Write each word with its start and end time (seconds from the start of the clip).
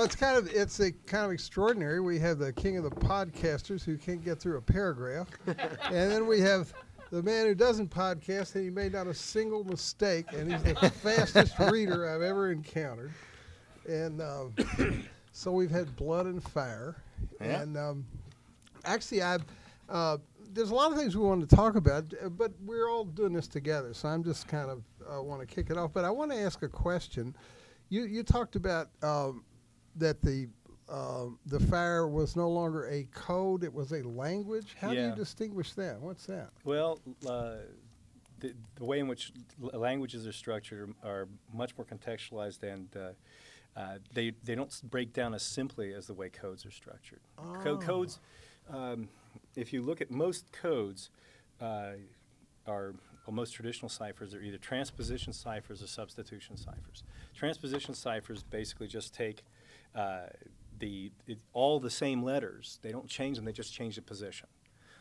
Well, 0.00 0.06
it's 0.06 0.16
kind 0.16 0.38
of 0.38 0.48
it's 0.50 0.80
a 0.80 0.92
kind 0.92 1.26
of 1.26 1.30
extraordinary. 1.30 2.00
We 2.00 2.18
have 2.20 2.38
the 2.38 2.54
king 2.54 2.78
of 2.78 2.84
the 2.84 2.90
podcasters 2.90 3.84
who 3.84 3.98
can't 3.98 4.24
get 4.24 4.40
through 4.40 4.56
a 4.56 4.62
paragraph, 4.62 5.28
and 5.46 6.10
then 6.10 6.26
we 6.26 6.40
have 6.40 6.72
the 7.10 7.22
man 7.22 7.44
who 7.44 7.54
doesn't 7.54 7.90
podcast 7.90 8.54
and 8.54 8.64
he 8.64 8.70
made 8.70 8.94
not 8.94 9.08
a 9.08 9.12
single 9.12 9.62
mistake, 9.62 10.32
and 10.32 10.50
he's 10.50 10.62
the 10.62 10.90
fastest 11.02 11.58
reader 11.58 12.08
I've 12.08 12.22
ever 12.22 12.50
encountered. 12.50 13.12
And 13.86 14.22
um, 14.22 14.54
so 15.32 15.52
we've 15.52 15.70
had 15.70 15.94
blood 15.96 16.24
and 16.24 16.42
fire, 16.42 16.96
Yeah. 17.38 17.60
and 17.60 17.76
um, 17.76 18.06
actually, 18.86 19.20
I've. 19.20 19.44
Uh, 19.86 20.16
there's 20.54 20.70
a 20.70 20.74
lot 20.74 20.92
of 20.92 20.96
things 20.96 21.14
we 21.14 21.22
want 21.26 21.46
to 21.46 21.54
talk 21.54 21.76
about, 21.76 22.04
uh, 22.24 22.30
but 22.30 22.52
we're 22.64 22.88
all 22.90 23.04
doing 23.04 23.34
this 23.34 23.48
together, 23.48 23.92
so 23.92 24.08
I'm 24.08 24.24
just 24.24 24.48
kind 24.48 24.70
of 24.70 24.82
uh, 25.06 25.22
want 25.22 25.42
to 25.42 25.46
kick 25.46 25.68
it 25.68 25.76
off. 25.76 25.92
But 25.92 26.06
I 26.06 26.10
want 26.10 26.30
to 26.30 26.38
ask 26.38 26.62
a 26.62 26.68
question. 26.70 27.36
You 27.90 28.04
you 28.04 28.22
talked 28.22 28.56
about 28.56 28.88
um, 29.02 29.44
that 29.96 30.20
the 30.22 30.48
um, 30.88 31.38
the 31.46 31.60
fire 31.60 32.08
was 32.08 32.34
no 32.34 32.50
longer 32.50 32.88
a 32.88 33.04
code; 33.12 33.62
it 33.62 33.72
was 33.72 33.92
a 33.92 34.02
language. 34.02 34.74
How 34.80 34.90
do 34.90 34.96
you 35.10 35.14
distinguish 35.14 35.72
that? 35.74 36.00
What's 36.00 36.26
that? 36.26 36.50
Well, 36.64 37.00
uh, 37.28 37.56
the, 38.40 38.54
the 38.74 38.84
way 38.84 38.98
in 38.98 39.06
which 39.06 39.32
l- 39.62 39.78
languages 39.78 40.26
are 40.26 40.32
structured 40.32 40.92
are, 41.04 41.08
are 41.10 41.28
much 41.54 41.76
more 41.78 41.84
contextualized 41.84 42.62
and 42.62 42.88
uh, 42.96 43.10
uh, 43.78 43.98
they, 44.14 44.32
they 44.42 44.54
don't 44.56 44.74
break 44.90 45.12
down 45.12 45.32
as 45.34 45.42
simply 45.44 45.92
as 45.94 46.06
the 46.08 46.14
way 46.14 46.28
codes 46.28 46.66
are 46.66 46.70
structured. 46.72 47.20
Co- 47.36 47.74
Oh. 47.74 47.76
codes, 47.76 48.18
um, 48.68 49.08
if 49.54 49.72
you 49.72 49.82
look 49.82 50.00
at 50.00 50.10
most 50.10 50.50
codes, 50.52 51.10
uh, 51.60 51.92
are 52.66 52.94
well, 53.26 53.34
most 53.34 53.52
traditional 53.52 53.88
ciphers 53.90 54.34
are 54.34 54.40
either 54.42 54.58
transposition 54.58 55.32
ciphers 55.32 55.82
or 55.82 55.86
substitution 55.86 56.56
ciphers. 56.56 57.04
Transposition 57.34 57.94
ciphers 57.94 58.42
basically 58.42 58.88
just 58.88 59.14
take 59.14 59.44
uh, 59.94 60.26
the 60.78 61.12
it, 61.26 61.38
all 61.52 61.80
the 61.80 61.90
same 61.90 62.22
letters. 62.22 62.78
They 62.82 62.92
don't 62.92 63.08
change 63.08 63.36
them; 63.36 63.44
they 63.44 63.52
just 63.52 63.72
change 63.72 63.96
the 63.96 64.02
position. 64.02 64.48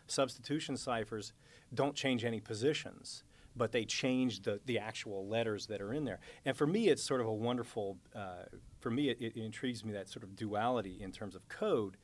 Substitution 0.08 0.76
ciphers 0.76 1.34
don't 1.74 1.96
change 1.96 2.26
any 2.26 2.40
positions, 2.40 3.24
but 3.56 3.72
they 3.72 3.86
change 3.86 4.42
the, 4.42 4.60
the 4.66 4.80
actual 4.80 5.28
letters 5.28 5.68
that 5.68 5.82
are 5.82 5.94
in 5.94 6.06
there. 6.06 6.20
And 6.46 6.58
for 6.58 6.66
me, 6.66 6.88
it's 6.88 7.04
sort 7.04 7.22
of 7.22 7.28
a 7.28 7.34
wonderful, 7.34 7.98
uh, 8.16 8.46
for 8.80 8.90
me, 8.90 9.10
it, 9.10 9.18
it 9.22 9.38
intrigues 9.38 9.86
me 9.86 9.94
that 9.94 10.10
sort 10.10 10.24
of 10.24 10.36
duality 10.36 10.98
in 11.02 11.12
terms 11.12 11.36
of 11.36 11.48
code 11.48 11.98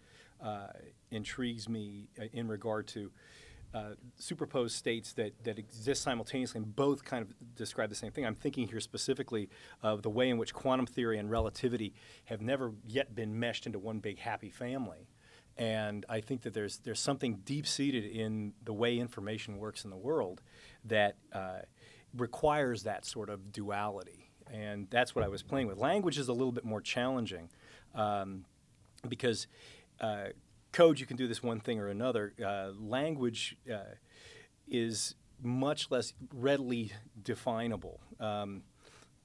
uh, 0.43 0.67
intrigues 1.11 1.67
me 1.67 2.09
uh, 2.19 2.25
in 2.33 2.47
regard 2.47 2.87
to 2.87 3.11
uh, 3.75 3.89
superposed 4.15 4.73
states 4.73 5.11
that, 5.13 5.33
that 5.43 5.59
exist 5.59 6.01
simultaneously 6.01 6.59
and 6.59 6.75
both 6.77 7.03
kind 7.03 7.21
of 7.21 7.33
describe 7.55 7.89
the 7.89 7.95
same 7.95 8.09
thing. 8.09 8.25
I'm 8.25 8.35
thinking 8.35 8.69
here 8.69 8.79
specifically 8.79 9.49
of 9.83 10.01
the 10.01 10.09
way 10.09 10.29
in 10.29 10.37
which 10.37 10.53
quantum 10.53 10.85
theory 10.85 11.17
and 11.19 11.29
relativity 11.29 11.93
have 12.25 12.41
never 12.41 12.71
yet 12.87 13.13
been 13.13 13.37
meshed 13.37 13.65
into 13.65 13.77
one 13.77 13.99
big 13.99 14.19
happy 14.19 14.49
family. 14.49 15.09
And 15.57 16.05
I 16.07 16.21
think 16.21 16.43
that 16.43 16.53
there's 16.53 16.79
there's 16.79 17.01
something 17.01 17.41
deep 17.43 17.67
seated 17.67 18.05
in 18.05 18.53
the 18.63 18.73
way 18.73 18.97
information 18.97 19.57
works 19.57 19.83
in 19.83 19.89
the 19.89 19.97
world 19.97 20.41
that 20.85 21.17
uh, 21.33 21.59
requires 22.15 22.83
that 22.83 23.05
sort 23.05 23.29
of 23.29 23.51
duality. 23.51 24.31
And 24.49 24.87
that's 24.89 25.15
what 25.15 25.25
I 25.25 25.27
was 25.27 25.43
playing 25.43 25.67
with. 25.67 25.77
Language 25.77 26.17
is 26.17 26.29
a 26.29 26.33
little 26.33 26.51
bit 26.53 26.63
more 26.63 26.81
challenging 26.81 27.49
um, 27.93 28.45
because 29.07 29.47
uh, 29.99 30.27
code 30.75 30.99
you 30.99 31.05
can 31.05 31.15
do 31.15 31.25
this 31.27 31.41
one 31.41 31.59
thing 31.61 31.79
or 31.79 31.87
another. 31.87 32.33
Uh, 32.43 32.71
language 32.77 33.55
uh, 33.73 33.95
is 34.67 35.15
much 35.41 35.89
less 35.89 36.13
readily 36.33 36.91
definable. 37.23 38.01
Um, 38.19 38.63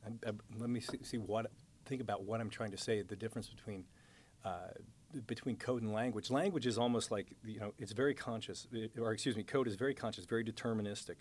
I- 0.06 0.28
I- 0.28 0.33
let 0.59 0.71
me 0.71 0.81
see, 0.81 0.99
see 1.03 1.19
what 1.19 1.50
think 1.87 2.00
about 2.00 2.22
what 2.22 2.41
I'm 2.41 2.50
trying 2.50 2.71
to 2.71 2.77
say. 2.77 3.03
The 3.03 3.16
difference 3.16 3.49
between 3.49 3.84
uh, 4.44 4.69
between 5.26 5.56
code 5.56 5.82
and 5.82 5.93
language. 5.93 6.31
Language 6.31 6.66
is 6.66 6.78
almost 6.78 7.10
like 7.10 7.26
you 7.44 7.60
know 7.60 7.72
it's 7.78 7.93
very 7.93 8.15
conscious, 8.15 8.66
it- 8.72 8.93
or 8.98 9.12
excuse 9.12 9.37
me, 9.37 9.43
code 9.43 9.66
is 9.69 9.75
very 9.75 9.94
conscious, 9.94 10.25
very 10.25 10.44
deterministic. 10.44 11.16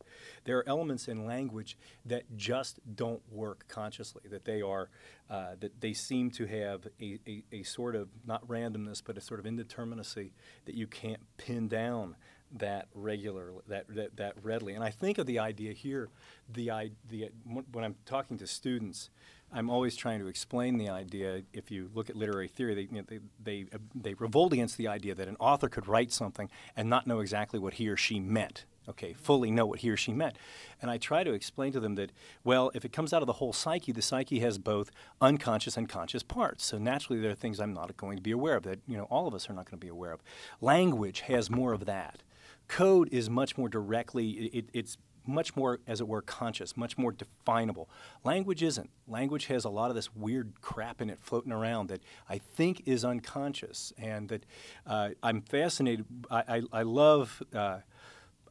There 0.45 0.57
are 0.57 0.67
elements 0.67 1.07
in 1.07 1.25
language 1.25 1.77
that 2.05 2.23
just 2.35 2.79
don't 2.95 3.21
work 3.31 3.65
consciously. 3.67 4.23
That 4.29 4.45
they 4.45 4.61
are 4.61 4.89
uh, 5.29 5.55
that 5.59 5.79
they 5.81 5.93
seem 5.93 6.31
to 6.31 6.45
have 6.45 6.87
a, 7.01 7.19
a, 7.27 7.43
a 7.51 7.63
sort 7.63 7.95
of 7.95 8.09
not 8.25 8.47
randomness, 8.47 9.01
but 9.05 9.17
a 9.17 9.21
sort 9.21 9.39
of 9.39 9.45
indeterminacy 9.45 10.31
that 10.65 10.75
you 10.75 10.87
can't 10.87 11.21
pin 11.37 11.67
down 11.67 12.15
that 12.51 12.87
regular 12.95 13.51
that, 13.67 13.85
that 13.89 14.17
that 14.17 14.33
readily. 14.43 14.73
And 14.73 14.83
I 14.83 14.89
think 14.89 15.17
of 15.17 15.25
the 15.27 15.39
idea 15.39 15.73
here, 15.73 16.09
the 16.51 16.91
the 17.07 17.29
when 17.71 17.83
I'm 17.85 17.95
talking 18.05 18.37
to 18.39 18.47
students, 18.47 19.09
I'm 19.51 19.69
always 19.69 19.95
trying 19.95 20.19
to 20.19 20.27
explain 20.27 20.77
the 20.77 20.89
idea. 20.89 21.43
If 21.53 21.71
you 21.71 21.89
look 21.93 22.09
at 22.09 22.15
literary 22.15 22.47
theory, 22.47 22.75
they, 22.75 22.81
you 22.81 22.99
know, 22.99 23.03
they, 23.07 23.19
they, 23.43 23.65
they 23.95 24.13
revolt 24.13 24.53
against 24.53 24.77
the 24.77 24.87
idea 24.87 25.15
that 25.15 25.27
an 25.27 25.37
author 25.39 25.69
could 25.69 25.87
write 25.87 26.11
something 26.11 26.49
and 26.75 26.89
not 26.89 27.07
know 27.07 27.19
exactly 27.19 27.59
what 27.59 27.75
he 27.75 27.89
or 27.89 27.97
she 27.97 28.19
meant. 28.19 28.65
Okay, 28.87 29.13
fully 29.13 29.51
know 29.51 29.67
what 29.67 29.79
he 29.79 29.89
or 29.91 29.97
she 29.97 30.13
meant. 30.13 30.35
And 30.81 30.89
I 30.89 30.97
try 30.97 31.23
to 31.23 31.33
explain 31.33 31.71
to 31.73 31.79
them 31.79 31.93
that, 31.95 32.11
well, 32.43 32.71
if 32.73 32.83
it 32.83 32.91
comes 32.91 33.13
out 33.13 33.21
of 33.21 33.27
the 33.27 33.33
whole 33.33 33.53
psyche, 33.53 33.91
the 33.91 34.01
psyche 34.01 34.39
has 34.39 34.57
both 34.57 34.89
unconscious 35.21 35.77
and 35.77 35.87
conscious 35.87 36.23
parts. 36.23 36.65
So 36.65 36.79
naturally, 36.79 37.21
there 37.21 37.31
are 37.31 37.35
things 37.35 37.59
I'm 37.59 37.73
not 37.73 37.95
going 37.97 38.17
to 38.17 38.23
be 38.23 38.31
aware 38.31 38.55
of 38.55 38.63
that, 38.63 38.79
you 38.87 38.97
know, 38.97 39.03
all 39.03 39.27
of 39.27 39.35
us 39.35 39.47
are 39.47 39.53
not 39.53 39.65
going 39.65 39.79
to 39.79 39.85
be 39.85 39.89
aware 39.91 40.11
of. 40.11 40.21
Language 40.59 41.21
has 41.21 41.51
more 41.51 41.73
of 41.73 41.85
that. 41.85 42.23
Code 42.67 43.09
is 43.11 43.29
much 43.29 43.57
more 43.57 43.69
directly, 43.69 44.29
it, 44.29 44.69
it's 44.73 44.97
much 45.29 45.55
more, 45.55 45.79
as 45.87 46.01
it 46.01 46.07
were, 46.07 46.21
conscious, 46.21 46.75
much 46.75 46.97
more 46.97 47.11
definable. 47.11 47.89
Language 48.23 48.61
isn't. 48.63 48.89
Language 49.07 49.45
has 49.45 49.63
a 49.65 49.69
lot 49.69 49.89
of 49.89 49.95
this 49.95 50.13
weird 50.15 50.53
crap 50.61 51.01
in 51.01 51.09
it 51.09 51.19
floating 51.21 51.51
around 51.51 51.87
that 51.89 52.01
I 52.27 52.37
think 52.39 52.83
is 52.85 53.05
unconscious, 53.05 53.93
and 53.97 54.27
that 54.29 54.45
uh, 54.85 55.09
I'm 55.23 55.41
fascinated. 55.41 56.05
I, 56.29 56.43
I, 56.73 56.79
I 56.79 56.81
love. 56.83 57.41
Uh, 57.53 57.79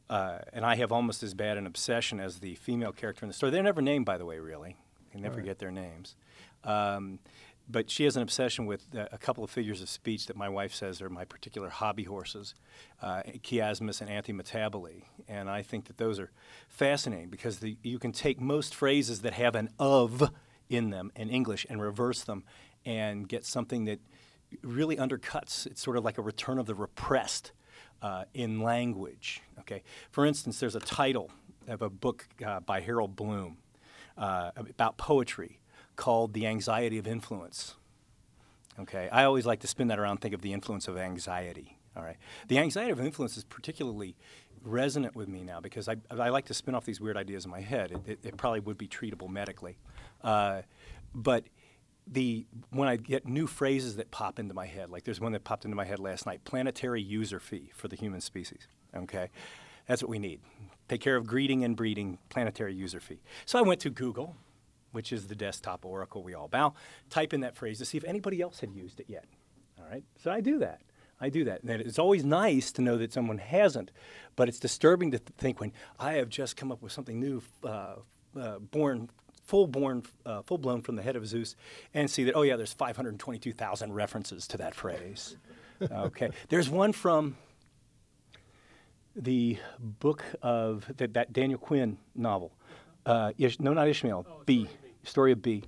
uh, 0.09 0.39
and 0.53 0.65
I 0.65 0.73
have 0.75 0.91
almost 0.91 1.21
as 1.21 1.35
bad 1.35 1.57
an 1.57 1.67
obsession 1.67 2.19
as 2.19 2.39
the 2.39 2.55
female 2.55 2.91
character 2.91 3.23
in 3.25 3.27
the 3.27 3.33
story. 3.35 3.51
They're 3.51 3.61
never 3.61 3.81
named, 3.83 4.05
by 4.07 4.17
the 4.17 4.25
way, 4.25 4.39
really. 4.39 4.75
They 5.13 5.19
never 5.19 5.35
Right. 5.35 5.45
get 5.45 5.59
their 5.59 5.69
names. 5.69 6.15
Um, 6.63 7.19
but 7.69 7.91
she 7.91 8.03
has 8.05 8.15
an 8.15 8.23
obsession 8.23 8.65
with 8.65 8.87
uh, 8.97 9.05
a 9.11 9.17
couple 9.17 9.43
of 9.43 9.51
figures 9.51 9.81
of 9.81 9.89
speech 9.89 10.25
that 10.25 10.35
my 10.35 10.49
wife 10.49 10.73
says 10.73 11.01
are 11.01 11.09
my 11.09 11.23
particular 11.23 11.69
hobby 11.69 12.03
horses, 12.03 12.55
uh, 13.01 13.21
chiasmus 13.43 14.01
and 14.01 14.09
antimetabole. 14.09 15.03
And 15.27 15.49
I 15.49 15.61
think 15.61 15.85
that 15.85 15.97
those 15.97 16.19
are 16.19 16.31
fascinating 16.67 17.29
because 17.29 17.59
the, 17.59 17.77
you 17.83 17.99
can 17.99 18.11
take 18.11 18.41
most 18.41 18.73
phrases 18.73 19.21
that 19.21 19.33
have 19.33 19.55
an 19.55 19.69
of 19.77 20.31
in 20.69 20.89
them 20.89 21.11
in 21.15 21.29
English 21.29 21.65
and 21.69 21.81
reverse 21.81 22.23
them 22.23 22.43
and 22.85 23.27
get 23.27 23.45
something 23.45 23.85
that 23.85 23.99
really 24.63 24.95
undercuts. 24.95 25.67
It's 25.67 25.81
sort 25.81 25.97
of 25.97 26.03
like 26.03 26.17
a 26.17 26.23
return 26.23 26.57
of 26.57 26.65
the 26.65 26.75
repressed 26.75 27.51
uh, 28.01 28.25
in 28.33 28.61
language. 28.61 29.41
Okay, 29.59 29.83
for 30.09 30.25
instance, 30.25 30.59
there's 30.59 30.75
a 30.75 30.79
title 30.79 31.29
of 31.67 31.83
a 31.83 31.89
book 31.89 32.27
uh, 32.43 32.61
by 32.61 32.81
Harold 32.81 33.15
Bloom 33.15 33.57
uh, 34.17 34.51
about 34.55 34.97
poetry 34.97 35.59
called 35.99 36.33
"The 36.33 36.47
Anxiety 36.47 36.97
of 36.97 37.05
Influence." 37.05 37.75
Okay, 38.79 39.09
I 39.11 39.25
always 39.25 39.45
like 39.45 39.59
to 39.59 39.67
spin 39.67 39.89
that 39.89 39.99
around, 39.99 40.17
think 40.21 40.33
of 40.33 40.41
the 40.41 40.53
influence 40.53 40.87
of 40.87 40.97
anxiety. 40.97 41.77
All 41.95 42.03
right, 42.03 42.15
the 42.47 42.57
anxiety 42.57 42.91
of 42.91 42.99
influence 42.99 43.35
is 43.35 43.43
particularly 43.43 44.15
resonant 44.63 45.15
with 45.15 45.27
me 45.27 45.43
now 45.43 45.59
because 45.59 45.89
I, 45.89 45.97
I 46.09 46.29
like 46.29 46.45
to 46.45 46.53
spin 46.53 46.75
off 46.75 46.85
these 46.85 47.01
weird 47.01 47.17
ideas 47.17 47.43
in 47.45 47.51
my 47.51 47.59
head. 47.61 47.91
It, 47.91 48.11
it, 48.11 48.19
it 48.23 48.37
probably 48.37 48.61
would 48.61 48.77
be 48.77 48.87
treatable 48.87 49.29
medically, 49.29 49.77
uh, 50.23 50.61
but 51.13 51.43
the 52.07 52.45
when 52.71 52.87
I 52.87 52.95
get 52.95 53.27
new 53.27 53.47
phrases 53.47 53.97
that 53.97 54.09
pop 54.11 54.39
into 54.39 54.53
my 54.53 54.65
head, 54.65 54.89
like 54.89 55.03
there's 55.03 55.19
one 55.19 55.33
that 55.33 55.43
popped 55.43 55.65
into 55.65 55.75
my 55.75 55.85
head 55.85 55.99
last 55.99 56.25
night: 56.25 56.45
planetary 56.45 57.01
user 57.01 57.41
fee 57.41 57.71
for 57.75 57.89
the 57.89 57.97
human 57.97 58.21
species. 58.21 58.67
Okay, 58.95 59.29
that's 59.87 60.01
what 60.01 60.09
we 60.09 60.19
need. 60.19 60.39
Take 60.87 61.01
care 61.01 61.17
of 61.17 61.27
greeting 61.27 61.63
and 61.65 61.75
breeding, 61.75 62.17
planetary 62.29 62.73
user 62.73 63.01
fee. 63.01 63.21
So 63.45 63.59
I 63.59 63.61
went 63.61 63.81
to 63.81 63.89
Google, 63.89 64.37
which 64.91 65.11
is 65.11 65.27
the 65.27 65.35
desktop 65.35 65.85
oracle 65.85 66.23
we 66.23 66.33
all 66.33 66.47
bow. 66.47 66.73
Type 67.09 67.33
in 67.33 67.41
that 67.41 67.55
phrase 67.55 67.77
to 67.79 67.85
see 67.85 67.97
if 67.97 68.03
anybody 68.03 68.41
else 68.41 68.59
had 68.59 68.71
used 68.73 68.99
it 68.99 69.05
yet. 69.09 69.25
All 69.79 69.85
right, 69.89 70.03
so 70.21 70.31
I 70.31 70.41
do 70.41 70.59
that. 70.59 70.81
I 71.21 71.29
do 71.29 71.43
that. 71.45 71.63
And 71.63 71.81
it's 71.81 71.99
always 71.99 72.23
nice 72.23 72.71
to 72.73 72.81
know 72.81 72.97
that 72.97 73.11
someone 73.11 73.39
hasn't, 73.39 73.91
but 74.35 74.47
it's 74.47 74.59
disturbing 74.59 75.11
to 75.11 75.19
th- 75.19 75.29
think 75.37 75.59
when 75.59 75.73
I 75.99 76.13
have 76.13 76.29
just 76.29 76.55
come 76.55 76.71
up 76.71 76.81
with 76.81 76.91
something 76.91 77.19
new, 77.19 77.41
uh, 77.63 77.95
uh, 78.39 78.59
born 78.59 79.09
full 79.43 79.65
born, 79.65 80.03
uh, 80.27 80.43
full 80.43 80.59
blown 80.59 80.81
from 80.81 80.95
the 80.95 81.01
head 81.01 81.15
of 81.15 81.25
Zeus, 81.25 81.55
and 81.93 82.09
see 82.09 82.23
that 82.25 82.35
oh 82.35 82.43
yeah, 82.43 82.55
there's 82.55 82.73
522,000 82.73 83.93
references 83.93 84.47
to 84.47 84.57
that 84.57 84.75
phrase. 84.75 85.37
okay, 85.91 86.29
there's 86.49 86.69
one 86.69 86.93
from 86.93 87.35
the 89.15 89.57
book 89.79 90.23
of 90.41 90.85
that, 90.97 91.13
that 91.15 91.33
Daniel 91.33 91.59
Quinn 91.59 91.97
novel. 92.15 92.51
Uh, 93.05 93.31
Ish, 93.37 93.59
no, 93.59 93.73
not 93.73 93.87
Ishmael. 93.87 94.25
B. 94.45 94.67
Story 95.03 95.31
of 95.31 95.41
B. 95.41 95.63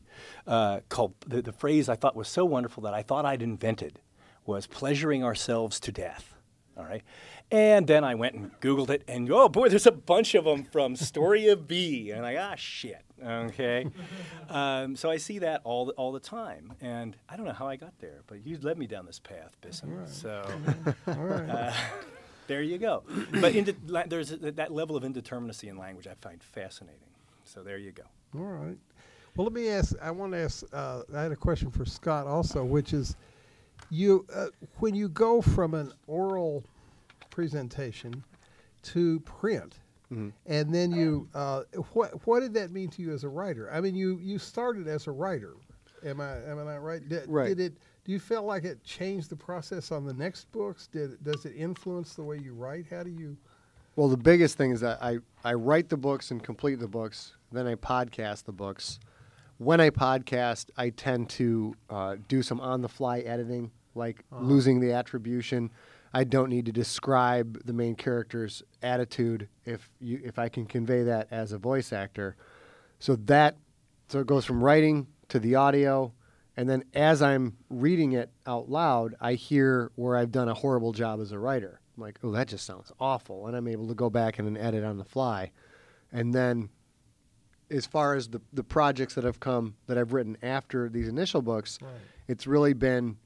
Uh, 0.45 0.81
called 0.89 1.13
the, 1.25 1.41
the 1.41 1.51
phrase 1.53 1.89
I 1.89 1.95
thought 1.95 2.15
was 2.15 2.27
so 2.27 2.45
wonderful 2.45 2.83
that 2.83 2.93
I 2.93 3.01
thought 3.01 3.25
I'd 3.25 3.41
invented 3.41 3.99
was 4.45 4.67
pleasuring 4.67 5.23
ourselves 5.23 5.79
to 5.81 5.91
death. 5.91 6.35
All 6.77 6.83
right. 6.85 7.03
And 7.51 7.85
then 7.85 8.03
I 8.03 8.15
went 8.15 8.35
and 8.35 8.51
Googled 8.61 8.89
it, 8.89 9.03
and 9.09 9.29
oh 9.31 9.49
boy, 9.49 9.67
there's 9.67 9.85
a 9.85 9.91
bunch 9.91 10.35
of 10.35 10.45
them 10.45 10.63
from 10.63 10.95
Story 10.95 11.47
of 11.49 11.67
B. 11.67 12.11
And 12.11 12.25
I, 12.25 12.35
ah, 12.37 12.55
shit. 12.55 13.03
Okay. 13.23 13.87
um, 14.49 14.95
so 14.95 15.09
I 15.11 15.17
see 15.17 15.39
that 15.39 15.61
all 15.63 15.85
the, 15.85 15.91
all 15.93 16.11
the 16.11 16.19
time. 16.19 16.73
And 16.81 17.15
I 17.27 17.35
don't 17.35 17.45
know 17.45 17.53
how 17.53 17.67
I 17.67 17.75
got 17.75 17.99
there, 17.99 18.21
but 18.27 18.45
you 18.45 18.57
led 18.61 18.77
me 18.77 18.87
down 18.87 19.05
this 19.05 19.19
path, 19.19 19.55
Bisson. 19.61 19.97
Right. 19.97 20.07
So 20.07 20.43
All 21.07 21.13
right. 21.15 21.49
uh, 21.49 21.73
there 22.47 22.61
you 22.61 22.77
go. 22.77 23.03
But 23.39 23.53
inde- 23.53 23.75
la- 23.89 24.05
there's 24.07 24.31
a, 24.31 24.37
that 24.53 24.71
level 24.71 24.95
of 24.95 25.03
indeterminacy 25.03 25.69
in 25.69 25.77
language 25.77 26.07
I 26.07 26.13
find 26.15 26.41
fascinating. 26.41 26.99
So 27.53 27.63
there 27.63 27.77
you 27.77 27.91
go. 27.91 28.03
All 28.37 28.45
right. 28.45 28.77
Well, 29.35 29.45
let 29.45 29.53
me 29.53 29.69
ask. 29.69 29.95
I 30.01 30.11
want 30.11 30.31
to 30.33 30.37
ask. 30.39 30.63
Uh, 30.71 31.01
I 31.13 31.23
had 31.23 31.31
a 31.31 31.35
question 31.35 31.69
for 31.69 31.85
Scott 31.85 32.27
also, 32.27 32.63
which 32.63 32.93
is, 32.93 33.15
you 33.89 34.25
uh, 34.33 34.47
when 34.79 34.95
you 34.95 35.09
go 35.09 35.41
from 35.41 35.73
an 35.73 35.91
oral 36.07 36.63
presentation 37.29 38.23
to 38.83 39.19
print, 39.21 39.79
and 40.45 40.73
then 40.73 40.91
you, 40.91 41.27
uh, 41.33 41.63
what 41.93 42.25
what 42.27 42.41
did 42.41 42.53
that 42.53 42.71
mean 42.71 42.89
to 42.89 43.01
you 43.01 43.13
as 43.13 43.23
a 43.23 43.29
writer? 43.29 43.69
I 43.71 43.79
mean, 43.81 43.95
you 43.95 44.19
you 44.21 44.37
started 44.39 44.87
as 44.87 45.07
a 45.07 45.11
writer. 45.11 45.53
Am 46.05 46.19
I 46.19 46.37
am 46.45 46.59
I 46.67 46.77
right? 46.77 47.07
Did, 47.07 47.27
Right. 47.27 47.49
Did 47.49 47.59
it? 47.59 47.73
Do 48.03 48.11
you 48.11 48.19
feel 48.19 48.43
like 48.43 48.63
it 48.63 48.83
changed 48.83 49.29
the 49.29 49.35
process 49.35 49.91
on 49.91 50.05
the 50.05 50.13
next 50.13 50.51
books? 50.51 50.87
Did 50.87 51.11
it, 51.13 51.23
does 51.23 51.45
it 51.45 51.53
influence 51.55 52.15
the 52.15 52.23
way 52.23 52.39
you 52.39 52.53
write? 52.53 52.85
How 52.89 53.03
do 53.03 53.11
you? 53.11 53.37
Well, 53.95 54.07
the 54.07 54.17
biggest 54.17 54.57
thing 54.57 54.71
is 54.71 54.79
that 54.81 55.01
I, 55.03 55.19
I 55.43 55.53
write 55.53 55.89
the 55.89 55.97
books 55.97 56.31
and 56.31 56.41
complete 56.41 56.79
the 56.79 56.87
books, 56.87 57.33
then 57.51 57.67
I 57.67 57.75
podcast 57.75 58.45
the 58.45 58.51
books. 58.51 58.99
When 59.57 59.79
I 59.79 59.89
podcast, 59.89 60.69
I 60.77 60.89
tend 60.89 61.29
to 61.31 61.75
uh, 61.89 62.15
do 62.27 62.41
some 62.41 62.59
on 62.59 62.81
the 62.81 62.89
fly 62.89 63.19
editing, 63.19 63.71
like 63.93 64.23
losing 64.31 64.79
the 64.79 64.93
attribution. 64.93 65.71
I 66.13 66.23
don't 66.23 66.49
need 66.49 66.65
to 66.65 66.71
describe 66.71 67.63
the 67.65 67.73
main 67.73 67.95
character's 67.95 68.63
attitude 68.81 69.47
if 69.65 69.89
you 69.99 70.19
if 70.23 70.39
I 70.39 70.49
can 70.49 70.65
convey 70.65 71.03
that 71.03 71.27
as 71.31 71.51
a 71.51 71.57
voice 71.57 71.93
actor. 71.93 72.35
So 72.99 73.15
that 73.15 73.55
so 74.09 74.19
it 74.19 74.27
goes 74.27 74.43
from 74.45 74.63
writing 74.63 75.07
to 75.29 75.39
the 75.39 75.55
audio, 75.55 76.11
and 76.57 76.67
then 76.67 76.83
as 76.93 77.21
I'm 77.21 77.55
reading 77.69 78.11
it 78.11 78.29
out 78.45 78.69
loud, 78.69 79.15
I 79.21 79.33
hear 79.35 79.91
where 79.95 80.17
I've 80.17 80.31
done 80.31 80.49
a 80.49 80.53
horrible 80.53 80.91
job 80.91 81.21
as 81.21 81.31
a 81.31 81.39
writer. 81.39 81.79
I'm 81.95 82.03
like, 82.03 82.19
oh, 82.23 82.31
that 82.31 82.47
just 82.47 82.65
sounds 82.65 82.91
awful, 82.99 83.47
and 83.47 83.55
I'm 83.55 83.67
able 83.67 83.87
to 83.87 83.93
go 83.93 84.09
back 84.09 84.39
and 84.39 84.57
edit 84.57 84.83
on 84.83 84.97
the 84.97 85.05
fly. 85.05 85.51
And 86.11 86.33
then, 86.33 86.69
as 87.71 87.85
far 87.85 88.15
as 88.15 88.27
the 88.29 88.41
the 88.53 88.63
projects 88.63 89.15
that 89.15 89.23
have 89.23 89.39
come 89.39 89.75
that 89.87 89.97
I've 89.97 90.13
written 90.13 90.37
after 90.43 90.89
these 90.89 91.07
initial 91.07 91.41
books, 91.41 91.79
Right. 91.81 91.91
it's 92.27 92.45
really 92.45 92.73
been 92.73 93.17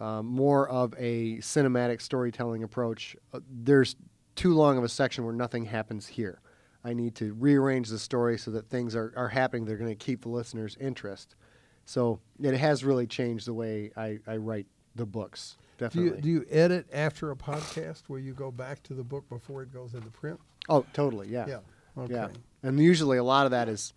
um, 0.00 0.26
more 0.26 0.68
of 0.68 0.94
a 0.98 1.36
cinematic 1.38 2.00
storytelling 2.00 2.62
approach. 2.62 3.16
Uh, 3.32 3.40
there's 3.50 3.96
too 4.34 4.54
long 4.54 4.78
of 4.78 4.84
a 4.84 4.88
section 4.88 5.24
where 5.24 5.34
nothing 5.34 5.64
happens 5.66 6.06
here. 6.06 6.40
I 6.84 6.94
need 6.94 7.14
to 7.16 7.34
rearrange 7.34 7.88
the 7.90 7.98
story 7.98 8.38
so 8.38 8.50
that 8.52 8.68
things 8.68 8.96
are, 8.96 9.12
are 9.16 9.28
happening. 9.28 9.64
They're 9.64 9.76
going 9.76 9.90
to 9.90 9.94
keep 10.04 10.22
the 10.22 10.28
listener's 10.30 10.76
interest. 10.80 11.36
So 11.84 12.18
it 12.40 12.54
has 12.56 12.82
really 12.82 13.06
changed 13.06 13.46
the 13.46 13.54
way 13.54 13.92
I, 13.96 14.18
I 14.26 14.36
write 14.38 14.66
the 14.96 15.06
books. 15.06 15.56
Do 15.78 15.84
Definitely. 15.84 16.16
you, 16.16 16.22
do 16.22 16.28
you 16.30 16.46
edit 16.50 16.86
after 16.92 17.30
a 17.30 17.36
podcast 17.36 18.04
where 18.08 18.18
you 18.18 18.32
go 18.34 18.50
back 18.50 18.82
to 18.84 18.94
the 18.94 19.04
book 19.04 19.28
before 19.28 19.62
it 19.62 19.72
goes 19.72 19.94
into 19.94 20.08
print? 20.10 20.40
oh, 20.68 20.84
totally. 20.92 21.28
Yeah. 21.28 21.46
Yeah. 21.46 21.58
Okay. 21.98 22.14
Yeah. 22.14 22.28
And 22.62 22.78
usually 22.78 23.18
a 23.18 23.24
lot 23.24 23.46
of 23.46 23.50
that 23.52 23.68
is 23.68 23.92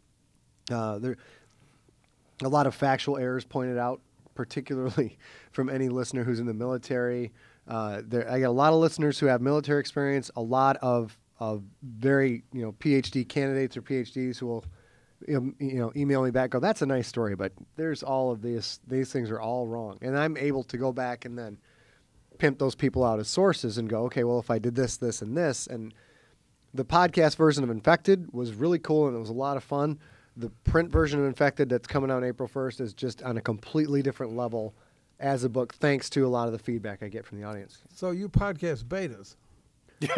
uh, 0.72 1.00
there. 1.00 1.18
A 2.44 2.50
lot 2.50 2.68
of 2.68 2.76
factual 2.76 3.18
errors 3.18 3.46
pointed 3.46 3.78
out, 3.78 4.02
particularly 4.34 5.18
from 5.52 5.70
any 5.70 5.88
listener 5.88 6.24
who's 6.24 6.40
in 6.40 6.46
the 6.46 6.54
military. 6.54 7.32
Uh, 7.68 8.02
there, 8.04 8.30
I 8.30 8.40
get 8.40 8.50
a 8.50 8.52
lot 8.52 8.74
of 8.74 8.80
listeners 8.80 9.20
who 9.20 9.28
have 9.28 9.42
military 9.42 9.80
experience. 9.80 10.32
A 10.36 10.42
lot 10.42 10.78
of 10.78 11.18
of 11.40 11.64
very 11.84 12.44
you 12.54 12.62
know 12.62 12.72
PhD 12.74 13.28
candidates 13.28 13.76
or 13.76 13.82
PhDs 13.82 14.38
who 14.38 14.48
will 14.48 14.66
you 15.28 15.56
know, 15.60 15.92
email 15.96 16.24
me 16.24 16.32
back. 16.32 16.52
Go, 16.52 16.60
that's 16.60 16.82
a 16.82 16.86
nice 16.86 17.08
story, 17.08 17.36
but 17.36 17.52
there's 17.76 18.04
all 18.04 18.32
of 18.32 18.42
these 18.42 18.80
these 18.88 19.12
things 19.12 19.30
are 19.32 19.40
all 19.40 19.68
wrong, 19.68 19.98
and 20.02 20.18
I'm 20.18 20.38
able 20.38 20.64
to 20.66 20.78
go 20.78 20.92
back 20.92 21.26
and 21.26 21.38
then 21.38 21.58
pimp 22.38 22.60
those 22.60 22.76
people 22.76 23.04
out 23.04 23.20
as 23.20 23.28
sources 23.28 23.78
and 23.78 23.90
go, 23.90 24.04
okay, 24.06 24.24
well 24.24 24.40
if 24.40 24.52
I 24.52 24.60
did 24.60 24.76
this, 24.76 24.98
this, 24.98 25.22
and 25.22 25.38
this, 25.38 25.68
and 25.68 25.94
the 26.75 26.86
podcast 26.86 27.38
version 27.38 27.63
of 27.63 27.69
Infected 27.69 28.31
was 28.33 28.54
really 28.54 28.80
cool 28.80 29.07
and 29.07 29.16
it 29.16 29.19
was 29.19 29.30
a 29.30 29.33
lot 29.33 29.57
of 29.57 29.63
fun. 29.63 29.98
The 30.38 30.50
print 30.66 30.92
version 30.92 31.19
of 31.19 31.25
Infected 31.25 31.69
that's 31.69 31.88
coming 31.88 32.12
out 32.12 32.24
April 32.24 32.50
1st 32.50 32.81
is 32.81 32.94
just 32.94 33.24
on 33.24 33.38
a 33.38 33.42
completely 33.42 34.01
different 34.01 34.36
level 34.36 34.75
as 35.19 35.45
a 35.45 35.50
book, 35.50 35.74
thanks 35.75 36.10
to 36.12 36.25
a 36.25 36.27
lot 36.27 36.48
of 36.48 36.51
the 36.51 36.60
feedback 36.60 37.01
I 37.01 37.07
get 37.07 37.25
from 37.25 37.39
the 37.39 37.45
audience. 37.45 37.80
So 37.94 38.12
you 38.12 38.27
podcast 38.27 38.83
betas. 38.83 39.36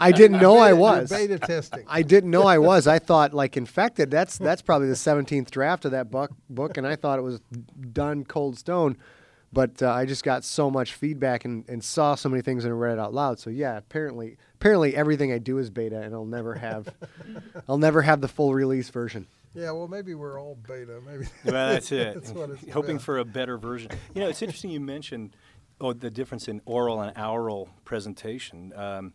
I 0.00 0.12
didn't 0.12 0.40
know 0.40 0.58
I 0.58 0.68
You're 0.68 0.76
was. 0.76 1.10
beta 1.10 1.38
testing. 1.38 1.84
I 1.86 2.02
didn't 2.02 2.32
know 2.32 2.42
I 2.42 2.58
was. 2.58 2.88
I 2.88 2.98
thought 2.98 3.32
like 3.32 3.56
Infected. 3.56 4.10
That's 4.10 4.38
that's 4.38 4.60
probably 4.60 4.88
the 4.88 4.94
17th 4.94 5.50
draft 5.52 5.84
of 5.84 5.92
that 5.92 6.10
book 6.10 6.32
book, 6.48 6.76
and 6.76 6.84
I 6.84 6.96
thought 6.96 7.20
it 7.20 7.22
was 7.22 7.40
done 7.92 8.24
cold 8.24 8.58
stone. 8.58 8.96
But 9.52 9.82
uh, 9.82 9.90
I 9.92 10.04
just 10.06 10.22
got 10.22 10.44
so 10.44 10.70
much 10.70 10.94
feedback 10.94 11.44
and, 11.44 11.64
and 11.68 11.82
saw 11.82 12.14
so 12.14 12.28
many 12.28 12.40
things 12.40 12.64
and 12.64 12.78
read 12.80 12.92
it 12.94 12.98
out 13.00 13.12
loud. 13.12 13.40
So 13.40 13.50
yeah, 13.50 13.76
apparently 13.76 14.36
apparently 14.54 14.94
everything 14.94 15.32
I 15.32 15.38
do 15.38 15.58
is 15.58 15.70
beta, 15.70 16.00
and 16.00 16.14
I'll 16.14 16.24
never 16.24 16.54
have 16.54 16.88
I'll 17.68 17.78
never 17.78 18.02
have 18.02 18.20
the 18.20 18.28
full 18.28 18.54
release 18.54 18.90
version. 18.90 19.26
yeah, 19.52 19.72
well, 19.72 19.88
maybe 19.88 20.14
we're 20.14 20.40
all 20.40 20.56
beta. 20.68 21.00
Maybe 21.04 21.26
Well, 21.44 21.72
that's 21.72 21.90
it. 21.92 22.14
That's 22.14 22.30
what 22.30 22.50
it's 22.50 22.70
Hoping 22.72 22.92
about. 22.96 23.02
for 23.02 23.18
a 23.18 23.24
better 23.24 23.58
version. 23.58 23.90
You 24.14 24.22
know, 24.22 24.28
it's 24.28 24.40
interesting 24.42 24.70
you 24.70 24.78
mentioned 24.80 25.34
oh, 25.80 25.94
the 25.94 26.10
difference 26.10 26.46
in 26.46 26.60
oral 26.64 27.00
and 27.00 27.16
oral 27.18 27.70
presentation. 27.84 28.72
Um, 28.76 29.14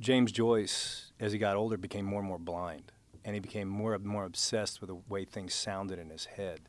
James 0.00 0.32
Joyce, 0.32 1.12
as 1.20 1.32
he 1.32 1.38
got 1.38 1.54
older, 1.56 1.76
became 1.76 2.04
more 2.04 2.20
and 2.20 2.28
more 2.28 2.38
blind, 2.38 2.92
and 3.24 3.34
he 3.34 3.40
became 3.40 3.68
more 3.68 3.94
and 3.94 4.04
more 4.04 4.24
obsessed 4.24 4.80
with 4.80 4.88
the 4.88 4.96
way 5.08 5.24
things 5.24 5.52
sounded 5.54 5.98
in 5.98 6.08
his 6.10 6.24
head. 6.24 6.60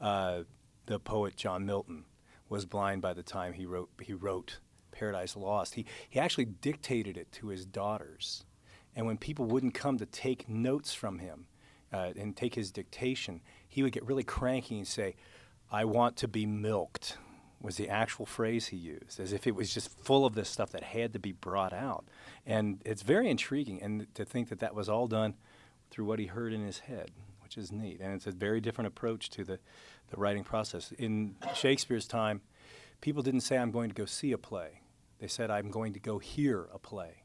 Uh, 0.00 0.40
the 0.86 0.98
poet 0.98 1.36
John 1.36 1.66
Milton 1.66 2.04
was 2.48 2.64
blind 2.64 3.02
by 3.02 3.12
the 3.12 3.22
time 3.22 3.52
he 3.52 3.66
wrote 3.66 3.90
he 4.00 4.12
wrote 4.12 4.58
Paradise 4.92 5.36
Lost. 5.36 5.74
He 5.74 5.86
he 6.08 6.18
actually 6.18 6.46
dictated 6.46 7.16
it 7.16 7.30
to 7.32 7.48
his 7.48 7.66
daughters, 7.66 8.44
and 8.94 9.06
when 9.06 9.18
people 9.18 9.46
wouldn't 9.46 9.74
come 9.74 9.98
to 9.98 10.06
take 10.06 10.48
notes 10.48 10.94
from 10.94 11.18
him 11.18 11.46
uh, 11.92 12.12
and 12.16 12.36
take 12.36 12.54
his 12.54 12.70
dictation, 12.70 13.42
he 13.68 13.82
would 13.82 13.92
get 13.92 14.06
really 14.06 14.24
cranky 14.24 14.78
and 14.78 14.86
say, 14.86 15.16
"I 15.70 15.84
want 15.84 16.16
to 16.18 16.28
be 16.28 16.46
milked." 16.46 17.18
Was 17.58 17.76
the 17.76 17.88
actual 17.88 18.26
phrase 18.26 18.66
he 18.66 18.76
used, 18.76 19.18
as 19.18 19.32
if 19.32 19.46
it 19.46 19.54
was 19.54 19.72
just 19.72 19.90
full 19.90 20.26
of 20.26 20.34
this 20.34 20.48
stuff 20.48 20.70
that 20.70 20.82
had 20.82 21.14
to 21.14 21.18
be 21.18 21.32
brought 21.32 21.72
out, 21.72 22.04
and 22.44 22.82
it's 22.84 23.02
very 23.02 23.30
intriguing. 23.30 23.82
And 23.82 24.14
to 24.14 24.26
think 24.26 24.50
that 24.50 24.60
that 24.60 24.74
was 24.74 24.90
all 24.90 25.08
done 25.08 25.34
through 25.90 26.04
what 26.04 26.18
he 26.18 26.26
heard 26.26 26.52
in 26.52 26.64
his 26.64 26.80
head, 26.80 27.10
which 27.56 27.64
is 27.64 27.72
neat. 27.72 28.00
And 28.00 28.14
it's 28.14 28.26
a 28.26 28.32
very 28.32 28.60
different 28.60 28.88
approach 28.88 29.30
to 29.30 29.44
the, 29.44 29.58
the 30.10 30.16
writing 30.16 30.44
process. 30.44 30.92
In 30.98 31.36
Shakespeare's 31.54 32.06
time, 32.06 32.40
people 33.00 33.22
didn't 33.22 33.40
say, 33.40 33.56
I'm 33.56 33.70
going 33.70 33.88
to 33.88 33.94
go 33.94 34.04
see 34.04 34.32
a 34.32 34.38
play. 34.38 34.82
They 35.18 35.28
said, 35.28 35.50
I'm 35.50 35.70
going 35.70 35.92
to 35.94 36.00
go 36.00 36.18
hear 36.18 36.68
a 36.72 36.78
play. 36.78 37.22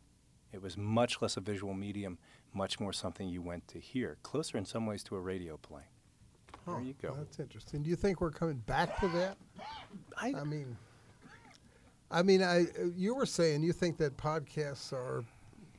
It 0.53 0.61
was 0.61 0.77
much 0.77 1.21
less 1.21 1.37
a 1.37 1.41
visual 1.41 1.73
medium, 1.73 2.17
much 2.53 2.79
more 2.79 2.93
something 2.93 3.27
you 3.27 3.41
went 3.41 3.67
to 3.69 3.79
hear, 3.79 4.17
closer 4.23 4.57
in 4.57 4.65
some 4.65 4.85
ways 4.85 5.03
to 5.03 5.15
a 5.15 5.19
radio 5.19 5.57
play. 5.57 5.83
There 6.67 6.81
you 6.81 6.93
go. 7.01 7.15
That's 7.17 7.39
interesting. 7.39 7.81
Do 7.83 7.89
you 7.89 7.95
think 7.95 8.21
we're 8.21 8.31
coming 8.31 8.57
back 8.67 8.99
to 8.99 9.07
that? 9.09 9.37
I, 10.17 10.33
I 10.39 10.43
mean, 10.43 10.77
I 12.11 12.21
mean, 12.21 12.43
I 12.43 12.67
you 12.95 13.15
were 13.15 13.25
saying 13.25 13.63
you 13.63 13.73
think 13.73 13.97
that 13.97 14.15
podcasts 14.15 14.93
are 14.93 15.23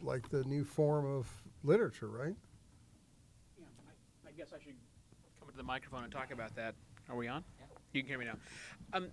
like 0.03 0.29
the 0.31 0.43
new 0.45 0.65
form 0.65 1.07
of 1.07 1.31
literature, 1.63 2.09
right? 2.09 2.35
Yeah, 4.37 4.45
I, 4.45 4.45
I 4.45 4.45
guess 4.45 4.53
I 4.53 4.63
should 4.63 4.75
come 5.41 5.51
to 5.51 5.57
the 5.57 5.63
microphone 5.63 6.05
and 6.05 6.13
talk 6.13 6.33
about 6.33 6.55
that. 6.57 6.75
Are 7.09 7.17
we 7.17 7.29
on? 7.29 7.45
You 7.93 8.01
can 8.01 8.09
hear 8.09 8.19
me 8.19 8.25
now. 8.25 8.37
Um, 8.95 9.09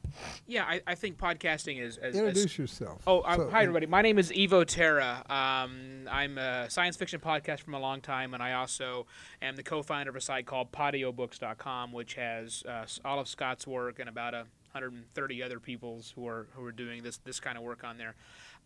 yeah, 0.47 0.63
I, 0.63 0.79
I 0.87 0.95
think 0.95 1.17
podcasting 1.17 1.81
is. 1.81 1.97
As, 1.97 2.15
as- 2.15 2.21
Introduce 2.21 2.57
yourself. 2.57 3.01
Oh, 3.05 3.19
uh, 3.21 3.35
So, 3.35 3.49
hi 3.49 3.63
everybody. 3.63 3.87
My 3.87 4.01
name 4.01 4.17
is 4.17 4.31
Evo 4.31 4.65
Terra. 4.65 5.23
Um, 5.29 6.07
I'm 6.09 6.37
a 6.37 6.69
science 6.69 6.95
fiction 6.95 7.19
podcast 7.19 7.59
from 7.59 7.73
a 7.73 7.79
long 7.79 7.99
time, 7.99 8.33
and 8.33 8.41
I 8.41 8.53
also 8.53 9.05
am 9.41 9.57
the 9.57 9.63
co-founder 9.63 10.09
of 10.09 10.15
a 10.15 10.21
site 10.21 10.45
called 10.45 10.71
PodioBooks.com, 10.71 11.91
which 11.91 12.13
has 12.13 12.63
uh, 12.67 12.85
all 13.03 13.19
of 13.19 13.27
Scott's 13.27 13.67
work 13.67 13.99
and 13.99 14.07
about 14.07 14.33
a 14.33 14.45
130 14.71 15.43
other 15.43 15.59
people's 15.59 16.11
who 16.15 16.25
are 16.27 16.47
who 16.53 16.63
are 16.63 16.71
doing 16.71 17.03
this 17.03 17.17
this 17.25 17.39
kind 17.41 17.57
of 17.57 17.63
work 17.63 17.83
on 17.83 17.97
there. 17.97 18.15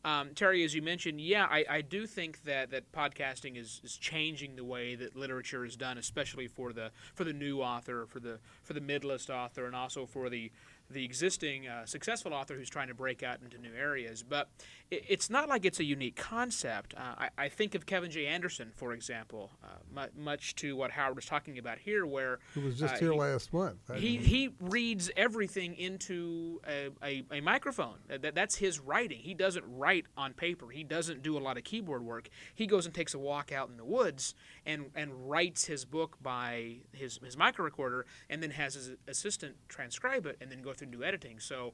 Um, 0.05 0.31
Terry, 0.35 0.65
as 0.65 0.75
you 0.75 0.81
mentioned, 0.81 1.21
yeah, 1.21 1.47
I, 1.49 1.63
I 1.69 1.81
do 1.81 2.05
think 2.05 2.43
that, 2.43 2.71
that 2.71 2.91
podcasting 2.91 3.57
is, 3.57 3.79
is 3.85 3.95
changing 3.97 4.57
the 4.57 4.63
way 4.63 4.95
that 4.95 5.15
literature 5.15 5.63
is 5.63 5.77
done, 5.77 5.97
especially 5.97 6.47
for 6.47 6.73
the 6.73 6.91
for 7.15 7.23
the 7.23 7.31
new 7.31 7.61
author, 7.61 8.05
for 8.07 8.19
the 8.19 8.39
for 8.63 8.73
the 8.73 8.81
mid-list 8.81 9.29
author, 9.29 9.65
and 9.65 9.75
also 9.75 10.05
for 10.05 10.29
the 10.29 10.51
the 10.89 11.03
existing 11.03 11.67
uh, 11.67 11.85
successful 11.85 12.33
author 12.33 12.55
who's 12.55 12.69
trying 12.69 12.87
to 12.87 12.93
break 12.93 13.23
out 13.23 13.39
into 13.43 13.57
new 13.57 13.73
areas. 13.73 14.23
But 14.23 14.49
it, 14.91 15.03
it's 15.07 15.29
not 15.29 15.49
like 15.49 15.65
it's 15.65 15.79
a 15.79 15.83
unique 15.83 16.15
concept. 16.15 16.93
Uh, 16.95 17.15
I, 17.17 17.29
I, 17.37 17.49
think 17.49 17.75
of 17.75 17.85
Kevin 17.85 18.11
J. 18.11 18.27
Anderson, 18.27 18.71
for 18.75 18.93
example, 18.93 19.51
uh, 19.63 20.07
much 20.15 20.55
to 20.55 20.75
what 20.75 20.91
Howard 20.91 21.15
was 21.15 21.25
talking 21.25 21.57
about 21.57 21.79
here, 21.79 22.05
where 22.05 22.39
he 22.53 22.59
was 22.59 22.77
just 22.77 22.95
uh, 22.95 22.97
here 22.97 23.11
he, 23.11 23.19
last 23.19 23.53
month. 23.53 23.77
He 23.95 24.17
he 24.17 24.49
reads 24.59 25.09
everything 25.17 25.75
into 25.75 26.61
a, 26.67 26.89
a, 27.03 27.23
a 27.31 27.41
microphone. 27.41 27.97
That, 28.07 28.35
that's 28.35 28.55
his 28.55 28.79
writing. 28.79 29.19
He 29.19 29.33
doesn't 29.33 29.65
write 29.67 30.05
on 30.17 30.33
paper. 30.33 30.69
He 30.69 30.83
doesn't 30.83 31.21
do 31.23 31.37
a 31.37 31.39
lot 31.39 31.57
of 31.57 31.63
keyboard 31.63 32.03
work. 32.03 32.29
He 32.53 32.67
goes 32.67 32.85
and 32.85 32.93
takes 32.93 33.13
a 33.13 33.19
walk 33.19 33.51
out 33.51 33.69
in 33.69 33.77
the 33.77 33.85
woods 33.85 34.35
and 34.65 34.89
and 34.95 35.29
writes 35.29 35.65
his 35.65 35.85
book 35.85 36.17
by 36.21 36.77
his 36.91 37.19
his 37.23 37.37
micro 37.37 37.65
recorder, 37.65 38.05
and 38.29 38.41
then 38.41 38.51
has 38.51 38.75
his 38.75 38.91
assistant 39.07 39.55
transcribe 39.67 40.25
it, 40.25 40.37
and 40.41 40.51
then 40.51 40.61
go 40.61 40.73
through 40.73 40.87
new 40.87 41.03
editing. 41.03 41.39
So, 41.39 41.73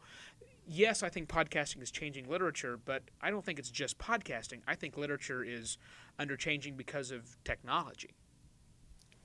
yes, 0.67 1.03
I 1.03 1.10
think 1.10 1.27
podcasting 1.27 1.81
is 1.81 1.91
changing 1.91 2.29
literature, 2.29 2.79
but 2.84 3.03
I 3.22 3.29
don't 3.31 3.46
think 3.46 3.60
it's 3.60 3.72
just 3.72 3.98
podcasting. 3.98 4.62
I 4.67 4.75
think 4.75 4.98
literature 4.98 5.43
is 5.43 5.77
under 6.17 6.36
changing 6.36 6.75
because 6.75 7.12
of 7.12 7.38
technology. 7.43 8.12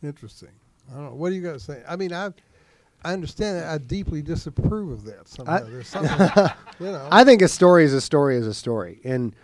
Interesting. 0.03 0.51
I 0.91 0.95
don't 0.97 1.05
know. 1.05 1.15
What 1.15 1.33
are 1.33 1.35
you 1.35 1.43
going 1.43 1.55
to 1.55 1.61
say? 1.61 1.83
I 1.89 1.97
mean, 1.97 2.13
I 2.13 2.31
I 3.05 3.13
understand 3.13 3.59
that. 3.59 3.69
I 3.69 3.79
deeply 3.79 4.23
disapprove 4.23 4.91
of 4.91 5.05
that. 5.05 5.29
Somehow. 5.29 5.53
I, 5.53 5.61
There's 5.61 5.89
something, 5.89 6.29
you 6.81 6.87
know. 6.87 7.09
I 7.11 7.25
think 7.25 7.43
a 7.43 7.49
story 7.49 7.85
is 7.85 7.93
a 7.93 8.01
story 8.01 8.37
is 8.37 8.47
a 8.47 8.55
story, 8.55 9.01
and 9.05 9.35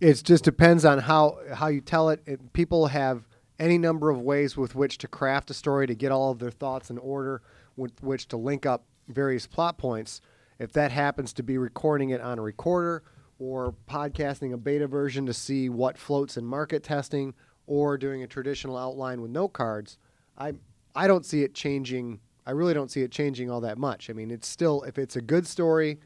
it 0.00 0.22
just 0.22 0.44
depends 0.44 0.84
on 0.84 1.00
how 1.00 1.38
how 1.52 1.66
you 1.66 1.80
tell 1.80 2.10
it. 2.10 2.22
it. 2.26 2.52
People 2.52 2.86
have 2.86 3.24
any 3.58 3.78
number 3.78 4.10
of 4.10 4.20
ways 4.20 4.56
with 4.56 4.74
which 4.74 4.98
to 4.98 5.08
craft 5.08 5.50
a 5.50 5.54
story 5.54 5.86
to 5.86 5.94
get 5.94 6.12
all 6.12 6.30
of 6.30 6.38
their 6.38 6.50
thoughts 6.50 6.90
in 6.90 6.98
order, 6.98 7.42
with 7.76 8.02
which 8.02 8.28
to 8.28 8.36
link 8.36 8.66
up 8.66 8.84
various 9.08 9.46
plot 9.46 9.78
points. 9.78 10.20
If 10.58 10.72
that 10.72 10.90
happens 10.90 11.32
to 11.34 11.42
be 11.42 11.58
recording 11.58 12.10
it 12.10 12.20
on 12.20 12.38
a 12.38 12.42
recorder 12.42 13.02
or 13.38 13.74
podcasting 13.88 14.52
a 14.52 14.56
beta 14.56 14.86
version 14.86 15.26
to 15.26 15.34
see 15.34 15.68
what 15.68 15.98
floats 15.98 16.36
in 16.36 16.44
market 16.44 16.82
testing 16.82 17.34
or 17.66 17.98
doing 17.98 18.22
a 18.22 18.26
traditional 18.26 18.76
outline 18.76 19.20
with 19.20 19.30
note 19.30 19.52
cards, 19.52 19.98
I 20.38 20.54
I 20.94 21.06
don't 21.06 21.26
see 21.26 21.42
it 21.42 21.54
changing. 21.54 22.20
I 22.46 22.52
really 22.52 22.72
don't 22.72 22.90
see 22.90 23.02
it 23.02 23.10
changing 23.10 23.50
all 23.50 23.60
that 23.62 23.76
much. 23.76 24.08
I 24.08 24.12
mean, 24.14 24.30
it's 24.30 24.48
still 24.48 24.82
if 24.82 24.98
it's 24.98 25.16
a 25.16 25.20
good 25.20 25.46
story, 25.46 25.98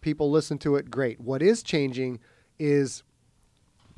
people 0.00 0.30
listen 0.30 0.56
to 0.58 0.76
it, 0.76 0.90
great. 0.90 1.20
What 1.20 1.42
is 1.42 1.62
changing 1.62 2.20
is 2.58 3.02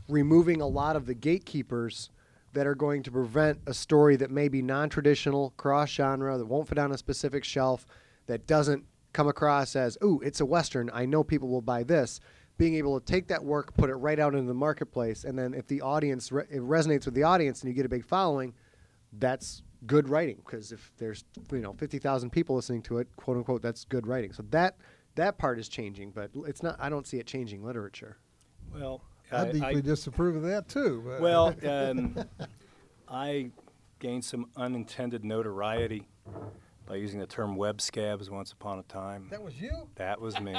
removing 0.08 0.60
a 0.60 0.66
lot 0.66 0.96
of 0.96 1.06
the 1.06 1.14
gatekeepers 1.14 2.10
that 2.52 2.66
are 2.66 2.74
going 2.74 3.02
to 3.02 3.10
prevent 3.10 3.58
a 3.66 3.74
story 3.74 4.16
that 4.16 4.30
may 4.30 4.48
be 4.48 4.62
non-traditional, 4.62 5.54
cross-genre, 5.56 6.36
that 6.38 6.46
won't 6.46 6.68
fit 6.68 6.78
on 6.78 6.92
a 6.92 6.98
specific 6.98 7.44
shelf, 7.44 7.86
that 8.26 8.46
doesn't 8.46 8.84
come 9.12 9.28
across 9.28 9.74
as, 9.76 9.98
ooh, 10.02 10.20
it's 10.22 10.40
a 10.40 10.46
Western. 10.46 10.90
I 10.92 11.06
know 11.06 11.24
people 11.24 11.48
will 11.48 11.62
buy 11.62 11.82
this. 11.82 12.20
Being 12.58 12.74
able 12.76 13.00
to 13.00 13.04
take 13.04 13.28
that 13.28 13.42
work, 13.42 13.74
put 13.74 13.90
it 13.90 13.94
right 13.94 14.18
out 14.18 14.34
into 14.34 14.46
the 14.46 14.54
marketplace, 14.54 15.24
and 15.24 15.38
then 15.38 15.54
if 15.54 15.66
the 15.66 15.80
audience 15.80 16.30
re- 16.30 16.44
it 16.50 16.60
resonates 16.60 17.06
with 17.06 17.14
the 17.14 17.22
audience 17.22 17.62
and 17.62 17.68
you 17.68 17.74
get 17.74 17.86
a 17.86 17.88
big 17.88 18.04
following, 18.04 18.52
that's 19.18 19.62
good 19.86 20.08
writing. 20.08 20.36
Because 20.44 20.70
if 20.70 20.92
there's 20.98 21.24
you 21.50 21.60
know 21.60 21.72
fifty 21.72 21.98
thousand 21.98 22.30
people 22.30 22.54
listening 22.54 22.82
to 22.82 22.98
it, 22.98 23.08
quote 23.16 23.38
unquote, 23.38 23.62
that's 23.62 23.84
good 23.86 24.06
writing. 24.06 24.32
So 24.32 24.44
that 24.50 24.76
that 25.14 25.38
part 25.38 25.58
is 25.58 25.68
changing, 25.68 26.10
but 26.10 26.30
it's 26.46 26.62
not. 26.62 26.76
I 26.78 26.90
don't 26.90 27.06
see 27.06 27.16
it 27.16 27.26
changing 27.26 27.64
literature. 27.64 28.18
Well, 28.72 29.02
I, 29.32 29.44
deeply 29.52 29.76
I, 29.76 29.80
disapprove 29.80 30.36
of 30.36 30.42
that 30.42 30.68
too. 30.68 31.18
Well, 31.20 31.54
um, 31.68 32.16
I 33.08 33.50
gained 33.98 34.24
some 34.24 34.48
unintended 34.56 35.24
notoriety 35.24 36.06
by 36.86 36.96
using 36.96 37.20
the 37.20 37.26
term 37.26 37.56
web 37.56 37.80
scabs 37.80 38.28
once 38.30 38.52
upon 38.52 38.78
a 38.78 38.82
time. 38.82 39.28
That 39.30 39.42
was 39.42 39.60
you? 39.60 39.88
That 39.96 40.20
was 40.20 40.38
me. 40.40 40.56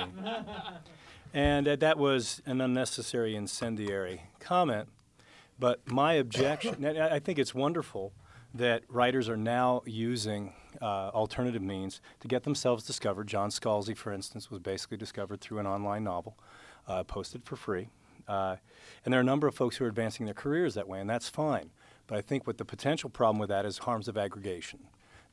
and 1.34 1.68
uh, 1.68 1.76
that 1.78 1.98
was 1.98 2.42
an 2.46 2.62
unnecessary 2.62 3.36
incendiary 3.36 4.24
comment. 4.40 4.90
But 5.60 5.88
my 5.92 6.14
objection, 6.14 6.86
I 6.86 7.20
think 7.20 7.38
it's 7.38 7.54
wonderful 7.54 8.14
that 8.54 8.84
writers 8.90 9.30
are 9.30 9.38
now 9.38 9.82
using 9.86 10.54
uh, 10.82 11.10
alternative 11.10 11.62
means 11.62 12.02
to 12.20 12.28
get 12.28 12.44
themselves 12.44 12.84
discovered. 12.84 13.28
John 13.28 13.50
Scalzi, 13.50 13.96
for 13.96 14.12
instance, 14.12 14.50
was 14.50 14.60
basically 14.60 14.98
discovered 14.98 15.42
through 15.42 15.60
an 15.60 15.68
online 15.68 16.04
novel 16.04 16.38
uh, 16.88 17.04
posted 17.04 17.44
for 17.44 17.56
free. 17.56 17.90
Uh, 18.28 18.58
and 19.04 19.14
there 19.14 19.20
are 19.20 19.22
a 19.22 19.26
number 19.26 19.48
of 19.48 19.56
folks 19.56 19.78
who 19.78 19.86
are 19.86 19.90
advancing 19.90 20.26
their 20.26 20.34
careers 20.34 20.74
that 20.76 20.88
way, 20.88 21.00
and 21.00 21.10
that's 21.10 21.30
fine. 21.30 21.72
But 22.08 22.18
I 22.18 22.22
think 22.22 22.46
what 22.46 22.58
the 22.58 22.66
potential 22.66 23.10
problem 23.10 23.40
with 23.40 23.50
that 23.50 23.66
is 23.66 23.80
harms 23.80 24.08
of 24.08 24.18
aggregation 24.18 24.80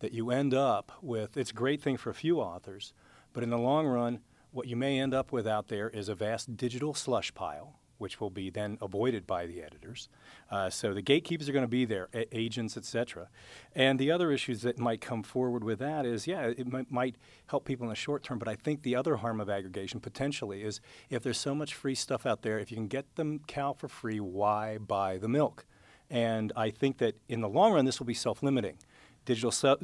that 0.01 0.13
you 0.13 0.31
end 0.31 0.55
up 0.55 0.93
with 1.03 1.37
it's 1.37 1.51
a 1.51 1.55
great 1.55 1.81
thing 1.81 1.97
for 1.97 2.11
a 2.11 2.15
few 2.15 2.41
authors, 2.41 2.93
but 3.33 3.43
in 3.43 3.51
the 3.51 3.59
long 3.59 3.87
run, 3.87 4.21
what 4.51 4.67
you 4.67 4.77
may 4.77 4.99
end 4.99 5.15
up 5.15 5.31
with 5.31 5.47
out 5.47 5.69
there 5.69 5.89
is 5.91 6.09
a 6.09 6.15
vast 6.15 6.57
digital 6.57 6.95
slush 6.95 7.33
pile, 7.35 7.79
which 8.01 8.21
will 8.21 8.31
be 8.31 8.51
then 8.51 8.79
avoided 8.81 9.27
by 9.27 9.47
the 9.47 9.63
editors. 9.63 10.09
Uh, 10.51 10.71
so 10.71 10.95
the 10.95 11.03
gatekeepers 11.03 11.49
are 11.49 11.53
going 11.53 11.65
to 11.65 11.69
be 11.69 11.85
there, 11.85 12.09
a- 12.15 12.37
agents, 12.37 12.77
etc. 12.77 13.29
And 13.75 13.99
the 13.99 14.11
other 14.11 14.33
issues 14.33 14.63
that 14.63 14.79
might 14.79 15.01
come 15.01 15.23
forward 15.23 15.63
with 15.63 15.79
that 15.81 16.07
is, 16.07 16.27
yeah, 16.27 16.47
it 16.47 16.67
might, 16.67 16.91
might 16.91 17.17
help 17.47 17.65
people 17.65 17.85
in 17.85 17.91
the 17.91 17.97
short 17.97 18.23
term, 18.23 18.39
but 18.39 18.49
I 18.49 18.55
think 18.55 18.83
the 18.83 18.97
other 18.97 19.17
harm 19.17 19.41
of 19.41 19.51
aggregation 19.51 20.01
potentially 20.01 20.63
is 20.63 20.81
if 21.11 21.23
there's 21.23 21.39
so 21.39 21.55
much 21.55 21.75
free 21.75 21.95
stuff 21.95 22.27
out 22.27 22.43
there, 22.43 22.59
if 22.59 22.71
you 22.71 22.77
can 22.77 22.89
get 22.89 23.17
them 23.17 23.41
cow 23.47 23.73
for 23.75 23.89
free, 23.89 24.19
why 24.19 24.79
buy 24.79 25.19
the 25.19 25.29
milk? 25.29 25.67
And 26.11 26.53
I 26.57 26.71
think 26.71 26.99
that 26.99 27.15
in 27.29 27.41
the 27.41 27.49
long 27.49 27.73
run, 27.73 27.85
this 27.85 28.01
will 28.01 28.07
be 28.07 28.15
self-limiting. 28.15 28.79
Digital, 29.25 29.77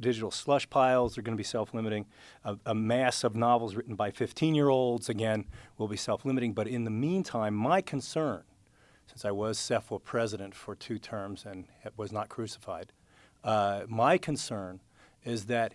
digital 0.00 0.30
slush 0.30 0.70
piles 0.70 1.18
are 1.18 1.22
going 1.22 1.36
to 1.36 1.40
be 1.40 1.44
self 1.44 1.74
limiting. 1.74 2.06
A, 2.44 2.56
a, 2.66 2.74
mass 2.74 3.24
of 3.24 3.34
novels 3.34 3.74
written 3.74 3.94
by 3.94 4.10
15 4.10 4.54
year 4.54 4.68
olds, 4.68 5.08
again, 5.08 5.44
will 5.76 5.88
be 5.88 5.96
self 5.96 6.24
limiting. 6.24 6.52
But 6.52 6.68
in 6.68 6.84
the 6.84 6.90
meantime, 6.90 7.54
my 7.54 7.80
concern, 7.80 8.44
since 9.06 9.24
I 9.24 9.32
was 9.32 9.58
SFWA 9.58 10.02
president 10.02 10.54
for 10.54 10.74
two 10.74 10.98
terms 10.98 11.44
and 11.44 11.66
was 11.96 12.12
not 12.12 12.28
crucified, 12.28 12.92
uh, 13.42 13.82
my 13.88 14.18
concern 14.18 14.80
is 15.24 15.46
that 15.46 15.74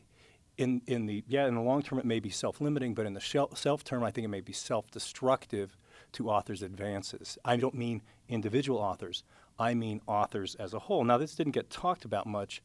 in, 0.57 0.81
in 0.85 1.05
the 1.05 1.23
yeah 1.27 1.47
in 1.47 1.55
the 1.55 1.61
long 1.61 1.81
term 1.81 1.99
it 1.99 2.05
may 2.05 2.19
be 2.19 2.29
self-limiting, 2.29 2.93
but 2.93 3.05
in 3.05 3.13
the 3.13 3.21
self 3.21 3.83
term 3.83 4.03
I 4.03 4.11
think 4.11 4.25
it 4.25 4.29
may 4.29 4.41
be 4.41 4.53
self-destructive 4.53 5.77
to 6.13 6.29
authors' 6.29 6.61
advances. 6.61 7.37
I 7.43 7.57
don't 7.57 7.75
mean 7.75 8.01
individual 8.29 8.79
authors. 8.79 9.23
I 9.57 9.73
mean 9.73 10.01
authors 10.07 10.55
as 10.55 10.73
a 10.73 10.79
whole. 10.79 11.03
Now 11.03 11.17
this 11.17 11.35
didn't 11.35 11.53
get 11.53 11.69
talked 11.69 12.05
about 12.05 12.27
much 12.27 12.61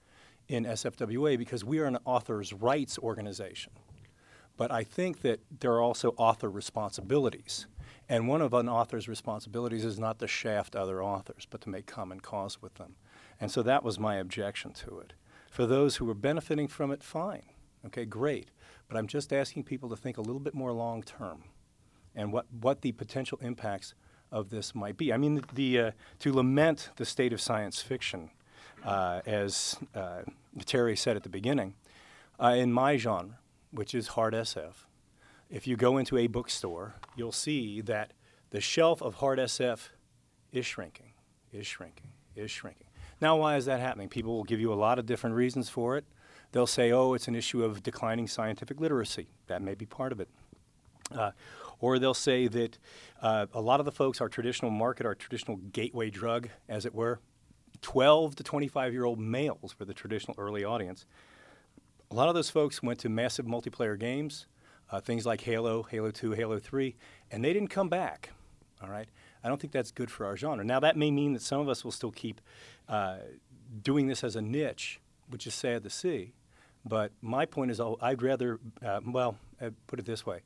in 0.49 0.65
SFWA 0.65 1.38
because 1.38 1.65
we 1.65 1.79
are 1.79 1.87
an 1.87 1.99
author's 2.05 2.53
rights 2.53 2.99
organization. 2.99 3.73
But 4.57 4.71
I 4.71 4.85
think 4.85 5.21
that 5.21 5.41
there 5.61 5.73
are 5.73 5.83
also 5.83 6.15
author 6.17 6.49
responsibilities. 6.49 7.67
And 8.09 8.29
one 8.29 8.41
of 8.41 8.55
an 8.55 8.69
author's 8.69 9.09
responsibilities 9.09 9.85
is 9.85 9.99
not 9.99 10.19
to 10.21 10.29
shaft 10.29 10.76
other 10.76 11.03
authors, 11.03 11.47
but 11.49 11.61
to 11.62 11.69
make 11.69 11.87
common 11.87 12.21
cause 12.21 12.62
with 12.62 12.75
them. 12.75 12.95
And 13.41 13.50
so 13.50 13.62
that 13.62 13.83
was 13.83 13.99
my 13.99 14.17
objection 14.17 14.73
to 14.75 14.99
it. 15.00 15.12
For 15.50 15.67
those 15.67 15.97
who 15.97 16.05
were 16.05 16.15
benefiting 16.15 16.69
from 16.69 16.91
it, 16.91 17.03
fine. 17.03 17.43
Okay, 17.85 18.05
great. 18.05 18.50
But 18.88 18.97
I'm 18.97 19.07
just 19.07 19.33
asking 19.33 19.65
people 19.65 19.88
to 19.91 19.97
think 19.97 20.17
a 20.17 20.23
little 20.23 20.41
bit 20.41 20.55
more 20.55 20.73
long 20.73 21.03
term 21.03 21.45
and 22.15 22.33
what, 22.33 22.47
what 22.50 22.81
the 22.81 22.93
potential 22.93 23.38
impacts 23.43 23.95
of 24.33 24.50
this 24.50 24.75
might 24.75 24.97
be. 24.97 25.12
I 25.12 25.19
mean, 25.19 25.43
the, 25.53 25.81
uh, 25.81 25.91
to 26.21 26.33
lament 26.33 26.91
the 26.97 27.05
state 27.05 27.33
of 27.33 27.41
science 27.41 27.83
fiction 27.83 28.31
as 28.87 29.76
uh, 29.95 30.23
Terry 30.64 30.97
said 30.97 31.16
at 31.16 31.23
the 31.23 31.28
beginning, 31.28 31.75
uh, 32.40 32.55
in 32.57 32.73
my 32.73 32.97
genre, 32.97 33.38
which 33.71 33.95
is 33.95 34.09
hard 34.09 34.35
SF, 34.35 34.85
if 35.50 35.66
you 35.66 35.76
go 35.76 35.97
into 35.99 36.16
a 36.16 36.26
bookstore, 36.26 36.95
you'll 37.14 37.33
see 37.33 37.81
that 37.83 38.12
the 38.50 38.61
shelf 38.61 39.00
of 39.02 39.16
hard 39.16 39.38
SF 39.38 39.88
is 40.52 40.66
shrinking, 40.66 41.12
is 41.52 41.66
shrinking, 41.66 42.09
is 42.35 42.50
shrinking. 42.50 42.87
Now, 43.21 43.37
why 43.37 43.57
is 43.57 43.64
that 43.66 43.81
happening? 43.81 44.09
People 44.09 44.37
will 44.37 44.45
give 44.45 44.61
you 44.61 44.73
a 44.73 44.75
lot 44.75 44.99
of 44.99 45.07
different 45.07 45.37
reasons 45.37 45.69
for 45.69 45.97
it. 45.97 46.05
They'll 46.52 46.66
say, 46.66 46.93
oh, 46.93 47.14
it's 47.14 47.28
an 47.28 47.35
issue 47.35 47.64
of 47.64 47.83
declining 47.83 48.28
scientific 48.28 48.81
literacy. 48.81 49.28
That 49.47 49.62
may 49.62 49.75
be 49.75 49.87
part 49.87 50.12
of 50.12 50.21
it. 50.21 50.28
Uh, 51.14 51.31
or 51.81 51.99
they'll 51.99 52.14
say 52.14 52.49
that 52.49 52.78
uh, 53.23 53.47
a 53.52 53.61
lot 53.61 53.81
of 53.81 53.87
the 53.87 53.93
folks, 53.93 54.21
our 54.21 54.28
traditional 54.28 54.71
market, 54.71 55.07
our 55.07 55.14
traditional 55.14 55.57
gateway 55.57 56.11
drug, 56.11 56.49
as 56.69 56.87
it 56.87 56.95
were, 56.95 57.21
12 57.83 58.37
to 58.37 58.42
25 58.42 58.92
year 58.92 59.04
old 59.04 59.18
males 59.18 59.75
were 59.78 59.87
the 59.87 59.95
traditional 59.95 60.35
early 60.38 60.64
audience. 60.64 61.06
A 62.11 62.14
lot 62.14 62.28
of 62.28 62.35
those 62.35 62.50
folks 62.50 62.83
went 62.83 63.00
to 63.00 63.09
massive 63.09 63.47
multiplayer 63.47 63.99
games, 63.99 64.47
uh, 64.90 65.00
things 65.00 65.26
like 65.26 65.40
Halo, 65.40 65.83
Halo 65.83 66.11
2, 66.11 66.33
Halo 66.33 66.59
3, 66.59 66.95
and 67.30 67.45
they 67.45 67.52
didn't 67.52 67.68
come 67.68 67.88
back. 67.88 68.30
All 68.83 68.88
right? 68.88 69.09
I 69.42 69.49
don't 69.49 69.61
think 69.61 69.73
that's 69.73 69.90
good 69.90 70.11
for 70.11 70.26
our 70.26 70.37
genre. 70.37 70.64
Now, 70.64 70.80
that 70.80 70.97
may 70.97 71.11
mean 71.11 71.33
that 71.33 71.42
some 71.42 71.61
of 71.61 71.68
us 71.68 71.85
will 71.85 71.92
still 71.92 72.12
keep 72.12 72.40
uh, 72.88 73.18
doing 73.83 74.06
this 74.06 74.23
as 74.23 74.37
a 74.37 74.42
niche, 74.42 75.00
which 75.28 75.47
is 75.47 75.54
sad 75.54 75.83
to 75.85 75.90
see. 75.90 76.35
But 76.85 77.12
my 77.21 77.47
point 77.47 77.71
is, 77.71 77.80
I'd 78.00 78.23
rather, 78.23 78.61
uh, 78.85 79.00
well, 79.04 79.37
uh, 79.61 79.71
put 79.87 79.99
it 79.99 80.06
this 80.06 80.25
way 80.25 80.40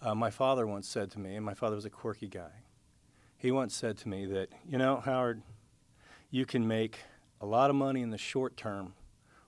Uh, 0.00 0.14
my 0.14 0.30
father 0.30 0.66
once 0.66 0.88
said 0.88 1.10
to 1.12 1.18
me, 1.18 1.36
and 1.36 1.44
my 1.44 1.54
father 1.54 1.76
was 1.76 1.84
a 1.84 1.90
quirky 1.90 2.28
guy. 2.28 2.62
He 3.36 3.50
once 3.50 3.74
said 3.74 3.98
to 3.98 4.08
me 4.08 4.24
that, 4.26 4.48
you 4.66 4.78
know, 4.78 5.00
Howard, 5.00 5.42
you 6.34 6.44
can 6.44 6.66
make 6.66 6.98
a 7.40 7.46
lot 7.46 7.70
of 7.70 7.76
money 7.76 8.02
in 8.02 8.10
the 8.10 8.18
short 8.18 8.56
term 8.56 8.94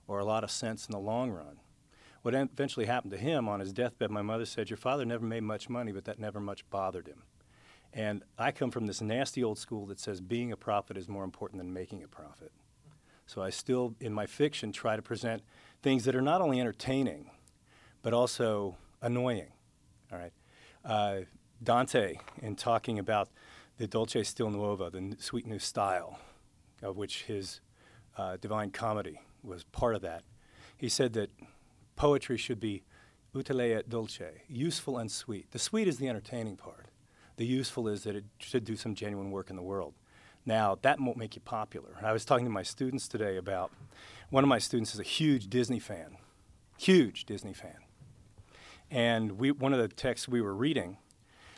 or 0.07 0.19
a 0.19 0.23
lot 0.23 0.41
of 0.41 0.49
sense 0.49 0.87
in 0.87 0.93
the 0.93 0.97
long 0.97 1.29
run. 1.29 1.57
What 2.21 2.33
eventually 2.33 2.85
happened 2.85 3.11
to 3.11 3.17
him 3.17 3.49
on 3.49 3.59
his 3.59 3.73
deathbed, 3.73 4.09
my 4.09 4.21
mother 4.21 4.45
said, 4.45 4.69
Your 4.69 4.77
father 4.77 5.03
never 5.03 5.25
made 5.25 5.43
much 5.43 5.67
money, 5.67 5.91
but 5.91 6.05
that 6.05 6.17
never 6.17 6.39
much 6.39 6.63
bothered 6.69 7.07
him. 7.07 7.23
And 7.91 8.23
I 8.37 8.53
come 8.53 8.71
from 8.71 8.87
this 8.87 9.01
nasty 9.01 9.43
old 9.43 9.59
school 9.59 9.85
that 9.87 9.99
says 9.99 10.21
being 10.21 10.53
a 10.53 10.55
prophet 10.55 10.95
is 10.95 11.09
more 11.09 11.25
important 11.25 11.59
than 11.59 11.73
making 11.73 12.03
a 12.03 12.07
profit. 12.07 12.53
So 13.25 13.41
I 13.41 13.49
still, 13.49 13.93
in 13.99 14.13
my 14.13 14.25
fiction, 14.25 14.71
try 14.71 14.95
to 14.95 15.01
present 15.01 15.41
things 15.83 16.05
that 16.05 16.15
are 16.15 16.21
not 16.21 16.39
only 16.39 16.61
entertaining, 16.61 17.31
but 18.01 18.13
also 18.13 18.77
annoying. 19.01 19.51
All 20.09 20.19
right. 20.19 20.33
Uh, 20.85 21.19
Dante, 21.61 22.15
in 22.41 22.55
talking 22.55 22.97
about 22.97 23.27
the 23.77 23.87
Dolce 23.87 24.23
Stil 24.23 24.49
Nuova, 24.49 24.89
the 24.89 25.17
sweet 25.19 25.45
new 25.45 25.59
style, 25.59 26.17
of 26.81 26.97
which 26.97 27.23
his 27.23 27.61
uh, 28.17 28.37
Divine 28.39 28.71
Comedy 28.71 29.21
was 29.43 29.63
part 29.63 29.95
of 29.95 30.01
that, 30.01 30.23
he 30.77 30.89
said 30.89 31.13
that 31.13 31.29
poetry 31.95 32.37
should 32.37 32.59
be 32.59 32.83
utile 33.33 33.61
et 33.61 33.89
dulce, 33.89 34.21
useful 34.47 34.97
and 34.97 35.11
sweet. 35.11 35.51
The 35.51 35.59
sweet 35.59 35.87
is 35.87 35.97
the 35.97 36.09
entertaining 36.09 36.57
part. 36.57 36.87
The 37.37 37.45
useful 37.45 37.87
is 37.87 38.03
that 38.03 38.15
it 38.15 38.25
should 38.39 38.63
do 38.63 38.75
some 38.75 38.95
genuine 38.95 39.31
work 39.31 39.49
in 39.49 39.55
the 39.55 39.61
world. 39.61 39.93
Now, 40.45 40.77
that 40.81 40.99
won't 40.99 41.17
make 41.17 41.35
you 41.35 41.41
popular. 41.41 41.97
I 42.01 42.13
was 42.13 42.25
talking 42.25 42.45
to 42.45 42.51
my 42.51 42.63
students 42.63 43.07
today 43.07 43.37
about 43.37 43.71
one 44.29 44.43
of 44.43 44.47
my 44.47 44.59
students 44.59 44.93
is 44.93 44.99
a 44.99 45.03
huge 45.03 45.49
Disney 45.49 45.79
fan, 45.79 46.17
huge 46.77 47.25
Disney 47.25 47.53
fan. 47.53 47.77
And 48.89 49.33
we, 49.33 49.51
one 49.51 49.73
of 49.73 49.79
the 49.79 49.89
texts 49.89 50.27
we 50.27 50.41
were 50.41 50.55
reading 50.55 50.97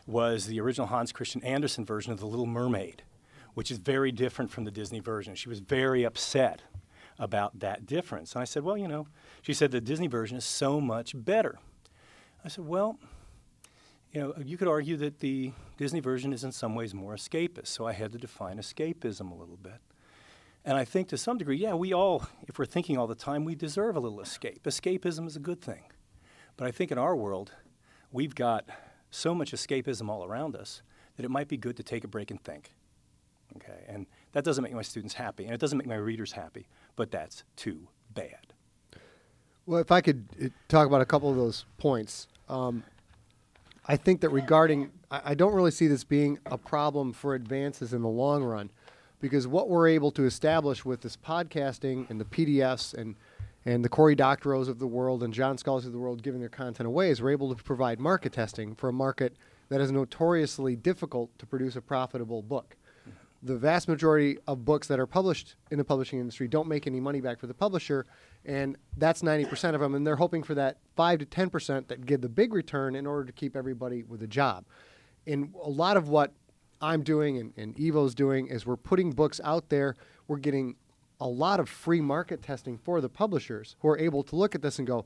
was 0.07 0.47
the 0.47 0.59
original 0.59 0.87
Hans 0.87 1.11
Christian 1.11 1.43
Andersen 1.43 1.85
version 1.85 2.11
of 2.11 2.19
The 2.19 2.25
Little 2.25 2.47
Mermaid, 2.47 3.03
which 3.53 3.71
is 3.71 3.77
very 3.77 4.11
different 4.11 4.51
from 4.51 4.63
the 4.63 4.71
Disney 4.71 4.99
version. 4.99 5.35
She 5.35 5.49
was 5.49 5.59
very 5.59 6.03
upset 6.03 6.61
about 7.17 7.59
that 7.59 7.85
difference. 7.85 8.33
And 8.33 8.41
I 8.41 8.45
said, 8.45 8.63
Well, 8.63 8.77
you 8.77 8.87
know, 8.87 9.07
she 9.41 9.53
said 9.53 9.71
the 9.71 9.81
Disney 9.81 10.07
version 10.07 10.37
is 10.37 10.45
so 10.45 10.79
much 10.79 11.13
better. 11.15 11.59
I 12.43 12.47
said, 12.47 12.65
Well, 12.65 12.97
you 14.11 14.21
know, 14.21 14.33
you 14.43 14.57
could 14.57 14.67
argue 14.67 14.97
that 14.97 15.19
the 15.19 15.51
Disney 15.77 15.99
version 15.99 16.33
is 16.33 16.43
in 16.43 16.51
some 16.51 16.73
ways 16.73 16.93
more 16.93 17.15
escapist. 17.15 17.67
So 17.67 17.85
I 17.85 17.91
had 17.91 18.11
to 18.13 18.17
define 18.17 18.57
escapism 18.57 19.31
a 19.31 19.35
little 19.35 19.57
bit. 19.57 19.79
And 20.65 20.77
I 20.77 20.85
think 20.85 21.07
to 21.09 21.17
some 21.17 21.37
degree, 21.37 21.57
yeah, 21.57 21.73
we 21.73 21.93
all, 21.93 22.27
if 22.47 22.59
we're 22.59 22.65
thinking 22.65 22.97
all 22.97 23.07
the 23.07 23.15
time, 23.15 23.45
we 23.45 23.55
deserve 23.55 23.95
a 23.95 23.99
little 23.99 24.19
escape. 24.19 24.63
Escapism 24.63 25.27
is 25.27 25.35
a 25.35 25.39
good 25.39 25.61
thing. 25.61 25.83
But 26.57 26.67
I 26.67 26.71
think 26.71 26.91
in 26.91 26.97
our 26.97 27.15
world, 27.15 27.53
we've 28.11 28.35
got 28.35 28.67
so 29.11 29.33
much 29.33 29.51
escapism 29.51 30.09
all 30.09 30.25
around 30.25 30.55
us 30.55 30.81
that 31.15 31.25
it 31.25 31.31
might 31.31 31.47
be 31.47 31.57
good 31.57 31.77
to 31.77 31.83
take 31.83 32.03
a 32.03 32.07
break 32.07 32.31
and 32.31 32.43
think. 32.43 32.71
Okay, 33.57 33.83
and 33.87 34.05
that 34.33 34.43
doesn't 34.43 34.63
make 34.63 34.73
my 34.73 34.81
students 34.81 35.15
happy, 35.15 35.45
and 35.45 35.53
it 35.53 35.59
doesn't 35.59 35.77
make 35.77 35.87
my 35.87 35.95
readers 35.95 36.31
happy, 36.31 36.67
but 36.95 37.11
that's 37.11 37.43
too 37.55 37.87
bad. 38.13 38.53
Well, 39.65 39.79
if 39.79 39.91
I 39.91 40.01
could 40.01 40.25
uh, 40.43 40.47
talk 40.67 40.87
about 40.87 41.01
a 41.01 41.05
couple 41.05 41.29
of 41.29 41.35
those 41.35 41.65
points, 41.77 42.27
um, 42.47 42.83
I 43.87 43.97
think 43.97 44.21
that 44.21 44.29
regarding, 44.29 44.91
I, 45.09 45.33
don't 45.33 45.53
really 45.53 45.71
see 45.71 45.87
this 45.87 46.03
being 46.03 46.37
a 46.45 46.57
problem 46.57 47.11
for 47.11 47.33
advances 47.33 47.93
in 47.93 48.01
the 48.01 48.07
long 48.07 48.43
run, 48.43 48.71
because 49.19 49.47
what 49.47 49.67
we're 49.67 49.87
able 49.87 50.11
to 50.11 50.25
establish 50.25 50.85
with 50.85 51.01
this 51.01 51.17
podcasting 51.17 52.09
and 52.09 52.19
the 52.19 52.25
PDFs 52.25 52.93
and 52.93 53.15
and 53.65 53.83
the 53.83 53.89
Cory 53.89 54.15
Doctorow's 54.15 54.69
of 54.69 54.79
the 54.79 54.87
world 54.87 55.21
and 55.21 55.33
John 55.33 55.57
Scalzis 55.57 55.87
of 55.87 55.91
the 55.91 55.99
world 55.99 56.23
giving 56.23 56.39
their 56.39 56.49
content 56.49 56.87
away 56.87 57.09
is 57.09 57.21
we're 57.21 57.31
able 57.31 57.53
to 57.53 57.61
provide 57.61 57.99
market 57.99 58.31
testing 58.31 58.73
for 58.73 58.89
a 58.89 58.93
market 58.93 59.35
that 59.67 59.81
is 59.81 59.91
notoriously 59.91 60.75
difficult 60.75 61.37
to 61.39 61.45
produce 61.45 61.75
a 61.75 61.81
profitable 61.81 62.41
book 62.41 62.75
the 63.41 63.55
vast 63.55 63.87
majority 63.87 64.37
of 64.47 64.65
books 64.65 64.87
that 64.87 64.99
are 64.99 65.07
published 65.07 65.55
in 65.71 65.77
the 65.77 65.85
publishing 65.85 66.19
industry 66.19 66.47
don't 66.47 66.67
make 66.67 66.87
any 66.87 66.99
money 66.99 67.21
back 67.21 67.39
for 67.39 67.47
the 67.47 67.53
publisher, 67.53 68.05
and 68.45 68.77
that's 68.97 69.21
90% 69.21 69.75
of 69.75 69.81
them. 69.81 69.95
And 69.95 70.05
they're 70.05 70.17
hoping 70.17 70.43
for 70.43 70.55
that 70.55 70.77
5 70.95 71.19
to 71.19 71.25
10% 71.25 71.87
that 71.87 72.05
give 72.05 72.21
the 72.21 72.29
big 72.29 72.53
return 72.53 72.95
in 72.95 73.07
order 73.07 73.25
to 73.25 73.31
keep 73.31 73.55
everybody 73.55 74.03
with 74.03 74.21
a 74.23 74.27
job. 74.27 74.65
And 75.25 75.53
a 75.63 75.69
lot 75.69 75.95
of 75.95 76.09
what 76.09 76.33
I'm 76.81 77.03
doing 77.03 77.37
and, 77.37 77.53
and 77.57 77.79
Evo's 77.79 78.15
doing 78.15 78.47
is 78.47 78.65
we're 78.65 78.77
putting 78.77 79.11
books 79.11 79.39
out 79.43 79.69
there. 79.69 79.95
We're 80.27 80.37
getting 80.37 80.75
a 81.19 81.27
lot 81.27 81.59
of 81.59 81.67
free 81.67 82.01
market 82.01 82.41
testing 82.41 82.77
for 82.77 83.01
the 83.01 83.09
publishers 83.09 83.75
who 83.79 83.89
are 83.89 83.97
able 83.97 84.23
to 84.23 84.35
look 84.35 84.55
at 84.55 84.61
this 84.61 84.79
and 84.79 84.87
go, 84.87 85.05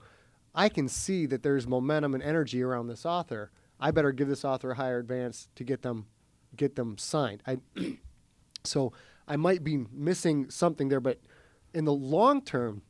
I 0.54 0.70
can 0.70 0.88
see 0.88 1.26
that 1.26 1.42
there's 1.42 1.68
momentum 1.68 2.14
and 2.14 2.22
energy 2.22 2.62
around 2.62 2.88
this 2.88 3.06
author. 3.06 3.52
I 3.80 3.92
better 3.92 4.12
give 4.12 4.28
this 4.28 4.46
author 4.46 4.72
a 4.72 4.76
higher 4.76 5.00
advance 5.00 5.50
to 5.56 5.64
get 5.64 5.82
them 5.82 6.06
get 6.56 6.76
them 6.76 7.00
signed. 7.00 7.42
I 7.48 7.58
So 8.66 8.94
I 9.28 9.36
might 9.36 9.64
be 9.64 9.86
missing 9.92 10.50
something 10.50 10.90
there, 10.90 11.00
but 11.00 11.20
in 11.74 11.86
the 11.86 11.94
long 11.94 12.42
term, 12.42 12.82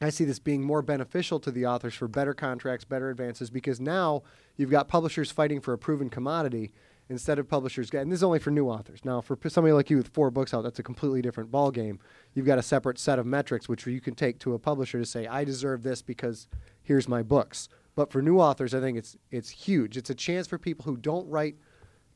I 0.00 0.10
see 0.10 0.24
this 0.24 0.38
being 0.38 0.62
more 0.62 0.82
beneficial 0.82 1.38
to 1.40 1.50
the 1.50 1.66
authors 1.66 1.94
for 1.94 2.08
better 2.08 2.34
contracts, 2.34 2.84
better 2.84 3.10
advances, 3.10 3.48
because 3.48 3.80
now 3.80 4.22
you've 4.56 4.70
got 4.70 4.88
publishers 4.88 5.30
fighting 5.30 5.60
for 5.60 5.72
a 5.72 5.78
proven 5.78 6.10
commodity 6.10 6.72
instead 7.08 7.38
of 7.38 7.48
publishers. 7.48 7.90
And 7.92 8.10
this 8.10 8.18
is 8.18 8.24
only 8.24 8.38
for 8.38 8.50
new 8.50 8.68
authors. 8.68 9.04
Now, 9.04 9.20
for 9.20 9.38
somebody 9.48 9.72
like 9.72 9.90
you 9.90 9.98
with 9.98 10.08
four 10.08 10.30
books 10.30 10.52
out, 10.52 10.62
that's 10.62 10.78
a 10.78 10.82
completely 10.82 11.22
different 11.22 11.52
ballgame. 11.52 11.98
You've 12.32 12.46
got 12.46 12.58
a 12.58 12.62
separate 12.62 12.98
set 12.98 13.18
of 13.18 13.26
metrics 13.26 13.68
which 13.68 13.86
you 13.86 14.00
can 14.00 14.14
take 14.14 14.38
to 14.40 14.54
a 14.54 14.58
publisher 14.58 14.98
to 14.98 15.06
say, 15.06 15.26
I 15.26 15.44
deserve 15.44 15.82
this 15.82 16.02
because 16.02 16.48
here's 16.82 17.08
my 17.08 17.22
books. 17.22 17.68
But 17.94 18.10
for 18.10 18.20
new 18.20 18.40
authors, 18.40 18.74
I 18.74 18.80
think 18.80 18.98
it's 18.98 19.16
it's 19.30 19.50
huge. 19.50 19.96
It's 19.96 20.10
a 20.10 20.14
chance 20.14 20.48
for 20.48 20.58
people 20.58 20.84
who 20.84 20.96
don't 20.96 21.28
write 21.28 21.56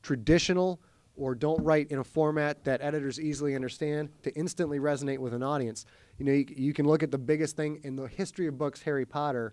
traditional 0.03 0.81
or 1.19 1.35
don't 1.35 1.63
write 1.63 1.91
in 1.91 1.99
a 1.99 2.05
format 2.05 2.65
that 2.65 2.81
editors 2.81 3.21
easily 3.21 3.55
understand 3.55 4.09
to 4.23 4.33
instantly 4.35 4.79
resonate 4.79 5.19
with 5.19 5.35
an 5.35 5.43
audience. 5.43 5.85
You 6.19 6.25
know, 6.25 6.33
you, 6.33 6.47
you, 6.57 6.73
can 6.73 6.87
look 6.87 7.03
at 7.03 7.11
the 7.11 7.19
biggest 7.19 7.57
thing 7.57 7.81
in 7.83 7.97
the 7.97 8.07
history 8.07 8.47
of 8.47 8.57
books, 8.57 8.83
Harry 8.83 9.05
Potter, 9.05 9.53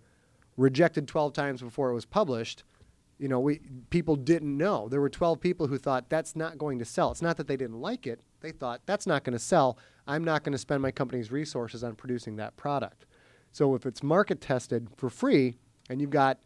rejected 0.58 1.08
12 1.08 1.34
times 1.34 1.62
before 1.62 1.90
it 1.90 1.94
was 1.94 2.06
published. 2.06 2.64
You 3.18 3.28
know, 3.28 3.40
we 3.40 3.62
people 3.90 4.16
didn't 4.16 4.58
know. 4.58 4.90
There 4.90 5.02
were 5.02 5.10
12 5.10 5.40
people 5.40 5.68
who 5.68 5.78
thought 5.78 6.10
that's 6.10 6.36
not 6.36 6.58
going 6.58 6.80
to 6.80 6.86
sell. 6.86 7.12
It's 7.12 7.22
not 7.22 7.38
that 7.38 7.48
they 7.48 7.58
didn't 7.58 7.80
like 7.80 8.06
it. 8.06 8.22
They 8.42 8.52
thought 8.52 8.82
that's 8.86 9.08
not 9.08 9.24
going 9.24 9.34
to 9.34 9.40
sell. 9.40 9.78
I'm 10.06 10.24
not 10.24 10.44
going 10.44 10.52
to 10.52 10.58
spend 10.58 10.82
my 10.82 10.92
company's 10.92 11.32
resources 11.32 11.84
on 11.84 11.96
producing 11.96 12.36
that 12.36 12.58
product. 12.58 13.06
So 13.52 13.74
if 13.74 13.86
it's 13.86 14.04
market 14.04 14.42
tested 14.42 14.90
for 14.98 15.10
free 15.10 15.58
and 15.90 16.02
you've 16.02 16.10
got 16.10 16.40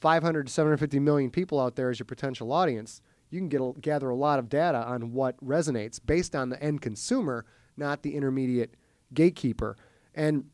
500 0.00 0.46
to 0.46 0.52
750 0.52 0.98
million 1.00 1.30
people 1.30 1.60
out 1.60 1.76
there 1.76 1.90
as 1.90 1.98
your 1.98 2.06
potential 2.06 2.50
audience, 2.50 3.02
you 3.30 3.40
can 3.40 3.48
get 3.48 3.60
a, 3.60 3.72
gather 3.80 4.08
a 4.08 4.14
lot 4.14 4.38
of 4.38 4.48
data 4.48 4.78
on 4.78 5.12
what 5.12 5.36
resonates 5.44 6.00
based 6.04 6.34
on 6.34 6.48
the 6.48 6.62
end 6.62 6.80
consumer, 6.80 7.44
not 7.76 8.02
the 8.02 8.14
intermediate 8.14 8.74
gatekeeper. 9.12 9.76
And 10.14 10.44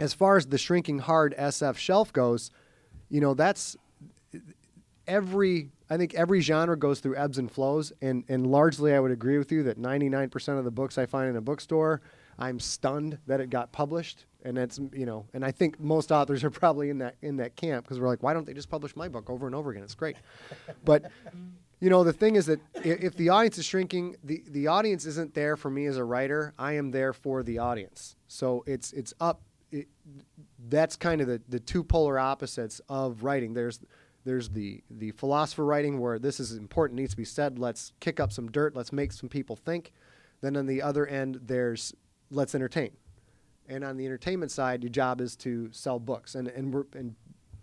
as 0.00 0.14
far 0.14 0.36
as 0.36 0.46
the 0.46 0.58
shrinking 0.58 1.00
hard 1.00 1.34
SF 1.38 1.76
shelf 1.76 2.12
goes, 2.12 2.50
you 3.08 3.20
know, 3.20 3.34
that's 3.34 3.76
every 5.06 5.70
I 5.88 5.96
think 5.96 6.14
every 6.14 6.40
genre 6.40 6.76
goes 6.76 7.00
through 7.00 7.16
ebbs 7.16 7.38
and 7.38 7.50
flows 7.50 7.92
and 8.00 8.24
and 8.28 8.46
largely 8.46 8.94
I 8.94 9.00
would 9.00 9.10
agree 9.10 9.38
with 9.38 9.50
you 9.50 9.64
that 9.64 9.78
99% 9.78 10.58
of 10.58 10.64
the 10.64 10.70
books 10.70 10.98
I 10.98 11.06
find 11.06 11.28
in 11.28 11.36
a 11.36 11.40
bookstore, 11.40 12.00
I'm 12.38 12.60
stunned 12.60 13.18
that 13.26 13.40
it 13.40 13.50
got 13.50 13.72
published 13.72 14.26
and 14.42 14.56
that's 14.56 14.78
you 14.92 15.04
know, 15.04 15.26
and 15.34 15.44
I 15.44 15.50
think 15.50 15.80
most 15.80 16.12
authors 16.12 16.44
are 16.44 16.50
probably 16.50 16.90
in 16.90 16.98
that 16.98 17.16
in 17.22 17.36
that 17.38 17.56
camp 17.56 17.84
because 17.84 18.00
we're 18.00 18.06
like 18.06 18.22
why 18.22 18.32
don't 18.32 18.46
they 18.46 18.54
just 18.54 18.70
publish 18.70 18.94
my 18.96 19.08
book 19.08 19.28
over 19.28 19.46
and 19.46 19.54
over 19.54 19.70
again? 19.70 19.82
It's 19.82 19.94
great. 19.94 20.16
but 20.84 21.10
you 21.80 21.88
know, 21.88 22.04
the 22.04 22.12
thing 22.12 22.36
is 22.36 22.46
that 22.46 22.60
if 22.84 23.16
the 23.16 23.30
audience 23.30 23.56
is 23.56 23.64
shrinking, 23.64 24.16
the, 24.22 24.44
the 24.48 24.66
audience 24.66 25.06
isn't 25.06 25.32
there 25.34 25.56
for 25.56 25.70
me 25.70 25.86
as 25.86 25.96
a 25.96 26.04
writer. 26.04 26.52
I 26.58 26.74
am 26.74 26.90
there 26.90 27.14
for 27.14 27.42
the 27.42 27.58
audience. 27.58 28.16
So 28.28 28.62
it's 28.66 28.92
it's 28.92 29.14
up. 29.18 29.40
It, 29.72 29.88
that's 30.68 30.96
kind 30.96 31.20
of 31.20 31.26
the, 31.26 31.40
the 31.48 31.58
two 31.58 31.82
polar 31.82 32.18
opposites 32.18 32.80
of 32.88 33.22
writing. 33.22 33.54
There's 33.54 33.80
there's 34.24 34.50
the 34.50 34.82
the 34.90 35.12
philosopher 35.12 35.64
writing 35.64 35.98
where 35.98 36.18
this 36.18 36.38
is 36.38 36.52
important, 36.52 37.00
needs 37.00 37.12
to 37.12 37.16
be 37.16 37.24
said. 37.24 37.58
Let's 37.58 37.92
kick 37.98 38.20
up 38.20 38.30
some 38.30 38.50
dirt. 38.50 38.76
Let's 38.76 38.92
make 38.92 39.12
some 39.12 39.30
people 39.30 39.56
think. 39.56 39.92
Then 40.42 40.58
on 40.58 40.66
the 40.66 40.82
other 40.82 41.06
end, 41.06 41.40
there's 41.42 41.94
let's 42.30 42.54
entertain. 42.54 42.90
And 43.68 43.84
on 43.84 43.96
the 43.96 44.04
entertainment 44.04 44.50
side, 44.50 44.82
your 44.82 44.90
job 44.90 45.20
is 45.22 45.34
to 45.36 45.70
sell 45.72 45.98
books. 45.98 46.34
And 46.34 46.48
and 46.48 46.74
we're, 46.74 46.84
and 46.94 47.14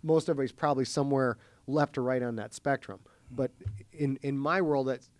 most 0.02 0.28
everybody's 0.28 0.52
probably 0.52 0.84
somewhere 0.84 1.38
left 1.68 1.98
or 1.98 2.02
right 2.02 2.22
on 2.22 2.34
that 2.36 2.52
spectrum. 2.52 2.98
But 3.30 3.50
in 3.92 4.18
in 4.22 4.36
my 4.36 4.60
world, 4.60 4.88
that's 4.88 5.10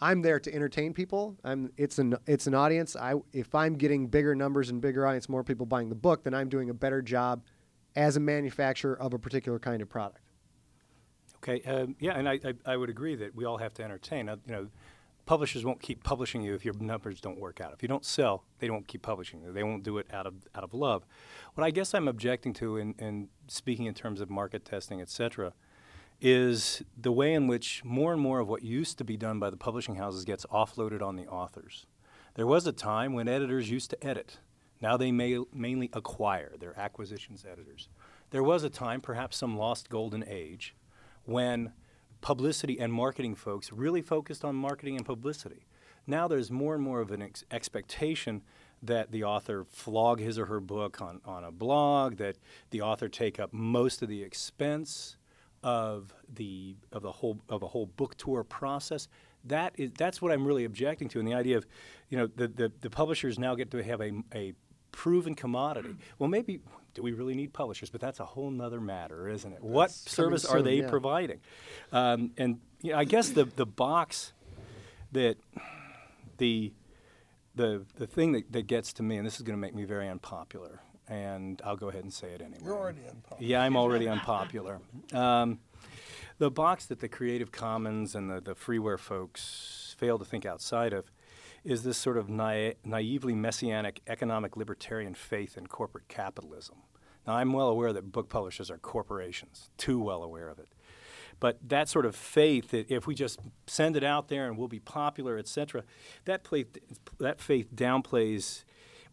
I'm 0.00 0.22
there 0.22 0.38
to 0.40 0.54
entertain 0.54 0.92
people. 0.92 1.36
I'm 1.44 1.72
it's 1.76 1.98
an 1.98 2.16
it's 2.26 2.46
an 2.46 2.54
audience. 2.54 2.96
I 2.96 3.14
if 3.32 3.54
I'm 3.54 3.76
getting 3.76 4.08
bigger 4.08 4.34
numbers 4.34 4.70
and 4.70 4.80
bigger 4.80 5.06
audience, 5.06 5.28
more 5.28 5.44
people 5.44 5.66
buying 5.66 5.88
the 5.88 5.94
book, 5.94 6.24
then 6.24 6.34
I'm 6.34 6.48
doing 6.48 6.70
a 6.70 6.74
better 6.74 7.02
job 7.02 7.42
as 7.94 8.16
a 8.16 8.20
manufacturer 8.20 8.98
of 9.00 9.14
a 9.14 9.18
particular 9.18 9.58
kind 9.58 9.80
of 9.80 9.88
product. 9.88 10.20
Okay, 11.36 11.62
um, 11.62 11.94
yeah, 11.98 12.12
and 12.12 12.28
I, 12.28 12.40
I, 12.44 12.72
I 12.72 12.76
would 12.76 12.90
agree 12.90 13.14
that 13.16 13.34
we 13.34 13.44
all 13.44 13.58
have 13.58 13.72
to 13.74 13.84
entertain. 13.84 14.28
Uh, 14.28 14.36
you 14.46 14.52
know, 14.52 14.68
publishers 15.26 15.64
won't 15.64 15.80
keep 15.80 16.02
publishing 16.02 16.42
you 16.42 16.54
if 16.54 16.64
your 16.64 16.74
numbers 16.80 17.20
don't 17.20 17.38
work 17.38 17.60
out. 17.60 17.72
If 17.72 17.82
you 17.82 17.88
don't 17.88 18.04
sell, 18.04 18.44
they 18.58 18.66
don't 18.66 18.86
keep 18.86 19.02
publishing 19.02 19.42
you. 19.42 19.52
They 19.52 19.62
won't 19.62 19.82
do 19.82 19.98
it 19.98 20.06
out 20.12 20.26
of 20.26 20.34
out 20.54 20.64
of 20.64 20.74
love. 20.74 21.06
What 21.54 21.64
I 21.64 21.70
guess 21.70 21.94
I'm 21.94 22.08
objecting 22.08 22.52
to 22.54 22.76
in, 22.78 22.94
in 22.98 23.28
speaking 23.48 23.86
in 23.86 23.94
terms 23.94 24.20
of 24.20 24.28
market 24.28 24.64
testing, 24.64 25.00
et 25.00 25.08
cetera, 25.08 25.52
is 26.20 26.82
the 26.96 27.12
way 27.12 27.34
in 27.34 27.46
which 27.46 27.84
more 27.84 28.12
and 28.12 28.20
more 28.20 28.40
of 28.40 28.48
what 28.48 28.62
used 28.62 28.98
to 28.98 29.04
be 29.04 29.16
done 29.16 29.38
by 29.38 29.50
the 29.50 29.56
publishing 29.56 29.96
houses 29.96 30.24
gets 30.24 30.46
offloaded 30.46 31.02
on 31.02 31.16
the 31.16 31.26
authors. 31.26 31.86
There 32.34 32.46
was 32.46 32.66
a 32.66 32.72
time 32.72 33.12
when 33.12 33.28
editors 33.28 33.70
used 33.70 33.90
to 33.90 34.06
edit. 34.06 34.38
Now 34.80 34.96
they 34.96 35.12
may 35.12 35.38
mainly 35.52 35.90
acquire, 35.92 36.52
they're 36.58 36.78
acquisitions 36.78 37.44
editors. 37.50 37.88
There 38.30 38.42
was 38.42 38.64
a 38.64 38.70
time, 38.70 39.00
perhaps 39.00 39.36
some 39.36 39.56
lost 39.56 39.88
golden 39.88 40.24
age, 40.26 40.74
when 41.24 41.72
publicity 42.20 42.78
and 42.78 42.92
marketing 42.92 43.34
folks 43.34 43.72
really 43.72 44.02
focused 44.02 44.44
on 44.44 44.54
marketing 44.54 44.96
and 44.96 45.06
publicity. 45.06 45.66
Now 46.06 46.28
there's 46.28 46.50
more 46.50 46.74
and 46.74 46.82
more 46.82 47.00
of 47.00 47.10
an 47.10 47.22
ex- 47.22 47.44
expectation 47.50 48.42
that 48.82 49.10
the 49.10 49.24
author 49.24 49.64
flog 49.64 50.20
his 50.20 50.38
or 50.38 50.46
her 50.46 50.60
book 50.60 51.00
on, 51.00 51.20
on 51.24 51.44
a 51.44 51.50
blog, 51.50 52.16
that 52.16 52.36
the 52.70 52.82
author 52.82 53.08
take 53.08 53.40
up 53.40 53.52
most 53.52 54.02
of 54.02 54.08
the 54.08 54.22
expense 54.22 55.16
of 55.66 56.14
the 56.32 56.76
of 56.92 57.02
the 57.02 57.10
whole 57.10 57.40
of 57.48 57.64
a 57.64 57.66
whole 57.66 57.86
book 57.86 58.16
tour 58.16 58.44
process. 58.44 59.08
That 59.44 59.72
is 59.76 59.90
that's 59.98 60.22
what 60.22 60.30
I'm 60.30 60.46
really 60.46 60.64
objecting 60.64 61.08
to, 61.10 61.18
and 61.18 61.26
the 61.26 61.34
idea 61.34 61.56
of, 61.58 61.66
you 62.08 62.16
know, 62.16 62.28
the 62.28 62.46
the, 62.46 62.72
the 62.80 62.88
publishers 62.88 63.36
now 63.36 63.56
get 63.56 63.72
to 63.72 63.82
have 63.82 64.00
a, 64.00 64.12
a 64.32 64.54
proven 64.92 65.34
commodity. 65.34 65.96
Well, 66.20 66.28
maybe 66.28 66.60
do 66.94 67.02
we 67.02 67.12
really 67.12 67.34
need 67.34 67.52
publishers? 67.52 67.90
But 67.90 68.00
that's 68.00 68.20
a 68.20 68.24
whole 68.24 68.50
nother 68.50 68.80
matter, 68.80 69.28
isn't 69.28 69.52
it? 69.52 69.62
what 69.62 69.90
service 69.90 70.44
are 70.44 70.62
they 70.62 70.76
yeah. 70.76 70.88
providing? 70.88 71.40
Um, 71.90 72.30
and 72.38 72.60
you 72.80 72.92
know, 72.92 72.98
I 72.98 73.04
guess 73.04 73.30
the 73.30 73.44
the 73.44 73.66
box 73.66 74.32
that 75.10 75.36
the 76.38 76.72
the 77.56 77.84
the 77.96 78.06
thing 78.06 78.32
that, 78.32 78.52
that 78.52 78.68
gets 78.68 78.92
to 78.94 79.02
me, 79.02 79.16
and 79.16 79.26
this 79.26 79.34
is 79.34 79.42
going 79.42 79.56
to 79.56 79.60
make 79.60 79.74
me 79.74 79.84
very 79.84 80.08
unpopular, 80.08 80.80
and 81.08 81.60
I'll 81.64 81.76
go 81.76 81.88
ahead 81.88 82.04
and 82.04 82.12
say 82.12 82.28
it 82.28 82.40
anyway. 82.40 82.60
You're 82.64 82.78
already 82.78 83.02
unpopular. 83.08 83.50
Yeah, 83.50 83.62
I'm 83.62 83.76
already 83.76 84.08
unpopular. 84.08 84.80
Um, 85.12 85.60
the 86.38 86.50
box 86.50 86.86
that 86.86 87.00
the 87.00 87.08
Creative 87.08 87.50
Commons 87.50 88.14
and 88.14 88.30
the, 88.30 88.40
the 88.40 88.54
freeware 88.54 88.98
folks 88.98 89.94
fail 89.98 90.18
to 90.18 90.24
think 90.24 90.44
outside 90.44 90.92
of 90.92 91.10
is 91.64 91.82
this 91.82 91.96
sort 91.96 92.16
of 92.16 92.28
naive, 92.28 92.76
naively 92.84 93.34
messianic 93.34 94.00
economic 94.06 94.56
libertarian 94.56 95.14
faith 95.14 95.56
in 95.56 95.66
corporate 95.66 96.08
capitalism. 96.08 96.76
Now, 97.26 97.34
I'm 97.34 97.52
well 97.52 97.68
aware 97.68 97.92
that 97.92 98.12
book 98.12 98.28
publishers 98.28 98.70
are 98.70 98.78
corporations, 98.78 99.70
too 99.76 100.00
well 100.00 100.22
aware 100.22 100.48
of 100.48 100.58
it. 100.58 100.68
But 101.40 101.58
that 101.68 101.88
sort 101.88 102.06
of 102.06 102.14
faith 102.14 102.70
that 102.70 102.90
if 102.90 103.06
we 103.06 103.14
just 103.14 103.40
send 103.66 103.96
it 103.96 104.04
out 104.04 104.28
there 104.28 104.46
and 104.46 104.56
we'll 104.56 104.68
be 104.68 104.78
popular, 104.78 105.36
et 105.36 105.48
cetera, 105.48 105.82
that, 106.24 106.44
play, 106.44 106.66
that 107.18 107.40
faith 107.40 107.74
downplays 107.74 108.64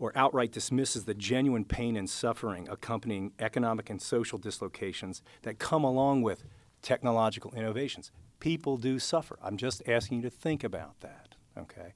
or 0.04 0.12
outright 0.18 0.52
dismisses 0.52 1.06
the 1.06 1.14
genuine 1.14 1.64
pain 1.64 1.96
and 1.96 2.10
suffering 2.10 2.68
accompanying 2.70 3.32
economic 3.40 3.90
and 3.90 4.02
social 4.02 4.38
dislocations 4.38 5.22
that 5.44 5.60
come 5.60 5.86
along 5.86 6.22
with 6.22 6.44
technological 6.82 7.54
innovations. 7.56 8.12
People 8.42 8.76
do 8.76 9.00
suffer. 9.00 9.40
I'm 9.42 9.56
just 9.56 9.82
asking 9.88 10.18
you 10.18 10.24
to 10.24 10.30
think 10.30 10.62
about 10.62 11.00
that. 11.00 11.36
Okay. 11.58 11.94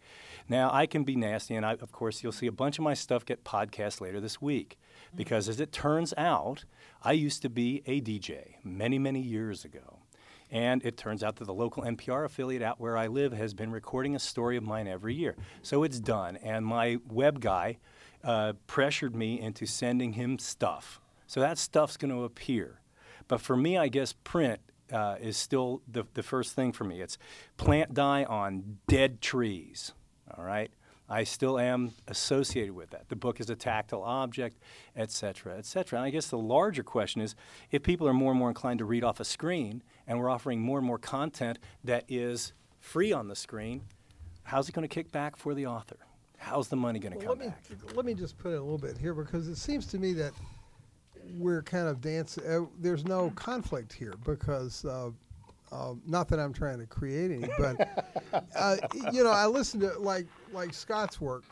Now 0.47 0.69
I 0.71 0.85
can 0.85 1.03
be 1.03 1.17
nasty, 1.17 1.53
and 1.55 1.65
I, 1.65 1.73
of 1.73 1.91
course 1.91 2.23
you'll 2.23 2.31
see 2.31 2.47
a 2.47 2.51
bunch 2.51 2.77
of 2.77 2.85
my 2.85 2.93
stuff 2.93 3.25
get 3.25 3.43
podcast 3.43 3.99
later 3.99 4.21
this 4.21 4.41
week, 4.41 4.77
mm. 5.13 5.17
because 5.17 5.49
as 5.49 5.59
it 5.59 5.73
turns 5.73 6.13
out, 6.17 6.63
I 7.03 7.11
used 7.11 7.41
to 7.41 7.49
be 7.49 7.83
a 7.87 7.99
DJ 7.99 8.53
many 8.63 8.97
many 8.97 9.19
years 9.19 9.65
ago, 9.65 9.99
and 10.49 10.81
it 10.85 10.95
turns 10.95 11.23
out 11.23 11.35
that 11.37 11.45
the 11.45 11.53
local 11.53 11.83
NPR 11.83 12.23
affiliate 12.23 12.61
out 12.61 12.79
where 12.79 12.95
I 12.95 13.07
live 13.07 13.33
has 13.33 13.53
been 13.53 13.71
recording 13.71 14.15
a 14.15 14.19
story 14.19 14.55
of 14.55 14.63
mine 14.63 14.87
every 14.87 15.13
year. 15.13 15.35
So 15.61 15.83
it's 15.83 15.99
done, 15.99 16.37
and 16.37 16.65
my 16.65 16.99
web 17.09 17.41
guy 17.41 17.79
uh, 18.23 18.53
pressured 18.67 19.15
me 19.15 19.39
into 19.39 19.65
sending 19.65 20.13
him 20.13 20.39
stuff. 20.39 20.99
So 21.27 21.39
that 21.39 21.57
stuff's 21.57 21.97
going 21.97 22.13
to 22.13 22.23
appear. 22.23 22.81
But 23.27 23.41
for 23.41 23.57
me, 23.57 23.77
I 23.77 23.89
guess 23.89 24.13
print 24.23 24.59
uh, 24.91 25.15
is 25.19 25.35
still 25.37 25.81
the, 25.91 26.05
the 26.13 26.23
first 26.23 26.55
thing 26.55 26.71
for 26.71 26.85
me. 26.85 27.01
It's 27.01 27.17
plant 27.57 27.93
dye 27.93 28.23
on 28.23 28.77
dead 28.87 29.21
trees. 29.21 29.93
All 30.37 30.43
right? 30.43 30.71
I 31.09 31.23
still 31.23 31.57
am 31.57 31.93
associated 32.07 32.75
with 32.75 32.89
that. 32.89 33.07
The 33.07 33.15
book 33.15 33.39
is 33.39 33.49
a 33.49 33.55
tactile 33.55 34.03
object, 34.03 34.57
et 34.95 35.09
cetera, 35.09 35.57
et 35.57 35.65
cetera. 35.65 35.99
And 35.99 36.05
I 36.05 36.09
guess 36.09 36.27
the 36.27 36.37
larger 36.37 36.83
question 36.83 37.21
is 37.21 37.33
if 37.71 37.81
people 37.81 38.07
are 38.07 38.13
more 38.13 38.31
and 38.31 38.39
more 38.39 38.49
inclined 38.49 38.79
to 38.79 38.85
read 38.85 39.05
off 39.05 39.19
a 39.19 39.25
screen 39.25 39.83
and 40.05 40.19
we're 40.19 40.29
offering 40.29 40.59
more 40.59 40.77
and 40.77 40.87
more 40.87 40.97
content 40.97 41.59
that 41.83 42.03
is 42.09 42.51
free 42.79 43.13
on 43.13 43.29
the 43.29 43.35
screen, 43.35 43.83
how's 44.43 44.67
it 44.67 44.73
going 44.73 44.87
to 44.87 44.93
kick 44.93 45.11
back 45.11 45.37
for 45.37 45.53
the 45.53 45.65
author? 45.65 45.97
How's 46.37 46.67
the 46.67 46.75
money 46.75 46.99
going 46.99 47.13
to 47.13 47.17
Well, 47.19 47.35
come 47.35 47.39
let 47.39 47.47
me 47.47 47.53
back? 47.79 47.95
let 47.95 48.05
me 48.05 48.13
just 48.13 48.37
put 48.37 48.53
it 48.53 48.57
a 48.57 48.61
little 48.61 48.77
bit 48.77 48.97
here 48.97 49.13
because 49.13 49.47
it 49.47 49.57
seems 49.57 49.85
to 49.87 49.97
me 49.97 50.13
that 50.13 50.31
we're 51.37 51.61
kind 51.63 51.87
of 51.87 51.99
dancing. 51.99 52.45
Uh, 52.47 52.65
there's 52.79 53.03
no 53.05 53.31
conflict 53.31 53.91
here 53.91 54.13
because 54.23 54.85
uh, 54.85 55.09
uh, 55.71 55.93
not 56.05 56.29
that 56.29 56.39
I'm 56.39 56.53
trying 56.53 56.79
to 56.79 56.85
create 56.85 57.31
any, 57.31 57.49
but 57.57 58.45
uh, 58.55 58.77
you 59.11 59.23
know, 59.23 59.31
I 59.31 59.45
listen 59.47 59.79
to 59.81 59.97
like 59.99 60.27
like 60.53 60.73
Scott's 60.73 61.19
work. 61.19 61.43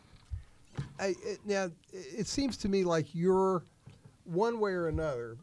I, 1.00 1.15
it, 1.24 1.39
now 1.45 1.69
it 1.91 2.28
seems 2.28 2.56
to 2.58 2.69
me 2.69 2.84
like 2.84 3.13
you're 3.13 3.63
one 4.26 4.60
way 4.60 4.71
or 4.71 4.88
another. 4.88 5.38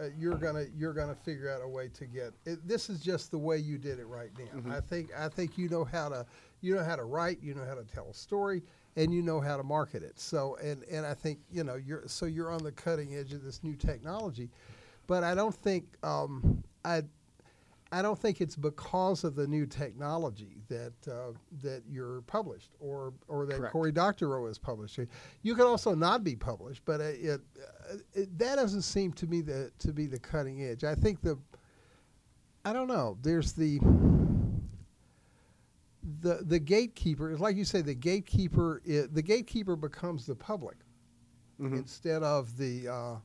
Uh, 0.00 0.04
you're 0.16 0.36
gonna 0.36 0.64
you're 0.76 0.92
gonna 0.92 1.14
figure 1.14 1.50
out 1.52 1.60
a 1.60 1.68
way 1.68 1.88
to 1.88 2.06
get 2.06 2.32
it, 2.46 2.66
this 2.68 2.88
is 2.88 3.00
just 3.00 3.32
the 3.32 3.38
way 3.38 3.58
you 3.58 3.76
did 3.76 3.98
it 3.98 4.06
right 4.06 4.30
now. 4.38 4.72
I 4.76 4.80
think 4.80 5.10
I 5.18 5.28
think 5.28 5.58
you 5.58 5.68
know 5.68 5.82
how 5.84 6.08
to 6.08 6.24
you 6.60 6.74
know 6.74 6.84
how 6.84 6.96
to 6.96 7.04
write, 7.04 7.38
you 7.42 7.54
know 7.54 7.64
how 7.64 7.74
to 7.74 7.84
tell 7.84 8.08
a 8.10 8.14
story, 8.14 8.62
and 8.96 9.12
you 9.12 9.22
know 9.22 9.40
how 9.40 9.56
to 9.56 9.62
market 9.62 10.02
it. 10.02 10.18
So 10.18 10.56
and 10.62 10.82
and 10.84 11.06
I 11.06 11.14
think 11.14 11.38
you 11.50 11.64
know 11.64 11.76
you're 11.76 12.04
so 12.06 12.26
you're 12.26 12.50
on 12.50 12.62
the 12.62 12.72
cutting 12.72 13.16
edge 13.16 13.32
of 13.32 13.42
this 13.42 13.62
new 13.62 13.76
technology, 13.76 14.50
but 15.06 15.24
I 15.24 15.34
don't 15.34 15.54
think 15.54 15.84
um, 16.02 16.62
I 16.84 17.02
I 17.90 18.02
don't 18.02 18.18
think 18.18 18.40
it's 18.40 18.56
because 18.56 19.24
of 19.24 19.34
the 19.34 19.46
new 19.46 19.64
technology 19.64 20.60
that 20.68 20.92
uh, 21.10 21.32
that 21.62 21.82
you're 21.88 22.20
published 22.22 22.72
or 22.80 23.14
or 23.28 23.46
that 23.46 23.56
Correct. 23.56 23.72
Cory 23.72 23.92
Doctorow 23.92 24.46
is 24.46 24.58
published. 24.58 24.98
You 25.42 25.54
can 25.54 25.64
also 25.64 25.94
not 25.94 26.22
be 26.22 26.36
published, 26.36 26.82
but 26.84 27.00
it, 27.00 27.24
it, 27.24 27.40
it 28.12 28.38
that 28.38 28.56
doesn't 28.56 28.82
seem 28.82 29.12
to 29.14 29.26
me 29.26 29.40
the 29.40 29.70
to 29.78 29.92
be 29.92 30.06
the 30.06 30.18
cutting 30.18 30.62
edge. 30.64 30.84
I 30.84 30.94
think 30.94 31.22
the 31.22 31.38
I 32.64 32.74
don't 32.74 32.88
know. 32.88 33.16
There's 33.22 33.52
the 33.52 33.78
the 36.20 36.40
the 36.42 36.58
gatekeeper. 36.58 37.30
Is 37.30 37.40
like 37.40 37.56
you 37.56 37.64
say, 37.64 37.80
the 37.82 37.94
gatekeeper. 37.94 38.82
i 38.86 39.06
the 39.12 39.22
gatekeeper 39.22 39.76
becomes 39.76 40.26
the 40.26 40.34
public 40.34 40.76
Mhm. 41.60 41.76
instead 41.78 42.22
of 42.22 42.56
the 42.56 42.88
uh, 42.88 43.16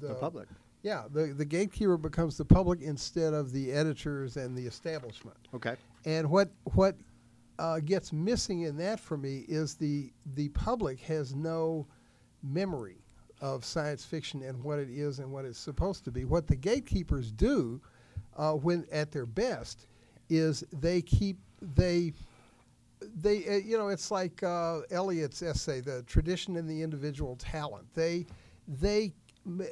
the 0.00 0.14
public. 0.16 0.46
yeah, 0.82 1.04
the, 1.10 1.28
the 1.32 1.44
gatekeeper 1.44 1.96
becomes 1.96 2.36
the 2.36 2.44
public 2.44 2.82
instead 2.82 3.32
of 3.32 3.50
the 3.52 3.72
editors 3.72 4.36
and 4.36 4.56
the 4.56 4.66
establishment. 4.66 5.36
Okay. 5.54 5.74
And 6.04 6.28
what 6.30 6.50
what 6.74 6.96
uh, 7.58 7.80
gets 7.80 8.12
missing 8.12 8.62
in 8.62 8.76
that 8.76 9.00
for 9.00 9.16
me 9.16 9.44
is 9.48 9.74
the 9.74 10.12
the 10.34 10.48
public 10.50 11.00
has 11.00 11.34
no 11.34 11.86
memory 12.42 12.98
of 13.40 13.64
science 13.64 14.04
fiction 14.04 14.42
and 14.42 14.62
what 14.62 14.78
it 14.78 14.90
is 14.90 15.18
and 15.18 15.30
what 15.32 15.44
it's 15.44 15.58
supposed 15.58 16.04
to 16.04 16.10
be. 16.12 16.24
What 16.24 16.46
the 16.46 16.56
gatekeepers 16.56 17.32
do, 17.32 17.80
uh, 18.36 18.52
when 18.52 18.84
at 18.92 19.10
their 19.12 19.26
best, 19.26 19.86
is 20.28 20.62
they 20.72 21.00
keep 21.02 21.38
they 21.74 22.12
they 23.20 23.46
uh, 23.46 23.52
you 23.54 23.78
know 23.78 23.88
it's 23.88 24.10
like 24.10 24.42
uh, 24.42 24.80
Eliot's 24.90 25.42
essay, 25.42 25.80
the 25.80 26.02
tradition 26.02 26.56
and 26.56 26.68
the 26.68 26.82
individual 26.82 27.36
talent. 27.36 27.86
They 27.94 28.26
they 28.66 29.12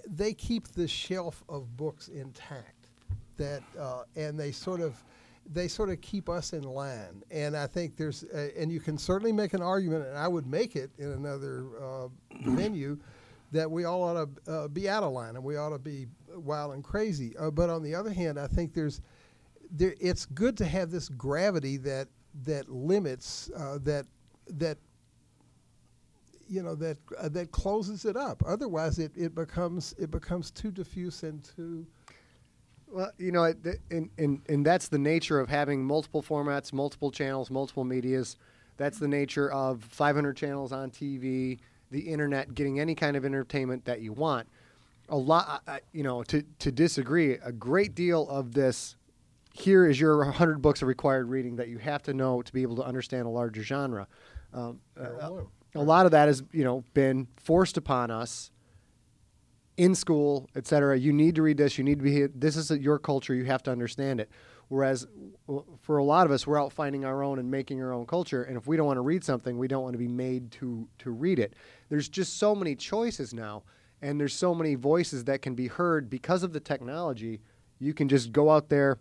they 0.06 0.32
keep 0.32 0.68
the 0.68 0.88
shelf 0.88 1.44
of 1.48 1.76
books 1.76 2.08
intact. 2.08 2.88
That 3.36 3.62
uh, 3.78 4.04
and 4.14 4.38
they 4.38 4.52
sort 4.52 4.80
of 4.80 5.02
they 5.52 5.68
sort 5.68 5.90
of 5.90 6.00
keep 6.00 6.28
us 6.28 6.52
in 6.52 6.62
line. 6.62 7.22
And 7.30 7.56
I 7.56 7.66
think 7.66 7.96
there's 7.96 8.24
uh, 8.24 8.48
and 8.58 8.72
you 8.72 8.80
can 8.80 8.98
certainly 8.98 9.32
make 9.32 9.54
an 9.54 9.62
argument, 9.62 10.06
and 10.06 10.16
I 10.16 10.28
would 10.28 10.46
make 10.46 10.76
it 10.76 10.90
in 10.98 11.12
another 11.12 11.66
uh, 11.82 12.08
venue. 12.50 12.98
That 13.52 13.70
we 13.70 13.84
all 13.84 14.02
ought 14.02 14.28
to 14.44 14.52
uh, 14.52 14.68
be 14.68 14.88
out 14.88 15.04
of 15.04 15.12
line 15.12 15.36
and 15.36 15.44
we 15.44 15.56
ought 15.56 15.70
to 15.70 15.78
be 15.78 16.08
wild 16.34 16.74
and 16.74 16.82
crazy. 16.82 17.36
Uh, 17.38 17.48
but 17.48 17.70
on 17.70 17.80
the 17.80 17.94
other 17.94 18.12
hand, 18.12 18.40
I 18.40 18.48
think 18.48 18.74
there's 18.74 19.00
there, 19.70 19.94
it's 20.00 20.26
good 20.26 20.56
to 20.56 20.64
have 20.64 20.90
this 20.90 21.08
gravity 21.08 21.76
that 21.78 22.08
that 22.44 22.68
limits 22.68 23.50
uh, 23.56 23.78
that 23.84 24.06
that 24.48 24.78
you 26.48 26.62
know 26.62 26.74
that 26.76 26.96
uh, 27.18 27.28
that 27.30 27.50
closes 27.50 28.04
it 28.04 28.16
up. 28.16 28.42
Otherwise, 28.46 28.98
it, 28.98 29.12
it 29.16 29.34
becomes 29.34 29.94
it 29.98 30.10
becomes 30.10 30.50
too 30.50 30.70
diffuse 30.70 31.22
and 31.22 31.42
too 31.56 31.86
Well, 32.88 33.10
you 33.18 33.32
know, 33.32 33.44
it, 33.44 33.62
th- 33.64 33.76
and, 33.90 34.10
and, 34.16 34.40
and 34.48 34.64
that's 34.64 34.88
the 34.88 34.98
nature 34.98 35.40
of 35.40 35.48
having 35.48 35.84
multiple 35.84 36.22
formats, 36.22 36.72
multiple 36.72 37.10
channels, 37.10 37.50
multiple 37.50 37.84
medias. 37.84 38.36
That's 38.76 38.98
the 38.98 39.08
nature 39.08 39.50
of 39.50 39.82
500 39.82 40.36
channels 40.36 40.70
on 40.72 40.90
TV, 40.90 41.58
the 41.90 42.00
internet, 42.00 42.54
getting 42.54 42.78
any 42.78 42.94
kind 42.94 43.16
of 43.16 43.24
entertainment 43.24 43.84
that 43.86 44.02
you 44.02 44.12
want. 44.12 44.46
A 45.08 45.16
lot, 45.16 45.62
I- 45.66 45.72
I- 45.76 45.80
you 45.92 46.04
know, 46.04 46.22
to, 46.24 46.42
to 46.60 46.70
disagree, 46.70 47.32
a 47.32 47.52
great 47.52 47.94
deal 47.94 48.28
of 48.28 48.52
this 48.54 48.94
here 49.58 49.86
is 49.86 49.98
your 49.98 50.18
100 50.18 50.60
books 50.60 50.82
of 50.82 50.88
required 50.88 51.28
reading 51.28 51.56
that 51.56 51.68
you 51.68 51.78
have 51.78 52.02
to 52.04 52.14
know 52.14 52.42
to 52.42 52.52
be 52.52 52.62
able 52.62 52.76
to 52.76 52.82
understand 52.82 53.26
a 53.26 53.30
larger 53.30 53.62
genre. 53.62 54.06
Um, 54.52 54.80
uh, 55.00 55.30
a 55.74 55.82
lot 55.82 56.06
of 56.06 56.12
that 56.12 56.28
has, 56.28 56.42
you 56.52 56.64
know, 56.64 56.84
been 56.94 57.26
forced 57.36 57.76
upon 57.76 58.10
us 58.10 58.50
in 59.76 59.94
school, 59.94 60.48
etc. 60.56 60.98
You 60.98 61.12
need 61.12 61.34
to 61.34 61.42
read 61.42 61.58
this. 61.58 61.76
You 61.78 61.84
need 61.84 61.98
to 61.98 62.04
be. 62.04 62.26
This 62.34 62.56
is 62.56 62.70
your 62.70 62.98
culture. 62.98 63.34
You 63.34 63.44
have 63.44 63.62
to 63.64 63.70
understand 63.70 64.20
it. 64.20 64.30
Whereas 64.68 65.06
for 65.82 65.98
a 65.98 66.04
lot 66.04 66.26
of 66.26 66.32
us, 66.32 66.46
we're 66.46 66.60
out 66.60 66.72
finding 66.72 67.04
our 67.04 67.22
own 67.22 67.38
and 67.38 67.50
making 67.50 67.80
our 67.82 67.92
own 67.92 68.04
culture. 68.06 68.42
And 68.42 68.56
if 68.56 68.66
we 68.66 68.76
don't 68.76 68.86
want 68.86 68.96
to 68.96 69.02
read 69.02 69.22
something, 69.22 69.58
we 69.58 69.68
don't 69.68 69.82
want 69.82 69.94
to 69.94 69.98
be 69.98 70.08
made 70.08 70.50
to 70.52 70.88
to 70.98 71.10
read 71.10 71.38
it. 71.38 71.54
There's 71.88 72.08
just 72.08 72.38
so 72.38 72.54
many 72.54 72.74
choices 72.74 73.32
now, 73.32 73.62
and 74.02 74.18
there's 74.18 74.34
so 74.34 74.54
many 74.54 74.74
voices 74.74 75.24
that 75.24 75.42
can 75.42 75.54
be 75.54 75.68
heard 75.68 76.10
because 76.10 76.42
of 76.42 76.52
the 76.52 76.60
technology. 76.60 77.40
You 77.78 77.94
can 77.94 78.08
just 78.08 78.32
go 78.32 78.50
out 78.50 78.70
there 78.70 78.98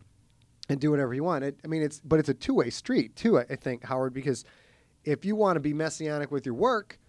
and 0.70 0.80
do 0.80 0.92
whatever 0.92 1.14
you 1.14 1.24
want. 1.24 1.44
It, 1.44 1.60
I 1.64 1.68
mean, 1.68 1.82
it's 1.82 2.00
but 2.00 2.20
it's 2.20 2.30
a 2.30 2.34
two 2.34 2.54
way 2.54 2.70
street 2.70 3.16
too. 3.16 3.40
I, 3.40 3.46
I 3.50 3.56
think 3.56 3.84
Howard 3.84 4.14
because 4.14 4.46
if 5.04 5.24
you 5.24 5.36
want 5.36 5.56
to 5.56 5.60
be 5.60 5.74
messianic 5.74 6.32
with 6.32 6.46
your 6.46 6.56
work, 6.56 7.00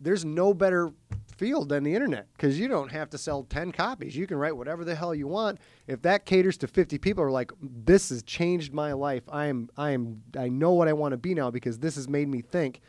there's 0.00 0.24
no 0.24 0.52
better 0.54 0.92
field 1.36 1.68
than 1.68 1.84
the 1.84 1.94
internet 1.94 2.28
because 2.32 2.58
you 2.58 2.68
don't 2.68 2.90
have 2.90 3.10
to 3.10 3.18
sell 3.18 3.42
10 3.44 3.72
copies. 3.72 4.16
You 4.16 4.26
can 4.26 4.38
write 4.38 4.56
whatever 4.56 4.84
the 4.84 4.94
hell 4.94 5.14
you 5.14 5.26
want. 5.26 5.58
If 5.86 6.02
that 6.02 6.24
caters 6.24 6.56
to 6.58 6.68
50 6.68 6.98
people 6.98 7.22
are 7.22 7.30
like, 7.30 7.52
this 7.60 8.08
has 8.08 8.22
changed 8.22 8.72
my 8.72 8.92
life. 8.92 9.22
I 9.28 9.46
am, 9.46 9.68
I 9.76 9.90
am, 9.90 10.22
I 10.38 10.48
know 10.48 10.72
what 10.72 10.88
I 10.88 10.92
want 10.92 11.12
to 11.12 11.18
be 11.18 11.34
now 11.34 11.50
because 11.50 11.78
this 11.78 11.96
has 11.96 12.08
made 12.08 12.28
me 12.28 12.40
think. 12.40 12.80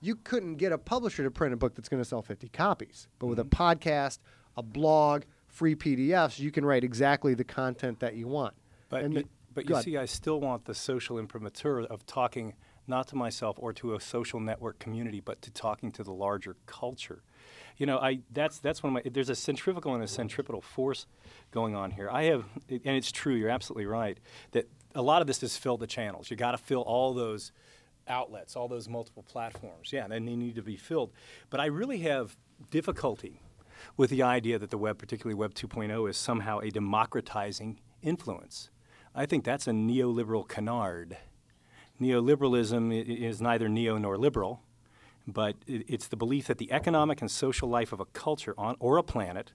You 0.00 0.14
couldn't 0.14 0.56
get 0.56 0.70
a 0.70 0.78
publisher 0.78 1.24
to 1.24 1.30
print 1.30 1.52
a 1.52 1.56
book 1.56 1.74
that's 1.74 1.88
going 1.88 2.02
to 2.02 2.08
sell 2.08 2.22
50 2.22 2.48
copies. 2.50 3.08
But 3.18 3.26
with 3.26 3.38
mm-hmm. 3.38 3.48
a 3.48 3.74
podcast, 3.74 4.18
a 4.56 4.62
blog, 4.62 5.24
free 5.48 5.74
PDFs, 5.74 6.38
you 6.38 6.52
can 6.52 6.64
write 6.64 6.84
exactly 6.84 7.34
the 7.34 7.44
content 7.44 7.98
that 8.00 8.14
you 8.14 8.28
want. 8.28 8.54
But, 8.90 9.02
and 9.02 9.14
you, 9.14 9.24
but 9.66 9.76
you 9.76 9.82
see, 9.82 9.96
I 9.96 10.04
still 10.04 10.40
want 10.40 10.64
the 10.64 10.74
social 10.74 11.18
imprimatur 11.18 11.80
of 11.80 12.06
talking 12.06 12.54
not 12.86 13.06
to 13.08 13.16
myself 13.16 13.56
or 13.58 13.72
to 13.74 13.94
a 13.94 14.00
social 14.00 14.40
network 14.40 14.78
community, 14.78 15.20
but 15.20 15.42
to 15.42 15.50
talking 15.50 15.92
to 15.92 16.02
the 16.02 16.12
larger 16.12 16.56
culture 16.66 17.22
you 17.78 17.86
know, 17.86 17.98
I 17.98 18.20
that's 18.32 18.58
that's 18.58 18.82
one 18.82 18.96
of 18.96 19.04
my. 19.04 19.10
There's 19.10 19.30
a 19.30 19.36
centrifugal 19.36 19.94
and 19.94 20.02
a 20.02 20.08
centripetal 20.08 20.60
force 20.60 21.06
going 21.52 21.74
on 21.74 21.92
here. 21.92 22.10
I 22.10 22.24
have, 22.24 22.44
and 22.68 22.80
it's 22.84 23.12
true. 23.12 23.34
You're 23.34 23.50
absolutely 23.50 23.86
right 23.86 24.18
that 24.50 24.68
a 24.94 25.02
lot 25.02 25.20
of 25.20 25.28
this 25.28 25.42
is 25.42 25.56
fill 25.56 25.76
the 25.76 25.86
channels. 25.86 26.30
You 26.30 26.36
got 26.36 26.52
to 26.52 26.58
fill 26.58 26.82
all 26.82 27.14
those 27.14 27.52
outlets, 28.08 28.56
all 28.56 28.66
those 28.66 28.88
multiple 28.88 29.22
platforms. 29.22 29.92
Yeah, 29.92 30.04
and 30.10 30.12
they 30.12 30.36
need 30.36 30.56
to 30.56 30.62
be 30.62 30.76
filled. 30.76 31.12
But 31.50 31.60
I 31.60 31.66
really 31.66 31.98
have 31.98 32.36
difficulty 32.70 33.42
with 33.96 34.10
the 34.10 34.24
idea 34.24 34.58
that 34.58 34.70
the 34.70 34.78
web, 34.78 34.98
particularly 34.98 35.36
Web 35.36 35.54
2.0, 35.54 36.10
is 36.10 36.16
somehow 36.16 36.58
a 36.58 36.70
democratizing 36.70 37.78
influence. 38.02 38.70
I 39.18 39.26
think 39.26 39.44
that's 39.44 39.66
a 39.66 39.72
neoliberal 39.72 40.46
canard. 40.46 41.16
Neoliberalism 42.00 42.92
is 43.06 43.40
neither 43.42 43.68
neo 43.68 43.98
nor 43.98 44.16
liberal 44.16 44.62
but 45.28 45.56
it's 45.66 46.08
the 46.08 46.16
belief 46.16 46.46
that 46.46 46.56
the 46.56 46.72
economic 46.72 47.20
and 47.20 47.30
social 47.30 47.68
life 47.68 47.92
of 47.92 48.00
a 48.00 48.06
culture 48.06 48.54
on, 48.56 48.76
or 48.80 48.96
a 48.96 49.02
planet 49.02 49.52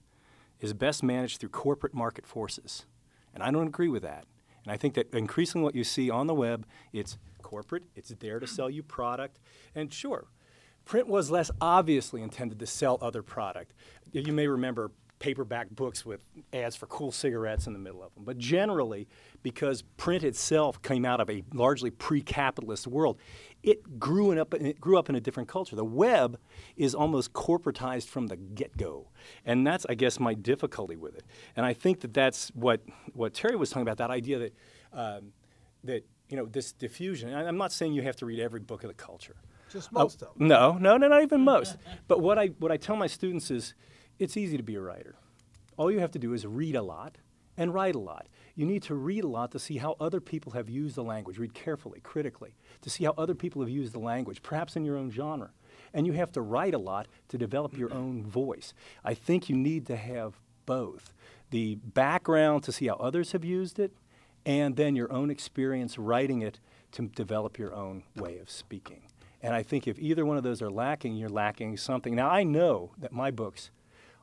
is 0.60 0.72
best 0.72 1.02
managed 1.02 1.40
through 1.40 1.48
corporate 1.48 1.92
market 1.92 2.24
forces. 2.24 2.86
And 3.34 3.42
I 3.42 3.50
don't 3.50 3.66
agree 3.66 3.88
with 3.88 4.04
that. 4.04 4.24
And 4.62 4.72
I 4.72 4.76
think 4.76 4.94
that 4.94 5.12
increasingly 5.12 5.64
what 5.64 5.74
you 5.74 5.82
see 5.82 6.10
on 6.10 6.28
the 6.28 6.34
web, 6.34 6.64
it's 6.92 7.18
corporate, 7.42 7.82
it's 7.96 8.10
there 8.20 8.38
to 8.38 8.46
sell 8.46 8.70
you 8.70 8.84
product. 8.84 9.40
And 9.74 9.92
sure, 9.92 10.28
print 10.84 11.08
was 11.08 11.28
less 11.28 11.50
obviously 11.60 12.22
intended 12.22 12.60
to 12.60 12.66
sell 12.66 12.96
other 13.02 13.24
product. 13.24 13.74
You 14.12 14.32
may 14.32 14.46
remember 14.46 14.92
paperback 15.24 15.70
books 15.70 16.04
with 16.04 16.22
ads 16.52 16.76
for 16.76 16.86
cool 16.86 17.10
cigarettes 17.10 17.66
in 17.66 17.72
the 17.72 17.78
middle 17.78 18.02
of 18.02 18.14
them. 18.14 18.24
But 18.24 18.36
generally, 18.36 19.08
because 19.42 19.80
print 19.96 20.22
itself 20.22 20.82
came 20.82 21.06
out 21.06 21.18
of 21.18 21.30
a 21.30 21.42
largely 21.54 21.88
pre-capitalist 21.88 22.86
world, 22.86 23.18
it 23.62 23.98
grew 23.98 24.38
up 24.38 24.52
it 24.52 24.78
grew 24.78 24.98
up 24.98 25.08
in 25.08 25.14
a 25.14 25.20
different 25.20 25.48
culture. 25.48 25.76
The 25.76 25.84
web 25.84 26.38
is 26.76 26.94
almost 26.94 27.32
corporatized 27.32 28.06
from 28.06 28.26
the 28.26 28.36
get-go, 28.36 29.08
and 29.46 29.66
that's 29.66 29.86
I 29.88 29.94
guess 29.94 30.20
my 30.20 30.34
difficulty 30.34 30.96
with 30.96 31.16
it. 31.16 31.24
And 31.56 31.64
I 31.64 31.72
think 31.72 32.00
that 32.00 32.12
that's 32.12 32.50
what 32.50 32.82
what 33.14 33.32
Terry 33.32 33.56
was 33.56 33.70
talking 33.70 33.88
about 33.88 33.96
that 33.96 34.10
idea 34.10 34.38
that 34.40 34.54
um, 34.92 35.32
that 35.84 36.04
you 36.28 36.36
know 36.36 36.44
this 36.44 36.72
diffusion. 36.72 37.34
I'm 37.34 37.56
not 37.56 37.72
saying 37.72 37.94
you 37.94 38.02
have 38.02 38.16
to 38.16 38.26
read 38.26 38.40
every 38.40 38.60
book 38.60 38.84
of 38.84 38.88
the 38.88 38.94
culture. 38.94 39.36
Just 39.72 39.90
most 39.90 40.20
of 40.20 40.36
them. 40.36 40.48
No, 40.48 40.72
no, 40.72 40.98
no, 40.98 41.08
not 41.08 41.22
even 41.22 41.40
most. 41.40 41.78
but 42.08 42.20
what 42.20 42.38
I 42.38 42.48
what 42.58 42.70
I 42.70 42.76
tell 42.76 42.96
my 42.96 43.06
students 43.06 43.50
is 43.50 43.74
it's 44.18 44.36
easy 44.36 44.56
to 44.56 44.62
be 44.62 44.74
a 44.74 44.80
writer. 44.80 45.16
All 45.76 45.90
you 45.90 46.00
have 46.00 46.12
to 46.12 46.18
do 46.18 46.32
is 46.32 46.46
read 46.46 46.76
a 46.76 46.82
lot 46.82 47.18
and 47.56 47.74
write 47.74 47.94
a 47.94 48.00
lot. 48.00 48.26
You 48.54 48.66
need 48.66 48.82
to 48.84 48.94
read 48.94 49.24
a 49.24 49.28
lot 49.28 49.50
to 49.52 49.58
see 49.58 49.78
how 49.78 49.96
other 49.98 50.20
people 50.20 50.52
have 50.52 50.68
used 50.68 50.96
the 50.96 51.02
language. 51.02 51.38
Read 51.38 51.54
carefully, 51.54 52.00
critically, 52.00 52.54
to 52.82 52.90
see 52.90 53.04
how 53.04 53.14
other 53.18 53.34
people 53.34 53.62
have 53.62 53.70
used 53.70 53.92
the 53.92 53.98
language, 53.98 54.42
perhaps 54.42 54.76
in 54.76 54.84
your 54.84 54.96
own 54.96 55.10
genre. 55.10 55.50
And 55.92 56.06
you 56.06 56.12
have 56.12 56.32
to 56.32 56.40
write 56.40 56.74
a 56.74 56.78
lot 56.78 57.06
to 57.28 57.38
develop 57.38 57.76
your 57.76 57.88
mm-hmm. 57.88 57.98
own 57.98 58.26
voice. 58.26 58.74
I 59.04 59.14
think 59.14 59.48
you 59.48 59.56
need 59.56 59.86
to 59.86 59.96
have 59.96 60.34
both 60.66 61.12
the 61.50 61.76
background 61.76 62.62
to 62.64 62.72
see 62.72 62.86
how 62.86 62.94
others 62.94 63.32
have 63.32 63.44
used 63.44 63.78
it, 63.78 63.92
and 64.46 64.76
then 64.76 64.96
your 64.96 65.12
own 65.12 65.30
experience 65.30 65.98
writing 65.98 66.42
it 66.42 66.58
to 66.92 67.02
develop 67.02 67.58
your 67.58 67.74
own 67.74 68.02
way 68.16 68.38
of 68.38 68.50
speaking. 68.50 69.02
And 69.42 69.54
I 69.54 69.62
think 69.62 69.86
if 69.86 69.98
either 69.98 70.24
one 70.24 70.36
of 70.36 70.42
those 70.42 70.62
are 70.62 70.70
lacking, 70.70 71.16
you're 71.16 71.28
lacking 71.28 71.76
something. 71.76 72.14
Now, 72.14 72.30
I 72.30 72.44
know 72.44 72.92
that 72.98 73.12
my 73.12 73.30
books 73.30 73.70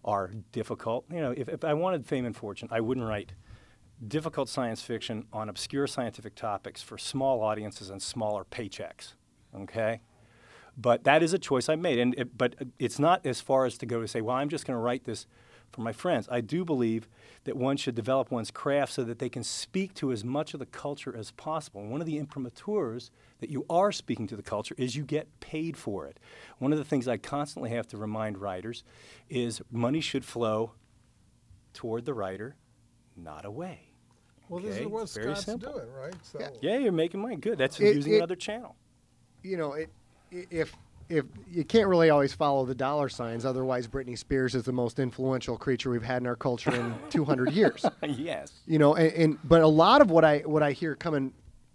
are 0.03 0.31
difficult. 0.51 1.05
You 1.11 1.21
know, 1.21 1.31
if, 1.35 1.47
if 1.49 1.63
I 1.63 1.73
wanted 1.73 2.05
fame 2.05 2.25
and 2.25 2.35
fortune, 2.35 2.67
I 2.71 2.79
wouldn't 2.79 3.07
write 3.07 3.33
difficult 4.07 4.49
science 4.49 4.81
fiction 4.81 5.25
on 5.31 5.49
obscure 5.49 5.87
scientific 5.87 6.35
topics 6.35 6.81
for 6.81 6.97
small 6.97 7.41
audiences 7.41 7.89
and 7.89 8.01
smaller 8.01 8.43
paychecks. 8.43 9.13
Okay? 9.55 10.01
But 10.77 11.03
that 11.03 11.21
is 11.21 11.33
a 11.33 11.39
choice 11.39 11.69
I 11.69 11.75
made. 11.75 11.99
And 11.99 12.15
it, 12.17 12.37
but 12.37 12.55
it's 12.79 12.97
not 12.97 13.25
as 13.25 13.41
far 13.41 13.65
as 13.65 13.77
to 13.79 13.85
go 13.85 14.01
to 14.01 14.07
say, 14.07 14.21
well, 14.21 14.35
I'm 14.35 14.49
just 14.49 14.65
going 14.65 14.75
to 14.75 14.81
write 14.81 15.03
this 15.03 15.27
for 15.71 15.81
my 15.81 15.91
friends. 15.93 16.27
I 16.31 16.41
do 16.41 16.65
believe 16.65 17.07
that 17.45 17.55
one 17.55 17.77
should 17.77 17.95
develop 17.95 18.31
one's 18.31 18.51
craft 18.51 18.93
so 18.93 19.03
that 19.03 19.19
they 19.19 19.29
can 19.29 19.43
speak 19.43 19.93
to 19.95 20.11
as 20.11 20.23
much 20.23 20.53
of 20.53 20.59
the 20.59 20.65
culture 20.65 21.15
as 21.15 21.31
possible. 21.31 21.81
And 21.81 21.91
one 21.91 22.01
of 22.01 22.07
the 22.07 22.19
imprimaturs 22.19 23.09
that 23.39 23.49
you 23.49 23.65
are 23.69 23.91
speaking 23.91 24.27
to 24.27 24.35
the 24.35 24.43
culture 24.43 24.75
is 24.77 24.95
you 24.95 25.03
get 25.03 25.39
paid 25.39 25.77
for 25.77 26.05
it. 26.05 26.19
One 26.59 26.71
of 26.71 26.77
the 26.77 26.85
things 26.85 27.07
I 27.07 27.17
constantly 27.17 27.71
have 27.71 27.87
to 27.87 27.97
remind 27.97 28.37
writers 28.37 28.83
is 29.29 29.61
money 29.71 30.01
should 30.01 30.25
flow 30.25 30.73
toward 31.73 32.05
the 32.05 32.13
writer, 32.13 32.55
not 33.15 33.45
away. 33.45 33.91
Well, 34.49 34.59
okay? 34.59 34.69
this 34.69 34.77
is 34.79 34.87
what 34.87 35.09
Very 35.09 35.25
Scott's 35.27 35.45
simple. 35.45 35.71
doing, 35.71 35.91
right? 35.93 36.15
So 36.23 36.39
yeah. 36.39 36.49
yeah, 36.61 36.77
you're 36.77 36.91
making 36.91 37.21
money. 37.21 37.37
Good. 37.37 37.57
That's 37.57 37.79
it, 37.79 37.95
using 37.95 38.13
it, 38.13 38.17
another 38.17 38.35
channel. 38.35 38.75
You 39.43 39.57
know, 39.57 39.73
it, 39.73 39.89
if 40.29 40.75
if 41.11 41.25
you 41.49 41.65
can't 41.65 41.87
really 41.87 42.09
always 42.09 42.33
follow 42.33 42.65
the 42.65 42.73
dollar 42.73 43.09
signs, 43.09 43.45
otherwise 43.45 43.87
Britney 43.87 44.17
Spears 44.17 44.55
is 44.55 44.63
the 44.63 44.71
most 44.71 44.97
influential 44.97 45.57
creature 45.57 45.89
we've 45.89 46.01
had 46.01 46.21
in 46.21 46.27
our 46.27 46.35
culture 46.35 46.73
in 46.73 46.95
200 47.09 47.51
years. 47.51 47.85
yes. 48.01 48.53
You 48.65 48.79
know, 48.79 48.95
and, 48.95 49.13
and, 49.13 49.39
but 49.43 49.61
a 49.61 49.67
lot 49.67 50.01
of 50.01 50.09
what 50.09 50.23
I 50.23 50.39
what 50.39 50.63
I 50.63 50.71
hear 50.71 50.95
coming 50.95 51.33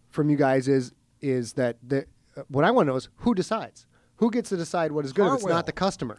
from 0.09 0.31
you 0.31 0.37
guys 0.37 0.69
is 0.69 0.93
is 1.21 1.53
that 1.55 1.77
the, 1.87 2.07
uh, 2.37 2.43
what 2.49 2.65
I 2.65 2.71
want 2.71 2.87
to 2.87 2.93
know 2.93 2.97
is 2.97 3.09
who 3.19 3.35
decides, 3.35 3.87
who 4.17 4.31
gets 4.31 4.49
to 4.49 4.57
decide 4.57 4.91
what 4.93 5.05
is 5.05 5.13
good. 5.13 5.23
Hartwell. 5.23 5.37
If 5.37 5.43
it's 5.43 5.51
not 5.51 5.67
the 5.67 5.73
customer. 5.73 6.19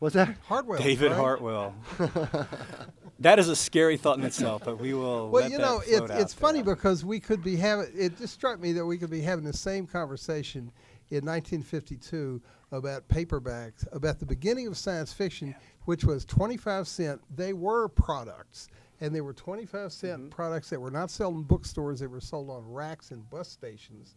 What's 0.00 0.14
that? 0.14 0.34
Hartwell. 0.46 0.78
David 0.78 1.12
right? 1.12 1.20
Hartwell. 1.20 1.74
that 3.20 3.38
is 3.38 3.48
a 3.48 3.56
scary 3.56 3.98
thought 3.98 4.18
in 4.18 4.24
itself, 4.24 4.62
but 4.64 4.80
we 4.80 4.94
will. 4.94 5.28
Well, 5.28 5.48
you 5.48 5.58
know, 5.58 5.82
it, 5.86 6.10
it's 6.10 6.32
funny 6.32 6.62
because 6.62 7.04
we 7.04 7.20
could 7.20 7.44
be 7.44 7.56
having. 7.56 7.86
It 7.94 8.16
just 8.16 8.32
struck 8.32 8.58
me 8.58 8.72
that 8.72 8.86
we 8.86 8.96
could 8.96 9.10
be 9.10 9.20
having 9.20 9.44
the 9.44 9.52
same 9.52 9.86
conversation 9.86 10.72
in 11.10 11.24
1952 11.24 12.40
about 12.72 13.08
paperbacks, 13.08 13.86
about 13.92 14.18
the 14.18 14.26
beginning 14.26 14.66
of 14.66 14.76
science 14.76 15.12
fiction, 15.12 15.48
yeah. 15.48 15.54
which 15.84 16.04
was 16.04 16.24
25 16.24 16.86
cent. 16.86 17.20
They 17.34 17.52
were 17.52 17.88
products, 17.88 18.68
and 19.00 19.14
they 19.14 19.20
were 19.20 19.32
25 19.32 19.92
cent 19.92 20.20
mm-hmm. 20.20 20.28
products 20.28 20.70
that 20.70 20.80
were 20.80 20.90
not 20.90 21.10
sold 21.10 21.36
in 21.36 21.42
bookstores. 21.42 22.00
They 22.00 22.06
were 22.06 22.20
sold 22.20 22.48
on 22.48 22.70
racks 22.70 23.10
and 23.10 23.28
bus 23.28 23.48
stations. 23.48 24.14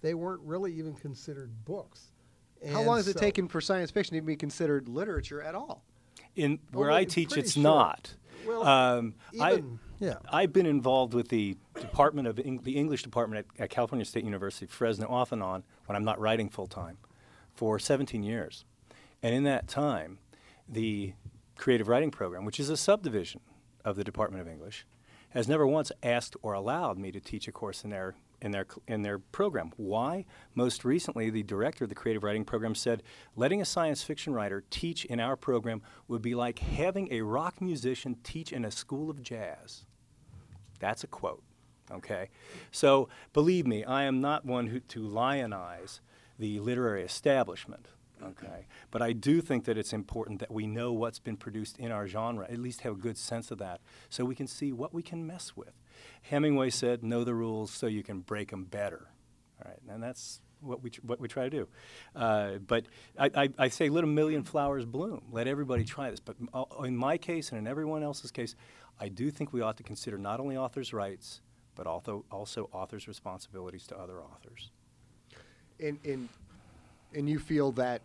They 0.00 0.14
weren't 0.14 0.40
really 0.42 0.72
even 0.72 0.94
considered 0.94 1.50
books. 1.64 2.12
And 2.62 2.72
How 2.72 2.82
long 2.82 2.96
has 2.96 3.06
so 3.06 3.12
it 3.12 3.16
taken 3.18 3.48
for 3.48 3.60
science 3.60 3.90
fiction 3.90 4.16
to 4.16 4.22
be 4.22 4.36
considered 4.36 4.88
literature 4.88 5.42
at 5.42 5.54
all? 5.54 5.82
In 6.36 6.58
where 6.72 6.90
I 6.90 7.04
teach, 7.04 7.36
it's 7.36 7.52
short. 7.52 7.62
not. 7.62 8.14
Well, 8.46 8.66
um, 8.66 9.14
even, 9.32 9.42
I, 9.42 9.62
yeah. 10.00 10.16
I've 10.32 10.52
been 10.52 10.66
involved 10.66 11.14
with 11.14 11.28
the 11.28 11.56
Department 11.74 12.26
of 12.26 12.38
Eng- 12.40 12.62
the 12.62 12.76
English 12.76 13.02
Department 13.02 13.46
at, 13.58 13.64
at, 13.64 13.70
California 13.70 14.04
State 14.04 14.24
University, 14.24 14.66
Fresno, 14.66 15.06
off 15.06 15.30
and 15.30 15.42
on 15.42 15.62
when 15.86 15.94
I'm 15.94 16.04
not 16.04 16.18
writing 16.18 16.48
full 16.48 16.66
time, 16.66 16.96
for 17.54 17.78
17 17.78 18.22
years, 18.22 18.64
and 19.22 19.34
in 19.34 19.44
that 19.44 19.68
time, 19.68 20.18
the 20.66 21.12
creative 21.56 21.88
writing 21.88 22.10
program, 22.10 22.44
which 22.44 22.58
is 22.58 22.70
a 22.70 22.76
subdivision 22.76 23.40
of 23.84 23.96
the 23.96 24.04
Department 24.04 24.40
of 24.40 24.48
English, 24.48 24.86
has 25.30 25.46
never 25.46 25.66
once 25.66 25.92
asked 26.02 26.34
or 26.42 26.54
allowed 26.54 26.98
me 26.98 27.12
to 27.12 27.20
teach 27.20 27.46
a 27.46 27.52
course 27.52 27.84
in 27.84 27.90
their 27.90 28.14
in 28.42 28.52
their 28.52 28.66
in 28.88 29.02
their 29.02 29.18
program. 29.18 29.70
Why? 29.76 30.24
Most 30.54 30.84
recently, 30.84 31.28
the 31.28 31.42
director 31.42 31.84
of 31.84 31.90
the 31.90 31.94
creative 31.94 32.24
writing 32.24 32.44
program 32.44 32.74
said, 32.74 33.02
"Letting 33.36 33.60
a 33.60 33.66
science 33.66 34.02
fiction 34.02 34.32
writer 34.32 34.64
teach 34.70 35.04
in 35.04 35.20
our 35.20 35.36
program 35.36 35.82
would 36.08 36.22
be 36.22 36.34
like 36.34 36.60
having 36.60 37.12
a 37.12 37.20
rock 37.20 37.60
musician 37.60 38.16
teach 38.22 38.50
in 38.50 38.64
a 38.64 38.70
school 38.70 39.10
of 39.10 39.22
jazz." 39.22 39.84
That's 40.80 41.04
a 41.04 41.06
quote. 41.06 41.42
Okay, 41.92 42.28
so 42.70 43.08
believe 43.32 43.66
me, 43.66 43.84
I 43.84 44.04
am 44.04 44.20
not 44.20 44.44
one 44.44 44.68
who, 44.68 44.78
to 44.78 45.00
lionize 45.00 46.00
the 46.38 46.60
literary 46.60 47.02
establishment. 47.02 47.88
Okay, 48.22 48.66
but 48.90 49.02
I 49.02 49.12
do 49.12 49.40
think 49.40 49.64
that 49.64 49.78
it's 49.78 49.92
important 49.92 50.40
that 50.40 50.50
we 50.50 50.66
know 50.66 50.92
what's 50.92 51.18
been 51.18 51.36
produced 51.36 51.78
in 51.78 51.90
our 51.90 52.06
genre, 52.06 52.46
at 52.48 52.58
least 52.58 52.82
have 52.82 52.92
a 52.92 52.96
good 52.96 53.16
sense 53.16 53.50
of 53.50 53.58
that, 53.58 53.80
so 54.08 54.24
we 54.24 54.34
can 54.34 54.46
see 54.46 54.72
what 54.72 54.92
we 54.92 55.02
can 55.02 55.26
mess 55.26 55.56
with. 55.56 55.72
Hemingway 56.22 56.70
said, 56.70 57.02
"Know 57.02 57.24
the 57.24 57.34
rules 57.34 57.70
so 57.70 57.86
you 57.86 58.02
can 58.02 58.20
break 58.20 58.50
them 58.50 58.64
better." 58.64 59.08
All 59.58 59.70
right, 59.70 59.80
and 59.88 60.02
that's 60.02 60.40
what 60.60 60.82
we 60.82 60.90
what 61.02 61.20
we 61.20 61.28
try 61.28 61.44
to 61.44 61.50
do. 61.50 61.68
Uh, 62.14 62.58
but 62.66 62.84
I, 63.18 63.30
I, 63.34 63.48
I 63.58 63.68
say, 63.68 63.88
let 63.88 64.04
a 64.04 64.06
million 64.06 64.42
flowers 64.42 64.84
bloom. 64.84 65.22
Let 65.32 65.46
everybody 65.46 65.84
try 65.84 66.10
this. 66.10 66.20
But 66.20 66.36
uh, 66.52 66.64
in 66.84 66.96
my 66.96 67.18
case 67.18 67.50
and 67.50 67.58
in 67.58 67.66
everyone 67.66 68.02
else's 68.02 68.30
case, 68.30 68.54
I 69.00 69.08
do 69.08 69.30
think 69.30 69.52
we 69.52 69.62
ought 69.62 69.76
to 69.78 69.82
consider 69.82 70.18
not 70.18 70.40
only 70.40 70.56
authors' 70.56 70.92
rights, 70.92 71.40
but 71.74 71.86
also 71.86 72.24
also 72.30 72.68
authors' 72.72 73.08
responsibilities 73.08 73.86
to 73.88 73.98
other 73.98 74.20
authors. 74.20 74.70
and 75.80 75.98
and 76.04 76.28
and 77.14 77.28
you 77.28 77.38
feel 77.38 77.72
that 77.72 78.02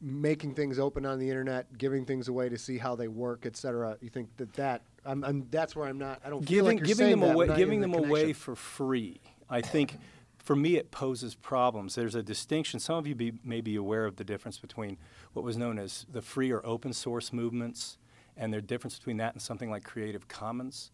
making 0.00 0.54
things 0.54 0.78
open 0.78 1.04
on 1.06 1.18
the 1.18 1.28
internet, 1.28 1.76
giving 1.78 2.04
things 2.04 2.28
away 2.28 2.48
to 2.48 2.58
see 2.58 2.78
how 2.78 2.94
they 2.96 3.08
work, 3.08 3.46
et 3.46 3.56
cetera. 3.56 3.96
You 4.00 4.08
think 4.08 4.36
that 4.36 4.52
that 4.54 4.82
I'm, 5.04 5.24
I'm 5.24 5.46
that's 5.50 5.76
where 5.76 5.86
I'm 5.88 5.98
not. 5.98 6.20
I 6.24 6.30
don't 6.30 6.46
feel 6.46 6.64
giving 6.64 6.78
like 6.78 6.86
giving 6.86 7.10
them 7.10 7.22
away 7.22 7.46
giving 7.56 7.80
them 7.80 7.92
the 7.92 7.98
away 7.98 8.32
for 8.32 8.54
free. 8.54 9.20
I 9.50 9.60
think 9.60 9.98
for 10.38 10.56
me 10.56 10.76
it 10.76 10.90
poses 10.90 11.34
problems. 11.34 11.94
There's 11.94 12.14
a 12.14 12.22
distinction. 12.22 12.80
Some 12.80 12.96
of 12.96 13.06
you 13.06 13.14
be, 13.14 13.32
may 13.44 13.60
be 13.60 13.76
aware 13.76 14.06
of 14.06 14.16
the 14.16 14.24
difference 14.24 14.58
between 14.58 14.96
what 15.34 15.44
was 15.44 15.56
known 15.56 15.78
as 15.78 16.06
the 16.10 16.22
free 16.22 16.50
or 16.50 16.64
open 16.66 16.92
source 16.92 17.32
movements, 17.32 17.98
and 18.36 18.52
the 18.52 18.60
difference 18.60 18.96
between 18.98 19.16
that 19.18 19.32
and 19.34 19.42
something 19.42 19.70
like 19.70 19.84
Creative 19.84 20.26
Commons. 20.28 20.90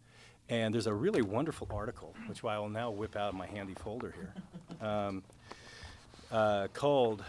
And 0.48 0.72
there's 0.72 0.87
a 0.87 0.94
really 0.94 1.20
wonderful 1.22 1.68
article, 1.70 2.14
which 2.27 2.42
I 2.42 2.59
will 2.59 2.70
now 2.70 2.90
whip 2.90 3.16
out 3.16 3.29
of 3.29 3.35
my 3.35 3.46
handy 3.46 3.74
folder 3.74 4.14
here, 4.16 4.35
um, 4.88 5.22
uh, 6.33 6.68
called 6.72 7.22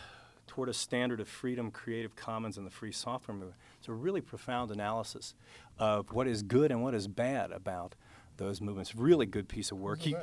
Toward 0.47 0.69
a 0.69 0.73
Standard 0.73 1.19
of 1.19 1.27
Freedom, 1.27 1.69
Creative 1.69 2.15
Commons, 2.15 2.57
and 2.57 2.65
the 2.65 2.71
Free 2.71 2.91
Software 2.93 3.35
Movement. 3.35 3.55
It's 3.79 3.89
a 3.89 3.93
really 3.93 4.21
profound 4.21 4.71
analysis 4.71 5.33
of 5.77 6.11
what 6.13 6.27
is 6.27 6.41
good 6.43 6.71
and 6.71 6.81
what 6.81 6.93
is 6.93 7.07
bad 7.07 7.51
about 7.51 7.95
those 8.37 8.61
movements. 8.61 8.95
Really 8.95 9.25
good 9.25 9.47
piece 9.49 9.71
of 9.71 9.79
work. 9.79 9.99
He- 9.99 10.13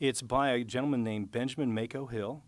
it's 0.00 0.22
by 0.22 0.50
a 0.50 0.64
gentleman 0.64 1.04
named 1.04 1.30
Benjamin 1.30 1.72
Mako 1.74 2.06
Hill. 2.06 2.42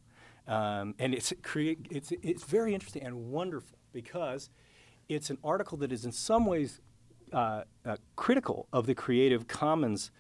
Um, 0.49 0.95
and 0.99 1.15
it's, 1.15 1.33
create, 1.43 1.87
it's, 1.91 2.13
it's 2.23 2.43
very 2.45 2.75
interesting 2.75 3.03
and 3.05 3.31
wonderful 3.31 3.79
because 3.93 4.51
it's 5.15 5.31
an 5.31 5.39
article 5.45 5.79
that 5.79 5.93
is 5.93 6.05
in 6.05 6.13
some 6.13 6.47
ways 6.47 6.81
uh, 7.33 7.63
uh, 7.85 7.97
critical 8.17 8.69
of 8.73 8.87
the 8.87 8.95
Creative 8.95 9.47
Commons 9.47 10.11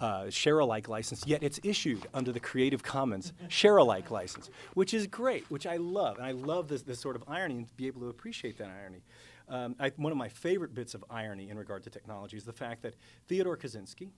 uh, 0.00 0.28
share-alike 0.28 0.88
license, 0.88 1.24
yet 1.26 1.42
it's 1.42 1.60
issued 1.62 2.06
under 2.12 2.32
the 2.32 2.40
Creative 2.40 2.82
Commons 2.82 3.32
share-alike 3.48 4.10
license, 4.10 4.50
which 4.74 4.92
is 4.92 5.06
great, 5.06 5.48
which 5.50 5.66
I 5.66 5.76
love. 5.76 6.18
And 6.18 6.26
I 6.26 6.32
love 6.32 6.68
this, 6.68 6.82
this 6.82 6.98
sort 6.98 7.16
of 7.16 7.24
irony 7.28 7.58
and 7.58 7.68
to 7.68 7.74
be 7.74 7.86
able 7.86 8.00
to 8.00 8.08
appreciate 8.08 8.58
that 8.58 8.70
irony. 8.80 9.02
Um, 9.48 9.76
I, 9.78 9.92
one 9.96 10.10
of 10.10 10.18
my 10.18 10.28
favorite 10.28 10.74
bits 10.74 10.94
of 10.94 11.04
irony 11.10 11.50
in 11.50 11.58
regard 11.58 11.82
to 11.84 11.90
technology 11.90 12.36
is 12.36 12.44
the 12.44 12.52
fact 12.52 12.82
that 12.82 12.94
Theodore 13.28 13.56
Kaczynski, 13.56 14.10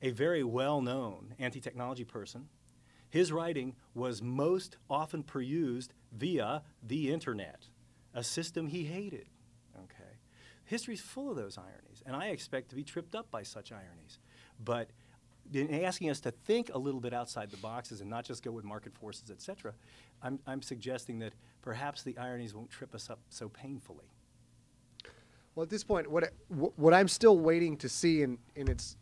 a 0.00 0.10
very 0.10 0.44
well 0.44 0.80
known 0.80 1.34
anti 1.38 1.60
technology 1.60 2.04
person, 2.04 2.48
his 3.10 3.32
writing 3.32 3.74
was 3.94 4.22
most 4.22 4.76
often 4.88 5.22
perused 5.22 5.92
via 6.12 6.62
the 6.82 7.12
internet, 7.12 7.68
a 8.18 8.24
system 8.24 8.66
he 8.66 8.82
hated. 8.84 9.26
Okay. 9.76 10.12
History's 10.64 11.00
full 11.00 11.30
of 11.30 11.36
those 11.36 11.56
ironies, 11.56 12.02
and 12.04 12.16
I 12.16 12.26
expect 12.26 12.68
to 12.70 12.74
be 12.74 12.82
tripped 12.82 13.14
up 13.14 13.30
by 13.30 13.44
such 13.44 13.70
ironies. 13.70 14.18
But 14.62 14.90
in 15.54 15.84
asking 15.84 16.10
us 16.10 16.20
to 16.20 16.32
think 16.32 16.74
a 16.74 16.78
little 16.78 17.00
bit 17.00 17.14
outside 17.14 17.50
the 17.50 17.56
boxes 17.58 18.00
and 18.00 18.10
not 18.10 18.24
just 18.24 18.42
go 18.42 18.50
with 18.50 18.64
market 18.64 18.92
forces, 18.92 19.30
et 19.30 19.40
cetera, 19.40 19.72
I'm, 20.20 20.40
I'm 20.46 20.62
suggesting 20.62 21.20
that 21.20 21.32
perhaps 21.62 22.02
the 22.02 22.18
ironies 22.18 22.54
won't 22.54 22.70
trip 22.70 22.92
us 22.92 23.08
up 23.08 23.20
so 23.30 23.48
painfully. 23.48 24.10
Well, 25.54 25.62
at 25.62 25.70
this 25.70 25.84
point, 25.84 26.10
what 26.10 26.32
what 26.48 26.92
I'm 26.94 27.08
still 27.08 27.38
waiting 27.38 27.76
to 27.78 27.88
see, 27.88 28.22
and 28.22 28.38
and 28.56 28.68
it's 28.68 28.96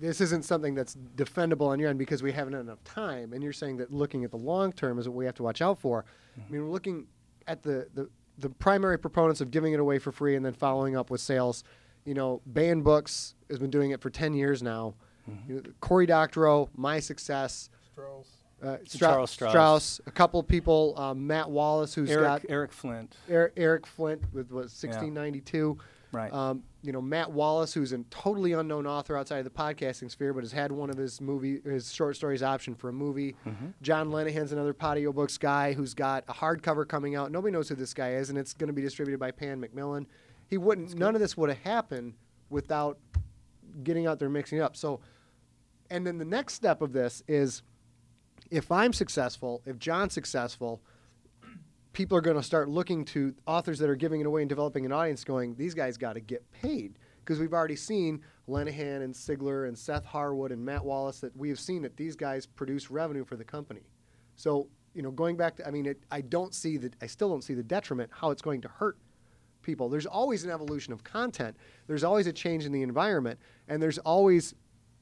this 0.00 0.20
isn't 0.20 0.44
something 0.44 0.74
that's 0.74 0.96
defendable 1.16 1.68
on 1.68 1.78
your 1.78 1.88
end 1.88 1.98
because 1.98 2.22
we 2.22 2.32
haven't 2.32 2.52
had 2.52 2.62
enough 2.62 2.82
time. 2.84 3.32
And 3.32 3.42
you're 3.42 3.52
saying 3.52 3.76
that 3.78 3.92
looking 3.92 4.24
at 4.24 4.30
the 4.30 4.36
long 4.36 4.72
term 4.72 4.98
is 4.98 5.08
what 5.08 5.16
we 5.16 5.24
have 5.24 5.34
to 5.36 5.42
watch 5.42 5.62
out 5.62 5.78
for. 5.78 6.04
I 6.36 6.40
mm-hmm. 6.40 6.52
mean, 6.52 6.62
we're 6.62 6.70
looking 6.70 7.06
at 7.48 7.62
the, 7.62 7.88
the 7.94 8.08
the 8.38 8.50
primary 8.50 8.98
proponents 8.98 9.40
of 9.40 9.50
giving 9.50 9.72
it 9.72 9.80
away 9.80 9.98
for 9.98 10.12
free 10.12 10.36
and 10.36 10.44
then 10.44 10.52
following 10.52 10.96
up 10.96 11.10
with 11.10 11.20
sales. 11.20 11.64
You 12.04 12.14
know, 12.14 12.40
Baen 12.46 12.82
Books 12.82 13.34
has 13.50 13.58
been 13.58 13.70
doing 13.70 13.90
it 13.90 14.00
for 14.00 14.10
10 14.10 14.32
years 14.32 14.62
now. 14.62 14.94
Mm-hmm. 15.28 15.50
You 15.50 15.56
know, 15.56 15.62
Cory 15.80 16.06
Doctorow, 16.06 16.70
My 16.76 17.00
Success, 17.00 17.68
Stross. 17.96 18.26
Uh, 18.62 18.76
Charles 18.88 19.36
Stross. 19.36 20.00
a 20.06 20.10
couple 20.10 20.40
of 20.40 20.48
people, 20.48 20.94
um, 20.96 21.26
Matt 21.26 21.48
Wallace, 21.48 21.94
who's 21.94 22.10
Eric, 22.10 22.24
got 22.24 22.42
Eric 22.48 22.72
Flint. 22.72 23.16
Eric, 23.28 23.52
Eric 23.56 23.86
Flint 23.86 24.22
with 24.32 24.50
what 24.50 24.64
1692. 24.64 25.78
Right. 26.10 26.32
Um, 26.32 26.62
you 26.82 26.92
know 26.92 27.02
Matt 27.02 27.30
Wallace, 27.30 27.74
who's 27.74 27.92
a 27.92 27.98
totally 28.10 28.52
unknown 28.52 28.86
author 28.86 29.16
outside 29.16 29.38
of 29.38 29.44
the 29.44 29.50
podcasting 29.50 30.10
sphere, 30.10 30.32
but 30.32 30.42
has 30.42 30.52
had 30.52 30.72
one 30.72 30.90
of 30.90 30.96
his 30.96 31.20
movie, 31.20 31.60
his 31.64 31.92
short 31.92 32.16
stories 32.16 32.40
optioned 32.40 32.78
for 32.78 32.88
a 32.88 32.92
movie. 32.92 33.36
Mm-hmm. 33.46 33.66
John 33.82 34.10
Lenahan's 34.10 34.52
another 34.52 34.74
Podiobooks 34.74 35.38
guy 35.38 35.72
who's 35.72 35.94
got 35.94 36.24
a 36.28 36.32
hardcover 36.32 36.86
coming 36.86 37.14
out. 37.14 37.30
Nobody 37.30 37.52
knows 37.52 37.68
who 37.68 37.74
this 37.74 37.94
guy 37.94 38.12
is, 38.12 38.30
and 38.30 38.38
it's 38.38 38.54
going 38.54 38.68
to 38.68 38.72
be 38.72 38.82
distributed 38.82 39.18
by 39.18 39.30
Pan 39.30 39.60
Macmillan. 39.60 40.06
He 40.48 40.56
wouldn't. 40.56 40.96
None 40.96 41.14
of 41.14 41.20
this 41.20 41.36
would 41.36 41.50
have 41.50 41.58
happened 41.58 42.14
without 42.48 42.98
getting 43.82 44.06
out 44.06 44.18
there 44.18 44.28
mixing 44.28 44.58
it 44.58 44.62
up. 44.62 44.76
So, 44.76 45.00
and 45.90 46.06
then 46.06 46.18
the 46.18 46.24
next 46.24 46.54
step 46.54 46.80
of 46.80 46.92
this 46.92 47.22
is, 47.28 47.62
if 48.50 48.70
I'm 48.70 48.92
successful, 48.92 49.62
if 49.66 49.78
John's 49.78 50.12
successful, 50.12 50.82
people 51.92 52.16
are 52.16 52.20
going 52.20 52.36
to 52.36 52.42
start 52.42 52.68
looking 52.68 53.04
to 53.06 53.34
authors 53.46 53.78
that 53.78 53.90
are 53.90 53.96
giving 53.96 54.20
it 54.20 54.26
away 54.26 54.42
and 54.42 54.48
developing 54.48 54.86
an 54.86 54.92
audience 54.92 55.24
going 55.24 55.54
these 55.56 55.74
guys 55.74 55.96
got 55.96 56.14
to 56.14 56.20
get 56.20 56.50
paid. 56.52 56.98
Because 57.20 57.40
we've 57.40 57.52
already 57.52 57.76
seen 57.76 58.22
lenahan 58.48 59.02
and 59.02 59.14
sigler 59.14 59.68
and 59.68 59.76
seth 59.76 60.04
harwood 60.04 60.50
and 60.50 60.64
matt 60.64 60.82
wallace 60.82 61.20
that 61.20 61.36
we 61.36 61.50
have 61.50 61.60
seen 61.60 61.82
that 61.82 61.96
these 61.96 62.16
guys 62.16 62.46
produce 62.46 62.90
revenue 62.90 63.24
for 63.24 63.36
the 63.36 63.44
company. 63.44 63.82
So 64.36 64.68
you 64.94 65.02
know 65.02 65.10
going 65.10 65.36
back 65.36 65.56
to 65.56 65.68
i 65.68 65.70
mean 65.70 65.84
it, 65.84 66.02
i 66.10 66.22
don't 66.22 66.54
see 66.54 66.78
that 66.78 66.94
i 67.02 67.06
still 67.06 67.28
don't 67.28 67.44
see 67.44 67.52
the 67.52 67.62
detriment 67.62 68.10
how 68.10 68.30
it's 68.30 68.40
going 68.40 68.62
to 68.62 68.68
hurt 68.68 68.96
people. 69.62 69.90
There's 69.90 70.06
always 70.06 70.44
an 70.44 70.50
evolution 70.50 70.94
of 70.94 71.04
content. 71.04 71.54
There's 71.88 72.02
always 72.04 72.26
a 72.26 72.32
change 72.32 72.64
in 72.64 72.72
the 72.72 72.80
environment. 72.80 73.38
And 73.68 73.82
there's 73.82 73.98
always 73.98 74.54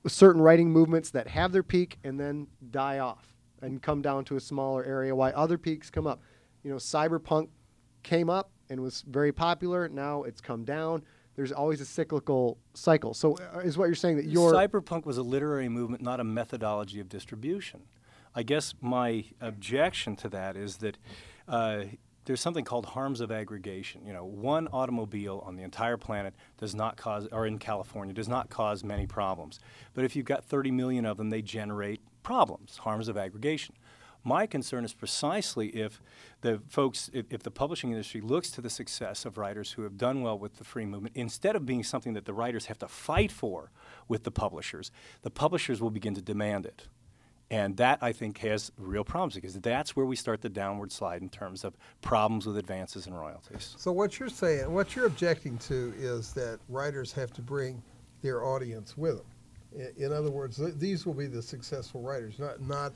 certain 0.08 0.42
writing 0.42 0.70
movements 0.70 1.10
that 1.10 1.28
have 1.28 1.52
their 1.52 1.62
peak 1.62 1.98
and 2.02 2.18
then 2.18 2.48
die 2.70 2.98
off 2.98 3.35
and 3.62 3.82
come 3.82 4.02
down 4.02 4.24
to 4.24 4.36
a 4.36 4.40
smaller 4.40 4.84
area 4.84 5.14
while 5.14 5.32
other 5.34 5.58
peaks 5.58 5.90
come 5.90 6.06
up 6.06 6.20
you 6.66 6.72
know, 6.72 6.78
cyberpunk 6.78 7.48
came 8.02 8.28
up 8.28 8.50
and 8.70 8.80
was 8.80 9.04
very 9.06 9.30
popular. 9.30 9.88
Now 9.88 10.24
it's 10.24 10.40
come 10.40 10.64
down. 10.64 11.02
There's 11.36 11.52
always 11.52 11.80
a 11.80 11.84
cyclical 11.84 12.58
cycle. 12.74 13.14
So, 13.14 13.36
uh, 13.54 13.60
is 13.60 13.78
what 13.78 13.86
you're 13.86 13.94
saying 13.94 14.16
that 14.16 14.24
your 14.24 14.52
Cyberpunk 14.52 15.06
was 15.06 15.16
a 15.16 15.22
literary 15.22 15.68
movement, 15.68 16.02
not 16.02 16.18
a 16.18 16.24
methodology 16.24 16.98
of 16.98 17.08
distribution. 17.08 17.82
I 18.34 18.42
guess 18.42 18.74
my 18.80 19.26
objection 19.40 20.16
to 20.16 20.28
that 20.30 20.56
is 20.56 20.78
that 20.78 20.98
uh, 21.46 21.84
there's 22.24 22.40
something 22.40 22.64
called 22.64 22.86
harms 22.86 23.20
of 23.20 23.30
aggregation. 23.30 24.04
You 24.04 24.12
know, 24.12 24.24
one 24.24 24.66
automobile 24.72 25.44
on 25.46 25.54
the 25.54 25.62
entire 25.62 25.96
planet 25.96 26.34
does 26.58 26.74
not 26.74 26.96
cause, 26.96 27.28
or 27.30 27.46
in 27.46 27.58
California, 27.58 28.12
does 28.12 28.28
not 28.28 28.50
cause 28.50 28.82
many 28.82 29.06
problems. 29.06 29.60
But 29.94 30.04
if 30.04 30.16
you've 30.16 30.26
got 30.26 30.44
30 30.44 30.72
million 30.72 31.06
of 31.06 31.16
them, 31.16 31.30
they 31.30 31.42
generate 31.42 32.00
problems, 32.26 32.78
harms 32.78 33.06
of 33.06 33.16
aggregation. 33.16 33.72
My 34.24 34.46
concern 34.46 34.84
is 34.84 34.92
precisely 34.92 35.68
if 35.68 36.02
the 36.40 36.60
folks, 36.68 37.08
if, 37.12 37.26
if 37.30 37.44
the 37.44 37.52
publishing 37.52 37.92
industry 37.92 38.20
looks 38.20 38.50
to 38.50 38.60
the 38.60 38.68
success 38.68 39.24
of 39.24 39.38
writers 39.38 39.70
who 39.70 39.82
have 39.82 39.96
done 39.96 40.22
well 40.22 40.36
with 40.36 40.56
the 40.56 40.64
free 40.64 40.86
movement, 40.86 41.14
instead 41.14 41.54
of 41.54 41.64
being 41.64 41.84
something 41.84 42.14
that 42.14 42.24
the 42.24 42.32
writers 42.32 42.66
have 42.66 42.80
to 42.80 42.88
fight 42.88 43.30
for 43.30 43.70
with 44.08 44.24
the 44.24 44.32
publishers, 44.32 44.90
the 45.22 45.30
publishers 45.30 45.80
will 45.80 45.92
begin 45.92 46.16
to 46.16 46.20
demand 46.20 46.66
it. 46.66 46.88
And 47.48 47.76
that, 47.76 48.00
I 48.02 48.10
think, 48.10 48.38
has 48.38 48.72
real 48.76 49.04
problems 49.04 49.36
because 49.36 49.54
that's 49.60 49.94
where 49.94 50.04
we 50.04 50.16
start 50.16 50.42
the 50.42 50.48
downward 50.48 50.90
slide 50.90 51.22
in 51.22 51.28
terms 51.28 51.62
of 51.62 51.76
problems 52.02 52.44
with 52.44 52.58
advances 52.58 53.06
in 53.06 53.14
royalties. 53.14 53.76
So 53.78 53.92
what 53.92 54.18
you're 54.18 54.28
saying, 54.28 54.72
what 54.72 54.96
you're 54.96 55.06
objecting 55.06 55.58
to 55.58 55.94
is 55.96 56.32
that 56.32 56.58
writers 56.68 57.12
have 57.12 57.32
to 57.34 57.40
bring 57.40 57.80
their 58.20 58.44
audience 58.44 58.96
with 58.96 59.18
them. 59.18 59.26
I- 59.78 59.92
In 59.96 60.12
other 60.12 60.30
words, 60.30 60.56
th- 60.56 60.74
these 60.76 61.04
will 61.06 61.14
be 61.14 61.26
the 61.26 61.42
successful 61.42 62.00
writers, 62.02 62.38
not 62.38 62.60
not. 62.60 62.92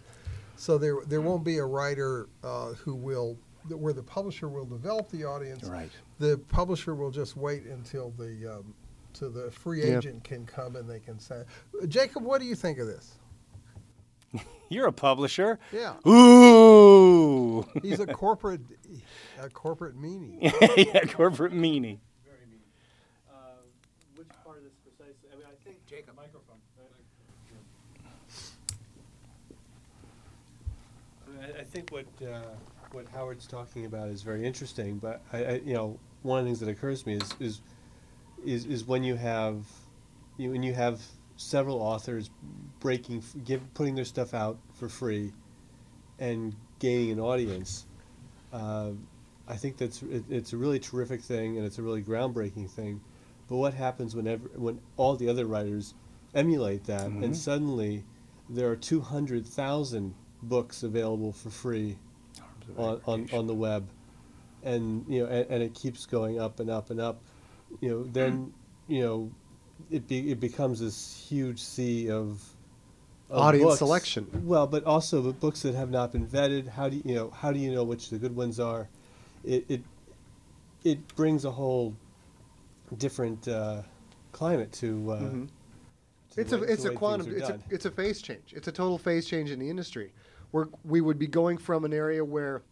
So 0.56 0.76
there 0.78 0.96
there 1.06 1.20
won't 1.20 1.44
be 1.44 1.58
a 1.58 1.64
writer 1.64 2.28
uh, 2.44 2.72
who 2.74 2.94
will 2.94 3.36
where 3.68 3.92
the 3.92 4.02
publisher 4.02 4.48
will 4.48 4.64
develop 4.66 5.10
the 5.10 5.24
audience. 5.24 5.64
Right. 5.64 5.90
The 6.18 6.38
publisher 6.48 6.94
will 6.94 7.10
just 7.10 7.36
wait 7.36 7.64
until 7.64 8.10
the 8.18 8.56
um, 8.58 8.74
to 9.14 9.28
the 9.28 9.50
free 9.50 9.82
Yeah. 9.84 9.98
agent 9.98 10.22
can 10.24 10.46
come 10.46 10.76
and 10.76 10.88
they 10.88 11.00
can 11.00 11.18
sign. 11.18 11.44
Jacob, 11.88 12.22
what 12.24 12.40
do 12.40 12.46
you 12.46 12.54
think 12.54 12.78
of 12.78 12.86
this? 12.86 13.16
You're 14.68 14.86
a 14.86 14.92
publisher. 14.92 15.58
Yeah. 15.72 15.94
Ooh. 16.08 17.66
He's 17.82 18.00
a 18.00 18.06
corporate 18.14 18.60
a 19.40 19.48
corporate 19.50 19.96
meanie. 20.00 20.38
yeah, 20.94 21.04
corporate 21.12 21.52
meanie. 21.52 21.98
Very 22.24 22.46
mean. 22.48 22.60
Uh, 23.30 23.62
which 24.16 24.28
part 24.44 24.58
of 24.58 24.64
this 24.64 24.74
precisely? 24.84 25.28
I 25.32 25.36
mean, 25.36 25.46
I 25.46 25.64
think 25.64 25.84
Jacob 25.86 26.16
microphone. 26.16 26.58
I, 31.40 31.60
I 31.60 31.64
think 31.64 31.90
what 31.90 32.06
uh, 32.22 32.40
what 32.92 33.06
Howard's 33.08 33.46
talking 33.46 33.86
about 33.86 34.08
is 34.08 34.22
very 34.22 34.44
interesting, 34.44 34.98
but 34.98 35.22
I, 35.32 35.44
I, 35.44 35.52
you 35.64 35.74
know, 35.74 35.98
one 36.22 36.38
of 36.38 36.44
the 36.44 36.48
things 36.48 36.60
that 36.60 36.68
occurs 36.68 37.02
to 37.02 37.08
me 37.08 37.16
is 37.16 37.34
is 37.40 37.60
is, 38.44 38.64
is 38.66 38.84
when 38.84 39.02
you 39.02 39.16
have 39.16 39.64
you 40.36 40.50
when 40.50 40.62
you 40.62 40.74
have 40.74 41.00
several 41.36 41.80
authors 41.80 42.30
breaking 42.80 43.22
give 43.44 43.62
putting 43.74 43.94
their 43.94 44.04
stuff 44.04 44.34
out 44.34 44.58
for 44.74 44.88
free 44.88 45.32
and 46.18 46.54
gaining 46.78 47.12
an 47.12 47.20
audience. 47.20 47.86
Uh, 48.52 48.90
I 49.48 49.56
think 49.56 49.78
that's 49.78 50.02
it, 50.02 50.24
it's 50.28 50.52
a 50.52 50.56
really 50.56 50.78
terrific 50.78 51.22
thing 51.22 51.56
and 51.56 51.66
it's 51.66 51.78
a 51.78 51.82
really 51.82 52.02
groundbreaking 52.02 52.70
thing. 52.70 53.00
But 53.48 53.56
what 53.56 53.74
happens 53.74 54.14
whenever 54.14 54.48
when 54.54 54.80
all 54.96 55.16
the 55.16 55.28
other 55.28 55.46
writers 55.46 55.94
emulate 56.34 56.84
that 56.84 57.06
and 57.06 57.36
suddenly 57.36 58.04
there 58.48 58.70
are 58.70 58.76
two 58.76 59.00
hundred 59.00 59.46
thousand 59.46 60.14
books 60.42 60.82
available 60.82 61.32
for 61.32 61.50
free 61.50 61.96
on, 62.76 63.00
on, 63.06 63.28
on 63.32 63.46
the 63.46 63.54
web 63.54 63.86
and 64.62 65.04
you 65.08 65.20
know 65.20 65.26
and, 65.26 65.46
and 65.50 65.62
it 65.62 65.74
keeps 65.74 66.06
going 66.06 66.38
up 66.40 66.60
and 66.60 66.70
up 66.70 66.90
and 66.90 67.00
up 67.00 67.20
you 67.80 67.88
know 67.90 68.04
then 68.04 68.52
you 68.88 69.02
know 69.02 69.30
it 69.90 70.06
be, 70.06 70.30
it 70.30 70.38
becomes 70.40 70.80
this 70.80 71.26
huge 71.28 71.60
sea 71.60 72.10
of, 72.10 72.42
of 73.30 73.38
Audience 73.42 73.64
books. 73.70 73.78
selection. 73.78 74.26
well 74.44 74.66
but 74.66 74.84
also 74.84 75.20
the 75.22 75.32
books 75.32 75.62
that 75.62 75.74
have 75.74 75.90
not 75.90 76.12
been 76.12 76.26
vetted 76.26 76.68
how 76.68 76.88
do 76.88 76.96
you, 76.96 77.02
you 77.04 77.14
know 77.14 77.30
how 77.30 77.52
do 77.52 77.58
you 77.58 77.72
know 77.72 77.84
which 77.84 78.10
the 78.10 78.18
good 78.18 78.34
ones 78.36 78.60
are 78.60 78.88
it 79.44 79.64
it, 79.68 79.82
it 80.84 81.14
brings 81.16 81.44
a 81.44 81.50
whole 81.50 81.94
different 82.98 83.46
uh, 83.48 83.82
climate 84.32 84.72
to, 84.72 85.12
uh, 85.12 85.20
Mhm. 85.20 85.48
to 86.30 86.36
the 86.36 86.40
It's 86.42 86.52
a 86.52 86.62
it's 86.62 86.84
a 86.84 86.90
quantum 86.90 87.32
it's 87.36 87.48
a 87.48 87.58
it's 87.70 87.84
a 87.84 87.90
phase 87.90 88.20
change. 88.22 88.52
It's 88.54 88.68
a 88.68 88.72
total 88.72 88.98
phase 88.98 89.26
change 89.26 89.50
in 89.50 89.58
the 89.58 89.68
industry. 89.68 90.12
Where 90.50 90.68
we 90.84 91.00
would 91.00 91.18
be 91.18 91.26
going 91.26 91.58
from 91.58 91.84
an 91.84 91.92
area 91.92 92.24
where 92.24 92.62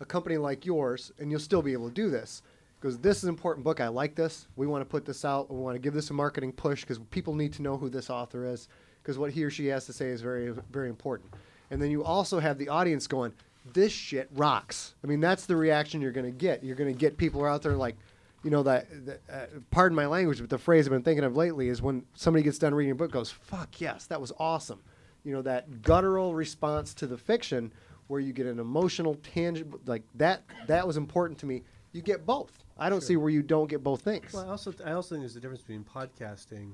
a 0.00 0.04
company 0.04 0.36
like 0.36 0.66
yours, 0.66 1.12
and 1.18 1.30
you'll 1.30 1.40
still 1.40 1.62
be 1.62 1.72
able 1.72 1.88
to 1.88 1.94
do 1.94 2.10
this, 2.10 2.42
because 2.80 2.98
this 2.98 3.18
is 3.18 3.24
an 3.24 3.28
important 3.28 3.64
book. 3.64 3.80
I 3.80 3.88
like 3.88 4.14
this. 4.14 4.48
We 4.56 4.66
want 4.66 4.82
to 4.82 4.90
put 4.90 5.04
this 5.04 5.24
out. 5.24 5.50
We 5.50 5.58
want 5.58 5.76
to 5.76 5.78
give 5.78 5.94
this 5.94 6.10
a 6.10 6.14
marketing 6.14 6.52
push 6.52 6.80
because 6.80 6.98
people 7.10 7.34
need 7.34 7.52
to 7.54 7.62
know 7.62 7.76
who 7.76 7.88
this 7.88 8.10
author 8.10 8.44
is, 8.44 8.68
because 9.02 9.18
what 9.18 9.30
he 9.30 9.44
or 9.44 9.50
she 9.50 9.66
has 9.66 9.86
to 9.86 9.92
say 9.92 10.08
is 10.08 10.20
very 10.20 10.52
very 10.70 10.88
important. 10.88 11.32
And 11.70 11.80
then 11.80 11.90
you 11.90 12.04
also 12.04 12.40
have 12.40 12.58
the 12.58 12.68
audience 12.68 13.06
going, 13.06 13.32
"This 13.72 13.92
shit 13.92 14.28
rocks." 14.34 14.94
I 15.04 15.06
mean, 15.06 15.20
that's 15.20 15.46
the 15.46 15.56
reaction 15.56 16.00
you're 16.00 16.12
going 16.12 16.26
to 16.26 16.36
get. 16.36 16.64
You're 16.64 16.76
going 16.76 16.92
to 16.92 16.98
get 16.98 17.16
people 17.16 17.44
out 17.44 17.62
there 17.62 17.76
like 17.76 17.96
you 18.42 18.50
know 18.50 18.64
that, 18.64 18.86
that 19.06 19.20
uh, 19.32 19.46
pardon 19.70 19.94
my 19.94 20.06
language, 20.06 20.40
but 20.40 20.50
the 20.50 20.58
phrase 20.58 20.86
I've 20.86 20.92
been 20.92 21.02
thinking 21.02 21.24
of 21.24 21.36
lately 21.36 21.68
is 21.68 21.80
when 21.80 22.04
somebody 22.14 22.42
gets 22.42 22.58
done 22.58 22.74
reading 22.74 22.92
a 22.92 22.96
book, 22.96 23.12
goes, 23.12 23.30
"Fuck 23.30 23.80
yes, 23.80 24.06
that 24.06 24.20
was 24.20 24.32
awesome." 24.38 24.80
You 25.24 25.32
know 25.32 25.42
that 25.42 25.82
guttural 25.82 26.34
response 26.34 26.94
to 26.94 27.06
the 27.06 27.18
fiction, 27.18 27.72
where 28.08 28.20
you 28.20 28.32
get 28.32 28.46
an 28.46 28.58
emotional, 28.58 29.14
tangible, 29.34 29.80
like 29.86 30.02
that. 30.16 30.42
That 30.66 30.86
was 30.86 30.96
important 30.96 31.38
to 31.40 31.46
me. 31.46 31.62
You 31.92 32.02
get 32.02 32.26
both. 32.26 32.52
I 32.78 32.88
don't 32.88 33.02
see 33.02 33.16
where 33.16 33.30
you 33.30 33.42
don't 33.42 33.68
get 33.68 33.84
both 33.84 34.02
things. 34.02 34.32
Well, 34.32 34.46
I 34.46 34.48
also 34.48 34.74
I 34.84 34.92
also 34.92 35.14
think 35.14 35.22
there's 35.22 35.36
a 35.36 35.40
difference 35.40 35.62
between 35.62 35.84
podcasting 35.84 36.72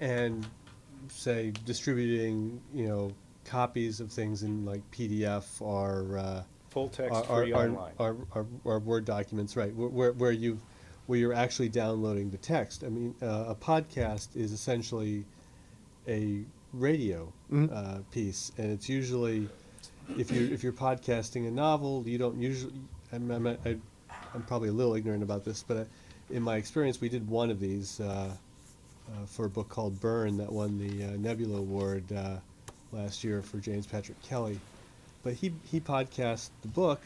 and 0.00 0.46
say 1.08 1.52
distributing, 1.64 2.60
you 2.74 2.88
know, 2.88 3.12
copies 3.44 4.00
of 4.00 4.10
things 4.10 4.42
in 4.42 4.64
like 4.64 4.82
PDF 4.90 5.60
or 5.60 6.18
uh, 6.18 6.42
Full 6.70 6.88
text 6.88 7.24
or, 7.28 7.42
free 7.42 7.52
or, 7.52 7.64
online. 7.64 7.92
or, 7.98 8.16
or, 8.34 8.46
or 8.64 8.78
Word 8.78 9.04
documents, 9.04 9.56
right? 9.56 9.74
Where, 9.74 9.88
where, 9.88 10.12
where 10.12 10.32
you 10.32 10.58
where 11.06 11.18
you're 11.18 11.34
actually 11.34 11.68
downloading 11.68 12.30
the 12.30 12.38
text. 12.38 12.84
I 12.84 12.88
mean, 12.88 13.14
uh, 13.20 13.44
a 13.48 13.54
podcast 13.54 14.36
is 14.36 14.52
essentially 14.52 15.24
a 16.08 16.44
radio 16.72 17.32
Mhm. 17.50 17.70
uh, 17.72 17.98
piece, 18.10 18.52
and 18.58 18.70
it's 18.72 18.88
usually 18.88 19.48
if 20.18 20.30
you 20.30 20.46
if 20.52 20.62
you're 20.62 20.72
podcasting 20.72 21.46
a 21.46 21.50
novel, 21.50 22.02
you 22.06 22.18
don't 22.18 22.38
usually. 22.40 22.72
I'm, 23.12 23.30
I'm, 23.30 23.46
I, 23.46 23.76
I'm 24.34 24.42
probably 24.46 24.68
a 24.70 24.72
little 24.72 24.94
ignorant 24.94 25.22
about 25.22 25.44
this, 25.44 25.62
but 25.66 25.76
uh, 25.76 25.84
in 26.30 26.42
my 26.42 26.56
experience, 26.56 27.00
we 27.00 27.08
did 27.10 27.28
one 27.28 27.50
of 27.50 27.60
these 27.60 28.00
uh, 28.00 28.34
uh, 29.10 29.26
for 29.26 29.44
a 29.46 29.50
book 29.50 29.68
called 29.68 30.00
Burn 30.00 30.38
that 30.38 30.50
won 30.50 30.78
the 30.78 31.04
uh, 31.04 31.10
Nebula 31.18 31.58
Award 31.58 32.10
uh, 32.12 32.36
last 32.92 33.22
year 33.22 33.42
for 33.42 33.58
James 33.58 33.86
Patrick 33.86 34.20
Kelly. 34.22 34.58
But 35.22 35.34
he 35.34 35.52
he 35.70 35.78
podcast 35.80 36.48
the 36.62 36.68
book, 36.68 37.00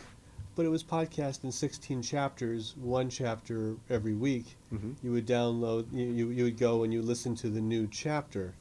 but 0.55 0.65
it 0.65 0.69
was 0.69 0.85
podcast 0.85 1.43
in 1.45 1.51
16 1.53 2.03
chapters, 2.03 2.75
one 2.81 3.11
chapter 3.11 3.75
every 3.91 4.15
week. 4.15 4.57
Mhm. 4.73 4.95
You 5.03 5.13
would 5.13 5.27
download, 5.27 5.87
you, 5.93 6.07
you 6.07 6.29
you 6.31 6.45
would 6.45 6.57
go 6.59 6.85
and 6.85 6.93
you 6.93 7.03
listen 7.03 7.35
to 7.37 7.51
the 7.51 7.61
new 7.61 7.89
chapter. 7.91 8.55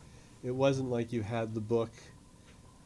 It 0.45 0.53
wasn't 0.53 0.89
like 0.89 1.11
you 1.11 1.23
had 1.23 1.53
the 1.53 1.61
book, 1.61 1.89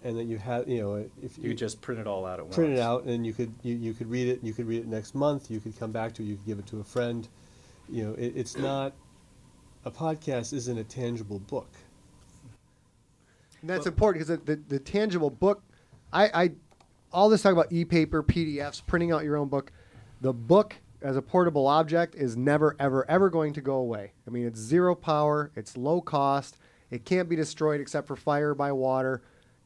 and 0.03 0.17
then 0.17 0.29
you 0.29 0.37
had 0.37 0.67
you 0.67 0.81
know 0.81 1.09
if 1.21 1.37
You 1.37 1.53
just 1.53 1.81
print 1.81 1.99
it 1.99 2.07
all 2.07 2.25
out 2.25 2.39
at 2.39 2.45
once. 2.45 2.55
print 2.55 2.73
it 2.73 2.79
out 2.79 3.03
and 3.03 3.25
you 3.25 3.33
could 3.33 3.53
you, 3.63 3.75
you 3.75 3.93
could 3.93 4.09
read 4.09 4.27
it 4.29 4.39
you 4.41 4.53
could 4.53 4.65
read 4.65 4.79
it 4.79 4.87
next 4.87 5.13
month 5.13 5.51
you 5.51 5.59
could 5.59 5.77
come 5.77 5.91
back 5.91 6.13
to 6.13 6.23
it 6.23 6.25
you 6.25 6.35
could 6.37 6.45
give 6.45 6.59
it 6.59 6.67
to 6.67 6.79
a 6.79 6.83
friend 6.83 7.27
you 7.89 8.05
know 8.05 8.13
it, 8.13 8.33
it's 8.35 8.55
not 8.57 8.93
a 9.85 9.91
podcast 9.91 10.53
isn't 10.53 10.77
a 10.77 10.83
tangible 10.83 11.39
book 11.39 11.67
And 13.61 13.69
that's 13.69 13.85
important 13.87 14.25
because 14.25 14.45
the, 14.45 14.55
the, 14.55 14.61
the 14.69 14.79
tangible 14.79 15.29
book, 15.29 15.61
I, 16.13 16.43
I, 16.43 16.51
all 17.11 17.27
this 17.29 17.41
talk 17.41 17.51
about 17.51 17.71
e-paper, 17.71 18.23
PDFs, 18.23 18.81
printing 18.85 19.11
out 19.11 19.23
your 19.23 19.35
own 19.35 19.49
book, 19.49 19.71
the 20.21 20.31
book 20.31 20.75
as 21.01 21.17
a 21.17 21.21
portable 21.21 21.67
object 21.67 22.15
is 22.15 22.37
never, 22.37 22.75
ever, 22.79 23.09
ever 23.09 23.29
going 23.29 23.53
to 23.53 23.61
go 23.61 23.75
away. 23.75 24.13
I 24.25 24.29
mean, 24.29 24.45
it's 24.45 24.59
zero 24.59 24.95
power, 24.95 25.51
it's 25.55 25.75
low 25.75 25.99
cost, 26.01 26.57
it 26.91 27.05
can't 27.05 27.29
be 27.29 27.35
destroyed 27.35 27.81
except 27.81 28.07
for 28.07 28.15
fire 28.15 28.53
by 28.53 28.71
water, 28.71 29.21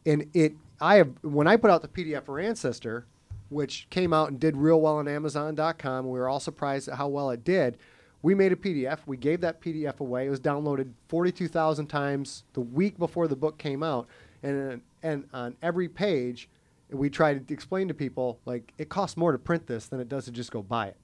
and 0.05 0.30
it. 0.34 0.53
I 0.82 0.95
have 0.95 1.11
when 1.21 1.47
I 1.47 1.55
put 1.55 1.69
out 1.69 1.82
the 1.82 1.88
PDF 1.88 2.24
for 2.24 2.39
Ancestor, 2.39 3.05
which 3.49 3.88
came 3.89 4.11
out 4.13 4.30
and 4.30 4.39
did 4.39 4.57
real 4.57 4.82
well 4.82 4.97
on 4.97 5.07
Amazon.com. 5.07 6.05
We 6.05 6.19
were 6.19 6.28
all 6.28 6.39
surprised 6.39 6.89
at 6.89 6.97
how 6.97 7.07
well 7.07 7.30
it 7.30 7.43
did. 7.43 7.78
We 8.21 8.36
made 8.36 8.51
a 8.51 8.55
PDF. 8.55 8.99
We 9.05 9.17
gave 9.17 9.41
that 9.41 9.61
PDF 9.61 9.99
away. 9.99 10.28
It 10.28 10.30
was 10.30 10.39
downloaded 10.39 10.91
42,000 11.09 11.88
times 11.88 12.43
the 12.53 12.61
week 12.61 12.97
before 12.97 13.28
the 13.28 13.36
book 13.36 13.57
came 13.57 13.84
out, 13.84 14.07
and 14.41 14.82
and 15.01 15.26
on 15.34 15.55
every 15.61 15.88
page, 15.88 16.49
we 16.89 17.09
tried 17.09 17.47
to 17.47 17.53
explain 17.53 17.88
to 17.88 17.93
people 17.93 18.39
like 18.45 18.74
it 18.78 18.89
costs 18.89 19.17
more 19.17 19.32
to 19.32 19.38
print 19.38 19.67
this 19.67 19.88
than 19.88 19.99
it 19.99 20.09
does 20.09 20.26
to 20.26 20.32
just 20.32 20.51
go 20.51 20.61
buy 20.61 20.88
it. 20.88 20.97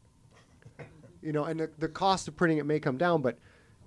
You 1.21 1.33
know, 1.33 1.43
and 1.43 1.59
the, 1.59 1.69
the 1.77 1.89
cost 1.89 2.29
of 2.29 2.37
printing 2.37 2.59
it 2.59 2.65
may 2.65 2.79
come 2.79 2.97
down, 2.97 3.21
but 3.21 3.37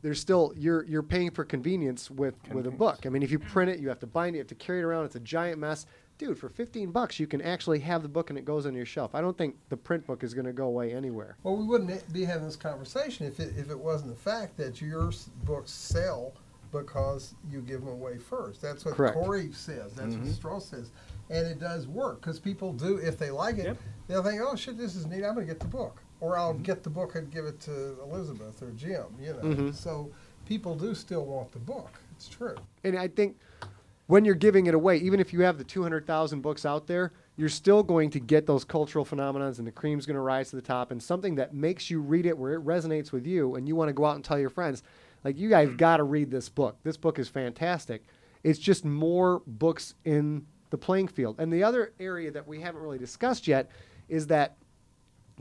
there's 0.03 0.21
still 0.21 0.53
you're 0.57 0.85
you're 0.85 1.03
paying 1.03 1.31
for 1.31 1.45
convenience 1.45 2.11
with 2.11 2.35
with 2.53 2.67
a 2.67 2.71
book. 2.71 3.07
I 3.07 3.09
mean, 3.09 3.23
if 3.23 3.31
you 3.31 3.39
print 3.39 3.71
it, 3.71 3.81
you 3.81 3.89
have 3.89 4.01
to 4.01 4.07
bind 4.07 4.35
it, 4.35 4.39
you 4.39 4.41
have 4.41 4.49
to 4.49 4.55
carry 4.55 4.81
it 4.81 4.85
around. 4.85 5.07
It's 5.07 5.15
a 5.17 5.21
giant 5.21 5.59
mess, 5.59 5.87
dude. 6.19 6.39
For 6.39 6.49
15 6.49 6.91
bucks, 6.91 7.19
you 7.21 7.27
can 7.27 7.41
actually 7.41 7.79
have 7.81 8.03
the 8.03 8.09
book 8.09 8.31
and 8.31 8.39
it 8.39 8.45
goes 8.45 8.67
on 8.67 8.75
your 8.75 8.87
shelf. 8.87 9.15
I 9.15 9.21
don't 9.21 9.39
think 9.39 9.57
the 9.69 9.77
print 9.77 10.07
book 10.07 10.23
is 10.25 10.35
going 10.35 10.47
to 10.47 10.53
go 10.53 10.67
away 10.67 10.93
anywhere. 10.93 11.37
Well, 11.45 11.57
we 11.57 11.65
wouldn't 11.65 12.13
be 12.13 12.25
having 12.25 12.45
this 12.45 12.57
conversation 12.57 13.27
if 13.27 13.41
it, 13.41 13.55
if 13.57 13.71
it 13.71 13.79
wasn't 13.79 14.11
the 14.11 14.21
fact 14.21 14.57
that 14.57 14.81
your 14.81 15.13
books 15.45 15.71
sell 15.71 16.35
because 16.73 17.35
you 17.51 17.61
give 17.61 17.81
them 17.81 17.91
away 17.91 18.19
first. 18.19 18.61
That's 18.63 18.85
what 18.85 18.95
Correct. 18.95 19.15
Cory 19.15 19.53
says. 19.53 19.93
That's 19.93 20.15
what 20.15 20.25
mm-hmm. 20.25 20.31
Stross 20.31 20.63
says. 20.63 20.91
And 21.31 21.47
it 21.47 21.61
does 21.61 21.87
work 21.87 22.21
because 22.21 22.41
people 22.41 22.73
do, 22.73 22.97
if 22.97 23.19
they 23.19 23.31
like 23.31 23.59
it, 23.59 23.67
Yep. 23.67 23.77
they'll 24.09 24.23
think, 24.23 24.41
oh, 24.43 24.57
shit, 24.57 24.79
this 24.79 24.97
is 24.97 25.07
neat. 25.07 25.25
I'm 25.25 25.35
going 25.35 25.47
to 25.47 25.53
get 25.53 25.61
the 25.61 25.67
book. 25.67 26.02
Or 26.23 26.39
I'll 26.39 26.55
get 26.55 26.85
the 26.85 26.89
book 26.89 27.17
and 27.17 27.29
give 27.33 27.47
it 27.47 27.59
to 27.63 27.97
Elizabeth 28.01 28.63
or 28.63 28.71
Jim, 28.71 29.07
you 29.21 29.33
know. 29.33 29.41
Mhm. 29.41 29.75
So 29.75 30.09
people 30.47 30.77
do 30.77 30.95
still 30.95 31.27
want 31.27 31.51
the 31.51 31.59
book. 31.59 31.91
It's 32.13 32.29
true. 32.29 32.55
And 32.85 32.97
I 32.97 33.09
think 33.09 33.39
when 34.07 34.25
you're 34.25 34.37
giving 34.37 34.67
it 34.67 34.75
away, 34.75 34.99
even 34.99 35.19
if 35.19 35.33
you 35.33 35.41
have 35.41 35.59
the 35.59 35.65
200,000 35.65 36.41
books 36.41 36.65
out 36.65 36.87
there, 36.87 37.11
you're 37.37 37.49
still 37.49 37.83
going 37.83 38.09
to 38.11 38.21
get 38.21 38.47
those 38.47 38.63
cultural 38.63 39.05
phenomenons 39.05 39.59
and 39.59 39.67
the 39.67 39.73
cream's 39.73 40.07
going 40.07 40.15
to 40.15 40.21
rise 40.21 40.51
to 40.51 40.57
the 40.57 40.63
top 40.63 40.93
and 40.93 41.03
something 41.03 41.35
that 41.35 41.55
makes 41.55 41.91
you 41.91 42.01
read 42.01 42.25
it 42.25 42.39
where 42.39 42.55
it 42.55 42.65
resonates 42.65 43.11
with 43.11 43.27
you 43.27 43.57
and 43.57 43.67
you 43.67 43.75
want 43.75 43.89
to 43.89 43.93
go 43.93 44.05
out 44.05 44.15
and 44.15 44.25
tell 44.25 44.39
your 44.39 44.51
friends, 44.51 44.85
like, 45.25 45.37
you 45.37 45.49
guys 45.49 45.71
got 45.71 45.97
to 45.97 46.05
read 46.05 46.31
this 46.31 46.49
book. 46.49 46.77
This 46.85 46.97
book 46.97 47.19
is 47.19 47.29
fantastic. 47.29 48.05
It's 48.45 48.61
just 48.61 48.85
more 48.85 49.43
books 49.47 49.95
in 50.05 50.47
the 50.71 50.79
playing 50.79 51.09
field. 51.09 51.41
And 51.41 51.53
the 51.53 51.65
other 51.65 51.95
area 51.99 52.31
that 52.31 52.47
we 52.47 52.61
haven't 52.61 52.81
really 52.81 52.99
discussed 52.99 53.49
yet 53.49 53.69
is 54.09 54.29
that 54.29 54.57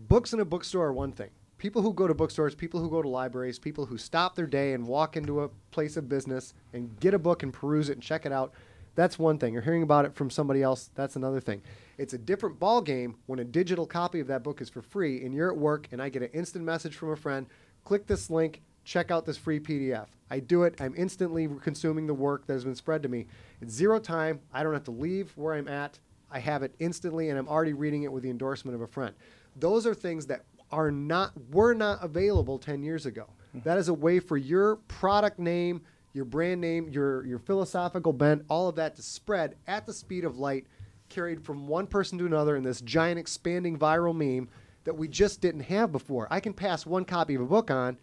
books 0.08 0.34
in 0.34 0.39
a 0.39 0.45
bookstore 0.45 0.88
are 0.88 0.93
one 0.93 1.12
thing. 1.12 1.30
People 1.58 1.82
who 1.82 1.93
go 1.93 2.08
to 2.08 2.14
bookstores, 2.14 2.56
people 2.56 2.80
who 2.80 2.89
go 2.89 3.02
to 3.02 3.08
libraries, 3.08 3.60
people 3.60 3.86
who 3.86 3.97
stop 3.97 4.36
their 4.36 4.47
day 4.47 4.74
and 4.74 4.88
walk 4.88 5.16
into 5.16 5.41
a 5.41 5.49
place 5.70 5.95
of 5.95 6.10
business 6.10 6.54
and 6.74 6.99
get 6.99 7.14
a 7.14 7.20
book 7.20 7.43
and 7.43 7.54
peruse 7.54 7.89
it 7.89 7.93
and 7.93 8.02
check 8.02 8.26
it 8.26 8.32
out, 8.32 8.54
that's 8.95 9.20
one 9.20 9.38
thing. 9.38 9.56
Or 9.56 9.62
hearing 9.62 9.84
about 9.84 10.06
it 10.06 10.16
from 10.16 10.30
somebody 10.30 10.64
else, 10.64 10.89
that's 10.95 11.16
another 11.16 11.39
thing. 11.39 11.62
It's 11.99 12.14
a 12.14 12.18
different 12.18 12.60
ball 12.60 12.82
game 12.82 13.16
when 13.28 13.39
a 13.39 13.43
digital 13.43 13.86
copy 13.86 14.20
of 14.20 14.28
that 14.28 14.43
book 14.43 14.60
is 14.60 14.70
for 14.70 14.82
free 14.82 15.24
and 15.24 15.36
you're 15.36 15.52
at 15.52 15.58
work 15.58 15.88
and 15.91 16.02
I 16.02 16.10
get 16.10 16.24
an 16.24 16.30
instant 16.34 16.66
message 16.66 16.95
from 16.95 17.12
a 17.12 17.16
friend, 17.16 17.45
click 17.86 18.08
this 18.08 18.32
link, 18.32 18.64
check 18.84 19.12
out 19.12 19.26
this 19.26 19.38
free 19.38 19.60
PDF. 19.60 20.08
I 20.32 20.39
do 20.39 20.64
it, 20.64 20.82
I'm 20.82 20.95
instantly 20.97 21.47
consuming 21.62 22.08
the 22.08 22.14
work 22.16 22.47
that 22.47 22.54
has 22.54 22.64
been 22.64 22.76
spread 22.76 23.04
to 23.04 23.10
me. 23.10 23.28
It's 23.62 23.74
zero 23.74 23.99
time, 23.99 24.39
I 24.52 24.64
don't 24.64 24.74
have 24.74 24.86
to 24.86 24.91
leave 24.91 25.32
where 25.36 25.54
I'm 25.54 25.68
at. 25.68 25.99
I 26.32 26.39
have 26.39 26.64
it 26.64 26.74
instantly 26.80 27.30
and 27.30 27.38
I'm 27.38 27.47
already 27.47 27.74
reading 27.74 28.04
it 28.04 28.12
with 28.12 28.24
the 28.24 28.30
endorsement 28.30 28.74
of 28.74 28.82
a 28.82 28.88
friend. 28.88 29.14
Those 29.56 29.86
are 29.86 29.93
things 29.93 30.26
that 30.28 30.45
are 30.72 30.91
not 30.91 31.34
were 31.52 31.74
not 31.74 32.04
available 32.04 32.58
10 32.58 32.84
years 32.84 33.06
ago. 33.06 33.28
Mm-hmm. 33.49 33.68
That 33.68 33.78
is 33.78 33.89
a 33.89 33.93
way 33.93 34.20
for 34.20 34.38
your 34.38 34.78
product 34.88 35.39
name, 35.39 35.82
your 36.14 36.26
brand 36.26 36.62
name, 36.62 36.89
your 36.89 37.26
your 37.26 37.39
philosophical 37.39 38.14
bent, 38.14 38.45
all 38.49 38.70
of 38.70 38.76
that 38.76 38.95
to 38.95 39.02
spread 39.02 39.56
at 39.68 39.86
the 39.86 39.93
speed 39.93 40.24
of 40.24 40.38
light 40.38 40.66
carried 41.10 41.43
from 41.43 41.68
one 41.68 41.86
person 41.86 42.18
to 42.18 42.26
another 42.26 42.56
in 42.56 42.64
this 42.64 42.82
giant 42.82 43.20
expanding 43.20 43.78
viral 43.78 44.16
meme 44.16 44.49
that 44.86 44.97
we 44.97 45.08
just 45.08 45.41
didn't 45.41 45.62
have 45.62 45.91
before. 45.91 46.28
I 46.32 46.39
can 46.39 46.54
pass 46.54 46.86
one 46.86 47.06
copy 47.06 47.36
of 47.36 47.41
a 47.41 47.45
book 47.45 47.70
on. 47.70 47.97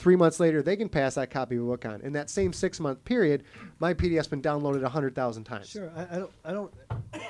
Three 0.00 0.16
months 0.16 0.40
later, 0.40 0.62
they 0.62 0.76
can 0.76 0.88
pass 0.88 1.16
that 1.16 1.30
copy 1.30 1.56
of 1.56 1.62
a 1.62 1.66
book 1.66 1.84
on. 1.84 2.00
In 2.00 2.14
that 2.14 2.30
same 2.30 2.54
six 2.54 2.80
month 2.80 3.04
period, 3.04 3.44
my 3.80 3.92
PDF's 3.92 4.28
been 4.28 4.40
downloaded 4.40 4.80
100,000 4.80 5.44
times. 5.44 5.68
Sure, 5.68 5.92
I, 5.94 6.16
I 6.16 6.18
don't. 6.18 6.32
I 6.46 6.52
don't. 6.52 6.72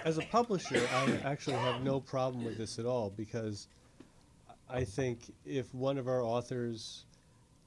As 0.04 0.18
a 0.18 0.22
publisher, 0.22 0.80
I 0.94 1.18
actually 1.24 1.56
have 1.56 1.82
no 1.82 1.98
problem 1.98 2.44
with 2.44 2.56
this 2.56 2.78
at 2.78 2.86
all 2.86 3.10
because 3.16 3.66
I 4.68 4.84
think 4.84 5.34
if 5.44 5.74
one 5.74 5.98
of 5.98 6.06
our 6.06 6.22
authors 6.22 7.06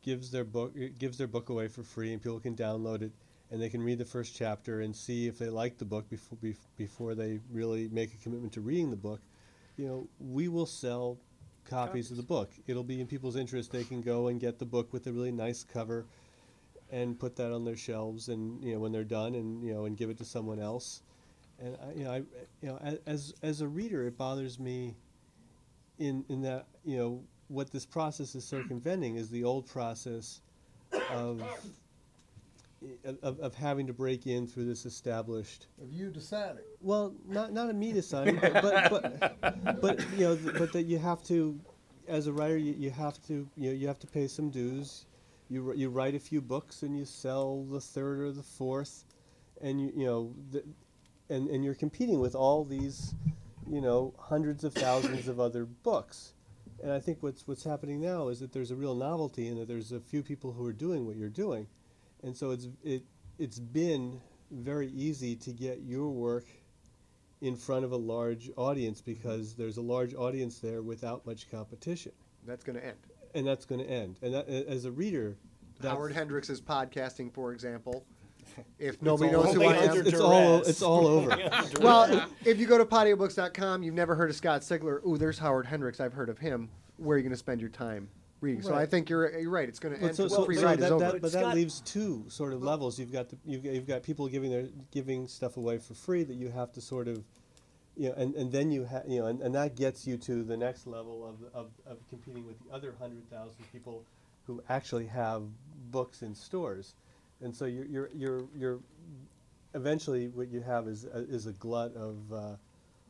gives 0.04 0.32
their 0.32 0.46
book 0.46 0.74
gives 0.98 1.18
their 1.18 1.28
book 1.28 1.50
away 1.50 1.68
for 1.68 1.84
free 1.84 2.14
and 2.14 2.24
people 2.24 2.40
can 2.40 2.56
download 2.56 3.02
it 3.02 3.12
and 3.52 3.62
they 3.62 3.70
can 3.70 3.84
read 3.84 3.98
the 3.98 4.06
first 4.06 4.36
chapter 4.36 4.82
and 4.82 4.96
see 4.96 5.28
if 5.28 5.38
they 5.38 5.50
like 5.50 5.78
the 5.78 5.86
book 5.86 6.10
before 6.10 6.38
before 6.78 7.14
they 7.14 7.42
really 7.52 7.90
make 7.92 8.14
a 8.14 8.18
commitment 8.24 8.54
to 8.54 8.62
reading 8.62 8.90
the 8.90 8.96
book, 8.96 9.20
you 9.76 9.86
know, 9.86 10.08
we 10.32 10.48
will 10.48 10.66
sell 10.66 11.18
copies 11.74 12.12
of 12.12 12.18
the 12.18 12.24
book. 12.24 12.52
It'll 12.68 12.84
be 12.84 13.02
in 13.02 13.08
people's 13.08 13.36
interest. 13.36 13.72
They 13.72 13.84
can 13.84 14.02
go 14.02 14.28
and 14.28 14.40
get 14.40 14.60
the 14.60 14.66
book 14.66 14.94
with 14.94 15.08
a 15.08 15.12
really 15.12 15.32
nice 15.32 15.64
cover 15.64 16.06
and 16.92 17.20
put 17.20 17.36
that 17.38 17.52
on 17.52 17.66
their 17.66 17.76
shelves 17.76 18.30
and 18.30 18.64
you 18.64 18.74
know 18.74 18.80
when 18.80 18.92
they're 18.92 19.04
done 19.04 19.34
and 19.36 19.64
you 19.64 19.74
know 19.74 19.86
and 19.86 19.98
give 19.98 20.10
it 20.10 20.18
to 20.20 20.26
someone 20.26 20.60
else. 20.60 21.02
And 21.60 21.76
I, 21.82 21.94
you 21.94 22.04
know, 22.04 22.12
I 22.12 22.18
you 22.62 22.70
know 22.70 23.00
as 23.06 23.34
as 23.42 23.62
a 23.62 23.68
reader, 23.68 24.06
it 24.06 24.18
bothers 24.18 24.60
me 24.60 24.96
in 25.98 26.24
in 26.30 26.42
that 26.44 26.68
you 26.86 26.98
know 26.98 27.24
what 27.48 27.72
this 27.72 27.86
process 27.86 28.36
is 28.36 28.46
circumventing 28.46 29.16
is 29.16 29.30
the 29.30 29.44
old 29.44 29.68
process 29.68 30.42
of 31.12 31.42
of, 33.22 33.40
of 33.40 33.56
having 33.56 33.88
to 33.88 33.94
break 33.94 34.28
in 34.28 34.48
through 34.48 34.66
this 34.66 34.86
established. 34.86 35.68
Of 35.82 35.92
you 35.92 36.10
deciding. 36.10 36.64
Well, 36.82 37.14
not 37.28 37.54
not 37.54 37.70
a 37.70 37.74
me 37.74 37.92
deciding, 37.92 38.40
but, 38.40 38.90
but 38.90 39.20
but 39.42 39.82
but 39.82 40.06
you 40.18 40.26
know, 40.26 40.38
but 40.58 40.72
that 40.74 40.84
you 40.84 40.98
have 40.98 41.24
to, 41.24 41.60
as 42.08 42.28
a 42.28 42.34
writer, 42.34 42.58
you, 42.58 42.74
you 42.74 42.90
have 42.92 43.22
to 43.28 43.48
you 43.56 43.70
know 43.70 43.76
you 43.76 43.88
have 43.88 44.00
to 44.00 44.08
pay 44.08 44.28
some 44.28 44.50
dues. 44.50 45.06
You 45.50 45.74
you 45.74 45.90
write 45.90 46.16
a 46.16 46.20
few 46.20 46.42
books 46.42 46.84
and 46.84 46.98
you 46.98 47.06
sell 47.06 47.64
the 47.66 47.82
third 47.82 48.20
or 48.20 48.32
the 48.32 48.44
fourth, 48.44 49.06
and 49.62 49.80
you 49.80 49.92
you 49.96 50.06
know, 50.06 50.34
the, 50.52 50.64
and 51.30 51.50
and 51.50 51.64
you're 51.64 51.76
competing 51.76 52.20
with 52.20 52.36
all 52.36 52.64
these, 52.64 53.14
you 53.70 53.82
know, 53.82 54.14
hundreds 54.18 54.64
of 54.64 54.74
thousands 54.74 55.28
of 55.28 55.40
other 55.40 55.66
books. 55.66 56.34
And 56.82 56.92
I 56.92 57.00
think 57.00 57.22
what's 57.22 57.48
what's 57.48 57.64
happening 57.64 58.02
now 58.02 58.28
is 58.30 58.40
that 58.40 58.52
there's 58.52 58.72
a 58.72 58.76
real 58.76 58.96
novelty 58.96 59.48
in 59.48 59.58
that 59.60 59.68
there's 59.68 59.92
a 59.92 60.00
few 60.00 60.22
people 60.24 60.52
who 60.52 60.66
are 60.66 60.74
doing 60.74 61.06
what 61.06 61.16
you're 61.16 61.30
doing, 61.30 61.68
and 62.24 62.36
so 62.36 62.52
it's 62.52 62.68
it 62.84 63.04
it's 63.40 63.60
been 63.60 64.20
very 64.52 64.90
easy 64.90 65.36
to 65.36 65.52
get 65.52 65.82
your 65.82 66.10
work 66.10 66.46
in 67.42 67.56
front 67.56 67.84
of 67.84 67.92
a 67.92 67.98
large 67.98 68.50
audience 68.56 69.02
because 69.02 69.54
there's 69.54 69.78
a 69.78 69.82
large 69.82 70.14
audience 70.16 70.60
there 70.60 70.82
without 70.82 71.26
much 71.26 71.52
competition, 71.52 72.12
That's 72.46 72.64
going 72.64 72.78
to 72.78 72.86
end. 72.86 72.98
and 73.36 73.46
that's 73.46 73.66
going 73.66 73.82
to 73.82 73.90
end. 73.90 74.18
And 74.22 74.34
that, 74.34 74.48
as 74.48 74.86
a 74.86 74.92
reader, 74.92 75.36
that's, 75.80 75.94
Howard 75.94 76.14
Hendrix 76.14 76.50
is 76.50 76.62
podcasting, 76.62 77.34
for 77.34 77.52
example. 77.52 78.06
If 78.78 79.02
nobody 79.02 79.32
knows 79.32 79.52
who 79.56 79.64
I 79.64 79.74
am, 79.78 79.98
it's, 79.98 80.10
it's 80.10 80.20
all 80.20 80.62
it's 80.62 80.82
all 80.84 81.08
over. 81.08 81.36
well, 81.82 82.28
if 82.46 82.60
you 82.60 82.68
go 82.68 82.78
to 82.78 82.86
audiobooks.com, 82.86 83.82
you've 83.82 83.96
never 83.96 84.14
heard 84.14 84.30
of 84.30 84.36
Scott 84.36 84.62
Sigler. 84.62 85.04
Ooh, 85.08 85.18
there's 85.18 85.40
Howard 85.40 85.66
Hendrix. 85.66 86.00
I've 86.00 86.14
heard 86.14 86.30
of 86.30 86.38
him. 86.38 86.70
Where 86.98 87.16
are 87.16 87.18
you 87.18 87.24
going 87.24 87.32
to 87.32 87.38
spend 87.38 87.62
your 87.62 87.72
time 87.72 88.10
reading? 88.44 88.62
So 88.62 88.76
I 88.76 88.86
think 88.86 89.10
you're 89.10 89.40
you're 89.40 89.50
right. 89.50 89.68
It's 89.68 89.80
going 89.80 89.96
to 89.96 90.02
end. 90.02 90.16
so, 90.16 90.28
so, 90.28 90.36
so, 90.36 90.46
free 90.46 90.58
so 90.58 90.66
ride 90.66 90.80
that, 90.80 90.86
is 90.86 90.92
over. 90.92 91.04
that, 91.06 91.22
but 91.22 91.32
that 91.32 91.40
Scott- 91.40 91.56
leaves 91.56 91.82
two 91.82 92.26
sort 92.28 92.54
of 92.54 92.62
levels. 92.62 93.00
You've 93.00 93.12
got 93.12 93.30
the, 93.30 93.38
you've, 93.46 93.64
got, 93.64 93.74
you've 93.74 93.88
got 93.88 94.04
people 94.04 94.28
giving 94.28 94.52
their 94.52 94.68
giving 94.92 95.28
stuff 95.28 95.58
away 95.58 95.78
for 95.80 95.94
free 95.94 96.24
that 96.24 96.36
you 96.36 96.50
have 96.50 96.72
to 96.74 96.82
sort 96.82 97.08
of, 97.08 97.24
you 97.98 98.10
know, 98.10 98.16
and, 98.16 98.36
and 98.36 98.52
then 98.52 98.72
you 98.72 98.84
have 98.84 99.04
you 99.08 99.22
know, 99.22 99.28
and, 99.28 99.42
and 99.42 99.56
that 99.56 99.76
gets 99.76 100.06
you 100.06 100.18
to 100.18 100.44
the 100.44 100.58
next 100.58 100.86
level 100.86 101.26
of, 101.28 101.36
of, 101.54 101.72
of 101.88 101.98
competing 102.10 102.46
with 102.46 102.56
the 102.64 102.74
other 102.74 102.94
hundred 103.00 103.28
thousand 103.32 103.64
people 103.72 104.04
who 104.46 104.62
actually 104.70 105.08
have 105.08 105.44
books 105.90 106.22
in 106.22 106.36
stores, 106.36 106.94
and 107.42 107.56
so 107.56 107.66
you're 107.66 107.86
you're 107.86 108.10
you're, 108.14 108.46
you're 108.56 108.80
eventually 109.74 110.28
what 110.28 110.50
you 110.50 110.62
have 110.62 110.88
is 110.88 111.06
a, 111.06 111.20
is 111.30 111.48
a 111.48 111.54
glut 111.54 111.96
of 111.96 112.18
uh, 112.32 112.56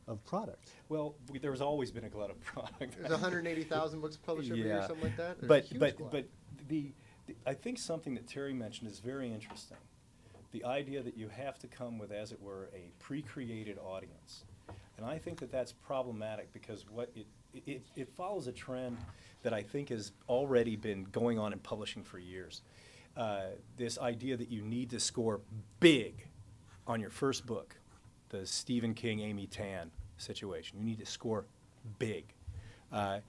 of 0.06 0.24
product. 0.24 0.70
Well, 0.88 1.14
we, 1.30 1.38
there's 1.38 1.60
always 1.60 1.90
been 1.90 2.04
a 2.04 2.08
glut 2.08 2.30
of 2.30 2.40
product. 2.44 2.96
There's 2.98 3.10
180,000 3.10 4.00
books 4.00 4.16
published 4.16 4.50
every 4.50 4.62
year, 4.62 4.74
Yeah. 4.76 4.86
something 4.86 5.04
like 5.04 5.16
that. 5.16 5.40
There's 5.40 5.48
but 5.70 5.78
but 5.78 5.96
glut. 5.98 6.10
but 6.10 6.28
the, 6.68 6.92
the 7.26 7.34
I 7.46 7.54
think 7.54 7.78
something 7.78 8.14
that 8.14 8.26
Terry 8.26 8.52
mentioned 8.54 8.90
is 8.90 8.98
very 8.98 9.32
interesting. 9.32 9.78
The 10.52 10.64
idea 10.64 11.02
that 11.02 11.16
you 11.16 11.28
have 11.28 11.58
to 11.60 11.66
come 11.66 11.98
with, 11.98 12.12
as 12.12 12.30
it 12.30 12.40
were, 12.40 12.70
a 12.74 12.92
pre-created 13.00 13.76
audience, 13.78 14.44
and 14.96 15.04
I 15.04 15.18
think 15.18 15.40
that 15.40 15.50
that's 15.50 15.72
problematic 15.72 16.52
because 16.52 16.84
what 16.88 17.10
it 17.16 17.26
it, 17.66 17.82
it 17.96 18.08
follows 18.16 18.46
a 18.46 18.52
trend 18.52 18.98
that 19.42 19.52
I 19.52 19.62
think 19.62 19.88
has 19.90 20.12
already 20.28 20.76
been 20.76 21.04
going 21.04 21.38
on 21.38 21.52
in 21.52 21.58
publishing 21.60 22.02
for 22.02 22.18
years. 22.18 22.62
Uh, 23.16 23.42
this 23.76 23.96
idea 23.98 24.36
that 24.36 24.50
you 24.50 24.62
need 24.62 24.90
to 24.90 24.98
score 24.98 25.40
big 25.78 26.26
on 26.86 27.00
your 27.00 27.10
first 27.10 27.46
book, 27.46 27.76
the 28.34 28.46
Stephen 28.46 28.94
King, 28.94 29.20
Amy 29.20 29.46
Tan 29.46 29.90
situation. 30.18 30.78
You 30.78 30.84
need 30.84 30.98
to 30.98 31.06
score 31.06 31.44
big. 31.98 32.24
Uh, 32.92 33.20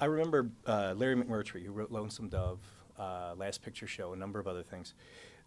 I- 0.00 0.04
remember 0.06 0.50
uh, 0.66 0.94
Larry 0.96 1.16
McMurtry, 1.16 1.64
who 1.64 1.72
wrote 1.72 1.90
Lonesome 1.90 2.28
Dove, 2.28 2.58
uh, 2.98 3.34
Last 3.36 3.62
Picture 3.62 3.86
Show, 3.86 4.14
a 4.14 4.16
number 4.16 4.38
of 4.38 4.46
other 4.46 4.62
things, 4.62 4.94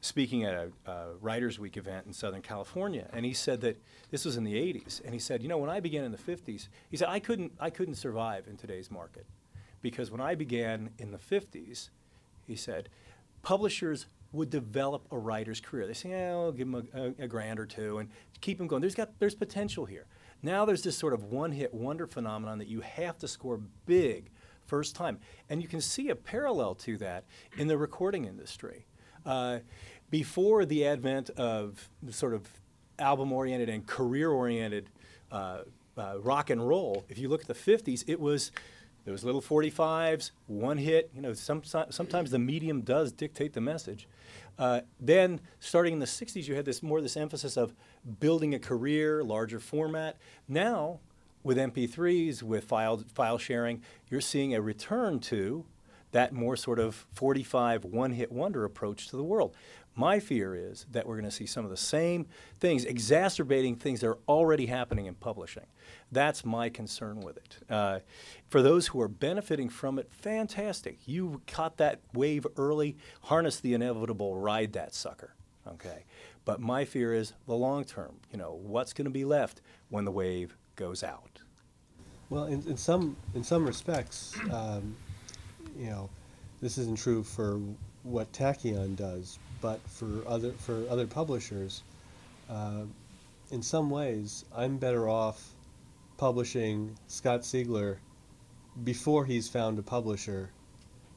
speaking 0.02 0.44
at 0.44 0.54
a, 0.54 0.92
a 0.92 1.16
Writers 1.22 1.58
Week 1.58 1.76
event 1.76 2.06
in 2.06 2.14
Southern 2.14 2.44
California, 2.44 3.10
and 3.14 3.26
he 3.26 3.34
said 3.34 3.62
that 3.62 3.82
this 4.12 4.26
was 4.26 4.38
in 4.38 4.44
the 4.44 4.54
'80s, 4.54 5.04
and 5.04 5.14
he 5.14 5.20
said, 5.20 5.42
you 5.42 5.50
know, 5.50 5.58
when 5.58 5.72
I 5.72 5.80
began 5.80 6.04
in 6.04 6.12
the 6.12 6.18
'50s, 6.18 6.68
he 6.92 6.98
said 6.98 7.08
I 7.10 7.20
couldn't, 7.20 7.54
I 7.60 7.72
couldn't 7.72 7.96
survive 7.96 8.48
in 8.48 8.58
today's 8.58 8.92
market, 8.92 9.26
because 9.82 10.12
when 10.12 10.22
I 10.22 10.36
began 10.36 10.92
in 11.00 11.12
the 11.12 11.18
'50s, 11.18 11.90
he 12.46 12.56
said, 12.56 12.90
publishers 13.42 14.06
would 14.32 14.50
develop 14.50 15.08
a 15.12 15.18
writer's 15.18 15.60
career. 15.60 15.88
They 15.88 15.94
say, 15.94 16.10
yeah, 16.10 16.32
I'll 16.32 16.52
give 16.52 16.68
him 16.68 16.76
a, 16.76 17.00
a, 17.00 17.14
a 17.24 17.28
grand 17.28 17.60
or 17.60 17.66
two 17.66 18.00
and 18.00 18.10
keep 18.42 18.60
him 18.60 18.68
going. 18.68 18.82
There's 18.82 18.96
got 18.96 19.18
there's 19.20 19.36
potential 19.36 19.86
here. 19.86 20.06
Now 20.42 20.66
there's 20.66 20.84
this 20.84 20.98
sort 20.98 21.14
of 21.14 21.24
one-hit 21.24 21.74
wonder 21.74 22.06
phenomenon 22.06 22.60
that 22.60 22.68
you 22.68 22.82
have 22.82 23.18
to 23.20 23.28
score 23.28 23.60
big 23.86 24.30
first 24.66 24.96
time, 24.96 25.20
and 25.50 25.62
you 25.62 25.68
can 25.68 25.82
see 25.82 26.10
a 26.10 26.16
parallel 26.16 26.76
to 26.76 26.98
that 26.98 27.24
in 27.58 27.68
the 27.68 27.78
recording 27.78 28.26
industry. 28.26 28.86
Uh, 29.26 29.60
before 30.10 30.66
the 30.66 30.86
advent 30.86 31.30
of 31.32 31.90
sort 32.10 32.34
of 32.34 32.48
album-oriented 33.00 33.70
and 33.70 33.86
career-oriented 33.88 34.90
uh, 35.32 35.60
uh, 35.98 36.20
rock 36.20 36.50
and 36.50 36.66
roll, 36.68 37.06
if 37.10 37.18
you 37.18 37.30
look 37.30 37.42
at 37.42 37.48
the 37.48 37.54
50s, 37.54 38.04
it 38.08 38.20
was 38.20 38.52
those 39.06 39.24
little 39.24 39.42
45s, 39.42 40.32
one 40.48 40.78
hit. 40.78 41.10
You 41.16 41.22
know, 41.22 41.34
some, 41.34 41.64
sometimes 41.64 42.30
the 42.30 42.40
medium 42.40 42.82
does 42.82 43.12
dictate 43.14 43.54
the 43.54 43.62
message. 43.62 44.08
Uh, 44.58 44.82
then, 45.00 45.40
starting 45.60 45.94
in 45.94 46.00
the 46.00 46.06
60s, 46.06 46.48
you 46.48 46.56
had 46.56 46.66
this 46.66 46.82
more 46.82 47.02
this 47.02 47.18
emphasis 47.18 47.58
of 47.58 47.74
building 48.20 48.56
a 48.56 48.60
career, 48.60 49.24
larger 49.24 49.60
format. 49.60 50.18
Now, 50.48 51.00
with 51.44 51.58
MP3s, 51.58 52.44
with 52.44 52.64
file 52.64 53.04
file 53.14 53.38
sharing, 53.38 53.82
you're 54.10 54.22
seeing 54.22 54.54
a 54.56 54.62
return 54.62 55.20
to 55.20 55.66
that 56.12 56.34
more 56.34 56.56
sort 56.56 56.80
of 56.80 57.06
45 57.14 57.84
one-hit 57.86 58.32
wonder 58.32 58.64
approach 58.64 59.08
to 59.10 59.18
the 59.18 59.24
world. 59.24 59.56
My 59.98 60.20
fear 60.20 60.54
is 60.54 60.86
that 60.92 61.08
we're 61.08 61.16
going 61.16 61.26
to 61.26 61.32
see 61.32 61.48
some 61.48 61.66
of 61.66 61.72
the 61.72 61.76
same 61.76 62.28
things, 62.60 62.86
exacerbating 62.86 63.78
things 63.78 64.02
that 64.02 64.08
are 64.08 64.20
already 64.28 64.68
happening 64.68 65.08
in 65.08 65.16
publishing. 65.16 65.66
That's 66.12 66.46
my 66.46 66.70
concern 66.70 67.20
with 67.22 67.38
it. 67.38 67.58
Uh, 67.68 68.00
for 68.48 68.62
those 68.62 68.88
who 68.88 69.02
are 69.02 69.08
benefiting 69.08 69.70
from 69.70 69.98
it, 69.98 70.08
fantastic. 70.12 71.00
You 71.08 71.42
caught 71.48 71.78
that 71.78 72.02
wave 72.14 72.46
early, 72.58 72.96
harness 73.24 73.60
the 73.60 73.74
inevitable, 73.74 74.38
ride 74.38 74.74
that 74.74 74.94
sucker. 74.94 75.34
Okay. 75.68 76.06
But 76.46 76.62
my 76.62 76.86
fear 76.86 77.16
is 77.16 77.34
the 77.48 77.56
long 77.56 77.84
term. 77.84 78.18
You 78.32 78.38
know, 78.38 78.60
what's 78.62 78.94
going 78.94 79.06
to 79.06 79.12
be 79.12 79.26
left 79.26 79.62
when 79.90 80.06
the 80.06 80.12
wave 80.12 80.56
goes 80.76 81.04
out? 81.04 81.40
Well, 82.30 82.46
in, 82.46 82.62
in 82.68 82.78
some 82.78 83.18
in 83.34 83.44
some 83.44 83.66
respects, 83.66 84.38
um, 84.52 84.96
you 85.76 85.90
know, 85.90 86.10
this 86.62 86.78
isn't 86.78 87.00
true 87.00 87.24
for 87.24 87.60
what 88.04 88.32
Tachyon 88.32 88.96
does, 88.96 89.40
but 89.62 89.80
for 89.88 90.24
other 90.28 90.52
for 90.52 90.86
other 90.90 91.08
publishers, 91.08 91.84
uh, 92.50 92.84
in 93.52 93.62
some 93.62 93.90
ways, 93.90 94.46
I'm 94.56 94.78
better 94.78 95.10
off 95.10 95.54
publishing 96.18 96.98
Scott 97.08 97.42
Sigler 97.42 97.98
before 98.84 99.26
he's 99.26 99.48
found 99.48 99.80
a 99.80 99.84
publisher 99.84 100.50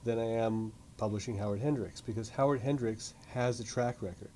than 0.04 0.18
I 0.18 0.24
am 0.24 0.72
publishing 0.96 1.36
Howard 1.36 1.60
Hendrix 1.60 2.00
because 2.00 2.28
Howard 2.28 2.60
Hendrix 2.60 3.14
has 3.32 3.60
a 3.60 3.64
track 3.64 4.02
record. 4.02 4.30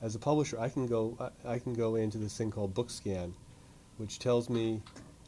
As 0.00 0.14
a 0.14 0.18
publisher, 0.18 0.58
I 0.58 0.68
can 0.68 0.86
go 0.86 1.16
I, 1.44 1.54
I 1.54 1.58
can 1.58 1.74
go 1.74 1.96
into 1.96 2.18
this 2.18 2.36
thing 2.36 2.50
called 2.50 2.74
BookScan, 2.74 3.32
which 3.96 4.18
tells 4.18 4.48
me 4.48 4.82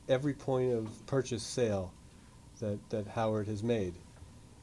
every 0.09 0.35
point 0.35 0.73
of 0.73 1.07
purchase 1.07 1.43
sale 1.43 1.93
that, 2.61 2.79
that 2.91 3.07
Howard 3.09 3.47
has 3.47 3.63
made. 3.63 3.95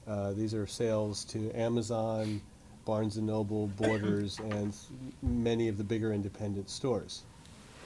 Uh, 0.07 0.31
these 0.33 0.53
are 0.53 0.67
sales 0.67 1.25
to 1.25 1.51
Amazon, 1.53 2.41
Barnes 2.87 3.17
and 3.17 3.27
Noble, 3.27 3.67
Borders, 3.77 4.39
and 4.39 4.73
many 5.21 5.67
of 5.67 5.77
the 5.77 5.83
bigger 5.83 6.13
independent 6.13 6.69
stores. 6.69 7.23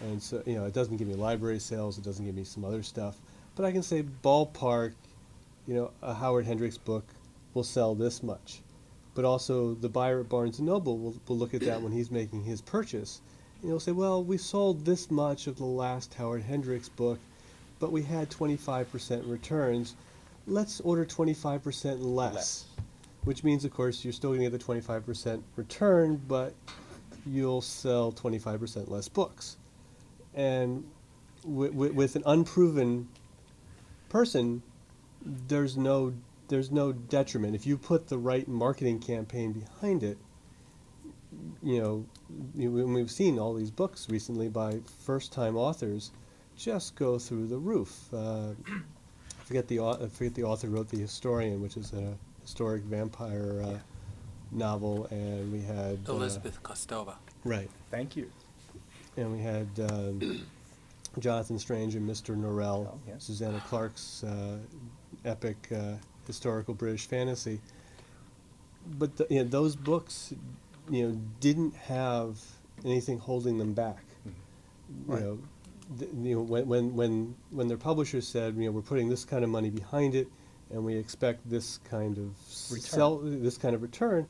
and 0.02 0.22
so 0.22 0.44
you 0.46 0.56
know 0.56 0.66
it 0.66 0.74
doesn't 0.74 0.98
give 0.98 1.08
me 1.08 1.16
library 1.16 1.60
sales, 1.60 1.98
it 1.98 2.04
doesn't 2.04 2.24
give 2.26 2.36
me 2.36 2.44
some 2.44 2.64
other 2.64 2.84
stuff, 2.84 3.18
but 3.56 3.66
I 3.66 3.72
can 3.72 3.82
say 3.82 4.04
ballpark, 4.24 4.94
you 5.68 5.74
know, 5.74 5.92
a 6.04 6.14
Howard 6.14 6.46
Hendrix 6.46 6.78
book 6.78 7.04
will 7.56 7.64
sell 7.64 7.96
this 7.96 8.22
much, 8.22 8.62
but 9.16 9.26
also 9.26 9.74
the 9.74 9.90
buyer 9.90 10.20
at 10.20 10.30
Barnes 10.30 10.60
and 10.60 10.68
Noble 10.68 10.98
will, 11.00 11.16
will 11.28 11.38
look 11.38 11.56
at 11.56 11.62
that 11.62 11.82
when 11.82 11.92
he's 11.92 12.12
making 12.12 12.44
his 12.44 12.62
purchase, 12.62 13.22
and 13.62 13.70
he'll 13.70 13.80
say, 13.80 13.92
well, 13.92 14.24
we 14.24 14.38
sold 14.38 14.86
this 14.86 15.10
much 15.12 15.48
of 15.48 15.58
the 15.58 15.66
last 15.66 16.14
Howard 16.14 16.44
Hendrix 16.44 16.90
book, 16.90 17.20
but 17.80 17.92
we 17.92 18.04
had 18.04 18.30
25% 18.30 19.30
returns. 19.30 19.96
Let's 20.48 20.80
order 20.82 21.06
25% 21.06 21.98
less. 22.02 22.34
Less. 22.34 22.66
Which 23.24 23.44
means, 23.44 23.66
of 23.66 23.72
course, 23.72 24.04
you're 24.04 24.14
still 24.14 24.32
going 24.32 24.42
to 24.42 24.50
get 24.50 24.60
the 24.60 24.66
25% 24.66 25.44
return, 25.56 26.22
but 26.28 26.56
you'll 27.26 27.62
sell 27.62 28.12
25% 28.12 28.90
less 28.90 29.08
books. 29.08 29.58
And 30.34 30.86
wi- 31.44 31.70
wi- 31.70 31.94
with 31.94 32.16
an 32.16 32.24
unproven 32.26 33.08
person, 34.10 34.64
there's 35.24 35.78
no 35.78 36.14
there's 36.48 36.72
no 36.72 36.92
detriment 36.92 37.56
if 37.56 37.66
you 37.66 37.78
put 37.78 38.08
the 38.10 38.18
right 38.18 38.46
marketing 38.48 39.00
campaign 39.00 39.54
behind 39.54 40.04
it. 40.04 40.18
You 41.64 41.82
know, 41.82 42.06
you, 42.56 42.72
we've 42.72 43.10
seen 43.10 43.40
all 43.40 43.54
these 43.54 43.72
books 43.72 44.10
recently 44.10 44.50
by 44.50 44.80
first-time 45.06 45.56
authors 45.56 46.12
just 46.58 46.96
go 46.96 47.18
through 47.18 47.48
the 47.48 47.58
roof. 47.58 48.14
Uh, 48.14 48.52
I 48.68 49.44
forget 49.46 49.68
the 49.68 49.80
I 49.80 50.08
forget 50.08 50.34
the 50.34 50.44
author 50.44 50.68
wrote 50.68 50.90
the 50.90 51.00
Historian, 51.00 51.62
which 51.62 51.78
is 51.78 51.94
a 51.94 52.18
historic 52.42 52.84
vampire 52.84 53.62
uh, 53.64 53.78
novel, 54.52 55.06
and 55.12 55.52
we 55.52 55.62
had 55.62 56.00
uh, 56.08 56.14
Elizabeth 56.14 56.62
Kostova. 56.64 57.16
right, 57.44 57.70
Thank 57.90 58.16
you. 58.16 58.30
and 59.18 59.32
we 59.32 59.40
had 59.42 59.68
um, 59.90 60.46
Jonathan 61.20 61.60
Strange 61.60 61.96
and 61.96 62.10
Mr. 62.10 62.36
Norrell, 62.36 62.88
Oh, 62.88 63.00
yes. 63.08 63.24
Susanna 63.24 63.62
Clarke's 63.68 64.24
uh, 64.24 64.58
epic 65.26 65.58
uh, 65.76 65.94
historical 66.28 66.74
British 66.74 67.06
fantasy. 67.08 67.60
But 68.98 69.16
the, 69.18 69.28
you 69.30 69.44
know, 69.44 69.50
those 69.50 69.76
books, 69.76 70.34
you 70.90 71.08
know, 71.08 71.22
didn't 71.40 71.76
have 71.76 72.40
anything 72.84 73.20
holding 73.20 73.58
them 73.58 73.74
back. 73.74 74.04
You 74.26 74.34
Right. 75.06 75.22
know, 75.22 75.40
th- 76.00 76.12
you 76.22 76.36
know, 76.36 76.42
when, 76.42 76.68
when 76.68 76.96
when 76.96 77.36
when 77.52 77.68
their 77.70 77.78
publishers 77.78 78.28
said, 78.28 78.56
you 78.56 78.66
know, 78.66 78.72
we're 78.72 78.82
putting 78.82 79.08
this 79.08 79.24
kind 79.24 79.44
of 79.44 79.50
money 79.50 79.70
behind 79.70 80.16
it, 80.16 80.28
and 80.74 80.84
we 80.84 80.96
expect 80.96 81.48
this 81.50 81.78
kind 81.90 82.18
of 82.18 82.36
Return. 82.72 82.82
sell 82.82 83.18
this 83.20 83.58
kind 83.58 83.76
of 83.76 83.82
return, 83.82 84.28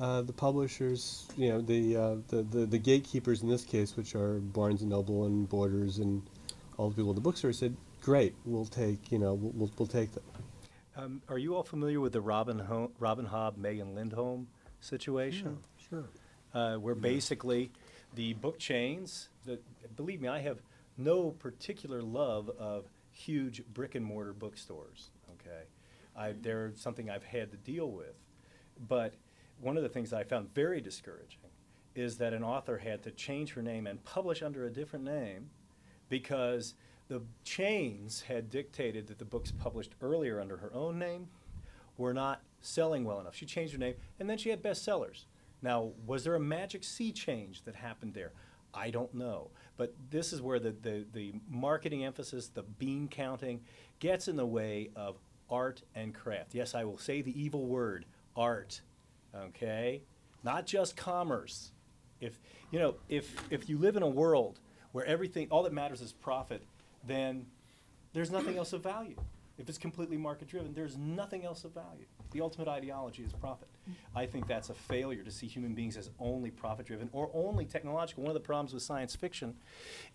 uh, 0.00 0.22
the 0.22 0.32
publishers, 0.32 1.26
you 1.36 1.48
know, 1.50 1.60
the, 1.60 1.96
uh, 1.96 2.16
the, 2.28 2.42
the 2.42 2.66
the 2.66 2.78
gatekeepers 2.78 3.42
in 3.42 3.48
this 3.48 3.64
case, 3.64 3.96
which 3.96 4.14
are 4.14 4.34
Barnes 4.38 4.80
and 4.82 4.90
Noble 4.90 5.24
and 5.26 5.48
Borders 5.48 5.98
and 5.98 6.22
all 6.76 6.88
the 6.90 6.96
people 6.96 7.10
in 7.10 7.14
the 7.16 7.20
bookstore, 7.20 7.52
said, 7.52 7.76
"Great, 8.00 8.34
we'll 8.44 8.64
take, 8.64 9.12
you 9.12 9.18
know, 9.18 9.34
we'll, 9.34 9.52
we'll, 9.52 9.70
we'll 9.78 9.86
take 9.88 10.12
them." 10.12 10.24
Um, 10.96 11.22
are 11.28 11.38
you 11.38 11.54
all 11.54 11.62
familiar 11.62 12.00
with 12.00 12.12
the 12.12 12.20
Robin, 12.20 12.58
Ho- 12.58 12.90
Robin 12.98 13.26
Hobb, 13.26 13.56
Megan 13.56 13.94
Lindholm 13.94 14.48
situation? 14.80 15.58
Sure. 15.88 16.04
uh, 16.54 16.76
where 16.76 16.94
basically 16.94 17.70
the 18.14 18.32
book 18.34 18.58
chains 18.58 19.28
that 19.44 19.62
believe 19.96 20.20
me 20.20 20.26
i 20.28 20.40
have 20.40 20.58
no 20.96 21.30
particular 21.30 22.02
love 22.02 22.50
of 22.58 22.84
huge 23.12 23.62
brick 23.72 23.94
and 23.94 24.04
mortar 24.04 24.32
bookstores 24.32 25.10
okay 25.19 25.19
I, 26.20 26.34
they're 26.40 26.72
something 26.74 27.08
i've 27.08 27.24
had 27.24 27.50
to 27.50 27.56
deal 27.56 27.90
with 27.90 28.14
but 28.88 29.14
one 29.60 29.76
of 29.76 29.82
the 29.82 29.88
things 29.88 30.12
i 30.12 30.22
found 30.22 30.54
very 30.54 30.80
discouraging 30.80 31.50
is 31.94 32.18
that 32.18 32.32
an 32.32 32.44
author 32.44 32.78
had 32.78 33.02
to 33.02 33.10
change 33.10 33.52
her 33.54 33.62
name 33.62 33.86
and 33.86 34.04
publish 34.04 34.42
under 34.42 34.66
a 34.66 34.70
different 34.70 35.04
name 35.04 35.50
because 36.08 36.74
the 37.08 37.22
chains 37.44 38.22
had 38.22 38.50
dictated 38.50 39.08
that 39.08 39.18
the 39.18 39.24
books 39.24 39.50
published 39.50 39.94
earlier 40.00 40.40
under 40.40 40.58
her 40.58 40.72
own 40.72 40.98
name 40.98 41.28
were 41.96 42.14
not 42.14 42.42
selling 42.60 43.04
well 43.04 43.20
enough. 43.20 43.34
She 43.34 43.46
changed 43.46 43.72
her 43.72 43.78
name, 43.78 43.94
and 44.18 44.30
then 44.30 44.38
she 44.38 44.50
had 44.50 44.62
bestsellers. 44.62 45.24
Now, 45.60 45.90
was 46.06 46.24
there 46.24 46.36
a 46.36 46.40
magic 46.40 46.84
sea 46.84 47.12
change 47.12 47.64
that 47.64 47.74
happened 47.74 48.14
there? 48.14 48.32
I 48.72 48.90
don't 48.90 49.12
know. 49.12 49.50
But 49.76 49.94
this 50.10 50.32
is 50.32 50.40
where 50.40 50.60
the, 50.60 50.70
the, 50.70 51.04
the 51.12 51.34
marketing 51.48 52.04
emphasis, 52.04 52.48
the 52.48 52.62
bean 52.62 53.08
counting, 53.08 53.60
gets 53.98 54.28
in 54.28 54.36
the 54.36 54.46
way 54.46 54.90
of 54.94 55.16
art 55.50 55.82
and 55.94 56.14
craft. 56.14 56.54
Yes, 56.54 56.74
I 56.74 56.84
will 56.84 56.98
say 56.98 57.22
the 57.22 57.40
evil 57.40 57.66
word, 57.66 58.06
art. 58.36 58.80
Okay? 59.34 60.02
Not 60.42 60.66
just 60.66 60.96
commerce. 60.96 61.72
If 62.20 62.38
you 62.70 62.78
know, 62.78 62.96
if 63.08 63.34
if 63.50 63.68
you 63.68 63.78
live 63.78 63.96
in 63.96 64.02
a 64.02 64.08
world 64.08 64.60
where 64.92 65.04
everything 65.04 65.48
all 65.50 65.62
that 65.62 65.72
matters 65.72 66.00
is 66.00 66.12
profit, 66.12 66.62
then 67.06 67.46
there's 68.12 68.30
nothing 68.30 68.58
else 68.58 68.72
of 68.72 68.82
value. 68.82 69.16
If 69.58 69.68
it's 69.68 69.78
completely 69.78 70.16
market 70.16 70.48
driven, 70.48 70.72
there's 70.72 70.96
nothing 70.96 71.44
else 71.44 71.64
of 71.64 71.72
value. 71.72 72.06
The 72.30 72.40
ultimate 72.40 72.68
ideology 72.68 73.22
is 73.22 73.32
profit. 73.32 73.68
I 74.14 74.24
think 74.24 74.46
that's 74.46 74.70
a 74.70 74.74
failure 74.74 75.22
to 75.22 75.30
see 75.30 75.46
human 75.46 75.74
beings 75.74 75.96
as 75.96 76.10
only 76.18 76.50
profit 76.50 76.86
driven 76.86 77.10
or 77.12 77.30
only 77.34 77.66
technological. 77.66 78.22
One 78.22 78.30
of 78.30 78.34
the 78.34 78.46
problems 78.46 78.72
with 78.72 78.82
science 78.82 79.14
fiction 79.14 79.54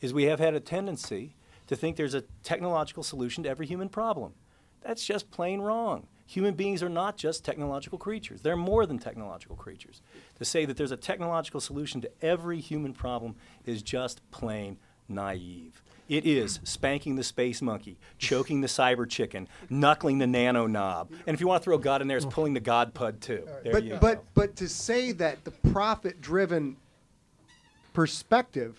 is 0.02 0.14
we 0.14 0.24
have 0.24 0.40
had 0.40 0.56
a 0.56 0.60
tendency 0.60 1.36
to 1.68 1.76
think 1.76 1.96
there's 1.96 2.16
a 2.16 2.24
technological 2.44 3.04
solution 3.04 3.44
to 3.44 3.50
every 3.50 3.68
human 3.68 3.90
problem. 3.90 4.34
That's 4.86 5.04
just 5.04 5.32
plain 5.32 5.62
wrong. 5.62 6.08
Human 6.28 6.54
beings 6.54 6.84
are 6.84 6.90
not 6.90 7.18
just 7.18 7.44
technological 7.44 7.98
creatures. 7.98 8.42
They're 8.42 8.56
more 8.56 8.86
than 8.86 9.00
technological 9.00 9.56
creatures. 9.56 10.02
To 10.38 10.46
say 10.46 10.66
that 10.66 10.78
there's 10.78 10.92
a 10.92 10.98
technological 10.98 11.60
solution 11.60 12.02
to 12.02 12.10
every 12.22 12.60
human 12.60 12.94
problem 12.94 13.36
is 13.66 13.82
just 13.82 14.22
plain 14.32 14.78
naive. 15.08 15.84
It 16.08 16.26
is 16.26 16.60
spanking 16.64 17.16
the 17.16 17.24
space 17.24 17.64
monkey, 17.64 17.98
choking 18.20 18.62
the 18.62 18.68
cyber 18.68 19.10
chicken, 19.10 19.48
knuckling 19.70 20.20
the 20.20 20.28
nano 20.28 20.68
knob. 20.68 21.12
And 21.26 21.34
if 21.34 21.42
you 21.42 21.48
want 21.48 21.62
to 21.62 21.66
throw 21.66 21.80
God 21.80 22.02
in 22.02 22.08
there, 22.08 22.18
it's 22.18 22.28
pulling 22.28 22.54
the 22.54 22.60
God 22.60 22.94
pud 22.94 23.22
too. 23.22 23.48
There 23.64 23.74
but 23.74 23.84
you 23.84 23.90
go. 23.92 23.98
but 24.00 24.24
but 24.36 24.56
to 24.58 24.70
say 24.70 25.14
that 25.14 25.44
the 25.46 25.52
profit 25.52 26.22
driven 26.22 26.78
perspective 27.94 28.78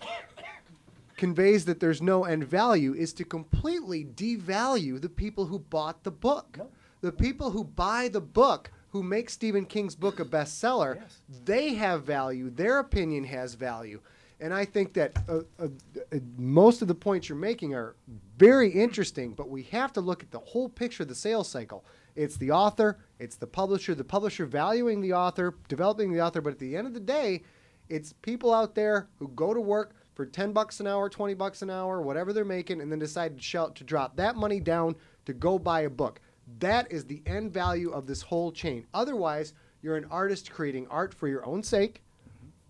conveys 1.17 1.64
that 1.64 1.81
there's 1.81 2.03
no 2.03 2.25
end 2.25 2.45
value 2.45 2.95
is 2.95 3.12
to 3.14 3.25
completely 3.25 4.05
devalue 4.05 5.01
the 5.01 5.09
people 5.09 5.47
who 5.47 5.59
bought 5.59 6.05
the 6.05 6.11
book. 6.11 6.57
No. 6.59 6.69
The 7.01 7.12
people 7.12 7.51
who 7.51 7.64
buy 7.64 8.09
the 8.09 8.21
book 8.21 8.71
who 8.91 9.03
make 9.03 9.29
Stephen 9.31 9.67
King's 9.67 9.95
book 9.95 10.21
a 10.21 10.25
bestseller, 10.25 10.97
Yes. 10.97 11.21
they 11.45 11.75
have 11.75 12.05
value. 12.05 12.51
Their 12.51 12.79
opinion 12.79 13.25
has 13.25 13.55
value. 13.55 14.01
And 14.41 14.53
I 14.53 14.64
think 14.67 14.93
that 14.95 15.17
uh, 15.29 15.41
uh, 15.59 15.69
uh, 16.12 16.19
most 16.37 16.83
of 16.83 16.89
the 16.89 16.95
points 16.95 17.29
you're 17.29 17.39
making 17.39 17.75
are 17.75 17.97
very 18.37 18.71
interesting, 18.71 19.33
but 19.33 19.49
we 19.49 19.62
have 19.64 19.93
to 19.95 20.01
look 20.03 20.23
at 20.23 20.31
the 20.31 20.39
whole 20.39 20.69
picture 20.69 21.05
of 21.05 21.09
the 21.09 21.14
sales 21.14 21.49
cycle. 21.49 21.85
It's 22.14 22.37
the 22.37 22.51
author, 22.51 22.99
it's 23.19 23.37
the 23.37 23.47
publisher, 23.47 23.95
the 23.95 24.05
publisher 24.05 24.45
valuing 24.47 25.01
the 25.01 25.12
author, 25.14 25.55
developing 25.69 26.12
the 26.12 26.21
author, 26.21 26.41
but 26.43 26.53
at 26.53 26.59
the 26.59 26.77
end 26.77 26.87
of 26.87 26.95
the 26.95 27.01
day, 27.01 27.43
it's 27.89 28.12
people 28.12 28.53
out 28.53 28.75
there 28.75 29.09
who 29.19 29.29
go 29.29 29.55
to 29.55 29.61
work 29.61 29.95
for 30.17 30.25
10 30.25 30.53
bucks 30.53 30.81
an 30.81 30.87
hour, 30.87 31.11
20 31.11 31.35
bucks 31.35 31.61
an 31.61 31.69
hour, 31.69 32.01
whatever 32.01 32.33
they're 32.33 32.45
making, 32.45 32.81
and 32.81 32.91
then 32.91 32.99
decide 32.99 33.37
to, 33.37 33.43
shell, 33.43 33.71
to 33.71 33.85
drop 33.85 34.17
that 34.17 34.35
money 34.35 34.59
down 34.59 34.97
to 35.27 35.35
go 35.35 35.59
buy 35.59 35.83
a 35.83 35.91
book. 35.91 36.21
That 36.59 36.91
is 36.91 37.05
the 37.05 37.23
end 37.27 37.53
value 37.53 37.91
of 37.91 38.07
this 38.07 38.23
whole 38.23 38.51
chain. 38.51 38.87
Otherwise, 38.95 39.53
you're 39.83 39.97
an 39.97 40.07
artist 40.11 40.51
creating 40.51 40.87
art 40.89 41.12
for 41.12 41.29
your 41.29 41.45
own 41.45 41.62
sake, 41.62 42.03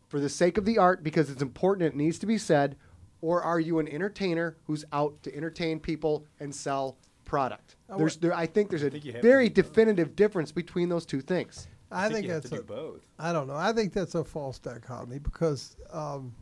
for 0.09 0.19
the 0.19 0.29
sake 0.29 0.59
of 0.59 0.65
the 0.65 0.77
art 0.77 1.05
because 1.05 1.31
it's 1.31 1.43
important, 1.43 1.87
it 1.87 1.97
needs 1.97 2.19
to 2.19 2.27
be 2.27 2.37
said, 2.37 2.77
or 3.21 3.43
are 3.43 3.61
you 3.61 3.79
an 3.79 3.89
entertainer 3.89 4.57
who's 4.65 4.85
out 4.93 5.23
to 5.23 5.35
entertain 5.35 5.79
people 5.79 6.27
and 6.41 6.53
sell 6.53 6.99
product? 7.25 7.77
I 7.89 7.97
There's, 7.97 8.17
there, 8.17 8.35
I 8.35 8.47
think 8.47 8.71
there's 8.71 8.83
a 8.83 8.91
think 8.91 9.05
you 9.05 9.13
have 9.13 9.23
to 9.23 9.29
very 9.29 9.49
do 9.49 9.63
both. 9.63 9.73
definitive 9.73 10.17
difference 10.17 10.51
between 10.51 10.89
those 10.89 11.07
two 11.07 11.21
things. 11.21 11.69
I, 11.93 12.05
think 12.05 12.15
think 12.15 12.27
you 12.27 12.33
have 12.33 12.43
that's 12.43 12.51
to 12.51 12.57
a, 12.57 12.63
do 12.63 12.65
both. 12.65 13.07
I 13.21 13.33
don't 13.33 13.47
know. 13.47 13.55
I 13.55 13.73
think 13.73 13.93
that's 13.93 14.17
a 14.17 14.25
false 14.25 14.59
dichotomy 14.59 15.21
because 15.21 15.77
um, 15.93 16.35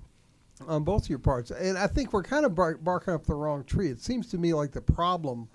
on 0.67 0.85
both 0.85 1.09
your 1.09 1.19
parts, 1.19 1.51
and 1.51 1.77
I 1.77 1.87
think 1.87 2.13
we're 2.13 2.23
kind 2.23 2.45
of 2.45 2.55
bar- 2.55 2.79
barking 2.79 3.15
up 3.15 3.27
the 3.27 3.35
wrong 3.35 3.65
tree. 3.65 3.89
It 3.89 4.01
seems 4.01 4.29
to 4.29 4.39
me 4.39 4.55
like 4.55 4.73
the 4.73 4.81
problem 4.81 5.49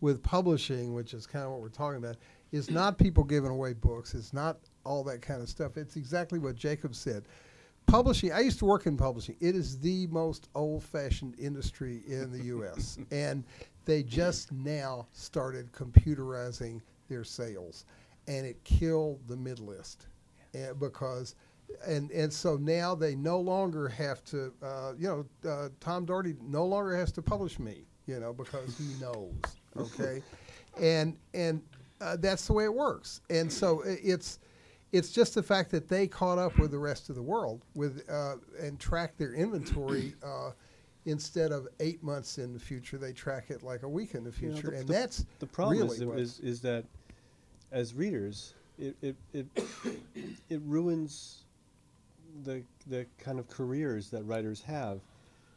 with 0.00 0.22
publishing, 0.22 0.94
which 0.94 1.14
is 1.14 1.26
kind 1.26 1.44
of 1.44 1.52
what 1.52 1.60
we're 1.60 1.68
talking 1.68 1.98
about, 1.98 2.16
is 2.52 2.70
not 2.70 2.98
people 2.98 3.24
giving 3.24 3.50
away 3.50 3.72
books. 3.72 4.14
It's 4.14 4.32
not 4.32 4.58
all 4.84 5.02
that 5.04 5.20
kind 5.20 5.42
of 5.42 5.48
stuff. 5.48 5.76
It's 5.76 5.96
exactly 5.96 6.38
what 6.38 6.54
Jacob 6.54 6.94
said. 6.94 7.24
Publishing. 7.86 8.32
I 8.32 8.40
used 8.40 8.58
to 8.60 8.64
work 8.64 8.86
in 8.86 8.96
publishing. 8.96 9.36
It 9.40 9.54
is 9.54 9.78
the 9.78 10.06
most 10.08 10.48
old-fashioned 10.54 11.38
industry 11.38 12.02
in 12.06 12.32
the 12.32 12.44
U.S. 12.46 12.98
and 13.10 13.44
they 13.84 14.02
just 14.02 14.52
now 14.52 15.06
started 15.12 15.72
computerizing 15.72 16.80
their 17.08 17.24
sales, 17.24 17.84
and 18.26 18.44
it 18.44 18.62
killed 18.64 19.20
the 19.28 19.36
mid 19.36 19.60
list, 19.60 20.08
and 20.52 20.70
eh, 20.70 20.72
because, 20.72 21.36
and 21.86 22.10
and 22.10 22.32
so 22.32 22.56
now 22.56 22.94
they 22.94 23.14
no 23.14 23.38
longer 23.40 23.88
have 23.88 24.24
to, 24.24 24.52
uh, 24.62 24.92
you 24.98 25.08
know, 25.08 25.50
uh, 25.50 25.68
Tom 25.80 26.04
Doherty 26.04 26.36
no 26.42 26.64
longer 26.64 26.96
has 26.96 27.12
to 27.12 27.22
publish 27.22 27.58
me, 27.58 27.86
you 28.06 28.18
know, 28.20 28.32
because 28.32 28.76
he 28.78 28.94
knows, 29.00 29.34
okay, 29.76 30.22
and 30.80 31.16
and 31.34 31.62
uh, 32.00 32.16
that's 32.16 32.46
the 32.46 32.52
way 32.52 32.64
it 32.64 32.74
works, 32.74 33.20
and 33.30 33.52
so 33.52 33.82
it's. 33.84 34.38
It's 34.92 35.10
just 35.10 35.34
the 35.34 35.42
fact 35.42 35.72
that 35.72 35.88
they 35.88 36.06
caught 36.06 36.38
up 36.38 36.58
with 36.58 36.70
the 36.70 36.78
rest 36.78 37.10
of 37.10 37.16
the 37.16 37.22
world 37.22 37.60
with 37.74 38.08
uh, 38.08 38.36
and 38.58 38.78
tracked 38.78 39.18
their 39.18 39.34
inventory 39.34 40.14
uh, 40.24 40.52
instead 41.06 41.50
of 41.50 41.66
eight 41.80 42.02
months 42.04 42.38
in 42.38 42.52
the 42.54 42.58
future. 42.58 42.96
They 42.96 43.12
track 43.12 43.46
it 43.50 43.64
like 43.64 43.82
a 43.82 43.88
week 43.88 44.14
in 44.14 44.22
the 44.22 44.30
You 44.40 44.50
know, 44.50 44.54
future, 44.54 44.70
the- 44.70 44.76
and 44.78 44.88
the- 44.88 44.92
that's 44.92 45.26
The 45.40 45.46
problem 45.46 45.78
really 45.88 46.20
is, 46.22 46.38
is 46.38 46.40
is 46.40 46.60
that 46.62 46.84
as 47.72 47.94
readers, 47.94 48.54
it 48.78 48.96
it, 49.02 49.16
it 49.34 49.46
it 50.48 50.60
ruins 50.64 51.44
the 52.44 52.62
the 52.86 53.06
kind 53.18 53.38
of 53.38 53.48
careers 53.48 54.10
that 54.10 54.24
writers 54.24 54.62
have. 54.62 55.00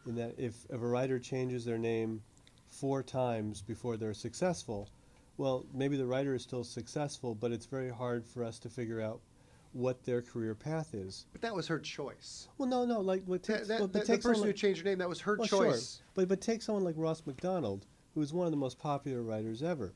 In 0.06 0.16
that, 0.16 0.34
if, 0.38 0.66
if 0.70 0.82
a 0.82 0.88
writer 0.88 1.20
changes 1.20 1.66
their 1.66 1.78
name 1.78 2.22
four 2.70 3.04
times 3.04 3.62
before 3.62 3.98
they're 3.98 4.14
successful, 4.14 4.90
well, 5.38 5.66
maybe 5.74 5.98
the 5.98 6.06
writer 6.06 6.34
is 6.34 6.42
still 6.42 6.64
successful, 6.64 7.36
but 7.36 7.52
it's 7.52 7.66
very 7.66 7.90
hard 7.90 8.26
for 8.26 8.44
us 8.44 8.60
to 8.60 8.70
figure 8.70 9.02
out 9.02 9.20
what 9.74 10.04
their 10.04 10.22
career 10.22 10.56
path 10.56 10.96
is. 10.96 11.26
But 11.32 11.42
that 11.42 11.54
was 11.54 11.68
her 11.68 11.80
choice. 11.80 12.48
Well, 12.58 12.68
no, 12.68 12.86
no, 12.86 13.02
like 13.02 13.24
what 13.26 13.44
takes, 13.44 13.68
that, 13.68 13.80
well, 13.80 13.88
that- 13.88 13.94
but 13.94 14.02
the 14.02 14.08
take 14.08 14.22
person 14.22 14.36
someone 14.36 14.48
who 14.48 14.50
like- 14.50 14.56
changed 14.56 14.80
her 14.82 14.86
name, 14.86 14.98
that 14.98 15.10
was 15.10 15.20
her 15.22 15.36
well, 15.38 15.48
choice. 15.48 15.98
Sure. 15.98 16.06
But 16.16 16.28
but 16.28 16.42
take 16.42 16.62
someone 16.62 16.84
like 16.84 16.96
Ross 16.98 17.22
Macdonald, 17.26 17.86
who 18.16 18.22
is 18.22 18.34
one 18.34 18.48
of 18.48 18.52
the 18.52 18.58
most 18.58 18.80
popular 18.80 19.22
writers 19.22 19.62
ever. 19.62 19.94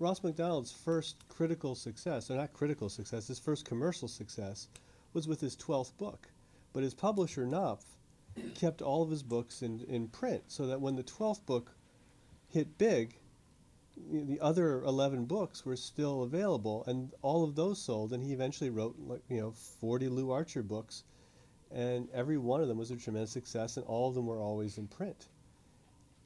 Ross 0.00 0.22
Macdonald's 0.22 0.72
first 0.72 1.26
critical 1.28 1.74
success, 1.74 2.30
or 2.30 2.36
not 2.36 2.52
critical 2.52 2.88
success, 2.88 3.28
his 3.28 3.38
first 3.38 3.64
commercial 3.64 4.08
success, 4.08 4.68
was 5.14 5.26
with 5.26 5.40
his 5.40 5.56
twelfth 5.56 5.96
book. 5.96 6.28
But 6.74 6.82
his 6.82 6.92
publisher 6.94 7.46
Knopf 7.46 7.84
kept 8.54 8.82
all 8.82 9.02
of 9.02 9.10
his 9.10 9.22
books 9.22 9.62
in, 9.62 9.80
in 9.88 10.08
print, 10.08 10.42
so 10.48 10.66
that 10.66 10.80
when 10.80 10.96
the 10.96 11.02
twelfth 11.04 11.46
book 11.46 11.70
hit 12.48 12.76
big, 12.78 13.16
the 14.10 14.40
other 14.40 14.82
eleven 14.82 15.24
books 15.24 15.64
were 15.64 15.76
still 15.76 16.22
available, 16.24 16.84
and 16.86 17.12
all 17.22 17.44
of 17.44 17.54
those 17.54 17.80
sold. 17.80 18.12
And 18.12 18.22
he 18.24 18.32
eventually 18.32 18.70
wrote 18.70 18.96
like 18.98 19.22
you 19.28 19.40
know 19.40 19.52
forty 19.52 20.08
Lew 20.08 20.32
Archer 20.32 20.62
books, 20.64 21.04
and 21.70 22.08
every 22.12 22.36
one 22.38 22.60
of 22.60 22.66
them 22.68 22.76
was 22.78 22.90
a 22.90 22.96
tremendous 22.96 23.30
success, 23.30 23.76
and 23.76 23.86
all 23.86 24.08
of 24.08 24.14
them 24.16 24.26
were 24.26 24.40
always 24.40 24.78
in 24.78 24.88
print. 24.88 25.28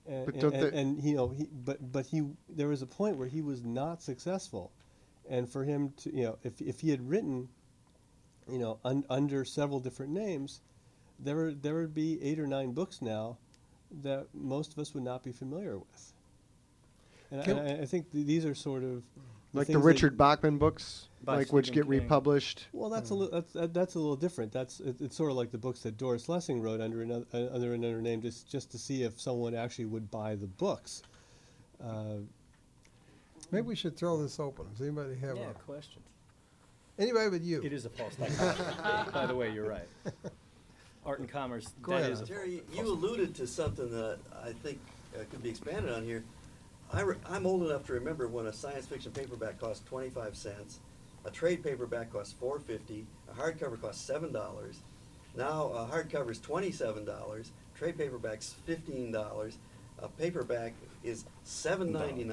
And, 0.07 0.24
But 0.24 0.34
and, 0.36 0.53
they- 0.55 0.80
and, 0.80 1.03
you 1.03 1.14
know, 1.14 1.28
he, 1.28 1.47
but 1.53 1.93
but 1.93 2.07
he 2.07 2.22
there 2.49 2.68
was 2.68 2.80
a 2.80 2.86
point 2.86 3.18
where 3.18 3.28
he 3.28 3.43
was 3.43 3.62
not 3.62 4.03
successful, 4.03 4.72
and 5.28 5.47
for 5.47 5.64
him 5.64 5.93
to 5.99 6.16
you 6.16 6.22
know 6.24 6.39
if 6.43 6.62
if 6.62 6.80
he 6.80 6.89
had 6.89 7.07
written, 7.07 7.51
you 8.51 8.59
know, 8.59 8.78
un, 8.84 9.05
under 9.11 9.44
several 9.44 9.80
different 9.80 10.12
names, 10.12 10.61
there 11.18 11.36
would 11.36 11.62
there 11.62 11.74
would 11.74 11.94
be 11.94 12.22
eight 12.22 12.38
or 12.38 12.46
nine 12.46 12.72
books 12.72 13.03
now 13.03 13.36
that 14.03 14.26
most 14.34 14.72
of 14.72 14.78
us 14.78 14.94
would 14.94 15.05
not 15.05 15.22
be 15.22 15.32
familiar 15.32 15.78
with. 15.78 16.12
And, 17.30 17.40
I, 17.42 17.62
I, 17.62 17.82
I 17.82 17.84
think 17.84 18.11
th- 18.11 18.26
these 18.26 18.44
are 18.46 18.55
sort 18.55 18.82
of 18.84 19.03
Like 19.53 19.66
the 19.66 19.78
Richard 19.78 20.16
Bachman 20.16 20.57
books, 20.59 21.09
By 21.24 21.36
like 21.36 21.53
which 21.53 21.72
get 21.72 21.82
King. 21.82 21.90
republished. 21.90 22.66
Well, 22.72 22.88
that's 22.90 23.11
a 23.11 23.14
little 23.14 23.40
that's 23.40 23.53
that, 23.55 23.74
that's 23.74 23.94
a 23.96 23.99
little 23.99 24.16
different. 24.16 24.53
That's 24.53 24.80
it, 24.80 25.01
it's 25.01 25.16
sort 25.16 25.30
of 25.30 25.36
like 25.36 25.51
the 25.51 25.59
books 25.59 25.80
that 25.82 25.96
Doris 25.99 26.28
Lessing 26.28 26.61
wrote 26.62 26.80
under 26.80 27.03
another 27.03 27.26
uh, 27.34 27.49
under 27.53 27.74
another 27.74 28.01
name, 28.01 28.22
just 28.22 28.49
just 28.51 28.70
to 28.72 28.78
see 28.78 29.03
if 29.03 29.20
someone 29.20 29.55
actually 29.55 29.86
would 29.86 30.11
buy 30.11 30.36
the 30.36 30.46
books. 30.46 31.03
Uh, 31.82 32.18
maybe 33.51 33.66
we 33.66 33.76
should 33.76 33.96
throw 33.96 34.20
this 34.20 34.38
open. 34.40 34.66
Does 34.72 34.80
anybody 34.82 35.14
have 35.16 35.36
Yeah, 35.36 35.51
a 35.51 35.55
question. 35.55 36.03
Anybody 36.99 37.28
with 37.30 37.44
you? 37.44 37.62
It 37.62 37.72
is 37.72 37.84
a 37.86 37.90
false 37.90 38.14
dichotomy. 38.16 39.11
By 39.12 39.26
the 39.26 39.34
way, 39.34 39.51
you're 39.53 39.68
right. 39.68 39.88
Art 41.07 41.20
and 41.20 41.28
commerce, 41.28 41.66
Go 41.82 41.92
that 41.92 42.01
ahead, 42.01 42.12
is 42.12 42.20
a 42.20 42.26
Terry, 42.26 42.59
false- 42.66 42.78
you 42.78 42.92
alluded 42.92 43.34
to 43.36 43.46
something 43.46 43.90
that 43.90 44.18
I 44.44 44.53
think 44.53 44.78
uh, 45.14 45.20
could 45.30 45.42
be 45.42 45.49
expanded 45.51 45.92
on 45.92 46.05
here. 46.05 46.22
I 46.92 47.01
re- 47.03 47.16
I'm 47.28 47.46
old 47.46 47.62
enough 47.64 47.86
to 47.86 47.92
remember 47.94 48.28
when 48.28 48.46
a 48.46 48.53
science 48.53 48.86
fiction 48.86 49.12
paperback 49.12 49.59
cost 49.61 49.86
25 49.86 50.36
cents, 50.36 50.78
a 51.24 51.30
trade 51.30 51.62
paperback 51.62 52.12
cost 52.12 52.38
4.50, 52.40 53.05
a 53.30 53.40
hardcover 53.40 53.80
cost 53.80 54.07
seven 54.07 54.32
dollars. 54.32 54.80
Now 55.36 55.68
a 55.68 55.86
hardcover 55.86 56.30
is 56.30 56.38
27 56.40 57.05
dollars, 57.05 57.53
trade 57.76 57.96
paperback's 57.99 58.55
15 58.66 59.12
dollars, 59.12 59.59
a 60.01 60.09
paperback 60.09 60.72
is 61.05 61.24
7.99. 61.44 62.32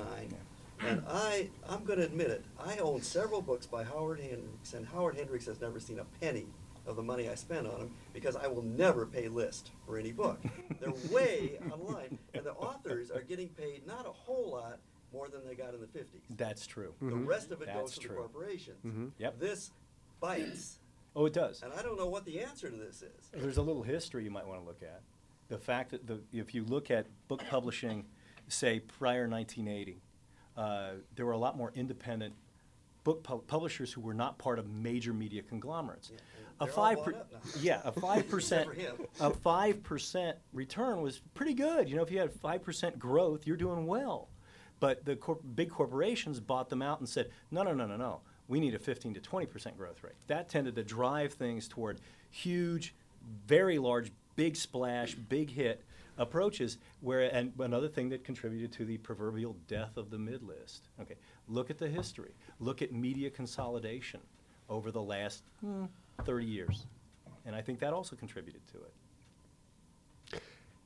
And 0.81 1.03
I, 1.07 1.49
I'm 1.67 1.83
going 1.83 1.99
to 1.99 2.05
admit 2.05 2.29
it, 2.29 2.43
I 2.59 2.77
own 2.77 3.01
several 3.01 3.41
books 3.41 3.65
by 3.65 3.83
Howard 3.83 4.19
Hendrix, 4.19 4.73
and 4.73 4.85
Howard 4.85 5.15
Hendrix 5.15 5.45
has 5.45 5.61
never 5.61 5.79
seen 5.79 5.99
a 5.99 6.05
penny 6.19 6.47
of 6.85 6.95
the 6.95 7.03
money 7.03 7.29
I 7.29 7.35
spend 7.35 7.67
on 7.67 7.79
them 7.79 7.91
because 8.13 8.35
I 8.35 8.47
will 8.47 8.61
never 8.61 9.05
pay 9.05 9.27
list 9.27 9.71
for 9.85 9.97
any 9.97 10.11
book. 10.11 10.39
They're 10.79 10.91
way 11.11 11.57
online, 11.71 12.19
and 12.33 12.45
the 12.45 12.53
authors 12.53 13.09
are 13.09 13.21
getting 13.21 13.49
paid 13.49 13.87
not 13.87 14.05
a 14.05 14.11
whole 14.11 14.51
lot 14.51 14.79
more 15.13 15.29
than 15.29 15.45
they 15.47 15.55
got 15.55 15.73
in 15.73 15.81
the 15.81 15.87
50s. 15.87 16.21
That's 16.31 16.67
true. 16.67 16.93
The 16.99 17.07
mm-hmm. 17.07 17.25
rest 17.25 17.51
of 17.51 17.61
it 17.61 17.67
That's 17.67 17.79
goes 17.79 17.93
to 17.95 17.99
the 18.01 18.07
true. 18.07 18.17
corporations. 18.17 18.85
Mm-hmm. 18.85 19.07
Yep. 19.17 19.39
This 19.39 19.71
bites, 20.19 20.79
Oh, 21.15 21.25
it 21.25 21.33
does. 21.33 21.63
and 21.63 21.71
I 21.73 21.81
don't 21.81 21.97
know 21.97 22.07
what 22.07 22.25
the 22.25 22.41
answer 22.41 22.69
to 22.69 22.75
this 22.75 23.01
is. 23.01 23.29
There's 23.33 23.57
a 23.57 23.61
little 23.61 23.83
history 23.83 24.23
you 24.25 24.31
might 24.31 24.45
want 24.45 24.59
to 24.61 24.67
look 24.67 24.83
at. 24.83 25.01
The 25.47 25.57
fact 25.57 25.91
that 25.91 26.05
the, 26.05 26.19
if 26.33 26.53
you 26.53 26.65
look 26.65 26.91
at 26.91 27.07
book 27.27 27.43
publishing, 27.49 28.05
say 28.47 28.79
prior 28.79 29.27
1980, 29.27 30.01
uh, 30.57 30.91
there 31.15 31.25
were 31.25 31.31
a 31.33 31.37
lot 31.37 31.57
more 31.57 31.71
independent 31.75 32.33
book 33.03 33.23
pu- 33.23 33.43
publishers 33.47 33.91
who 33.91 34.01
were 34.01 34.13
not 34.13 34.37
part 34.37 34.57
of 34.59 34.69
major 34.69 35.13
media 35.13 35.41
conglomerates. 35.43 36.11
Yeah, 36.11 36.17
A 36.61 36.67
five, 36.67 37.03
per- 37.03 37.15
yeah, 37.59 37.81
a 37.83 37.91
five 38.07 38.27
percent, 38.29 38.69
Except 38.73 38.97
for 38.97 39.03
him. 39.03 39.07
a 39.19 39.29
five 39.35 39.83
percent 39.83 40.37
return 40.53 41.01
was 41.01 41.19
pretty 41.33 41.53
good. 41.53 41.89
You 41.89 41.97
know, 41.97 42.01
if 42.03 42.11
you 42.11 42.19
had 42.19 42.33
five 42.33 42.63
percent 42.63 42.97
growth, 42.97 43.45
you're 43.45 43.57
doing 43.57 43.85
well. 43.85 44.29
But 44.79 45.05
the 45.05 45.15
corp- 45.15 45.41
big 45.55 45.69
corporations 45.69 46.39
bought 46.39 46.69
them 46.69 46.81
out 46.81 46.99
and 46.99 47.07
said, 47.07 47.29
no, 47.51 47.63
no, 47.63 47.73
no, 47.73 47.85
no, 47.87 47.95
no. 47.95 48.21
We 48.47 48.59
need 48.59 48.75
a 48.75 48.79
15 48.79 49.13
to 49.15 49.19
20 49.21 49.45
percent 49.45 49.77
growth 49.77 50.03
rate. 50.03 50.13
That 50.27 50.49
tended 50.49 50.75
to 50.75 50.83
drive 50.83 51.33
things 51.33 51.67
toward 51.67 51.99
huge, 52.29 52.93
very 53.47 53.77
large, 53.79 54.11
big 54.35 54.55
splash, 54.55 55.15
big 55.15 55.49
hit 55.49 55.83
approaches. 56.17 56.77
Where 57.01 57.21
and 57.33 57.53
another 57.59 57.87
thing 57.87 58.09
that 58.09 58.23
contributed 58.23 58.71
to 58.73 58.85
the 58.85 58.97
proverbial 58.97 59.55
death 59.67 59.97
of 59.97 60.09
the 60.09 60.17
mid 60.17 60.43
list. 60.43 60.89
Okay, 61.01 61.15
look 61.47 61.69
at 61.69 61.77
the 61.77 61.87
history. 61.87 62.33
Look 62.59 62.81
at 62.81 62.91
media 62.93 63.29
consolidation 63.29 64.21
over 64.69 64.91
the 64.91 65.01
last 65.01 65.43
hmm, 65.61 65.85
30 66.23 66.45
years, 66.45 66.85
and 67.45 67.55
I 67.55 67.61
think 67.61 67.79
that 67.79 67.93
also 67.93 68.15
contributed 68.15 68.61
to 68.67 68.77
it. 68.77 70.41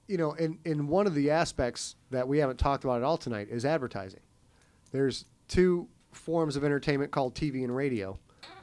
you 0.08 0.18
know, 0.18 0.34
and, 0.34 0.58
and 0.66 0.90
one 0.90 1.08
of 1.08 1.14
the 1.16 1.32
aspects 1.32 1.96
that 2.10 2.28
we 2.28 2.40
haven't 2.40 2.58
talked 2.58 2.84
about 2.84 2.98
at 2.98 3.04
all 3.04 3.18
tonight 3.18 3.48
is 3.50 3.64
advertising. 3.64 4.22
There's 4.92 5.26
two 5.48 5.88
forms 6.12 6.56
of 6.56 6.64
entertainment 6.64 7.12
called 7.12 7.36
TV 7.36 7.64
and 7.64 7.76
radio, 7.76 8.18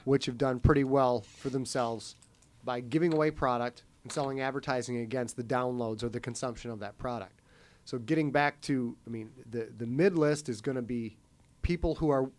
which 0.05 0.27
have 0.27 0.37
done 0.37 0.59
pretty 0.59 0.85
well 0.85 1.21
for 1.21 1.49
themselves 1.49 2.17
by 2.65 2.81
giving 2.81 3.13
away 3.15 3.31
product 3.31 3.85
and 4.07 4.13
selling 4.13 4.41
advertising 4.41 4.99
against 4.99 5.37
the 5.37 5.43
downloads 5.43 6.05
or 6.05 6.09
the 6.09 6.21
consumption 6.21 6.71
of 6.71 6.79
that 6.79 6.97
product. 6.97 7.41
So 7.85 7.99
getting 7.99 8.31
back 8.31 8.61
to, 8.63 8.97
I 9.05 9.11
mean, 9.11 9.31
the, 9.51 9.69
the 9.77 9.87
mid 9.87 10.17
list 10.17 10.49
is 10.49 10.61
going 10.61 10.77
to 10.77 10.83
be 10.83 11.17
people 11.63 11.97
who 11.97 12.11
are, 12.11 12.31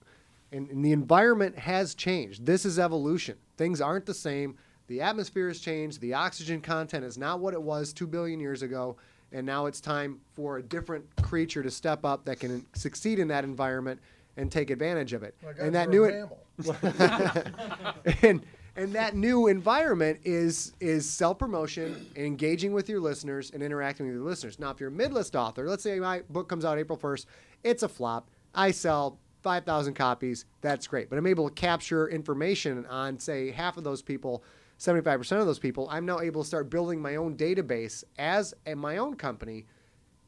and, 0.54 0.70
and 0.70 0.84
the 0.84 0.94
environment 0.94 1.58
has 1.60 1.94
changed. 1.94 2.46
This 2.46 2.64
is 2.64 2.80
evolution. 2.80 3.36
Things 3.58 3.82
aren't 3.82 4.06
the 4.06 4.14
same. 4.14 4.56
The 4.88 5.02
atmosphere 5.02 5.50
has 5.50 5.60
changed. 5.60 6.00
The 6.00 6.14
oxygen 6.14 6.62
content 6.62 7.04
is 7.04 7.18
not 7.18 7.42
what 7.42 7.54
it 7.54 7.62
was 7.62 7.92
two 7.92 8.08
billion 8.08 8.40
years 8.40 8.62
ago. 8.62 8.96
And 9.34 9.46
now 9.46 9.66
it's 9.66 9.82
time 9.82 10.22
for 10.36 10.60
a 10.60 10.64
different 10.64 11.06
creature 11.22 11.64
to 11.64 11.70
step 11.70 12.06
up 12.06 12.24
that 12.24 12.40
can 12.40 12.66
succeed 12.76 13.20
in 13.20 13.28
that 13.28 13.44
environment 13.44 14.00
and 14.38 14.50
take 14.50 14.70
advantage 14.70 15.12
of 15.12 15.24
it. 15.24 15.36
Like 15.44 15.58
and 15.60 15.76
that 15.76 15.90
new 15.90 16.08
mammal. 16.08 16.40
and 18.22 18.42
and 18.78 18.94
that 18.94 19.16
new 19.16 19.48
environment 19.48 20.20
is 20.24 20.74
is 20.80 21.10
self 21.10 21.40
promotion, 21.40 22.06
engaging 22.16 22.72
with 22.72 22.88
your 22.88 23.02
listeners, 23.02 23.52
and 23.52 23.62
interacting 23.62 24.06
with 24.06 24.16
your 24.16 24.24
listeners. 24.24 24.60
Now, 24.60 24.70
if 24.70 24.80
you're 24.80 24.90
a 24.90 24.94
mid 24.94 25.12
list 25.12 25.36
author, 25.36 25.68
let's 25.68 25.84
say 25.84 26.00
my 26.00 26.22
book 26.30 26.48
comes 26.48 26.64
out 26.64 26.78
April 26.78 26.98
first, 26.98 27.28
it's 27.64 27.84
a 27.84 27.90
flop. 27.90 28.30
I 28.54 28.72
sell 28.72 29.20
five 29.42 29.66
thousand 29.66 29.96
copies. 29.96 30.46
That's 30.62 30.88
great, 30.88 31.10
but 31.10 31.18
I'm 31.18 31.28
able 31.28 31.50
to 31.50 31.56
capture 31.56 32.08
information 32.08 32.86
on 32.86 33.20
say 33.20 33.52
half 33.52 33.78
of 33.78 33.84
those 33.84 34.02
people. 34.02 34.44
75% 34.80 35.40
of 35.40 35.48
those 35.48 35.58
people, 35.58 35.88
I'm 35.90 36.06
now 36.06 36.20
able 36.20 36.44
to 36.44 36.48
start 36.48 36.70
building 36.70 37.02
my 37.02 37.16
own 37.16 37.36
database 37.36 38.04
as 38.20 38.54
a, 38.68 38.76
my 38.76 38.98
own 38.98 39.16
company. 39.16 39.66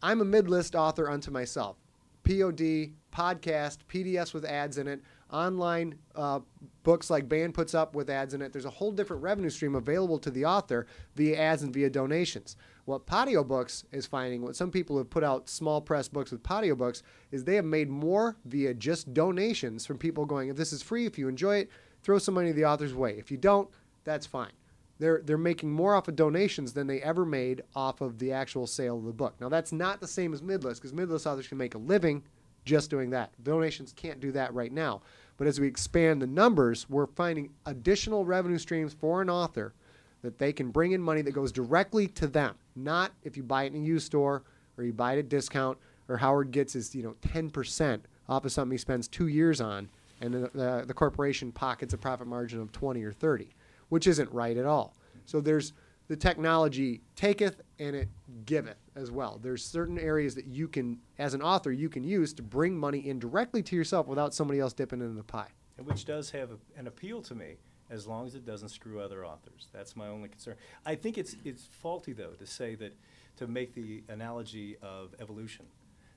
I'm 0.01 0.21
a 0.21 0.25
mid 0.25 0.49
list 0.49 0.73
author 0.73 1.07
unto 1.07 1.29
myself. 1.29 1.77
POD, 2.23 2.93
podcast, 3.13 3.77
PDFs 3.87 4.33
with 4.33 4.45
ads 4.45 4.79
in 4.79 4.87
it, 4.87 5.01
online 5.31 5.95
uh, 6.15 6.39
books 6.83 7.09
like 7.09 7.29
Baen 7.29 7.51
puts 7.51 7.73
up 7.73 7.95
with 7.95 8.09
ads 8.09 8.33
in 8.33 8.41
it. 8.41 8.51
There's 8.51 8.65
a 8.65 8.69
whole 8.69 8.91
different 8.91 9.21
revenue 9.21 9.49
stream 9.49 9.75
available 9.75 10.19
to 10.19 10.31
the 10.31 10.45
author 10.45 10.87
via 11.15 11.37
ads 11.37 11.63
and 11.63 11.73
via 11.73 11.89
donations. 11.89 12.55
What 12.85 13.05
Podiobooks 13.05 13.83
is 13.91 14.07
finding, 14.07 14.41
what 14.41 14.55
some 14.55 14.71
people 14.71 14.97
have 14.97 15.09
put 15.09 15.23
out 15.23 15.47
small 15.47 15.81
press 15.81 16.07
books 16.07 16.31
with 16.31 16.41
Podiobooks, 16.41 17.03
is 17.31 17.43
they 17.43 17.55
have 17.55 17.65
made 17.65 17.89
more 17.89 18.37
via 18.45 18.73
just 18.73 19.13
donations 19.13 19.85
from 19.85 19.97
people 19.97 20.25
going, 20.25 20.49
if 20.49 20.55
this 20.57 20.73
is 20.73 20.81
free, 20.81 21.05
if 21.05 21.19
you 21.19 21.27
enjoy 21.27 21.57
it, 21.57 21.69
throw 22.01 22.17
some 22.17 22.33
money 22.33 22.51
the 22.51 22.65
author's 22.65 22.95
way. 22.95 23.15
If 23.19 23.29
you 23.29 23.37
don't, 23.37 23.69
that's 24.03 24.25
fine. 24.25 24.51
They're, 24.97 25.21
they're 25.23 25.37
making 25.37 25.71
more 25.71 25.95
off 25.95 26.07
of 26.07 26.15
donations 26.15 26.73
than 26.73 26.87
they 26.87 27.01
ever 27.01 27.25
made 27.25 27.61
off 27.75 28.01
of 28.01 28.19
the 28.19 28.31
actual 28.31 28.67
sale 28.67 28.97
of 28.97 29.05
the 29.05 29.13
book. 29.13 29.39
Now, 29.39 29.47
that's 29.47 29.71
not 29.71 30.01
the 30.01 30.07
same 30.07 30.33
as 30.33 30.41
midlist 30.41 30.75
because 30.75 30.91
midlist 30.91 31.25
authors 31.25 31.47
can 31.47 31.57
make 31.57 31.75
a 31.75 31.77
living 31.77 32.23
just 32.65 32.89
doing 32.89 33.09
that. 33.11 33.31
Donations 33.43 33.93
can't 33.93 34.19
do 34.19 34.31
that 34.33 34.53
right 34.53 34.71
now. 34.71 35.01
But 35.39 35.47
as 35.47 35.59
we 35.59 35.67
expand 35.67 36.21
the 36.21 36.27
numbers, 36.27 36.87
we're 36.89 37.07
finding 37.07 37.49
additional 37.65 38.25
revenue 38.25 38.57
streams 38.57 38.93
for 38.93 39.21
an 39.21 39.29
author 39.29 39.73
that 40.21 40.37
they 40.37 40.51
can 40.51 40.69
bring 40.69 40.91
in 40.91 41.01
money 41.01 41.21
that 41.21 41.31
goes 41.31 41.53
directly 41.53 42.07
to 42.09 42.27
them, 42.27 42.55
not 42.75 43.13
if 43.23 43.37
you 43.37 43.43
buy 43.43 43.63
it 43.63 43.73
in 43.73 43.81
a 43.81 43.85
used 43.85 44.05
store 44.05 44.43
or 44.77 44.83
you 44.83 44.91
buy 44.91 45.13
it 45.13 45.19
at 45.19 45.29
discount 45.29 45.77
or 46.09 46.17
Howard 46.17 46.51
gets 46.51 46.73
his 46.73 46.93
you 46.93 47.03
know 47.03 47.15
10% 47.21 48.01
off 48.27 48.43
of 48.43 48.51
something 48.51 48.73
he 48.73 48.77
spends 48.77 49.07
two 49.07 49.27
years 49.27 49.61
on, 49.61 49.87
and 50.19 50.33
the, 50.33 50.51
the, 50.53 50.83
the 50.87 50.93
corporation 50.93 51.53
pockets 51.53 51.93
a 51.93 51.97
profit 51.97 52.27
margin 52.27 52.59
of 52.59 52.73
20 52.73 53.01
or 53.01 53.13
30, 53.13 53.47
which 53.87 54.07
isn't 54.07 54.29
right 54.33 54.57
at 54.57 54.65
all. 54.65 54.93
So 55.25 55.39
there's 55.39 55.71
the 56.09 56.17
technology 56.17 56.99
taketh 57.15 57.61
and 57.79 57.95
it 57.95 58.09
giveth 58.45 58.77
as 58.99 59.11
well. 59.11 59.39
There's 59.41 59.65
certain 59.65 59.97
areas 59.97 60.35
that 60.35 60.45
you 60.45 60.67
can, 60.67 60.99
as 61.17 61.33
an 61.33 61.41
author, 61.41 61.71
you 61.71 61.89
can 61.89 62.03
use 62.03 62.33
to 62.33 62.43
bring 62.43 62.77
money 62.77 62.99
in 63.07 63.17
directly 63.19 63.63
to 63.63 63.75
yourself 63.75 64.07
without 64.07 64.33
somebody 64.33 64.59
else 64.59 64.73
dipping 64.73 65.01
into 65.01 65.15
the 65.15 65.23
pie. 65.23 65.49
And 65.77 65.87
which 65.87 66.05
does 66.05 66.29
have 66.31 66.51
a, 66.51 66.57
an 66.77 66.87
appeal 66.87 67.21
to 67.23 67.35
me, 67.35 67.57
as 67.89 68.05
long 68.05 68.27
as 68.27 68.35
it 68.35 68.45
doesn't 68.45 68.69
screw 68.69 68.99
other 68.99 69.25
authors. 69.25 69.69
That's 69.73 69.95
my 69.95 70.07
only 70.07 70.29
concern. 70.29 70.55
I 70.85 70.95
think 70.95 71.17
it's 71.17 71.35
it's 71.43 71.67
faulty 71.71 72.13
though 72.13 72.33
to 72.33 72.45
say 72.45 72.75
that 72.75 72.95
to 73.37 73.47
make 73.47 73.73
the 73.73 74.03
analogy 74.09 74.77
of 74.81 75.15
evolution. 75.19 75.65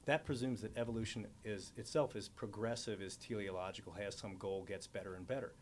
That 0.04 0.24
presumes 0.24 0.60
that 0.62 0.76
evolution 0.76 1.26
is 1.44 1.72
itself 1.76 2.16
is 2.16 2.28
progressive, 2.28 3.00
is 3.00 3.16
teleological, 3.16 3.92
has 3.92 4.16
some 4.16 4.36
goal, 4.36 4.64
gets 4.64 4.86
better 4.86 5.14
and 5.14 5.26
better. 5.26 5.52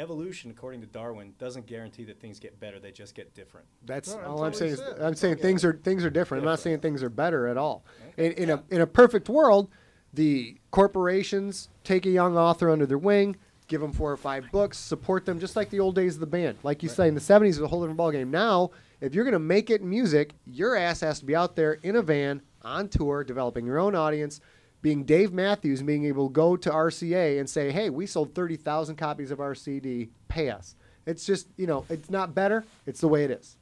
Evolution, 0.00 0.50
according 0.50 0.80
to 0.80 0.86
Darwin, 0.86 1.34
doesn't 1.38 1.66
guarantee 1.66 2.04
that 2.04 2.18
things 2.20 2.40
get 2.40 2.58
better; 2.58 2.80
they 2.80 2.90
just 2.90 3.14
get 3.14 3.34
different. 3.34 3.66
That's 3.84 4.14
No, 4.14 4.20
all 4.22 4.38
what 4.38 4.46
I'm 4.46 4.54
saying. 4.54 4.72
Is. 4.72 4.80
I'm 4.98 5.14
saying 5.14 5.34
Okay. 5.34 5.42
things 5.42 5.64
are 5.64 5.74
things 5.74 6.04
are 6.06 6.10
different. 6.10 6.42
I'm 6.42 6.46
not 6.48 6.58
saying 6.60 6.80
things 6.80 7.02
are 7.02 7.10
better 7.10 7.46
at 7.46 7.58
all. 7.58 7.84
In, 8.16 8.32
in 8.32 8.50
a 8.50 8.62
in 8.70 8.80
a 8.80 8.86
perfect 8.86 9.28
world, 9.28 9.68
the 10.14 10.56
corporations 10.70 11.68
take 11.84 12.06
a 12.06 12.10
young 12.10 12.36
author 12.36 12.70
under 12.70 12.86
their 12.86 12.98
wing, 12.98 13.36
give 13.68 13.82
them 13.82 13.92
four 13.92 14.10
or 14.10 14.16
five 14.16 14.50
books, 14.50 14.78
support 14.78 15.26
them, 15.26 15.38
just 15.38 15.54
like 15.54 15.68
the 15.68 15.80
old 15.80 15.94
days 15.94 16.14
of 16.14 16.20
the 16.20 16.26
band. 16.26 16.56
Like 16.62 16.82
you 16.82 16.88
say, 16.88 17.06
in 17.06 17.14
the 17.14 17.20
'70s, 17.20 17.42
it 17.42 17.46
was 17.48 17.60
a 17.60 17.68
whole 17.68 17.82
different 17.86 18.00
ballgame. 18.00 18.28
Now, 18.28 18.70
if 19.02 19.14
you're 19.14 19.24
going 19.24 19.32
to 19.32 19.38
make 19.38 19.68
it 19.68 19.82
in 19.82 19.90
music, 19.90 20.32
your 20.46 20.76
ass 20.76 21.00
has 21.00 21.18
to 21.20 21.26
be 21.26 21.36
out 21.36 21.56
there 21.56 21.74
in 21.74 21.96
a 21.96 22.02
van 22.02 22.40
on 22.62 22.88
tour, 22.88 23.22
developing 23.22 23.66
your 23.66 23.78
own 23.78 23.94
audience. 23.94 24.40
Being 24.82 25.04
Dave 25.04 25.32
Matthews 25.32 25.80
and 25.80 25.86
being 25.86 26.06
able 26.06 26.28
to 26.28 26.32
go 26.32 26.56
to 26.56 26.70
RCA 26.70 27.38
and 27.38 27.48
say, 27.48 27.70
"Hey, 27.70 27.90
we 27.90 28.06
sold 28.06 28.34
thirty 28.34 28.56
thousand 28.56 28.96
copies 28.96 29.30
of 29.30 29.40
our 29.40 29.54
CD. 29.54 30.10
Pay 30.28 30.50
us." 30.50 30.74
It's 31.06 31.24
just, 31.24 31.48
you 31.56 31.66
know, 31.66 31.84
it's 31.88 32.10
not 32.10 32.34
better. 32.34 32.64
It's 32.86 33.00
the 33.00 33.08
way 33.08 33.24
it 33.24 33.30
is. 33.30 33.56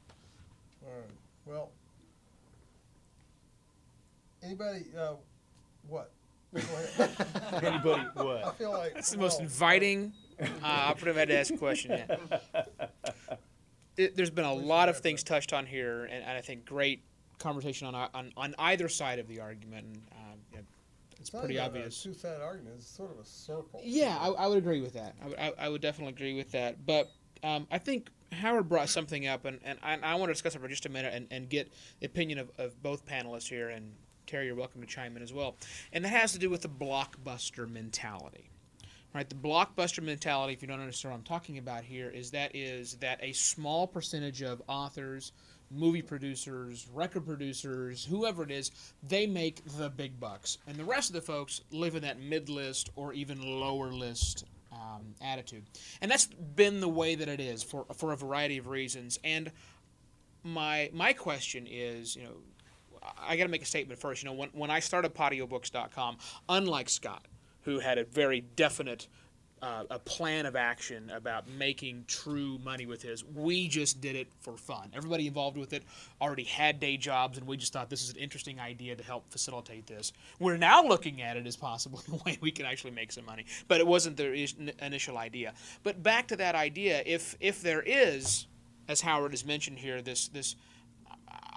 All 0.85 0.91
right. 0.91 1.09
Well, 1.45 1.71
anybody? 4.43 4.85
Uh, 4.97 5.13
what? 5.87 6.11
Go 6.53 6.61
ahead. 6.61 7.11
Anybody? 7.63 8.03
I 8.15 8.51
feel 8.51 8.71
like 8.71 8.93
That's 8.93 9.11
the 9.11 9.17
most 9.17 9.37
well, 9.37 9.43
inviting 9.43 10.13
uh, 10.39 10.65
opportunity 10.65 11.11
I've 11.11 11.15
had 11.17 11.27
to 11.29 11.39
ask 11.39 11.53
a 11.53 11.57
question 11.57 11.91
yet. 11.91 12.89
It, 13.97 14.15
there's 14.15 14.29
been 14.29 14.45
a 14.45 14.53
lot 14.53 14.87
of 14.87 14.99
things 14.99 15.23
touched 15.23 15.51
on 15.51 15.65
here, 15.65 16.05
and, 16.05 16.23
and 16.23 16.37
I 16.37 16.39
think 16.39 16.63
great 16.63 17.03
conversation 17.37 17.85
on, 17.85 18.09
on 18.13 18.31
on 18.37 18.55
either 18.57 18.87
side 18.87 19.19
of 19.19 19.27
the 19.27 19.41
argument. 19.41 19.87
And, 19.87 19.97
um, 20.13 20.19
yeah, 20.21 20.28
it's 21.19 21.29
pretty 21.29 21.59
obvious. 21.59 21.99
A 21.99 22.03
two-sided 22.03 22.41
argument. 22.41 22.75
It's 22.77 22.89
sort 22.89 23.11
of 23.11 23.19
a 23.19 23.25
circle. 23.25 23.81
Yeah, 23.83 24.17
I, 24.19 24.29
I 24.29 24.47
would 24.47 24.57
agree 24.57 24.81
with 24.81 24.93
that. 24.93 25.15
I 25.21 25.27
would, 25.27 25.39
I, 25.39 25.53
I 25.59 25.69
would 25.69 25.81
definitely 25.81 26.13
agree 26.13 26.35
with 26.35 26.51
that. 26.51 26.85
But 26.85 27.11
um, 27.43 27.67
I 27.71 27.77
think 27.77 28.09
Howard 28.31 28.69
brought 28.69 28.89
something 28.89 29.27
up, 29.27 29.45
and, 29.45 29.59
and 29.63 29.79
I, 29.83 29.97
I 30.01 30.15
want 30.15 30.29
to 30.29 30.33
discuss 30.33 30.55
it 30.55 30.61
for 30.61 30.67
just 30.67 30.85
a 30.85 30.89
minute 30.89 31.13
and, 31.13 31.27
and 31.31 31.49
get 31.49 31.71
the 31.99 32.05
opinion 32.05 32.39
of, 32.39 32.51
of 32.57 32.81
both 32.81 33.05
panelists 33.05 33.49
here. 33.49 33.69
And 33.69 33.93
Terry, 34.27 34.45
you're 34.45 34.55
welcome 34.55 34.81
to 34.81 34.87
chime 34.87 35.17
in 35.17 35.23
as 35.23 35.33
well. 35.33 35.57
And 35.91 36.05
that 36.05 36.09
has 36.09 36.33
to 36.33 36.39
do 36.39 36.49
with 36.49 36.61
the 36.61 36.69
blockbuster 36.69 37.69
mentality. 37.69 38.49
Right, 39.11 39.27
the 39.27 39.33
blockbuster 39.33 40.03
mentality, 40.03 40.53
if 40.53 40.61
you 40.61 40.67
don't 40.67 40.79
understand 40.79 41.13
what 41.13 41.17
I'm 41.17 41.23
talking 41.23 41.57
about 41.57 41.83
here, 41.83 42.11
is 42.11 42.29
that 42.29 42.55
is 42.55 42.93
that 42.97 43.17
a 43.23 43.33
small 43.33 43.87
percentage 43.87 44.43
of 44.43 44.61
authors, 44.67 45.31
movie 45.71 46.01
producers, 46.01 46.87
record 46.93 47.25
producers, 47.25 48.05
whoever 48.05 48.43
it 48.43 48.51
is, 48.51 48.71
they 49.03 49.27
make 49.27 49.63
the 49.77 49.89
big 49.89 50.19
bucks, 50.19 50.57
and 50.67 50.77
the 50.77 50.83
rest 50.83 51.09
of 51.09 51.13
the 51.13 51.21
folks 51.21 51.61
live 51.71 51.95
in 51.95 52.01
that 52.03 52.19
mid 52.19 52.49
list 52.49 52.89
or 52.95 53.13
even 53.13 53.41
lower 53.41 53.91
list 53.91 54.45
um, 54.71 55.15
attitude, 55.21 55.63
and 56.01 56.09
that's 56.09 56.25
been 56.25 56.79
the 56.79 56.89
way 56.89 57.15
that 57.15 57.27
it 57.27 57.39
is 57.39 57.63
for 57.63 57.85
for 57.95 58.11
a 58.11 58.17
variety 58.17 58.57
of 58.57 58.67
reasons. 58.67 59.19
And 59.23 59.51
my 60.43 60.89
my 60.93 61.13
question 61.13 61.67
is, 61.69 62.15
you 62.15 62.23
know, 62.23 62.33
I 63.19 63.35
got 63.37 63.43
to 63.43 63.49
make 63.49 63.61
a 63.61 63.65
statement 63.65 63.99
first. 63.99 64.23
You 64.23 64.29
know, 64.29 64.35
when 64.35 64.49
when 64.53 64.69
I 64.69 64.79
started 64.79 65.13
PodioBooks.com, 65.13 66.17
unlike 66.47 66.89
Scott, 66.89 67.25
who 67.61 67.79
had 67.79 67.97
a 67.97 68.03
very 68.03 68.41
definite 68.41 69.07
uh, 69.61 69.83
a 69.89 69.99
plan 69.99 70.45
of 70.45 70.55
action 70.55 71.09
about 71.09 71.47
making 71.49 72.05
true 72.07 72.57
money 72.63 72.85
with 72.85 73.01
his. 73.01 73.23
We 73.25 73.67
just 73.67 74.01
did 74.01 74.15
it 74.15 74.27
for 74.39 74.57
fun. 74.57 74.89
Everybody 74.93 75.27
involved 75.27 75.57
with 75.57 75.73
it 75.73 75.83
already 76.21 76.43
had 76.43 76.79
day 76.79 76.97
jobs, 76.97 77.37
and 77.37 77.45
we 77.45 77.57
just 77.57 77.73
thought 77.73 77.89
this 77.89 78.03
is 78.03 78.11
an 78.11 78.17
interesting 78.17 78.59
idea 78.59 78.95
to 78.95 79.03
help 79.03 79.29
facilitate 79.31 79.87
this. 79.87 80.13
We're 80.39 80.57
now 80.57 80.83
looking 80.83 81.21
at 81.21 81.37
it 81.37 81.45
as 81.45 81.55
possibly 81.55 82.01
a 82.11 82.23
way 82.25 82.37
we 82.41 82.51
can 82.51 82.65
actually 82.65 82.91
make 82.91 83.11
some 83.11 83.25
money, 83.25 83.45
but 83.67 83.79
it 83.79 83.87
wasn't 83.87 84.17
the 84.17 84.33
is- 84.33 84.55
initial 84.81 85.17
idea. 85.17 85.53
But 85.83 86.01
back 86.03 86.27
to 86.29 86.35
that 86.37 86.55
idea, 86.55 87.03
if 87.05 87.35
if 87.39 87.61
there 87.61 87.83
is, 87.85 88.47
as 88.87 89.01
Howard 89.01 89.31
has 89.31 89.45
mentioned 89.45 89.79
here, 89.79 90.01
this 90.01 90.27
this 90.29 90.55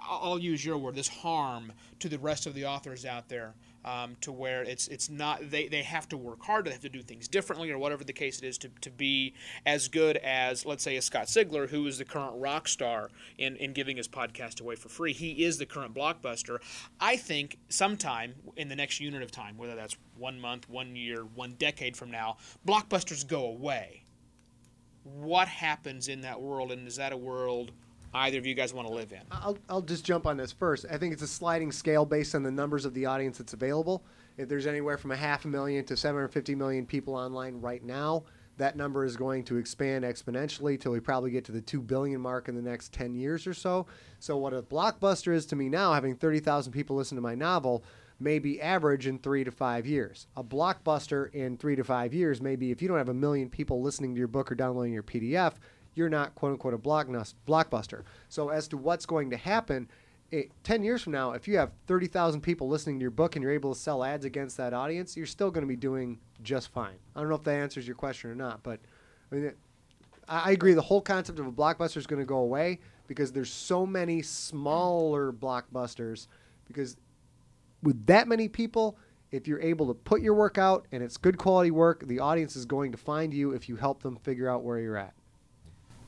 I'll 0.09 0.39
use 0.39 0.63
your 0.65 0.77
word, 0.77 0.95
this 0.95 1.07
harm 1.07 1.71
to 1.99 2.09
the 2.09 2.19
rest 2.19 2.45
of 2.45 2.53
the 2.53 2.65
authors 2.65 3.05
out 3.05 3.29
there, 3.29 3.53
um, 3.85 4.15
to 4.21 4.31
where 4.31 4.63
it's 4.63 4.87
it's 4.87 5.09
not 5.09 5.49
they, 5.49 5.67
they 5.67 5.83
have 5.83 6.07
to 6.09 6.17
work 6.17 6.43
hard, 6.43 6.65
they 6.65 6.71
have 6.71 6.81
to 6.81 6.89
do 6.89 7.01
things 7.01 7.27
differently, 7.27 7.71
or 7.71 7.77
whatever 7.77 8.03
the 8.03 8.13
case 8.13 8.39
it 8.39 8.45
is, 8.45 8.57
to, 8.59 8.69
to 8.81 8.89
be 8.89 9.33
as 9.65 9.87
good 9.87 10.17
as 10.17 10.65
let's 10.65 10.83
say 10.83 10.95
a 10.97 11.01
Scott 11.01 11.27
Sigler, 11.27 11.69
who 11.69 11.85
is 11.87 11.97
the 11.97 12.05
current 12.05 12.33
rock 12.37 12.67
star 12.67 13.09
in, 13.37 13.55
in 13.57 13.73
giving 13.73 13.97
his 13.97 14.07
podcast 14.07 14.61
away 14.61 14.75
for 14.75 14.89
free. 14.89 15.13
He 15.13 15.43
is 15.43 15.57
the 15.57 15.65
current 15.65 15.93
blockbuster. 15.93 16.59
I 16.99 17.17
think 17.17 17.57
sometime 17.69 18.35
in 18.55 18.69
the 18.69 18.75
next 18.75 18.99
unit 18.99 19.21
of 19.21 19.31
time, 19.31 19.57
whether 19.57 19.75
that's 19.75 19.97
one 20.17 20.39
month, 20.39 20.69
one 20.69 20.95
year, 20.95 21.23
one 21.35 21.53
decade 21.53 21.97
from 21.97 22.11
now, 22.11 22.37
blockbusters 22.65 23.27
go 23.27 23.45
away. 23.45 24.03
What 25.03 25.47
happens 25.49 26.07
in 26.07 26.21
that 26.21 26.41
world, 26.41 26.71
and 26.71 26.87
is 26.87 26.95
that 26.95 27.11
a 27.11 27.17
world 27.17 27.71
either 28.13 28.37
of 28.37 28.45
you 28.45 28.53
guys 28.53 28.73
want 28.73 28.87
to 28.87 28.93
live 28.93 29.11
in? 29.11 29.21
I'll, 29.31 29.57
I'll 29.69 29.81
just 29.81 30.05
jump 30.05 30.25
on 30.25 30.37
this 30.37 30.51
first. 30.51 30.85
I 30.89 30.97
think 30.97 31.13
it's 31.13 31.21
a 31.21 31.27
sliding 31.27 31.71
scale 31.71 32.05
based 32.05 32.35
on 32.35 32.43
the 32.43 32.51
numbers 32.51 32.85
of 32.85 32.93
the 32.93 33.05
audience 33.05 33.37
that's 33.37 33.53
available. 33.53 34.03
If 34.37 34.49
there's 34.49 34.67
anywhere 34.67 34.97
from 34.97 35.11
a 35.11 35.15
half 35.15 35.45
a 35.45 35.47
million 35.47 35.85
to 35.85 35.97
750 35.97 36.55
million 36.55 36.85
people 36.85 37.15
online 37.15 37.59
right 37.61 37.83
now, 37.83 38.23
that 38.57 38.75
number 38.75 39.03
is 39.03 39.17
going 39.17 39.43
to 39.45 39.57
expand 39.57 40.03
exponentially 40.03 40.79
till 40.79 40.91
we 40.91 40.99
probably 40.99 41.31
get 41.31 41.43
to 41.45 41.51
the 41.51 41.61
2 41.61 41.81
billion 41.81 42.21
mark 42.21 42.47
in 42.47 42.55
the 42.55 42.61
next 42.61 42.93
10 42.93 43.15
years 43.15 43.47
or 43.47 43.53
so. 43.53 43.87
So, 44.19 44.37
what 44.37 44.53
a 44.53 44.61
blockbuster 44.61 45.33
is 45.33 45.45
to 45.47 45.55
me 45.55 45.69
now, 45.69 45.93
having 45.93 46.15
30,000 46.15 46.71
people 46.71 46.95
listen 46.95 47.15
to 47.15 47.21
my 47.21 47.33
novel, 47.35 47.83
may 48.19 48.39
be 48.39 48.61
average 48.61 49.07
in 49.07 49.19
three 49.19 49.43
to 49.43 49.51
five 49.51 49.85
years. 49.85 50.27
A 50.37 50.43
blockbuster 50.43 51.33
in 51.33 51.57
three 51.57 51.75
to 51.75 51.83
five 51.83 52.13
years 52.13 52.41
may 52.41 52.55
be 52.55 52.71
if 52.71 52.81
you 52.81 52.87
don't 52.87 52.97
have 52.97 53.09
a 53.09 53.13
million 53.13 53.49
people 53.49 53.81
listening 53.81 54.13
to 54.13 54.19
your 54.19 54.27
book 54.27 54.51
or 54.51 54.55
downloading 54.55 54.93
your 54.93 55.03
PDF, 55.03 55.53
you're 55.95 56.09
not 56.09 56.35
quote 56.35 56.53
unquote 56.53 56.73
a 56.73 56.77
blockbuster. 56.77 58.03
So 58.29 58.49
as 58.49 58.67
to 58.69 58.77
what's 58.77 59.05
going 59.05 59.29
to 59.29 59.37
happen, 59.37 59.89
it, 60.31 60.51
10 60.63 60.83
years 60.83 61.03
from 61.03 61.13
now, 61.13 61.31
if 61.31 61.47
you 61.47 61.57
have 61.57 61.71
30,000 61.85 62.41
people 62.41 62.67
listening 62.67 62.97
to 62.97 63.01
your 63.01 63.11
book 63.11 63.35
and 63.35 63.43
you're 63.43 63.51
able 63.51 63.73
to 63.73 63.79
sell 63.79 64.03
ads 64.03 64.25
against 64.25 64.57
that 64.57 64.73
audience, 64.73 65.15
you're 65.15 65.27
still 65.27 65.51
going 65.51 65.61
to 65.61 65.67
be 65.67 65.75
doing 65.75 66.17
just 66.41 66.71
fine. 66.71 66.95
I 67.15 67.19
don't 67.19 67.29
know 67.29 67.35
if 67.35 67.43
that 67.43 67.55
answers 67.55 67.85
your 67.85 67.95
question 67.95 68.31
or 68.31 68.35
not, 68.35 68.63
but 68.63 68.79
I 69.31 69.35
mean, 69.35 69.45
it, 69.45 69.57
I 70.27 70.49
I 70.49 70.51
agree. 70.51 70.73
The 70.73 70.81
whole 70.81 71.01
concept 71.01 71.39
of 71.39 71.45
a 71.45 71.51
blockbuster 71.51 71.97
is 71.97 72.07
going 72.07 72.21
to 72.21 72.25
go 72.25 72.37
away 72.37 72.79
because 73.07 73.31
there's 73.31 73.51
so 73.51 73.85
many 73.85 74.21
smaller 74.21 75.31
blockbusters. 75.31 76.27
Because 76.65 76.97
with 77.83 78.05
that 78.07 78.27
many 78.27 78.47
people, 78.47 78.97
if 79.31 79.47
you're 79.47 79.61
able 79.61 79.87
to 79.87 79.93
put 79.93 80.21
your 80.21 80.33
work 80.33 80.57
out 80.57 80.87
and 80.91 81.03
it's 81.03 81.17
good 81.17 81.37
quality 81.37 81.71
work, 81.71 82.07
the 82.07 82.19
audience 82.19 82.55
is 82.55 82.65
going 82.65 82.91
to 82.91 82.97
find 82.97 83.33
you 83.33 83.51
if 83.51 83.67
you 83.67 83.75
help 83.75 84.01
them 84.01 84.15
figure 84.17 84.49
out 84.49 84.63
where 84.63 84.79
you're 84.79 84.97
at. 84.97 85.13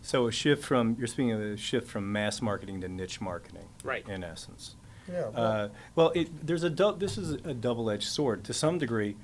So 0.05 0.27
a 0.27 0.31
shift 0.31 0.63
from 0.63 0.95
you're 0.99 1.07
speaking 1.07 1.31
of 1.31 1.41
a 1.41 1.57
shift 1.57 1.87
from 1.87 2.11
mass 2.11 2.39
marketing 2.39 2.81
to 2.81 2.87
niche 2.87 3.19
marketing, 3.19 3.65
Right. 3.83 4.07
In 4.07 4.23
essence. 4.23 4.75
Yeah. 5.11 5.29
well, 5.29 5.33
Uh, 5.35 5.69
well, 5.95 6.11
it, 6.13 6.45
there's 6.45 6.63
a 6.63 6.69
dou- 6.69 6.95
this 6.95 7.17
is 7.17 7.31
a 7.31 7.53
double-edged 7.55 8.07
sword. 8.07 8.43
To 8.45 8.53
some 8.53 8.77
degree, 8.77 9.17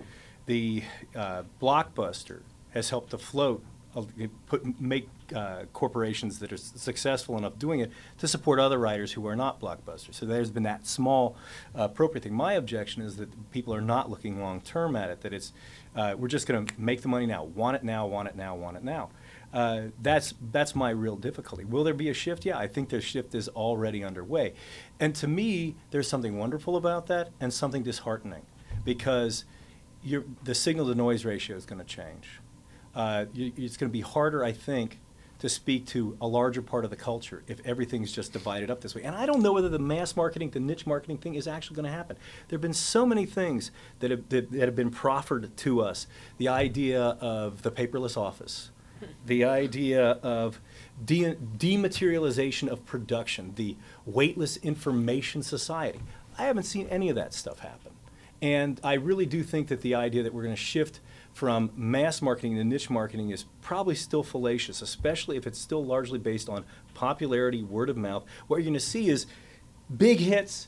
the 0.48 0.84
uh, 1.16 1.44
blockbuster 1.62 2.42
has 2.72 2.90
helped 2.90 3.12
to 3.12 3.20
float, 3.20 3.64
uh, 3.96 4.04
put 4.48 4.80
make 4.82 5.08
uh, 5.36 5.66
corporations 5.72 6.40
that 6.40 6.52
are 6.52 6.56
s- 6.56 6.74
successful 6.76 7.38
enough 7.38 7.60
doing 7.60 7.80
it 7.80 7.92
to 8.18 8.28
support 8.28 8.60
other 8.60 8.80
writers 8.80 9.12
who 9.12 9.26
are 9.28 9.36
not 9.36 9.60
blockbusters. 9.60 10.16
So 10.16 10.26
there's 10.26 10.50
been 10.50 10.64
that 10.64 10.88
small 10.88 11.36
uh, 11.78 11.84
appropriate 11.84 12.24
thing. 12.24 12.34
My 12.34 12.54
objection 12.54 13.04
is 13.04 13.18
that 13.18 13.52
people 13.52 13.74
are 13.76 13.82
not 13.82 14.10
looking 14.10 14.40
long-term 14.42 14.96
at 14.96 15.10
it. 15.12 15.22
That 15.22 15.32
it's 15.34 15.54
uh, 15.96 16.16
we're 16.18 16.28
just 16.28 16.48
going 16.48 16.66
to 16.66 16.74
make 16.80 17.02
the 17.02 17.08
money 17.08 17.28
now, 17.28 17.44
want 17.44 17.76
it 17.76 17.84
now, 17.84 18.08
want 18.08 18.28
it 18.30 18.36
now, 18.36 18.56
want 18.56 18.78
it 18.78 18.84
now. 18.84 19.10
Uh, 19.54 19.82
that's 20.02 20.34
that's 20.52 20.74
my 20.76 20.90
real 20.90 21.16
difficulty. 21.16 21.66
Will 21.66 21.84
there 21.84 21.94
be 21.94 22.10
a 22.10 22.14
shift? 22.14 22.46
Yeah, 22.46 22.58
I 22.58 22.68
think 22.68 22.90
the 22.90 23.02
shift 23.02 23.36
is 23.36 23.50
already 23.50 24.04
underway, 24.04 24.54
and 25.00 25.14
to 25.16 25.28
me, 25.28 25.76
there's 25.92 26.08
something 26.08 26.38
wonderful 26.38 26.78
about 26.78 27.08
that 27.08 27.32
and 27.40 27.54
something 27.54 27.84
disheartening, 27.84 28.44
because 28.86 29.46
the 30.44 30.56
signal 30.56 30.88
to 30.88 30.96
noise 30.96 31.26
ratio 31.26 31.56
is 31.58 31.66
going 31.66 31.80
to 31.80 31.86
change. 31.86 32.40
Uh, 32.96 33.26
you, 33.34 33.52
it's 33.58 33.78
going 33.78 33.90
to 33.90 33.94
be 33.94 34.02
harder, 34.02 34.44
I 34.44 34.52
think, 34.52 35.00
to 35.40 35.48
speak 35.48 35.86
to 35.88 36.18
a 36.22 36.28
larger 36.28 36.62
part 36.62 36.84
of 36.84 36.90
the 36.90 36.96
culture 36.96 37.44
if 37.48 37.60
everything's 37.66 38.12
just 38.12 38.34
divided 38.34 38.70
up 38.70 38.82
this 38.82 38.94
way. 38.96 39.04
And 39.04 39.16
I 39.16 39.26
don't 39.26 39.42
know 39.42 39.54
whether 39.54 39.70
the 39.70 39.80
mass 39.80 40.16
marketing, 40.16 40.52
the 40.52 40.60
niche 40.60 40.86
marketing 40.86 41.18
thing 41.18 41.36
is 41.36 41.48
actually 41.48 41.76
going 41.76 41.86
to 41.86 41.92
happen. 41.92 42.18
There 42.48 42.58
have 42.58 42.62
been 42.62 42.74
so 42.74 43.06
many 43.06 43.26
things 43.26 43.72
that 44.00 44.12
have, 44.12 44.30
that, 44.30 44.52
that 44.52 44.62
have 44.62 44.76
been 44.76 44.92
proffered 44.92 45.56
to 45.58 45.82
us. 45.82 46.08
The 46.38 46.48
idea 46.48 47.02
of 47.02 47.62
the 47.62 47.72
paperless 47.72 48.18
office, 48.18 48.72
the 49.26 49.44
idea 49.44 50.12
of 50.24 50.60
de- 51.04 51.36
dematerialization 51.36 52.68
of 52.68 52.86
production, 52.86 53.54
the 53.56 53.76
weightless 54.06 54.58
information 54.58 55.44
society. 55.44 56.00
I 56.38 56.44
haven't 56.44 56.64
seen 56.64 56.88
any 56.88 57.10
of 57.10 57.16
that 57.16 57.34
stuff 57.34 57.60
happen. 57.60 57.92
And 58.42 58.80
I 58.84 58.94
really 58.94 59.26
do 59.26 59.44
think 59.44 59.68
that 59.68 59.82
the 59.82 59.94
idea 59.94 60.24
that 60.24 60.34
we're 60.34 60.44
going 60.44 60.56
to 60.56 60.62
shift 60.62 61.00
from 61.34 61.72
mass 61.76 62.22
marketing 62.22 62.56
to 62.56 62.64
niche 62.64 62.90
marketing 62.90 63.30
is 63.30 63.46
probably 63.62 63.96
still 63.96 64.24
fallacious, 64.24 64.82
especially 64.82 65.38
if 65.38 65.46
it's 65.46 65.60
still 65.60 65.86
largely 65.86 66.18
based 66.18 66.50
on 66.50 66.66
popularity, 66.94 67.64
word 67.64 67.90
of 67.90 67.98
mouth. 67.98 68.26
What 68.48 68.58
you're 68.58 68.66
going 68.66 68.74
to 68.74 68.80
see 68.80 69.10
is 69.10 69.28
big 69.96 70.20
hits 70.20 70.68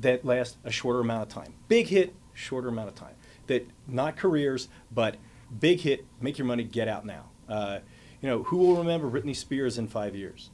that 0.00 0.24
last 0.24 0.56
a 0.64 0.70
shorter 0.70 1.00
amount 1.00 1.22
of 1.22 1.28
time. 1.28 1.54
Big 1.68 1.88
hit, 1.88 2.14
shorter 2.32 2.68
amount 2.68 2.88
of 2.88 2.94
time. 2.94 3.14
That 3.48 3.66
not 3.88 4.16
careers, 4.16 4.68
but 4.92 5.16
big 5.58 5.80
hit, 5.80 6.06
make 6.20 6.38
your 6.38 6.46
money, 6.46 6.64
get 6.64 6.88
out 6.88 7.04
now. 7.04 7.24
Uh, 7.48 7.80
you 8.20 8.28
know, 8.28 8.42
who 8.44 8.56
will 8.58 8.76
remember 8.76 9.10
Britney 9.10 9.34
Spears 9.34 9.78
in 9.78 9.88
five 9.88 10.14
years? 10.14 10.50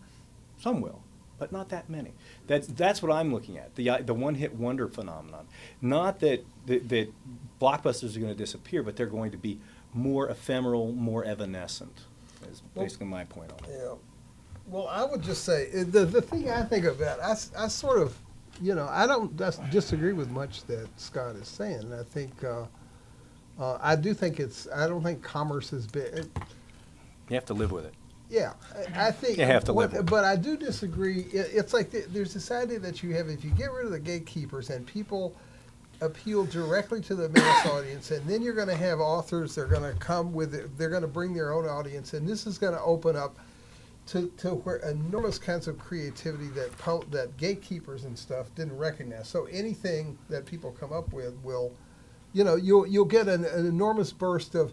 Some 0.61 0.80
will, 0.80 1.03
but 1.39 1.53
not 1.53 1.68
that 1.68 1.89
many. 1.89 2.12
That's 2.47 2.66
that's 2.66 3.03
what 3.03 3.12
I'm 3.12 3.32
looking 3.32 3.59
at. 3.59 3.74
The 3.74 3.99
the 4.05 4.14
one 4.14 4.34
hit 4.34 4.55
wonder 4.55 4.89
phenomenon. 4.89 5.47
Not 5.82 6.20
that 6.20 6.45
that, 6.66 6.89
that 6.89 7.12
blockbusters 7.61 8.16
are 8.16 8.20
going 8.20 8.32
to 8.32 8.39
disappear, 8.39 8.82
but 8.82 8.97
they're 8.97 9.07
going 9.07 9.30
to 9.32 9.36
be 9.39 9.59
more 9.95 10.28
ephemeral, 10.28 10.93
more 10.93 11.24
evanescent. 11.24 12.01
Is 12.51 12.62
Well- 12.74 12.84
basically 12.84 13.07
my 13.07 13.24
point 13.24 13.53
on 13.53 13.59
it. 13.70 13.76
Yeah. 13.78 13.95
Well, 14.66 14.86
I 14.89 15.03
would 15.03 15.22
just 15.22 15.45
say 15.45 15.68
uh, 15.70 15.84
the 15.89 16.05
the 16.05 16.20
thing 16.22 16.51
I 16.51 16.62
think 16.62 16.84
about, 16.84 17.20
I 17.20 17.68
sort 17.68 18.01
of, 18.03 18.16
you 18.61 18.74
know, 18.74 18.86
I 18.91 19.07
don't 19.07 19.34
dis- 19.36 19.59
disagree 19.70 20.12
with 20.12 20.28
much 20.30 20.64
that 20.64 20.89
Scott 20.99 21.36
is 21.36 21.49
saying. 21.49 21.91
I 21.93 22.03
think, 22.03 22.45
uh, 22.45 22.66
uh, 23.59 23.78
I 23.80 23.97
do 23.97 24.12
think 24.12 24.39
it's, 24.41 24.68
I 24.74 24.86
don't 24.86 25.03
think 25.03 25.22
commerce 25.22 25.72
is 25.72 25.86
big. 25.86 26.26
You 27.29 27.35
have 27.37 27.47
to 27.47 27.55
live 27.55 27.72
with 27.72 27.85
it. 27.87 27.95
yeah, 28.31 28.55
I, 28.95 29.11
think. 29.11 29.39
You 29.39 29.45
have 29.45 29.64
to 29.64 29.72
live 29.72 29.93
with 29.93 30.01
it. 30.01 30.07
But 30.07 30.24
I 30.24 30.37
do 30.37 30.57
disagree. 30.57 31.22
It, 31.33 31.51
it's 31.53 31.72
like 31.74 31.91
the, 31.91 32.05
there's 32.09 32.35
this 32.35 32.51
idea 32.51 32.79
that 32.81 33.03
you 33.03 33.14
have 33.14 33.29
if 33.29 33.45
you 33.45 33.51
get 33.51 33.72
rid 33.72 33.87
of 33.87 33.93
the 33.93 34.01
gatekeepers 34.01 34.70
and 34.70 34.87
people 34.87 35.37
appeal 36.01 36.45
directly 36.45 37.01
to 37.03 37.14
the 37.14 37.29
mass 37.31 37.66
audience, 37.72 38.11
and 38.11 38.26
then 38.29 38.43
you're 38.43 38.55
going 38.55 38.68
to 38.68 38.76
have 38.76 39.01
authors. 39.01 39.55
They're 39.55 39.66
going 39.66 39.91
to 39.93 39.99
come 39.99 40.33
with. 40.33 40.55
it- 40.55 40.76
They're 40.79 40.91
going 40.91 41.03
to 41.03 41.09
bring 41.09 41.35
their 41.35 41.53
own 41.53 41.66
audience, 41.66 42.14
and 42.14 42.29
this 42.29 42.47
is 42.47 42.59
going 42.59 42.74
to 42.74 42.83
open 42.83 43.16
up 43.16 43.37
to, 44.07 44.29
to 44.39 44.51
where 44.55 44.76
enormous 44.79 45.39
kinds 45.39 45.68
of 45.68 45.79
creativity 45.79 46.49
that 46.49 46.76
po- 46.79 47.05
that 47.11 47.37
gatekeepers 47.37 48.05
and 48.05 48.18
stuff 48.18 48.55
didn't 48.55 48.76
recognize. 48.79 49.29
So 49.29 49.45
anything 49.47 50.16
that 50.31 50.47
people 50.47 50.70
come 50.72 50.93
up 50.95 51.12
with 51.12 51.35
will, 51.43 51.74
you 52.33 52.45
know, 52.45 52.57
you'll 52.57 52.87
you'll 52.87 53.05
get 53.05 53.29
an, 53.29 53.45
an 53.45 53.66
enormous 53.66 54.12
burst 54.12 54.55
of 54.55 54.72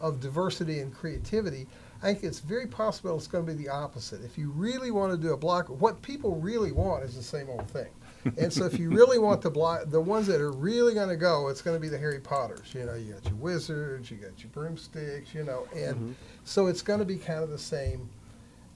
of 0.00 0.20
diversity 0.20 0.80
and 0.80 0.94
creativity. 0.94 1.66
I 2.02 2.12
think 2.12 2.24
it's 2.24 2.40
very 2.40 2.66
possible 2.66 3.16
it's 3.16 3.26
going 3.26 3.46
to 3.46 3.52
be 3.52 3.62
the 3.62 3.70
opposite. 3.70 4.24
If 4.24 4.36
you 4.36 4.50
really 4.50 4.90
want 4.90 5.12
to 5.12 5.18
do 5.18 5.32
a 5.32 5.36
block, 5.36 5.68
what 5.68 6.02
people 6.02 6.36
really 6.36 6.72
want 6.72 7.04
is 7.04 7.16
the 7.16 7.22
same 7.22 7.48
old 7.48 7.68
thing. 7.70 7.88
And 8.36 8.52
so 8.52 8.64
if 8.64 8.78
you 8.78 8.90
really 8.90 9.18
want 9.18 9.40
the 9.40 9.50
block, 9.50 9.82
the 9.86 10.00
ones 10.00 10.26
that 10.26 10.40
are 10.40 10.50
really 10.50 10.94
going 10.94 11.08
to 11.08 11.16
go, 11.16 11.48
it's 11.48 11.62
going 11.62 11.76
to 11.76 11.80
be 11.80 11.88
the 11.88 11.98
Harry 11.98 12.18
Potters. 12.18 12.74
You 12.74 12.84
know, 12.84 12.94
you 12.94 13.12
got 13.12 13.24
your 13.24 13.36
wizards, 13.36 14.10
you 14.10 14.16
got 14.16 14.40
your 14.40 14.50
broomsticks, 14.50 15.32
you 15.32 15.44
know, 15.44 15.66
and 15.74 16.16
so 16.44 16.66
it's 16.66 16.82
going 16.82 16.98
to 16.98 17.04
be 17.04 17.16
kind 17.16 17.42
of 17.42 17.50
the 17.50 17.58
same. 17.58 18.08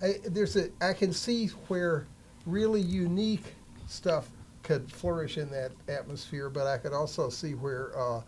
I, 0.03 0.15
there's 0.25 0.57
a 0.57 0.71
I 0.81 0.93
can 0.93 1.13
see 1.13 1.49
where 1.69 2.07
really 2.47 2.81
unique 2.81 3.55
stuff 3.87 4.29
could 4.63 4.91
flourish 4.91 5.37
in 5.37 5.51
that 5.51 5.73
atmosphere, 5.89 6.49
but 6.49 6.67
I 6.67 6.79
could 6.79 6.93
also 6.93 7.29
see 7.29 7.55
where 7.55 7.91
uh, 7.99 8.23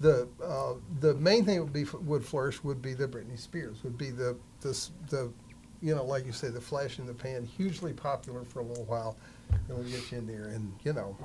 the 0.00 0.28
uh, 0.44 0.74
the 1.00 1.14
main 1.14 1.44
thing 1.44 1.60
would 1.60 1.72
be 1.72 1.84
would 1.84 2.24
flourish 2.24 2.62
would 2.62 2.80
be 2.80 2.94
the 2.94 3.08
Britney 3.08 3.38
Spears 3.38 3.82
would 3.82 3.98
be 3.98 4.10
the 4.10 4.36
the 4.60 4.88
the 5.10 5.32
you 5.80 5.94
know 5.94 6.04
like 6.04 6.24
you 6.24 6.32
say 6.32 6.48
the 6.48 6.60
flash 6.60 6.98
in 6.98 7.06
the 7.06 7.14
pan 7.14 7.44
hugely 7.44 7.92
popular 7.92 8.44
for 8.44 8.60
a 8.60 8.64
little 8.64 8.84
while. 8.84 9.16
It'll 9.68 9.82
get 9.82 10.12
you 10.12 10.18
in 10.18 10.26
there, 10.26 10.48
and 10.48 10.72
you 10.84 10.92
know, 10.92 11.16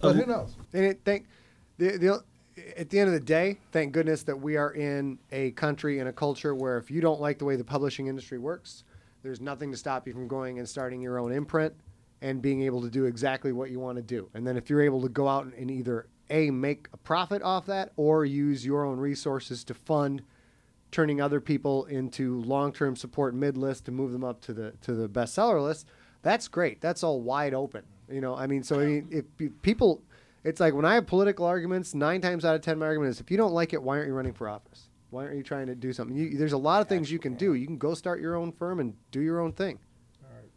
but 0.00 0.14
who 0.14 0.26
knows? 0.26 0.56
And 0.72 0.96
the, 1.78 1.98
the 1.98 2.24
at 2.76 2.88
the 2.88 2.98
end 2.98 3.08
of 3.08 3.14
the 3.14 3.20
day, 3.20 3.58
thank 3.70 3.92
goodness 3.92 4.22
that 4.24 4.40
we 4.40 4.56
are 4.56 4.72
in 4.72 5.18
a 5.30 5.50
country 5.52 5.98
and 5.98 6.08
a 6.08 6.12
culture 6.12 6.54
where 6.54 6.78
if 6.78 6.90
you 6.90 7.00
don't 7.00 7.20
like 7.20 7.38
the 7.38 7.44
way 7.44 7.56
the 7.56 7.64
publishing 7.64 8.06
industry 8.06 8.38
works, 8.38 8.84
there's 9.22 9.40
nothing 9.40 9.70
to 9.70 9.76
stop 9.76 10.06
you 10.06 10.14
from 10.14 10.26
going 10.26 10.58
and 10.58 10.68
starting 10.68 11.00
your 11.00 11.18
own 11.18 11.32
imprint 11.32 11.74
and 12.22 12.40
being 12.40 12.62
able 12.62 12.80
to 12.80 12.88
do 12.88 13.04
exactly 13.04 13.52
what 13.52 13.70
you 13.70 13.78
want 13.78 13.96
to 13.96 14.02
do. 14.02 14.28
And 14.32 14.46
then 14.46 14.56
if 14.56 14.70
you're 14.70 14.80
able 14.80 15.02
to 15.02 15.08
go 15.08 15.28
out 15.28 15.44
and, 15.44 15.52
and 15.54 15.70
either 15.70 16.06
a 16.30 16.50
make 16.50 16.88
a 16.92 16.96
profit 16.96 17.42
off 17.42 17.66
that 17.66 17.92
or 17.96 18.24
use 18.24 18.64
your 18.64 18.84
own 18.84 18.98
resources 18.98 19.64
to 19.64 19.74
fund 19.74 20.22
turning 20.90 21.20
other 21.20 21.40
people 21.40 21.84
into 21.86 22.40
long-term 22.42 22.96
support 22.96 23.34
mid-list 23.34 23.84
to 23.84 23.92
move 23.92 24.12
them 24.12 24.24
up 24.24 24.40
to 24.40 24.52
the 24.52 24.72
to 24.82 24.94
the 24.94 25.08
bestseller 25.08 25.62
list. 25.62 25.86
That's 26.22 26.48
great. 26.48 26.80
That's 26.80 27.02
all 27.02 27.20
wide 27.20 27.54
open 27.54 27.82
you 28.10 28.20
know? 28.20 28.36
I 28.36 28.46
mean 28.46 28.62
so 28.62 28.80
i 28.80 28.86
mean 28.86 29.08
if 29.10 29.24
people 29.62 30.02
it's 30.44 30.60
like 30.60 30.74
when 30.74 30.84
i 30.84 30.94
have 30.94 31.06
political 31.06 31.44
arguments 31.44 31.94
nine 31.94 32.20
times 32.20 32.44
out 32.44 32.54
of 32.54 32.60
ten 32.60 32.78
my 32.78 32.86
argument 32.86 33.10
is 33.10 33.20
if 33.20 33.30
you 33.30 33.36
don't 33.36 33.52
like 33.52 33.72
it 33.72 33.82
why 33.82 33.96
aren't 33.96 34.08
you 34.08 34.14
running 34.14 34.32
for 34.32 34.48
office? 34.48 34.88
Why 35.10 35.24
aren't 35.24 35.36
you 35.36 35.44
trying 35.44 35.68
to 35.68 35.74
do 35.76 35.92
something? 35.92 36.16
You, 36.16 36.36
there's 36.36 36.52
a 36.52 36.58
lot 36.58 36.80
of 36.82 36.88
things 36.88 37.12
you 37.12 37.20
can 37.20 37.34
do. 37.34 37.54
You 37.54 37.64
can 37.64 37.78
go 37.78 37.94
start 37.94 38.20
your 38.20 38.34
own 38.34 38.50
firm 38.50 38.80
and 38.80 38.92
do 39.12 39.20
your 39.20 39.40
own 39.40 39.52
thing. 39.52 39.78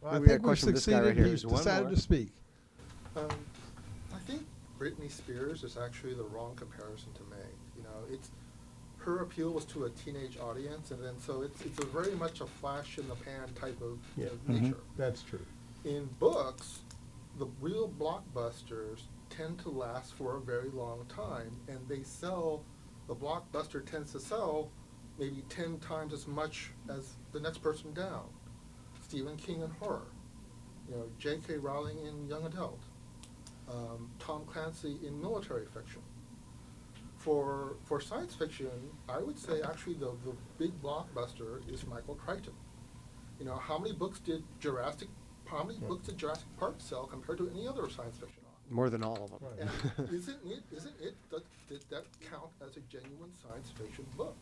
Well, 0.00 0.12
I 0.12 0.18
We 0.18 0.26
think 0.26 0.40
we've 0.40 0.42
question 0.42 0.68
for 0.68 0.72
this 0.72 0.86
guy 0.86 0.94
right 0.94 1.04
succeeded. 1.04 1.24
here. 1.24 1.30
He's 1.30 1.42
decided 1.44 1.90
to 1.90 1.96
speak. 1.96 2.32
Um, 3.16 3.24
I 3.24 3.28
think 3.28 3.40
Britney 4.80 5.10
Spears 5.10 5.62
is 5.62 5.76
actually 5.76 6.14
the 6.14 6.24
wrong 6.24 6.54
comparison 6.56 7.12
to 7.12 7.20
make. 7.28 7.58
You 7.76 7.82
know, 7.82 8.04
it's 8.10 8.30
her 8.96 9.20
appeal 9.20 9.50
was 9.52 9.64
to 9.66 9.84
a 9.84 9.90
teenage 9.90 10.38
audience, 10.38 10.90
and 10.90 11.04
then 11.04 11.18
so 11.20 11.42
it's 11.42 11.60
it's 11.62 11.78
a 11.78 11.86
very 11.86 12.14
much 12.16 12.40
a 12.40 12.46
flash 12.46 12.96
in 12.98 13.06
the 13.08 13.14
pan 13.14 13.52
type 13.54 13.80
of 13.82 13.98
Yeah. 14.16 14.28
Mhm. 14.46 14.48
nature. 14.62 14.80
That's 14.96 15.22
true. 15.22 15.44
In 15.84 16.06
books, 16.18 16.80
the 17.38 17.46
real 17.60 17.88
blockbusters 17.90 19.02
tend 19.28 19.58
to 19.60 19.70
last 19.70 20.14
for 20.14 20.36
a 20.36 20.40
very 20.40 20.70
long 20.70 21.04
time, 21.06 21.60
and 21.68 21.86
they 21.86 22.02
sell. 22.02 22.64
The 23.06 23.14
blockbuster 23.16 23.84
tends 23.84 24.12
to 24.12 24.20
sell 24.20 24.70
maybe 25.18 25.42
ten 25.50 25.78
times 25.80 26.12
as 26.14 26.26
much 26.26 26.72
as 26.88 27.16
the 27.32 27.40
next 27.40 27.58
person 27.58 27.92
down. 27.92 28.28
Stephen 29.02 29.36
King 29.36 29.60
in 29.62 29.70
horror, 29.72 30.06
you 30.88 30.94
know, 30.96 31.10
J.K. 31.18 31.56
Rowling 31.56 31.98
in 32.06 32.28
young 32.28 32.46
adult, 32.46 32.80
um, 33.70 34.10
Tom 34.18 34.44
Clancy 34.46 34.98
in 35.06 35.20
military 35.20 35.66
fiction. 35.66 36.02
For 37.16 37.76
for 37.84 38.00
science 38.00 38.34
fiction, 38.34 38.70
I 39.08 39.18
would 39.18 39.38
say 39.38 39.60
actually 39.62 39.94
the, 39.94 40.12
the 40.24 40.34
big 40.58 40.72
blockbuster 40.82 41.60
is 41.72 41.86
Michael 41.86 42.14
Crichton. 42.14 42.54
You 43.38 43.44
know, 43.46 43.56
how 43.56 43.78
many 43.78 43.94
books 43.94 44.20
did 44.20 44.42
Jurassic 44.58 45.08
how 45.46 45.64
many 45.64 45.78
books 45.80 46.06
did 46.06 46.16
Jurassic 46.16 46.46
Park 46.58 46.76
sell 46.78 47.06
compared 47.06 47.38
to 47.38 47.50
any 47.50 47.66
other 47.66 47.90
science 47.90 48.16
fiction 48.16 48.38
author? 48.46 48.72
more 48.72 48.88
than 48.88 49.02
all 49.02 49.24
of 49.24 49.30
them 49.30 49.40
Right. 49.42 50.12
Isn't 50.12 50.38
it 50.46 50.62
isn't 50.74 50.94
it 51.00 51.14
does, 51.30 51.42
did 51.68 51.82
that 51.90 52.04
count 52.30 52.50
as 52.64 52.76
a 52.76 52.80
genuine 52.88 53.32
science 53.36 53.70
fiction 53.70 54.06
book? 54.16 54.36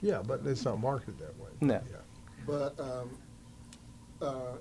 Yeah, 0.00 0.22
but 0.26 0.40
it's 0.46 0.64
not 0.64 0.80
marketed 0.80 1.18
that 1.18 1.38
way. 1.38 1.50
No. 1.60 1.80
Yeah. 1.90 1.96
But 2.46 2.78
um, 2.80 3.10
uh, 4.20 4.56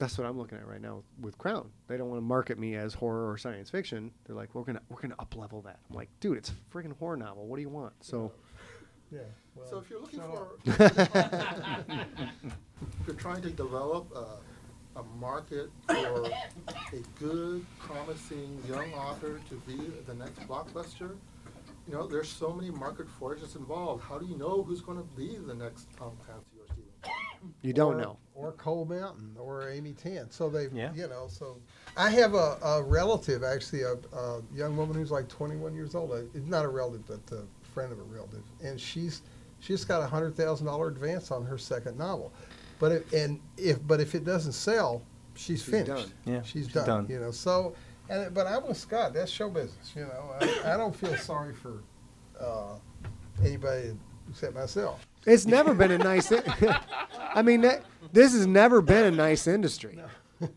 that's 0.00 0.18
what 0.18 0.26
i'm 0.26 0.36
looking 0.36 0.58
at 0.58 0.66
right 0.66 0.80
now 0.80 1.02
with 1.20 1.38
crown 1.38 1.70
they 1.86 1.96
don't 1.96 2.08
want 2.08 2.18
to 2.18 2.24
market 2.24 2.58
me 2.58 2.74
as 2.74 2.92
horror 2.94 3.30
or 3.30 3.38
science 3.38 3.70
fiction 3.70 4.10
they're 4.24 4.34
like 4.34 4.52
we're 4.54 4.62
gonna 4.62 4.80
we're 4.88 5.00
gonna 5.00 5.14
up 5.20 5.36
level 5.36 5.62
that 5.62 5.78
i'm 5.88 5.96
like 5.96 6.08
dude 6.18 6.36
it's 6.36 6.50
a 6.50 6.52
freaking 6.76 6.96
horror 6.98 7.16
novel 7.16 7.46
what 7.46 7.56
do 7.56 7.62
you 7.62 7.68
want 7.68 7.92
so 8.00 8.32
Yeah. 9.12 9.20
Well, 9.54 9.66
so 9.68 9.78
if 9.78 9.90
you're 9.90 10.00
looking 10.00 10.20
shut 10.20 10.30
for 10.30 11.82
if 13.00 13.06
you're 13.06 13.16
trying 13.16 13.42
to 13.42 13.50
develop 13.50 14.10
a, 14.14 14.98
a 14.98 15.02
market 15.18 15.70
for 15.86 16.26
a 16.26 17.00
good, 17.18 17.66
promising 17.78 18.62
young 18.68 18.92
author 18.94 19.40
to 19.48 19.54
be 19.66 19.90
the 20.06 20.14
next 20.14 20.40
blockbuster, 20.48 21.16
you 21.86 21.94
know, 21.94 22.06
there's 22.06 22.28
so 22.28 22.52
many 22.52 22.70
market 22.70 23.08
forces 23.08 23.56
involved. 23.56 24.02
How 24.04 24.18
do 24.18 24.26
you 24.26 24.36
know 24.36 24.62
who's 24.62 24.80
going 24.80 24.98
to 24.98 25.08
be 25.16 25.36
the 25.44 25.54
next 25.54 25.88
Tom 25.96 26.12
Clancy 26.24 26.58
or 26.59 26.59
Stephen? 26.59 26.59
King? 26.59 26.59
you 27.62 27.72
don't 27.72 27.94
or, 27.94 28.00
know 28.00 28.16
Or 28.34 28.52
Cold 28.52 28.90
Mountain 28.90 29.36
or 29.38 29.68
Amy 29.70 29.92
Tan. 29.92 30.30
So 30.30 30.48
they, 30.48 30.68
Yeah. 30.72 30.92
you 30.94 31.08
know, 31.08 31.26
so 31.28 31.56
I 31.96 32.10
have 32.10 32.34
a, 32.34 32.58
a 32.64 32.82
relative, 32.82 33.42
actually, 33.42 33.82
a, 33.82 33.94
a 34.16 34.42
young 34.54 34.76
woman 34.76 34.96
who's 34.96 35.10
like 35.10 35.28
21 35.28 35.74
years 35.74 35.94
old. 35.94 36.12
Uh, 36.12 36.22
It's 36.34 36.46
not 36.46 36.64
a 36.64 36.68
relative, 36.68 37.04
but 37.06 37.36
a 37.36 37.42
friend 37.74 37.92
of 37.92 37.98
a 37.98 38.02
relative, 38.02 38.42
and 38.62 38.80
she's 38.80 39.22
she's 39.60 39.84
got 39.84 40.02
a 40.02 40.06
hundred 40.06 40.34
thousand 40.36 40.66
dollar 40.66 40.88
advance 40.88 41.30
on 41.30 41.44
her 41.44 41.58
second 41.58 41.96
novel. 41.98 42.32
But 42.78 42.92
if, 42.92 43.12
and 43.12 43.40
if 43.58 43.86
but 43.86 44.00
if 44.00 44.14
it 44.14 44.24
doesn't 44.24 44.52
sell, 44.52 45.02
she's, 45.34 45.62
She's 45.62 45.64
finished. 45.64 45.86
done. 45.86 46.12
Yeah, 46.24 46.42
she's, 46.42 46.64
she's 46.64 46.72
done, 46.74 46.86
done. 46.86 47.06
You 47.08 47.20
know, 47.20 47.30
so. 47.30 47.74
And, 48.08 48.34
but 48.34 48.48
I'm 48.48 48.66
with 48.66 48.76
Scott. 48.76 49.14
That's 49.14 49.30
show 49.30 49.48
business. 49.48 49.92
You 49.94 50.02
know, 50.02 50.34
I, 50.40 50.74
I 50.74 50.76
don't 50.76 50.96
feel 50.96 51.14
sorry 51.16 51.54
for 51.54 51.84
uh, 52.40 52.74
anybody 53.44 53.92
except 54.30 54.54
myself. 54.54 55.06
It's 55.26 55.46
never 55.46 55.74
been 55.74 55.90
a 55.90 55.98
nice. 55.98 56.32
I 57.34 57.42
mean, 57.42 57.60
that, 57.62 57.84
this 58.12 58.32
has 58.32 58.46
never 58.46 58.80
been 58.80 59.06
a 59.06 59.10
nice 59.10 59.46
industry. 59.46 59.98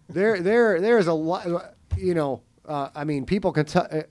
There, 0.07 0.39
there, 0.39 0.79
there 0.79 0.97
is 0.97 1.07
a 1.07 1.13
lot. 1.13 1.45
You 1.97 2.13
know, 2.13 2.41
uh, 2.65 2.87
I 2.95 3.03
mean, 3.03 3.25
people 3.25 3.51
can 3.51 3.65
tell. 3.65 3.85
Uh, 3.91 4.03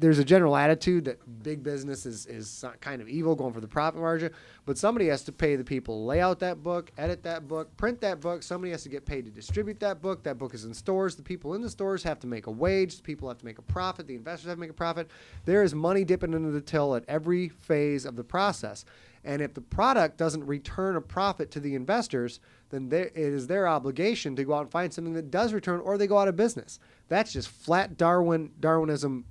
there's 0.00 0.18
a 0.18 0.24
general 0.24 0.56
attitude 0.56 1.04
that 1.04 1.42
big 1.42 1.62
business 1.62 2.06
is 2.06 2.26
is 2.26 2.64
kind 2.80 3.02
of 3.02 3.08
evil, 3.08 3.34
going 3.34 3.52
for 3.52 3.60
the 3.60 3.68
profit 3.68 4.00
margin. 4.00 4.32
But 4.64 4.78
somebody 4.78 5.08
has 5.08 5.22
to 5.24 5.32
pay 5.32 5.56
the 5.56 5.64
people 5.64 5.96
to 5.96 6.04
lay 6.04 6.20
out 6.20 6.38
that 6.40 6.62
book, 6.62 6.90
edit 6.96 7.22
that 7.24 7.46
book, 7.46 7.76
print 7.76 8.00
that 8.00 8.20
book. 8.20 8.42
Somebody 8.42 8.70
has 8.70 8.82
to 8.84 8.88
get 8.88 9.04
paid 9.04 9.26
to 9.26 9.30
distribute 9.30 9.78
that 9.80 10.00
book. 10.00 10.22
That 10.22 10.38
book 10.38 10.54
is 10.54 10.64
in 10.64 10.72
stores. 10.72 11.16
The 11.16 11.22
people 11.22 11.54
in 11.54 11.60
the 11.60 11.70
stores 11.70 12.02
have 12.02 12.18
to 12.20 12.26
make 12.26 12.46
a 12.46 12.50
wage. 12.50 12.96
The 12.96 13.02
people 13.02 13.28
have 13.28 13.38
to 13.38 13.44
make 13.44 13.58
a 13.58 13.62
profit. 13.62 14.06
The 14.06 14.14
investors 14.14 14.48
have 14.48 14.56
to 14.56 14.60
make 14.60 14.70
a 14.70 14.74
profit. 14.74 15.10
There 15.44 15.62
is 15.62 15.74
money 15.74 16.04
dipping 16.04 16.32
into 16.32 16.50
the 16.50 16.60
till 16.60 16.96
at 16.96 17.04
every 17.06 17.48
phase 17.48 18.06
of 18.06 18.16
the 18.16 18.24
process. 18.24 18.84
And 19.24 19.42
if 19.42 19.54
the 19.54 19.60
product 19.60 20.16
doesn't 20.16 20.46
return 20.46 20.96
a 20.96 21.00
profit 21.00 21.50
to 21.52 21.60
the 21.60 21.74
investors, 21.74 22.40
then 22.70 22.88
it 22.92 23.12
is 23.16 23.46
their 23.46 23.68
obligation 23.68 24.34
to 24.36 24.44
go 24.44 24.54
out 24.54 24.62
and 24.62 24.70
find 24.70 24.92
something 24.92 25.14
that 25.14 25.30
does 25.30 25.52
return, 25.52 25.80
or 25.80 25.98
they 25.98 26.06
go 26.06 26.18
out 26.18 26.28
of 26.28 26.36
business. 26.36 26.78
That's 27.08 27.32
just 27.32 27.48
flat 27.48 27.96
Darwin 27.96 28.52
Darwinism 28.60 29.26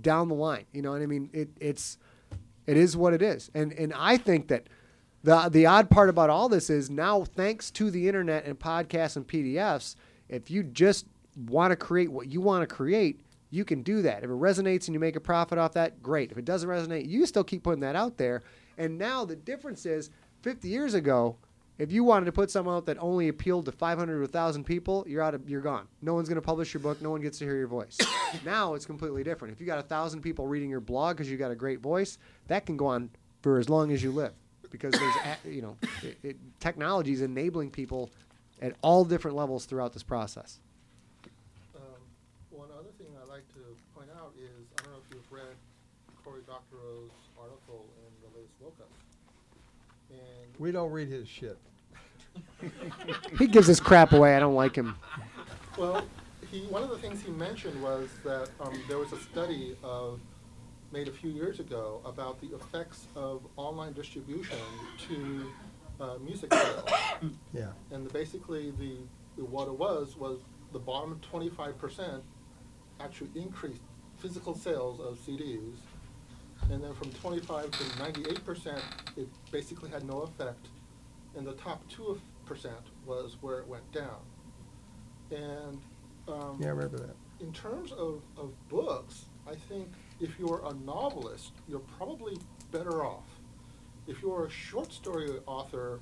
down 0.00 0.28
the 0.28 0.34
line. 0.34 0.64
You 0.72 0.82
know 0.82 0.90
what 0.90 1.02
I 1.02 1.06
mean? 1.06 1.30
It, 1.32 1.50
it's 1.60 1.98
it 2.66 2.76
is 2.76 2.96
what 2.96 3.12
it 3.12 3.22
is, 3.22 3.50
and 3.54 3.72
and 3.74 3.92
I 3.94 4.16
think 4.16 4.48
that 4.48 4.68
the 5.22 5.48
the 5.50 5.66
odd 5.66 5.90
part 5.90 6.08
about 6.08 6.30
all 6.30 6.48
this 6.48 6.70
is 6.70 6.90
now 6.90 7.22
thanks 7.22 7.70
to 7.72 7.90
the 7.90 8.08
internet 8.08 8.44
and 8.44 8.58
podcasts 8.58 9.16
and 9.16 9.26
PDFs, 9.26 9.94
if 10.28 10.50
you 10.50 10.62
just 10.62 11.06
want 11.48 11.70
to 11.70 11.76
create 11.76 12.10
what 12.10 12.28
you 12.28 12.40
want 12.40 12.68
to 12.68 12.74
create, 12.74 13.20
you 13.50 13.64
can 13.64 13.82
do 13.82 14.02
that. 14.02 14.24
If 14.24 14.30
it 14.30 14.32
resonates 14.32 14.86
and 14.86 14.94
you 14.94 15.00
make 15.00 15.16
a 15.16 15.20
profit 15.20 15.58
off 15.58 15.72
that, 15.74 16.02
great. 16.02 16.32
If 16.32 16.38
it 16.38 16.44
doesn't 16.44 16.68
resonate, 16.68 17.08
you 17.08 17.26
still 17.26 17.44
keep 17.44 17.62
putting 17.62 17.80
that 17.80 17.96
out 17.96 18.16
there. 18.16 18.42
And 18.78 18.98
now 18.98 19.24
the 19.24 19.36
difference 19.36 19.86
is 19.86 20.10
50 20.42 20.68
years 20.68 20.94
ago, 20.94 21.36
if 21.78 21.92
you 21.92 22.04
wanted 22.04 22.26
to 22.26 22.32
put 22.32 22.50
something 22.50 22.72
out 22.72 22.86
that 22.86 22.96
only 23.00 23.28
appealed 23.28 23.66
to 23.66 23.72
500 23.72 24.16
or 24.16 24.20
1,000 24.20 24.64
people, 24.64 25.04
you're 25.06 25.22
out 25.22 25.34
of, 25.34 25.48
you're 25.48 25.60
gone. 25.60 25.86
No 26.00 26.14
one's 26.14 26.28
going 26.28 26.36
to 26.36 26.42
publish 26.42 26.72
your 26.72 26.80
book. 26.80 27.02
No 27.02 27.10
one 27.10 27.20
gets 27.20 27.38
to 27.38 27.44
hear 27.44 27.56
your 27.56 27.66
voice. 27.66 27.98
now 28.44 28.74
it's 28.74 28.86
completely 28.86 29.22
different. 29.22 29.52
If 29.52 29.60
you 29.60 29.66
got 29.66 29.78
a 29.78 29.82
thousand 29.82 30.22
people 30.22 30.46
reading 30.46 30.70
your 30.70 30.80
blog 30.80 31.16
because 31.16 31.30
you 31.30 31.36
got 31.36 31.50
a 31.50 31.56
great 31.56 31.80
voice, 31.80 32.18
that 32.48 32.64
can 32.64 32.76
go 32.76 32.86
on 32.86 33.10
for 33.42 33.58
as 33.58 33.68
long 33.68 33.92
as 33.92 34.02
you 34.02 34.10
live, 34.10 34.32
because 34.70 34.92
there's 34.92 35.14
you 35.44 35.62
know 35.62 35.76
it, 36.02 36.18
it, 36.22 36.36
technology 36.60 37.12
is 37.12 37.20
enabling 37.20 37.70
people 37.70 38.10
at 38.62 38.74
all 38.80 39.04
different 39.04 39.36
levels 39.36 39.66
throughout 39.66 39.92
this 39.92 40.02
process. 40.02 40.60
Um, 41.74 41.82
one 42.50 42.68
other 42.72 42.90
thing 42.98 43.08
I'd 43.20 43.28
like 43.28 43.46
to 43.48 43.60
point 43.94 44.08
out 44.16 44.32
is 44.38 44.66
I 44.78 44.82
don't 44.82 44.92
know 44.92 45.00
if 45.06 45.14
you've 45.14 45.30
read 45.30 45.54
Cory 46.24 46.40
Doctorow's 46.46 47.12
the 48.66 48.70
Woke 48.70 48.80
Up. 48.80 48.90
And 50.10 50.60
We 50.60 50.72
don't 50.72 50.90
read 50.90 51.08
his 51.08 51.28
shit. 51.28 51.58
he 53.38 53.46
gives 53.46 53.66
his 53.66 53.80
crap 53.80 54.12
away. 54.12 54.36
I 54.36 54.40
don't 54.40 54.54
like 54.54 54.76
him. 54.76 54.96
Well, 55.78 56.04
he 56.50 56.60
one 56.62 56.82
of 56.82 56.90
the 56.90 56.98
things 56.98 57.22
he 57.22 57.30
mentioned 57.30 57.80
was 57.82 58.08
that 58.24 58.50
um, 58.60 58.78
there 58.88 58.98
was 58.98 59.12
a 59.12 59.20
study 59.20 59.76
of 59.82 60.20
made 60.92 61.08
a 61.08 61.12
few 61.12 61.30
years 61.30 61.60
ago 61.60 62.00
about 62.04 62.40
the 62.40 62.48
effects 62.54 63.06
of 63.16 63.42
online 63.56 63.92
distribution 63.92 64.58
to 65.08 65.50
uh, 66.00 66.16
music 66.24 66.52
sales. 66.52 66.88
Yeah. 67.52 67.70
And 67.90 68.06
the, 68.06 68.12
basically, 68.12 68.70
the, 68.72 68.96
the 69.36 69.44
what 69.44 69.66
it 69.66 69.78
was 69.78 70.16
was 70.16 70.40
the 70.72 70.78
bottom 70.78 71.18
25% 71.32 72.20
actually 73.00 73.30
increased 73.34 73.80
physical 74.18 74.54
sales 74.54 75.00
of 75.00 75.18
CDs, 75.18 75.74
and 76.70 76.82
then 76.82 76.92
from 76.94 77.10
25 77.12 77.70
to 77.70 77.78
98%, 77.78 78.78
it 79.16 79.28
basically 79.50 79.90
had 79.90 80.04
no 80.04 80.22
effect, 80.22 80.66
and 81.36 81.46
the 81.46 81.52
top 81.54 81.82
2% 81.90 82.18
was 83.06 83.36
where 83.40 83.58
it 83.60 83.66
went 83.68 83.90
down. 83.92 84.20
And 85.30 85.80
um, 86.28 86.56
Yeah, 86.60 86.68
I 86.68 86.70
remember 86.70 86.98
that. 86.98 87.14
in 87.40 87.52
terms 87.52 87.92
of, 87.92 88.22
of 88.36 88.52
books, 88.68 89.26
I 89.48 89.54
think 89.54 89.88
if 90.20 90.38
you're 90.38 90.62
a 90.66 90.74
novelist, 90.84 91.52
you're 91.68 91.80
probably 91.98 92.36
better 92.72 93.04
off. 93.04 93.24
If 94.08 94.22
you're 94.22 94.46
a 94.46 94.50
short 94.50 94.92
story 94.92 95.30
author, 95.46 96.00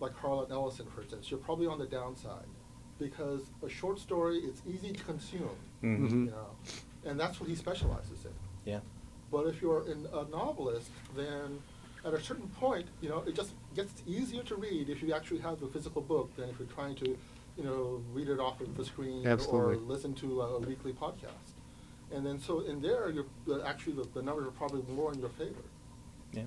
like 0.00 0.14
Harlan 0.16 0.50
Ellison, 0.50 0.86
for 0.94 1.02
instance, 1.02 1.30
you're 1.30 1.40
probably 1.40 1.66
on 1.66 1.78
the 1.78 1.86
downside 1.86 2.46
because 2.98 3.42
a 3.64 3.68
short 3.68 3.98
story 3.98 4.38
it's 4.38 4.62
easy 4.66 4.92
to 4.92 5.04
consume, 5.04 5.56
Mhm. 5.82 6.10
you 6.10 6.30
know, 6.30 6.50
and 7.04 7.18
that's 7.18 7.40
what 7.40 7.48
he 7.48 7.56
specializes 7.56 8.24
in. 8.24 8.32
Yeah. 8.64 8.80
But 9.32 9.46
if 9.46 9.62
you're 9.62 9.82
an, 9.90 10.06
a 10.12 10.24
novelist, 10.30 10.90
then 11.16 11.58
at 12.04 12.12
a 12.12 12.20
certain 12.20 12.48
point, 12.48 12.86
you 13.00 13.08
know, 13.08 13.24
it 13.26 13.34
just 13.34 13.52
gets 13.74 14.02
easier 14.06 14.42
to 14.42 14.56
read 14.56 14.90
if 14.90 15.02
you 15.02 15.14
actually 15.14 15.40
have 15.40 15.58
the 15.58 15.68
physical 15.68 16.02
book 16.02 16.34
than 16.36 16.50
if 16.50 16.58
you're 16.58 16.68
trying 16.68 16.94
to, 16.96 17.16
you 17.56 17.64
know, 17.64 18.02
read 18.12 18.28
it 18.28 18.38
off 18.38 18.60
of 18.60 18.76
the 18.76 18.84
screen 18.84 19.26
Absolutely. 19.26 19.76
or 19.76 19.78
listen 19.78 20.12
to 20.14 20.42
a, 20.42 20.58
weekly 20.60 20.92
podcast. 20.92 21.56
And 22.12 22.26
then 22.26 22.38
so 22.38 22.60
in 22.60 22.82
there, 22.82 23.08
you're 23.08 23.24
the, 23.46 23.66
actually 23.66 23.94
the, 23.94 24.06
the 24.12 24.22
numbers 24.22 24.46
are 24.46 24.50
probably 24.50 24.82
more 24.94 25.12
in 25.12 25.18
your 25.18 25.30
favor. 25.30 25.62
Yeah. 26.32 26.42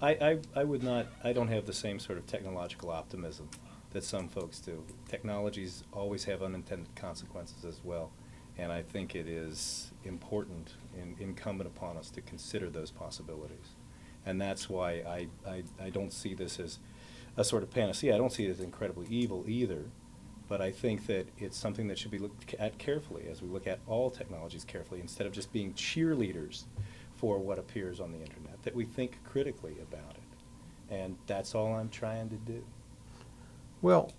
I, 0.00 0.10
I, 0.10 0.38
I 0.60 0.64
would 0.64 0.82
not, 0.82 1.06
I 1.24 1.32
don't 1.32 1.48
have 1.48 1.66
the 1.66 1.72
same 1.72 1.98
sort 1.98 2.18
of 2.18 2.26
technological 2.26 2.90
optimism 2.90 3.48
that 3.90 4.04
some 4.04 4.28
folks 4.28 4.60
do. 4.60 4.82
Technologies 5.08 5.82
always 5.92 6.24
have 6.24 6.42
unintended 6.42 6.94
consequences 6.94 7.64
as 7.64 7.80
well. 7.82 8.10
And 8.58 8.70
I 8.70 8.82
think 8.82 9.14
it 9.14 9.26
is 9.26 9.92
important 10.04 10.74
and 11.00 11.18
incumbent 11.20 11.68
upon 11.68 11.96
us 11.96 12.10
to 12.10 12.20
consider 12.20 12.68
those 12.70 12.90
possibilities. 12.90 13.74
And 14.26 14.40
that's 14.40 14.68
why 14.68 15.02
I, 15.06 15.28
I, 15.46 15.62
I 15.82 15.90
don't 15.90 16.12
see 16.12 16.34
this 16.34 16.60
as 16.60 16.78
a 17.36 17.44
sort 17.44 17.62
of 17.62 17.70
panacea. 17.70 18.14
I 18.14 18.18
don't 18.18 18.32
see 18.32 18.46
it 18.46 18.50
as 18.50 18.60
incredibly 18.60 19.06
evil 19.08 19.44
either. 19.48 19.84
But 20.48 20.60
I 20.60 20.70
think 20.70 21.06
that 21.06 21.26
it's 21.38 21.56
something 21.56 21.88
that 21.88 21.98
should 21.98 22.10
be 22.10 22.18
looked 22.18 22.54
at 22.54 22.76
carefully 22.76 23.26
as 23.30 23.40
we 23.40 23.48
look 23.48 23.66
at 23.66 23.78
all 23.86 24.10
technologies 24.10 24.64
carefully 24.64 25.00
instead 25.00 25.26
of 25.26 25.32
just 25.32 25.50
being 25.50 25.72
cheerleaders 25.72 26.64
for 27.14 27.38
what 27.38 27.58
appears 27.58 28.00
on 28.00 28.12
the 28.12 28.18
internet, 28.18 28.62
that 28.62 28.74
we 28.74 28.84
think 28.84 29.18
critically 29.24 29.76
about 29.80 30.10
it. 30.10 30.94
And 30.94 31.16
that's 31.26 31.54
all 31.54 31.72
I'm 31.72 31.88
trying 31.88 32.28
to 32.28 32.36
do. 32.36 32.62
Well, 33.80 34.12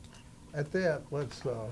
at 0.55 0.71
that, 0.71 1.03
let's, 1.11 1.45
uh, 1.45 1.67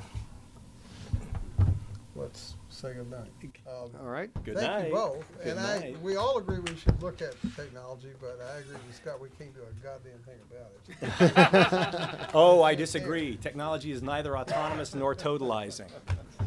let's 2.22 2.56
say 2.70 2.94
goodnight. 2.94 3.28
Um, 3.68 3.90
All 4.00 4.08
right. 4.08 4.30
Good 4.44 4.56
Thank 4.56 4.72
night. 4.72 4.88
you 4.88 4.94
both. 4.94 5.26
Good 5.44 5.48
And 5.48 5.60
I, 5.60 5.80
night. 5.80 6.02
we 6.02 6.16
all 6.16 6.38
agree 6.38 6.60
we 6.60 6.76
should 6.76 7.02
look 7.02 7.22
at 7.22 7.36
technology, 7.56 8.10
but 8.22 8.40
I 8.54 8.60
agree 8.60 8.76
with 8.88 8.96
Scott, 8.96 9.20
we 9.20 9.30
can't 9.38 9.54
do 9.54 9.62
a 9.62 9.74
goddamn 9.84 10.20
thing 10.26 10.40
about 10.50 12.20
it. 12.22 12.30
Oh, 12.34 12.64
I 12.64 12.76
disagree. 12.76 13.36
Technology 13.38 13.92
is 13.92 14.02
neither 14.02 14.38
autonomous 14.38 14.94
nor 14.96 15.16
totalizing. 15.16 15.90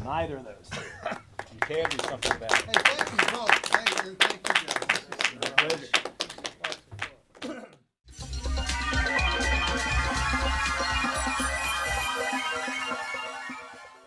Neither 0.03 0.37
of 0.37 0.45
those. 0.45 0.69
You 1.53 1.59
can 1.61 1.89
do 1.89 1.97
something 2.07 2.31
about 2.31 2.51
it. 2.51 2.65
Hey, 2.65 2.71
it. 2.71 2.87
thank 2.87 3.11
you 3.21 3.37
both. 3.37 3.51
Thank 3.65 4.05
you, 4.05 4.15
thank 4.15 5.69
you 5.69 5.77
guys. 5.91 6.01